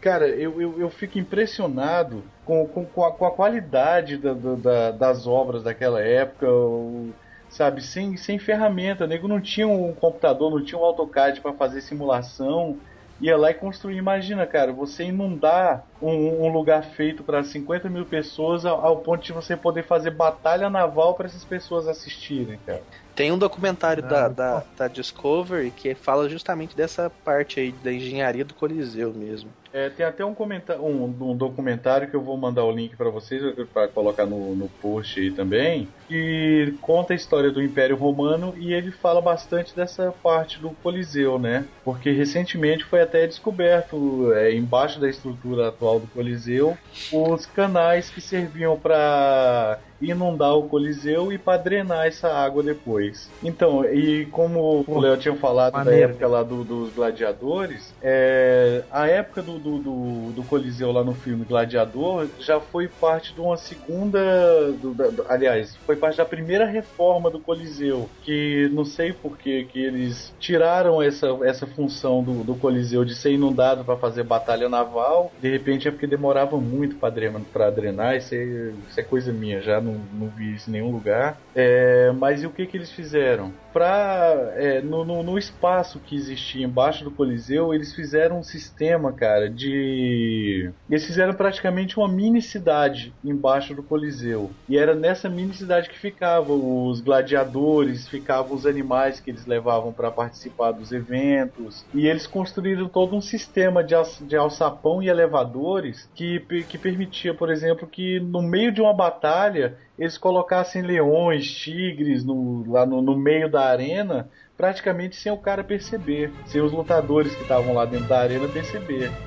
Cara, 0.00 0.28
eu, 0.28 0.60
eu, 0.60 0.80
eu 0.80 0.90
fico 0.90 1.18
impressionado 1.18 2.32
com, 2.42 2.66
com, 2.68 2.86
com, 2.86 3.04
a, 3.04 3.16
com 3.16 3.24
a 3.26 3.34
qualidade 3.36 4.16
da, 4.16 4.32
da- 4.34 4.56
da- 4.56 4.90
das 4.92 5.26
obras 5.26 5.62
daquela 5.62 6.00
época, 6.02 6.46
o- 6.50 7.18
sabe? 7.48 7.82
Sem, 7.82 8.16
sem 8.16 8.38
ferramenta. 8.38 9.04
O 9.04 9.06
nego 9.06 9.28
não 9.28 9.40
tinha 9.42 9.68
um 9.68 9.94
computador, 9.94 10.50
não 10.50 10.64
tinha 10.64 10.78
um 10.80 10.84
AutoCAD 10.84 11.40
para 11.42 11.54
fazer 11.56 11.82
simulação. 11.82 12.80
Ia 13.20 13.36
lá 13.36 13.50
e 13.50 13.54
construir. 13.54 13.96
Imagina, 13.98 14.46
cara, 14.46 14.72
você 14.72 15.04
inundar 15.04 15.84
um, 16.00 16.46
um 16.46 16.48
lugar 16.52 16.82
feito 16.94 17.22
para 17.22 17.44
50 17.44 17.90
mil 17.90 18.06
pessoas 18.08 18.64
ao, 18.64 18.82
ao 18.84 19.02
ponto 19.02 19.22
de 19.22 19.32
você 19.34 19.54
poder 19.56 19.86
fazer 19.86 20.12
batalha 20.12 20.70
naval 20.70 21.14
para 21.14 21.26
essas 21.26 21.44
pessoas 21.44 21.86
assistirem, 21.86 22.58
cara. 22.62 22.86
Tem 23.14 23.30
um 23.32 23.38
documentário 23.38 24.02
Ah, 24.02 24.06
da, 24.06 24.28
da, 24.28 24.66
da 24.76 24.88
Discovery 24.88 25.72
que 25.72 25.94
fala 25.94 26.28
justamente 26.28 26.74
dessa 26.76 27.10
parte 27.10 27.60
aí 27.60 27.72
da 27.72 27.92
engenharia 27.92 28.44
do 28.44 28.54
Coliseu 28.54 29.12
mesmo. 29.14 29.54
É, 29.72 29.88
tem 29.88 30.04
até 30.04 30.24
um, 30.24 30.34
comentário, 30.34 30.82
um, 30.82 31.04
um 31.04 31.36
documentário 31.36 32.08
que 32.08 32.16
eu 32.16 32.20
vou 32.20 32.36
mandar 32.36 32.64
o 32.64 32.72
link 32.72 32.96
para 32.96 33.08
vocês, 33.08 33.42
para 33.72 33.86
colocar 33.88 34.26
no, 34.26 34.54
no 34.54 34.68
post 34.68 35.20
aí 35.20 35.30
também, 35.30 35.88
que 36.08 36.74
conta 36.80 37.12
a 37.12 37.16
história 37.16 37.50
do 37.50 37.62
Império 37.62 37.96
Romano 37.96 38.52
e 38.56 38.72
ele 38.72 38.90
fala 38.90 39.20
bastante 39.20 39.74
dessa 39.74 40.12
parte 40.22 40.58
do 40.58 40.70
Coliseu, 40.82 41.38
né? 41.38 41.66
Porque 41.84 42.10
recentemente 42.10 42.84
foi 42.84 43.00
até 43.00 43.26
descoberto, 43.26 44.32
é, 44.32 44.52
embaixo 44.54 45.00
da 45.00 45.08
estrutura 45.08 45.68
atual 45.68 46.00
do 46.00 46.08
Coliseu, 46.08 46.76
os 47.12 47.46
canais 47.46 48.10
que 48.10 48.20
serviam 48.20 48.76
para 48.76 49.78
inundar 50.00 50.54
o 50.56 50.68
Coliseu 50.68 51.32
e 51.32 51.38
para 51.38 51.58
drenar 51.58 52.06
essa 52.06 52.28
água 52.28 52.62
depois. 52.62 53.28
Então, 53.42 53.84
e 53.84 54.26
como 54.26 54.84
o 54.86 54.98
Léo 54.98 55.16
tinha 55.16 55.34
falado 55.36 55.72
da 55.72 55.84
maneiro. 55.84 56.10
época 56.10 56.26
lá 56.26 56.42
do- 56.42 56.64
dos 56.64 56.90
gladiadores, 56.92 57.94
é, 58.02 58.82
a 58.90 59.06
época 59.06 59.42
do, 59.42 59.58
do, 59.58 59.78
do, 59.78 60.32
do 60.32 60.42
Coliseu 60.44 60.90
lá 60.92 61.04
no 61.04 61.14
filme 61.14 61.44
Gladiador 61.44 62.26
já 62.38 62.60
foi 62.60 62.88
parte 62.88 63.34
de 63.34 63.40
uma 63.40 63.56
segunda. 63.56 64.72
do- 64.72 64.94
da- 64.94 65.10
aliás, 65.28 65.76
foi 65.86 65.96
parte 65.96 66.16
da 66.18 66.24
primeira 66.24 66.64
reforma 66.66 67.30
do 67.30 67.40
Coliseu. 67.40 68.08
Que 68.22 68.68
não 68.72 68.84
sei 68.84 69.12
por 69.12 69.36
que 69.38 69.66
eles 69.74 70.32
tiraram 70.38 71.02
essa, 71.02 71.26
essa 71.44 71.66
função 71.66 72.22
do, 72.22 72.42
do 72.44 72.54
Coliseu 72.54 73.04
de 73.04 73.14
ser 73.14 73.32
inundado 73.32 73.84
para 73.84 73.96
fazer 73.96 74.22
batalha 74.24 74.68
naval. 74.68 75.32
De 75.40 75.50
repente 75.50 75.88
é 75.88 75.90
porque 75.90 76.06
demorava 76.06 76.56
muito 76.58 76.96
para 76.96 77.70
drenar. 77.70 78.16
Isso 78.16 78.34
é, 78.34 78.72
isso 78.88 78.98
é 79.00 79.02
coisa 79.02 79.32
minha, 79.32 79.60
já 79.60 79.80
não, 79.80 79.89
não 80.12 80.28
vi 80.28 80.54
isso 80.54 80.70
em 80.70 80.72
nenhum 80.74 80.90
lugar. 80.90 81.38
É, 81.54 82.12
mas 82.12 82.42
e 82.42 82.46
o 82.46 82.50
que, 82.50 82.66
que 82.66 82.76
eles 82.76 82.90
fizeram? 82.90 83.52
Pra, 83.72 84.52
é, 84.56 84.80
no, 84.80 85.04
no, 85.04 85.22
no 85.22 85.38
espaço 85.38 86.00
que 86.00 86.16
existia 86.16 86.64
embaixo 86.64 87.04
do 87.04 87.10
Coliseu, 87.10 87.72
eles 87.72 87.94
fizeram 87.94 88.40
um 88.40 88.42
sistema, 88.42 89.12
cara, 89.12 89.48
de. 89.48 90.70
Eles 90.88 91.06
fizeram 91.06 91.34
praticamente 91.34 91.98
uma 91.98 92.08
mini 92.08 92.42
cidade 92.42 93.12
embaixo 93.24 93.74
do 93.74 93.82
Coliseu. 93.82 94.50
E 94.68 94.76
era 94.76 94.94
nessa 94.94 95.28
mini 95.28 95.54
cidade 95.54 95.88
que 95.88 95.98
ficavam 95.98 96.86
os 96.86 97.00
gladiadores, 97.00 98.08
ficavam 98.08 98.56
os 98.56 98.66
animais 98.66 99.20
que 99.20 99.30
eles 99.30 99.46
levavam 99.46 99.92
para 99.92 100.10
participar 100.10 100.72
dos 100.72 100.92
eventos. 100.92 101.84
E 101.94 102.06
eles 102.06 102.26
construíram 102.26 102.88
todo 102.88 103.14
um 103.14 103.20
sistema 103.20 103.84
de, 103.84 103.94
de 104.22 104.36
alçapão 104.36 105.02
e 105.02 105.08
elevadores 105.08 106.08
que, 106.14 106.40
que 106.68 106.78
permitia, 106.78 107.34
por 107.34 107.50
exemplo, 107.50 107.86
que 107.86 108.20
no 108.20 108.42
meio 108.42 108.72
de 108.72 108.80
uma 108.80 108.92
batalha 108.92 109.76
eles 110.00 110.18
colocassem 110.18 110.82
leões, 110.82 111.50
tigres 111.52 112.24
no- 112.24 112.64
lá 112.70 112.86
no, 112.86 113.02
no 113.02 113.16
meio 113.18 113.50
da 113.50 113.66
arena, 113.70 114.30
praticamente 114.56 115.16
sem 115.16 115.32
o 115.32 115.40
cara 115.40 115.64
perceber, 115.64 116.40
sem 116.44 116.62
os 116.62 116.72
lutadores 116.72 117.36
que 117.36 117.42
estavam 117.44 117.74
lá 117.74 117.86
dentro 117.86 118.08
da 118.08 118.20
arena 118.20 118.48
perceber. 118.50 119.20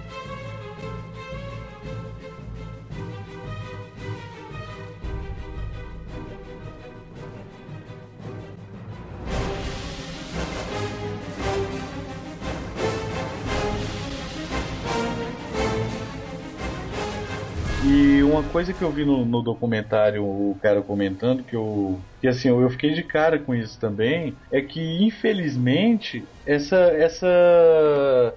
E 17.96 18.24
uma 18.24 18.48
coisa 18.48 18.74
que 18.74 18.84
eu 18.84 18.92
vi 18.94 19.06
no, 19.06 19.26
no 19.26 19.42
documentário, 19.44 20.26
o 20.26 20.58
cara 20.60 20.82
comentando, 20.84 21.44
que 21.46 21.56
eu. 21.56 22.06
Que 22.20 22.28
assim, 22.28 22.50
eu 22.50 22.70
fiquei 22.70 22.94
de 22.94 23.04
cara 23.04 23.38
com 23.44 23.54
isso 23.54 23.78
também, 23.80 24.40
é 24.52 24.62
que 24.62 24.80
infelizmente 25.06 26.30
essa. 26.46 26.78
essa 26.78 27.28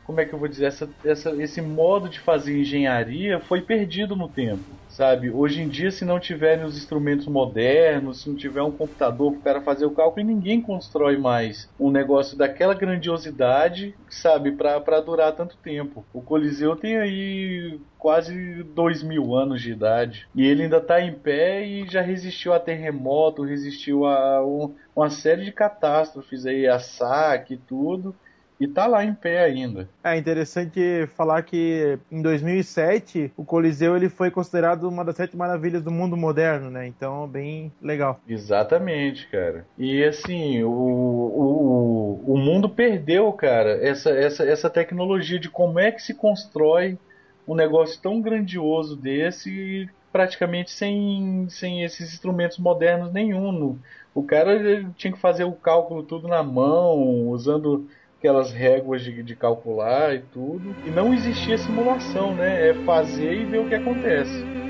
como 0.03 0.21
é 0.21 0.27
que 0.27 0.35
eu 0.35 0.39
vou 0.39 0.49
dizer? 0.49 0.67
Essa, 0.67 0.95
essa, 1.05 1.43
esse 1.43 1.61
modo 1.63 2.09
de 2.09 2.21
fazer 2.21 2.59
engenharia 2.61 3.41
foi 3.41 3.63
perdido 3.63 4.17
no 4.17 4.33
tempo. 4.33 4.81
Sabe, 4.97 5.31
hoje 5.31 5.61
em 5.61 5.69
dia, 5.69 5.91
se 5.91 6.07
não 6.07 6.19
tiverem 6.19 6.65
os 6.65 6.75
instrumentos 6.79 7.27
modernos, 7.27 8.23
se 8.23 8.29
não 8.31 8.35
tiver 8.37 8.63
um 8.63 8.73
computador 8.75 9.33
para 9.33 9.39
o 9.41 9.43
cara 9.43 9.63
fazer 9.63 9.85
o 9.85 9.93
cálculo, 9.95 10.25
ninguém 10.25 10.63
constrói 10.63 11.19
mais 11.19 11.71
um 11.79 11.91
negócio 11.91 12.35
daquela 12.39 12.73
grandiosidade, 12.73 13.95
sabe, 14.09 14.53
para 14.53 15.01
durar 15.03 15.37
tanto 15.37 15.59
tempo. 15.59 16.09
O 16.15 16.23
Coliseu 16.23 16.75
tem 16.77 16.97
aí 16.97 17.79
quase 17.99 18.63
dois 18.65 19.03
mil 19.03 19.35
anos 19.35 19.61
de 19.61 19.71
idade 19.73 20.31
e 20.35 20.43
ele 20.47 20.63
ainda 20.63 20.79
está 20.79 20.99
em 21.03 21.13
pé 21.21 21.67
e 21.67 21.87
já 21.87 22.01
resistiu 22.01 22.55
a 22.55 22.61
terremoto, 22.61 23.43
resistiu 23.43 24.07
a 24.07 24.47
um- 24.47 24.75
uma 24.95 25.11
série 25.11 25.45
de 25.45 25.53
catástrofes 25.53 26.47
aí, 26.47 26.67
a 26.67 26.79
saque 26.79 27.53
e 27.55 27.59
tudo. 27.59 28.19
E 28.59 28.67
tá 28.67 28.87
lá 28.87 29.05
em 29.05 29.15
pé 29.15 29.45
ainda. 29.45 29.89
É 30.03 30.17
interessante 30.17 31.07
falar 31.15 31.43
que 31.43 31.99
em 32.11 32.23
2007 32.23 33.33
o 33.37 33.45
Coliseu 33.45 33.97
ele 33.97 34.09
foi 34.09 34.31
considerado 34.31 34.89
uma 34.89 35.05
das 35.05 35.17
sete 35.17 35.37
maravilhas 35.37 35.83
do 35.83 35.91
mundo 35.91 36.17
moderno, 36.17 36.71
né? 36.71 36.87
Então, 36.87 37.29
bem 37.29 37.71
legal. 37.83 38.21
Exatamente, 38.27 39.29
cara. 39.29 39.67
E 39.77 40.03
assim, 40.03 40.63
o, 40.63 40.71
o, 40.71 42.23
o 42.27 42.39
mundo 42.39 42.69
perdeu, 42.69 43.31
cara, 43.33 43.79
essa, 43.87 44.11
essa, 44.11 44.45
essa 44.45 44.71
tecnologia 44.71 45.39
de 45.39 45.51
como 45.51 45.79
é 45.79 45.93
que 45.93 46.01
se 46.01 46.15
constrói 46.15 46.99
um 47.47 47.55
negócio 47.55 48.01
tão 48.01 48.21
grandioso 48.21 48.97
desse 48.97 49.89
praticamente 50.11 50.71
sem, 50.71 51.47
sem 51.51 51.85
esses 51.85 52.15
instrumentos 52.15 52.57
modernos 52.59 53.13
nenhum. 53.13 53.79
O 54.15 54.23
cara 54.23 54.59
tinha 54.97 55.13
que 55.13 55.19
fazer 55.19 55.45
o 55.45 55.53
cálculo 55.53 56.03
tudo 56.03 56.27
na 56.27 56.43
mão, 56.43 57.29
usando 57.29 57.87
aquelas 58.27 58.51
réguas 58.51 59.03
de, 59.03 59.23
de 59.23 59.37
calcular 59.37 60.13
e 60.15 60.19
tudo. 60.19 60.75
E 60.85 60.91
não 60.91 61.15
existia 61.15 61.57
simulação, 61.57 62.35
né? 62.35 62.71
É 62.71 62.75
fazer 62.85 63.43
e 63.43 63.45
ver 63.45 63.61
o 63.61 63.69
que 63.69 63.75
acontece. 63.77 64.66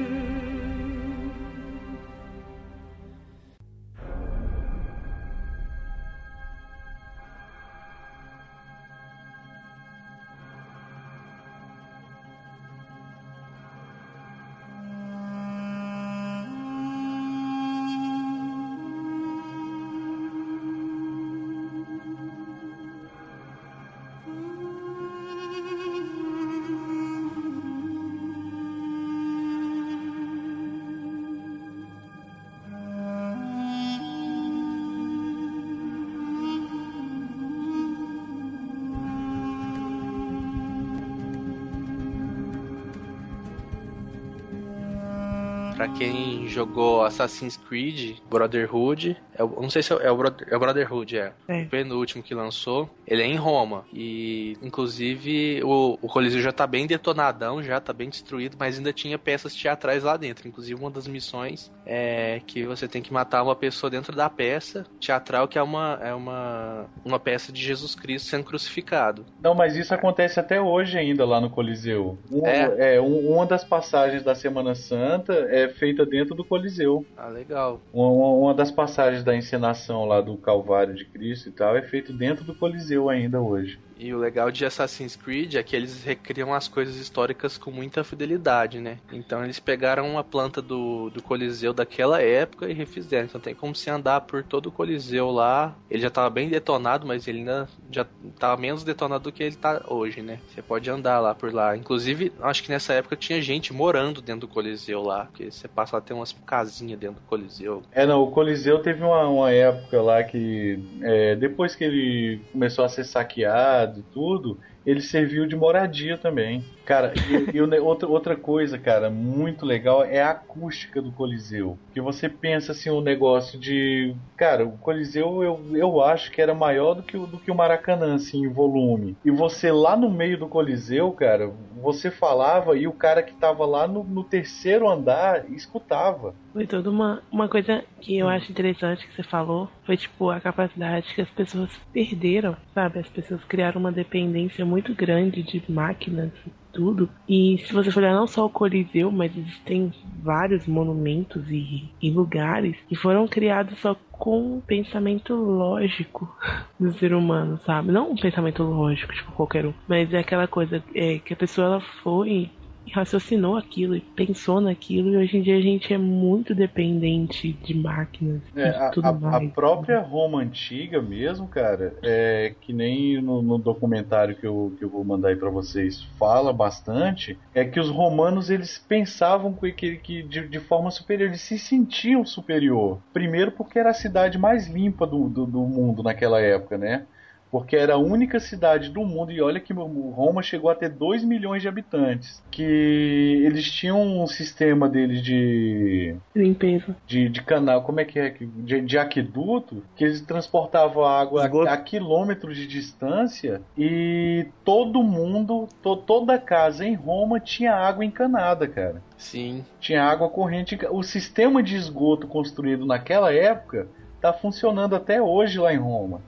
Quem 45.97 46.47
jogou 46.49 47.03
Assassin's 47.03 47.57
Creed, 47.69 48.19
Brotherhood, 48.31 49.17
é 49.35 49.43
não 49.43 49.69
sei 49.71 49.83
se 49.83 49.93
é, 49.93 49.97
o- 49.97 50.01
é 50.01 50.13
o, 50.13 50.23
é 50.51 50.57
o 50.57 50.61
Brotherhood, 50.61 51.19
é. 51.19 51.33
É. 51.49 51.63
O 51.63 51.69
penúltimo 51.69 52.23
que 52.23 52.35
lançou, 52.35 52.89
ele 53.07 53.23
é 53.23 53.27
em 53.27 53.37
Roma. 53.37 53.85
E, 53.93 54.57
inclusive, 54.63 55.61
o, 55.65 55.99
o 56.01 56.09
Coliseu 56.09 56.41
já 56.41 56.53
tá 56.53 56.67
bem 56.67 56.87
detonadão, 56.87 57.63
já 57.63 57.81
tá 57.81 57.93
bem 57.93 58.09
destruído, 58.09 58.57
mas 58.59 58.79
ainda 58.79 58.93
tinha 58.93 59.19
peças 59.19 59.55
teatrais 59.55 60.03
lá 60.05 60.17
dentro. 60.17 60.47
Inclusive, 60.49 60.79
uma 60.81 60.91
das 60.91 61.07
missões 61.09 61.71
é 61.85 62.41
que 62.47 62.65
você 62.65 62.87
tem 62.87 63.03
que 63.03 63.13
matar 63.13 63.43
uma 63.43 63.57
pessoa 63.57 63.91
dentro 63.91 64.15
da 64.15 64.31
peça 64.31 64.85
teatral, 65.01 65.49
que 65.49 65.59
é 65.59 65.63
uma, 65.63 65.99
é 66.03 66.15
uma, 66.15 66.87
uma 67.05 67.19
peça 67.19 67.53
de 67.53 67.63
Jesus 67.63 67.95
Cristo 67.95 68.29
sendo 68.29 68.45
crucificado. 68.45 69.25
Não, 69.43 69.55
mas 69.55 69.77
isso 69.77 69.93
acontece 69.95 70.39
até 70.39 70.61
hoje 70.61 70.97
ainda 70.99 71.25
lá 71.25 71.41
no 71.41 71.51
Coliseu. 71.51 72.19
Um- 72.31 72.47
É? 72.47 72.97
é, 72.97 73.01
um- 73.01 73.31
uma 73.35 73.47
das 73.47 73.65
passagens 73.65 74.23
da 74.23 74.35
Semana 74.35 74.75
Santa 74.75 75.33
é 75.51 75.69
feita 75.69 76.05
dentro 76.07 76.35
do 76.35 76.45
Coliseu. 76.45 77.05
Ah, 77.17 77.29
legal. 77.29 77.56
Uma, 77.93 78.09
uma- 78.11 78.35
uma 78.35 78.55
das 78.55 78.71
passagens 78.71 79.25
da 79.25 79.35
encenação 79.37 80.05
lá 80.05 80.21
do 80.21 80.37
Calvário 80.39 80.95
de 80.95 81.05
Cristo 81.07 81.49
e 81.49 81.53
tal 81.53 81.77
é 81.77 81.83
feito 81.83 82.13
dentro 82.13 82.45
do 82.45 82.55
Coliseu 82.57 83.09
ainda 83.09 83.41
hoje. 83.41 83.81
E 83.99 84.13
o 84.13 84.19
legal 84.19 84.51
de 84.51 84.65
Assassin's 84.65 85.17
Creed 85.17 85.55
é 85.55 85.63
que 85.63 85.75
eles 85.75 86.05
recriam 86.05 86.53
as 86.53 86.69
coisas 86.69 86.97
históricas 86.97 87.57
com 87.57 87.71
muita 87.71 88.05
fidelidade, 88.05 88.79
né? 88.79 88.99
Então 89.13 89.43
eles 89.43 89.59
pegaram 89.59 90.09
uma 90.09 90.23
planta 90.23 90.61
do, 90.61 91.11
do 91.11 91.23
Coliseu 91.23 91.73
daquela 91.73 92.21
época 92.21 92.69
e 92.69 92.75
refizeram. 92.75 93.25
Então 93.25 93.41
tem 93.41 93.55
como 93.55 93.75
se 93.75 93.89
andar 93.89 94.21
por 94.23 94.43
todo 94.43 94.67
o 94.67 94.73
Coliseu 94.73 95.31
lá. 95.31 95.75
Ele 95.91 96.03
já 96.03 96.11
tava 96.11 96.29
bem 96.29 96.49
detonado, 96.49 97.07
mas 97.07 97.27
ele 97.27 97.39
ainda 97.39 97.69
já 97.91 98.07
tava 98.39 98.61
menos 98.61 98.85
detonado 98.85 99.25
do 99.25 99.33
que 99.33 99.43
ele 99.43 99.57
tá 99.57 99.83
hoje, 99.89 100.21
né? 100.21 100.41
Você 100.49 100.61
pode 100.61 100.91
andar 100.91 101.19
lá 101.21 101.35
por 101.35 101.53
lá. 101.53 101.77
Inclusive, 101.77 102.33
acho 102.41 102.63
que 102.63 102.71
nessa 102.71 102.93
época 102.93 103.17
tinha 103.17 103.41
gente 103.41 103.73
morando 103.73 104.21
dentro 104.21 104.43
do 104.43 104.49
Coliseu 104.49 105.03
lá. 105.03 105.25
Porque 105.27 105.51
você 105.51 105.67
passa 105.67 105.97
lá, 105.97 106.03
tem 106.03 106.15
umas 106.15 106.33
casinhas 106.45 106.99
dentro 106.99 107.17
do 107.17 107.27
Coliseu. 107.27 107.83
É, 107.93 108.07
não, 108.07 108.23
o 108.23 108.31
Coliseu 108.31 108.79
teve 108.81 109.03
uma, 109.03 109.27
uma 109.27 109.51
época 109.51 110.03
lá 110.03 110.23
que, 110.23 110.79
é, 111.03 111.35
depois 111.35 111.75
que 111.75 111.85
ele 111.85 112.41
começou 112.53 112.85
a 112.85 112.89
ser 112.89 113.05
saqueado 113.05 113.86
e 113.99 114.03
tudo, 114.03 114.59
ele 114.87 115.01
serviu 115.01 115.47
de 115.47 115.57
moradia 115.57 116.17
também. 116.17 116.65
Cara, 116.85 117.13
e, 117.53 117.57
e 117.57 117.61
outra, 117.81 118.09
outra 118.09 118.37
coisa, 118.37 118.79
cara, 118.79 119.11
muito 119.11 119.67
legal 119.67 120.05
é 120.05 120.23
a 120.23 120.31
acústica 120.31 121.03
do 121.03 121.11
Coliseu. 121.11 121.77
Que 121.93 122.01
você 122.01 122.29
pensa 122.29 122.71
assim, 122.71 122.91
um 122.91 123.01
negócio 123.01 123.59
de. 123.59 124.15
Cara, 124.37 124.65
o 124.65 124.79
Coliseu 124.79 125.43
eu, 125.43 125.61
eu 125.75 126.01
acho 126.01 126.31
que 126.31 126.41
era 126.41 126.55
maior 126.55 126.95
do 126.95 127.03
que, 127.03 127.19
do 127.19 127.39
que 127.39 127.51
o 127.51 127.55
Maracanã, 127.55 128.15
assim, 128.15 128.45
em 128.45 128.49
volume. 128.49 129.17
E 129.25 129.31
você 129.31 129.73
lá 129.73 129.97
no 129.97 130.09
meio 130.09 130.39
do 130.39 130.49
Coliseu, 130.49 131.11
cara, 131.11 131.53
você 131.77 132.11
falava 132.11 132.77
e 132.77 132.87
o 132.87 132.93
cara 132.93 133.23
que 133.23 133.35
tava 133.35 133.67
lá 133.67 133.87
no, 133.87 134.03
no 134.03 134.25
terceiro 134.25 134.89
andar 134.89 135.51
escutava. 135.51 136.35
Foi 136.53 136.67
toda 136.67 136.91
uma, 136.91 137.23
uma 137.31 137.49
coisa 137.49 137.85
que 138.01 138.17
eu 138.17 138.29
acho 138.29 138.51
interessante 138.51 139.07
que 139.07 139.15
você 139.15 139.23
falou. 139.23 139.69
Foi 139.85 139.97
tipo 139.97 140.31
a 140.31 140.41
capacidade 140.41 141.15
que 141.15 141.21
as 141.21 141.31
pessoas 141.31 141.71
perderam, 141.93 142.57
sabe? 142.75 142.99
As 142.99 143.09
pessoas 143.09 143.45
criaram 143.45 143.81
uma 143.81 143.93
dependência 143.93 144.65
muito 144.65 144.95
grande 144.95 145.43
de 145.43 145.63
máquinas 145.71 146.33
tudo. 146.77 147.09
E 147.27 147.59
se 147.67 147.73
você 147.73 147.91
for 147.91 148.03
olhar 148.03 148.15
não 148.15 148.27
só 148.27 148.45
o 148.45 148.51
Coliseu, 148.51 149.11
mas 149.11 149.35
existem 149.35 149.91
vários 150.23 150.67
monumentos 150.67 151.43
e, 151.51 151.91
e 152.03 152.11
lugares 152.11 152.77
que 152.87 152.95
foram 152.95 153.27
criados 153.27 153.79
só 153.79 153.97
com 154.13 154.57
um 154.57 154.61
pensamento 154.61 155.35
lógico 155.35 156.29
do 156.79 156.93
ser 156.93 157.15
humano, 157.15 157.59
sabe? 157.65 157.91
Não 157.91 158.13
um 158.13 158.17
pensamento 158.17 158.63
lógico, 158.63 159.15
tipo 159.15 159.33
qualquer 159.33 159.67
um, 159.67 159.73
mas 159.89 160.13
é 160.13 160.19
aquela 160.19 160.47
coisa 160.47 160.83
é, 160.95 161.19
que 161.19 161.33
a 161.33 161.37
pessoa 161.37 161.67
ela 161.67 161.81
foi 162.03 162.51
raciocinou 162.93 163.57
aquilo 163.57 163.97
e 163.97 164.01
pensou 164.01 164.61
naquilo 164.61 165.11
e 165.11 165.17
hoje 165.17 165.37
em 165.39 165.43
dia 165.43 165.57
a 165.57 165.61
gente 165.61 165.93
é 165.93 165.99
muito 165.99 166.55
dependente 166.55 167.53
de 167.53 167.75
máquinas 167.75 168.43
É, 168.55 168.69
e 168.69 168.71
a, 168.71 168.89
tudo 168.91 169.15
a- 169.31 169.37
a 169.37 169.41
mais. 169.41 169.53
própria 169.53 170.01
Roma 170.01 170.41
antiga 170.41 171.03
mesmo, 171.03 171.47
cara, 171.47 171.99
é 172.03 172.57
que 172.61 172.73
nem 172.73 173.21
no, 173.21 173.43
no 173.43 173.59
documentário 173.59 174.35
que 174.39 174.47
eu, 174.47 174.75
que 174.79 174.85
eu 174.85 174.89
vou 174.89 175.05
mandar 175.05 175.29
aí 175.29 175.37
pra 175.37 175.51
vocês 175.51 176.03
fala 176.19 176.53
bastante, 176.55 177.39
é 177.53 177.65
que 177.67 177.79
os 177.79 177.91
romanos 177.91 178.49
eles 178.49 178.79
pensavam 178.79 179.55
que, 179.55 179.73
que, 179.73 179.97
que 179.99 180.23
de, 180.23 180.49
de 180.49 180.61
forma 180.61 180.91
superior, 180.91 181.29
eles 181.29 181.43
se 181.43 181.59
sentiam 181.59 182.25
superior. 182.25 183.03
Primeiro 183.13 183.53
porque 183.53 183.79
era 183.79 183.91
a 183.91 183.95
cidade 183.95 184.39
mais 184.39 184.67
limpa 184.69 185.07
do, 185.07 185.29
do, 185.29 185.45
do 185.47 185.61
mundo 185.67 186.03
naquela 186.03 186.41
época, 186.41 186.79
né? 186.79 187.07
Porque 187.51 187.77
era 187.77 187.95
a 187.95 187.99
única 187.99 188.41
cidade 188.41 188.91
do 188.91 189.03
mundo, 189.05 189.31
e 189.33 189.41
olha 189.41 189.61
que 189.61 189.73
Roma 189.73 190.43
chegou 190.43 190.69
a 190.71 190.75
ter 190.75 190.89
2 190.91 191.23
milhões 191.25 191.63
de 191.63 191.69
habitantes. 191.69 192.43
Que 192.51 193.43
eles 193.45 193.71
tinham 193.71 194.01
um 194.23 194.27
sistema 194.27 194.89
deles 194.89 195.23
de 195.23 196.17
Limpeza. 196.35 196.95
de, 197.07 197.29
de 197.29 197.43
canal, 197.43 197.83
como 197.83 198.01
é 198.01 198.05
que 198.05 198.19
é? 198.19 198.31
De, 198.31 198.81
de 198.81 198.99
aqueduto, 198.99 199.83
que 199.95 200.05
eles 200.05 200.21
transportavam 200.21 201.05
a 201.05 201.21
água 201.21 201.45
a, 201.69 201.73
a 201.73 201.77
quilômetros 201.77 202.57
de 202.57 202.67
distância 202.67 203.63
e 203.79 204.47
todo 204.65 205.03
mundo, 205.03 205.69
to- 205.83 205.97
toda 205.97 206.39
casa 206.39 206.85
em 206.85 206.95
Roma 206.95 207.39
tinha 207.41 207.73
água 207.75 208.05
encanada, 208.05 208.67
cara. 208.67 209.03
Sim. 209.17 209.65
Tinha 209.81 210.03
água 210.05 210.29
corrente. 210.29 210.79
O 210.91 211.03
sistema 211.03 211.63
de 211.63 211.77
esgoto 211.77 212.27
construído 212.27 212.85
naquela 212.85 213.33
época 213.33 213.87
está 214.17 214.33
funcionando 214.33 214.95
até 214.97 215.23
hoje 215.23 215.59
lá 215.59 215.73
em 215.73 215.79
Roma. 215.79 216.21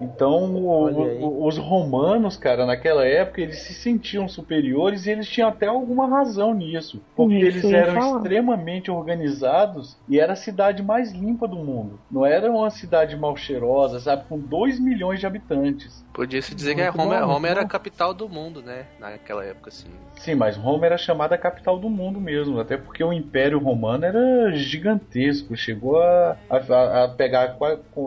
Então, 0.00 0.54
o- 0.54 1.24
o- 1.24 1.46
os 1.46 1.56
romanos, 1.58 2.36
cara, 2.36 2.66
naquela 2.66 3.04
época, 3.06 3.40
eles 3.40 3.60
se 3.62 3.72
sentiam 3.74 4.28
superiores 4.28 5.06
e 5.06 5.10
eles 5.10 5.28
tinham 5.28 5.48
até 5.48 5.66
alguma 5.66 6.06
razão 6.06 6.52
nisso. 6.54 7.02
Porque 7.14 7.34
Isso 7.36 7.66
eles 7.66 7.72
eram 7.72 7.94
falar. 8.00 8.16
extremamente 8.18 8.90
organizados 8.90 9.96
e 10.08 10.20
era 10.20 10.34
a 10.34 10.36
cidade 10.36 10.82
mais 10.82 11.12
limpa 11.12 11.48
do 11.48 11.56
mundo. 11.56 11.98
Não 12.10 12.24
era 12.26 12.50
uma 12.50 12.70
cidade 12.70 13.16
mal 13.16 13.36
cheirosa, 13.36 13.98
sabe? 14.00 14.24
Com 14.28 14.38
2 14.38 14.78
milhões 14.78 15.20
de 15.20 15.26
habitantes. 15.26 16.04
Podia-se 16.12 16.54
dizer 16.54 16.74
que 16.74 16.82
Muito 16.82 17.00
a 17.00 17.02
Roma, 17.02 17.20
bom, 17.20 17.32
Roma 17.34 17.48
era 17.48 17.60
a 17.62 17.66
capital 17.68 18.12
do 18.14 18.28
mundo, 18.28 18.62
né? 18.62 18.86
Naquela 18.98 19.44
época, 19.44 19.68
assim. 19.70 19.88
Sim, 20.16 20.34
mas 20.34 20.56
Roma 20.56 20.86
era 20.86 20.96
chamada 20.98 21.36
capital 21.38 21.78
do 21.78 21.88
mundo 21.90 22.18
mesmo, 22.20 22.58
até 22.58 22.76
porque 22.76 23.04
o 23.04 23.12
Império 23.12 23.58
Romano 23.58 24.04
era 24.04 24.50
gigantesco, 24.52 25.54
chegou 25.56 26.00
a, 26.00 26.36
a- 26.50 27.04
a 27.04 27.08
pegar 27.08 27.56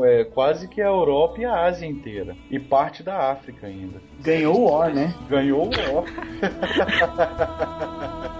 é, 0.03 0.23
quase 0.25 0.67
que 0.67 0.81
a 0.81 0.87
Europa 0.87 1.39
e 1.39 1.45
a 1.45 1.65
Ásia 1.65 1.85
inteira, 1.87 2.35
e 2.49 2.59
parte 2.59 3.03
da 3.03 3.31
África 3.31 3.67
ainda. 3.67 4.01
Ganhou 4.21 4.59
o 4.59 4.71
War, 4.71 4.93
né? 4.93 5.13
Ganhou 5.29 5.67
o 5.67 5.69
ó. 5.95 6.03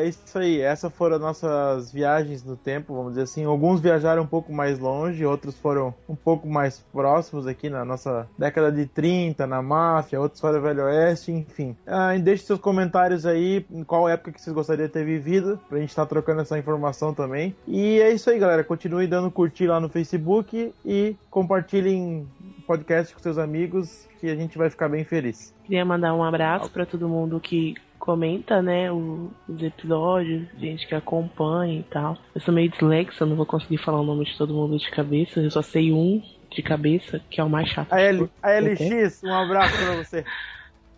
é 0.00 0.08
isso 0.08 0.38
aí. 0.38 0.60
Essas 0.60 0.92
foram 0.92 1.16
as 1.16 1.22
nossas 1.22 1.92
viagens 1.92 2.44
no 2.44 2.56
tempo, 2.56 2.94
vamos 2.94 3.10
dizer 3.10 3.22
assim. 3.22 3.44
Alguns 3.44 3.80
viajaram 3.80 4.22
um 4.22 4.26
pouco 4.26 4.52
mais 4.52 4.78
longe, 4.78 5.24
outros 5.24 5.56
foram 5.56 5.94
um 6.08 6.14
pouco 6.14 6.48
mais 6.48 6.78
próximos 6.92 7.46
aqui 7.46 7.68
na 7.68 7.84
nossa 7.84 8.28
década 8.38 8.72
de 8.72 8.86
30, 8.86 9.46
na 9.46 9.62
máfia, 9.62 10.20
outros 10.20 10.40
foram 10.40 10.60
Velho 10.60 10.84
Oeste, 10.84 11.32
enfim. 11.32 11.76
Ah, 11.86 12.16
deixe 12.16 12.44
seus 12.44 12.58
comentários 12.58 13.26
aí, 13.26 13.64
em 13.70 13.84
qual 13.84 14.08
época 14.08 14.32
que 14.32 14.40
vocês 14.40 14.54
gostariam 14.54 14.86
de 14.86 14.92
ter 14.92 15.04
vivido, 15.04 15.58
pra 15.68 15.78
gente 15.78 15.90
estar 15.90 16.06
trocando 16.06 16.40
essa 16.40 16.58
informação 16.58 17.14
também. 17.14 17.54
E 17.66 18.00
é 18.00 18.12
isso 18.12 18.30
aí, 18.30 18.38
galera. 18.38 18.64
Continue 18.64 19.06
dando 19.06 19.30
curtir 19.30 19.66
lá 19.66 19.80
no 19.80 19.88
Facebook 19.88 20.72
e 20.84 21.16
compartilhem 21.30 22.26
o 22.58 22.62
podcast 22.62 23.14
com 23.14 23.20
seus 23.20 23.38
amigos, 23.38 24.08
que 24.20 24.28
a 24.28 24.34
gente 24.34 24.56
vai 24.56 24.70
ficar 24.70 24.88
bem 24.88 25.04
feliz. 25.04 25.54
Queria 25.64 25.84
mandar 25.84 26.14
um 26.14 26.22
abraço 26.22 26.70
pra 26.70 26.84
todo 26.84 27.08
mundo 27.08 27.40
que 27.40 27.74
comenta, 28.00 28.60
né, 28.62 28.90
o- 28.90 29.30
os 29.46 29.62
episódios, 29.62 30.48
gente 30.58 30.86
que 30.86 30.94
acompanha 30.94 31.78
e 31.78 31.84
tal. 31.84 32.16
Eu 32.34 32.40
sou 32.40 32.52
meio 32.52 32.70
dislexa, 32.70 33.24
não 33.26 33.36
vou 33.36 33.46
conseguir 33.46 33.78
falar 33.78 34.00
o 34.00 34.04
nome 34.04 34.24
de 34.24 34.36
todo 34.36 34.54
mundo 34.54 34.76
de 34.78 34.90
cabeça, 34.90 35.40
eu 35.40 35.50
só 35.50 35.62
sei 35.62 35.92
um 35.92 36.20
de 36.50 36.62
cabeça, 36.62 37.20
que 37.30 37.40
é 37.40 37.44
o 37.44 37.48
mais 37.50 37.68
chato. 37.68 37.92
A, 37.92 38.00
L, 38.00 38.28
a. 38.42 38.50
LX, 38.50 39.22
um 39.22 39.32
abraço 39.34 39.76
pra 39.76 39.94
você. 39.96 40.24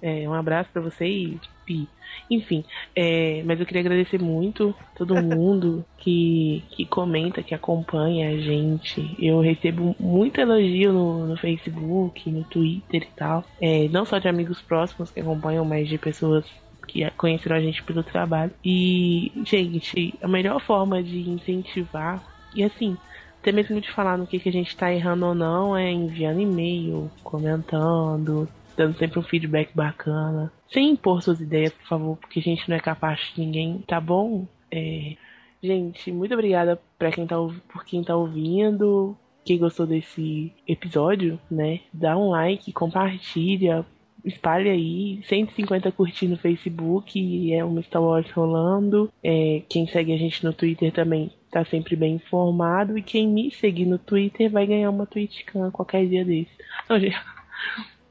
É, 0.05 0.29
um 0.29 0.35
abraço 0.35 0.69
pra 0.73 0.83
você 0.83 1.07
e 1.07 1.41
pi. 1.65 1.89
Enfim, 2.29 2.65
é, 2.97 3.41
mas 3.45 3.61
eu 3.61 3.65
queria 3.65 3.83
agradecer 3.83 4.21
muito 4.21 4.75
todo 4.97 5.15
mundo 5.23 5.85
que, 5.99 6.65
que 6.71 6.85
comenta, 6.87 7.41
que 7.41 7.55
acompanha 7.55 8.31
a 8.31 8.37
gente. 8.37 9.15
Eu 9.17 9.39
recebo 9.39 9.95
muito 10.01 10.41
elogio 10.41 10.93
no, 10.93 11.27
no 11.29 11.37
Facebook, 11.37 12.29
no 12.33 12.43
Twitter 12.43 13.05
e 13.05 13.17
tal. 13.17 13.45
É, 13.61 13.87
não 13.91 14.05
só 14.05 14.19
de 14.19 14.27
amigos 14.27 14.61
próximos 14.61 15.13
que 15.13 15.21
acompanham, 15.21 15.65
mas 15.65 15.89
de 15.89 15.97
pessoas 15.99 16.45
que 16.87 17.09
conheceram 17.13 17.57
a 17.57 17.61
gente 17.61 17.83
pelo 17.83 18.03
trabalho. 18.03 18.53
E, 18.65 19.33
gente, 19.45 20.15
a 20.23 20.29
melhor 20.29 20.61
forma 20.61 21.03
de 21.03 21.29
incentivar, 21.29 22.23
e 22.55 22.63
assim, 22.63 22.97
até 23.41 23.51
mesmo 23.51 23.81
de 23.81 23.91
falar 23.91 24.17
no 24.17 24.27
que, 24.27 24.39
que 24.39 24.49
a 24.49 24.53
gente 24.53 24.77
tá 24.77 24.93
errando 24.93 25.27
ou 25.27 25.35
não, 25.35 25.77
é 25.77 25.91
enviando 25.91 26.41
e-mail, 26.41 27.11
comentando, 27.25 28.49
dando 28.77 28.97
sempre 28.97 29.19
um 29.19 29.23
feedback 29.23 29.75
bacana. 29.75 30.53
Sem 30.71 30.91
impor 30.91 31.23
suas 31.23 31.41
ideias, 31.41 31.73
por 31.73 31.87
favor, 31.87 32.17
porque 32.17 32.41
a 32.41 32.43
gente 32.43 32.69
não 32.69 32.77
é 32.77 32.81
capaz 32.81 33.33
de 33.35 33.41
ninguém, 33.41 33.83
tá 33.87 34.01
bom? 34.01 34.47
É, 34.71 35.17
gente, 35.63 36.11
muito 36.13 36.33
obrigada 36.35 36.81
pra 36.99 37.11
quem 37.11 37.27
tá, 37.27 37.37
por 37.73 37.85
quem 37.85 38.03
tá 38.03 38.17
ouvindo. 38.17 39.17
Quem 39.45 39.59
gostou 39.59 39.89
desse 39.89 40.53
episódio, 40.69 41.39
né? 41.51 41.81
Dá 41.93 42.17
um 42.17 42.31
like, 42.31 42.73
compartilha, 42.73 43.85
espalha 44.25 44.73
aí. 44.73 45.21
150 45.25 45.93
curtir 45.93 46.29
no 46.29 46.37
Facebook 46.37 47.19
e 47.19 47.53
é 47.53 47.65
uma 47.65 47.83
Star 47.83 48.03
Wars 48.03 48.31
rolando. 48.31 49.13
É, 49.23 49.63
quem 49.69 49.87
segue 49.87 50.13
a 50.13 50.17
gente 50.17 50.45
no 50.45 50.53
Twitter 50.53 50.93
também 50.93 51.31
tá 51.51 51.65
sempre 51.65 51.97
bem 51.97 52.15
informado. 52.15 52.97
E 52.97 53.03
quem 53.03 53.29
me 53.29 53.51
seguir 53.51 53.87
no 53.87 53.99
Twitter 53.99 54.51
vai 54.51 54.67
ganhar 54.67 54.91
uma 54.91 55.07
TwitchCam 55.07 55.71
qualquer 55.71 56.07
dia 56.07 56.25
desse. 56.25 56.51
Não, 56.89 56.99
gente, 56.99 57.17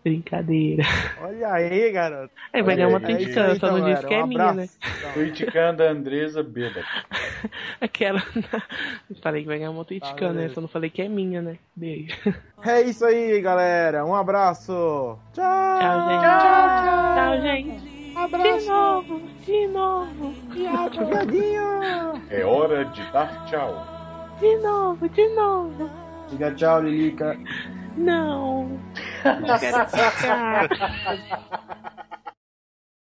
Brincadeira. 0.03 0.83
Olha 1.21 1.53
aí, 1.53 1.91
garoto. 1.91 2.33
É, 2.51 2.63
vai 2.63 2.75
ganhar 2.75 2.87
uma 2.87 2.99
TwitchCam, 2.99 3.55
só 3.59 3.71
não 3.71 3.85
disse 3.85 4.07
que 4.07 4.13
é 4.13 4.23
um 4.23 4.27
minha, 4.27 4.53
né? 4.53 4.67
abraço. 4.81 5.13
Tweetcam 5.13 5.75
da 5.75 5.91
Andresa 5.91 6.41
Beda. 6.41 6.83
Aquela. 7.79 8.21
falei 9.21 9.41
que 9.41 9.47
vai 9.47 9.59
ganhar 9.59 9.69
uma 9.69 9.85
TwitchCam, 9.85 10.33
né? 10.33 10.49
Só 10.49 10.61
não 10.61 10.67
falei 10.67 10.89
que 10.89 11.03
é 11.03 11.07
minha, 11.07 11.41
né? 11.41 11.57
Beijo. 11.75 12.15
É 12.63 12.81
isso 12.81 13.05
aí, 13.05 13.39
galera. 13.41 14.05
Um 14.05 14.15
abraço. 14.15 15.17
Tchau. 15.33 15.79
Tchau, 15.79 16.09
gente. 16.09 17.11
Tchau, 17.15 17.41
gente. 17.41 17.91
De 18.21 18.67
novo, 18.67 19.21
de 19.45 19.67
novo. 19.67 20.33
Viadinho. 20.51 22.21
É 22.29 22.43
hora 22.43 22.85
de 22.85 23.01
dar 23.11 23.45
tchau. 23.45 23.85
De 24.39 24.57
novo, 24.57 25.07
de 25.09 25.27
novo. 25.29 25.89
Diga 26.29 26.51
tchau, 26.51 26.81
Lilica. 26.81 27.37
Não. 27.97 28.79
Cara. 29.21 30.67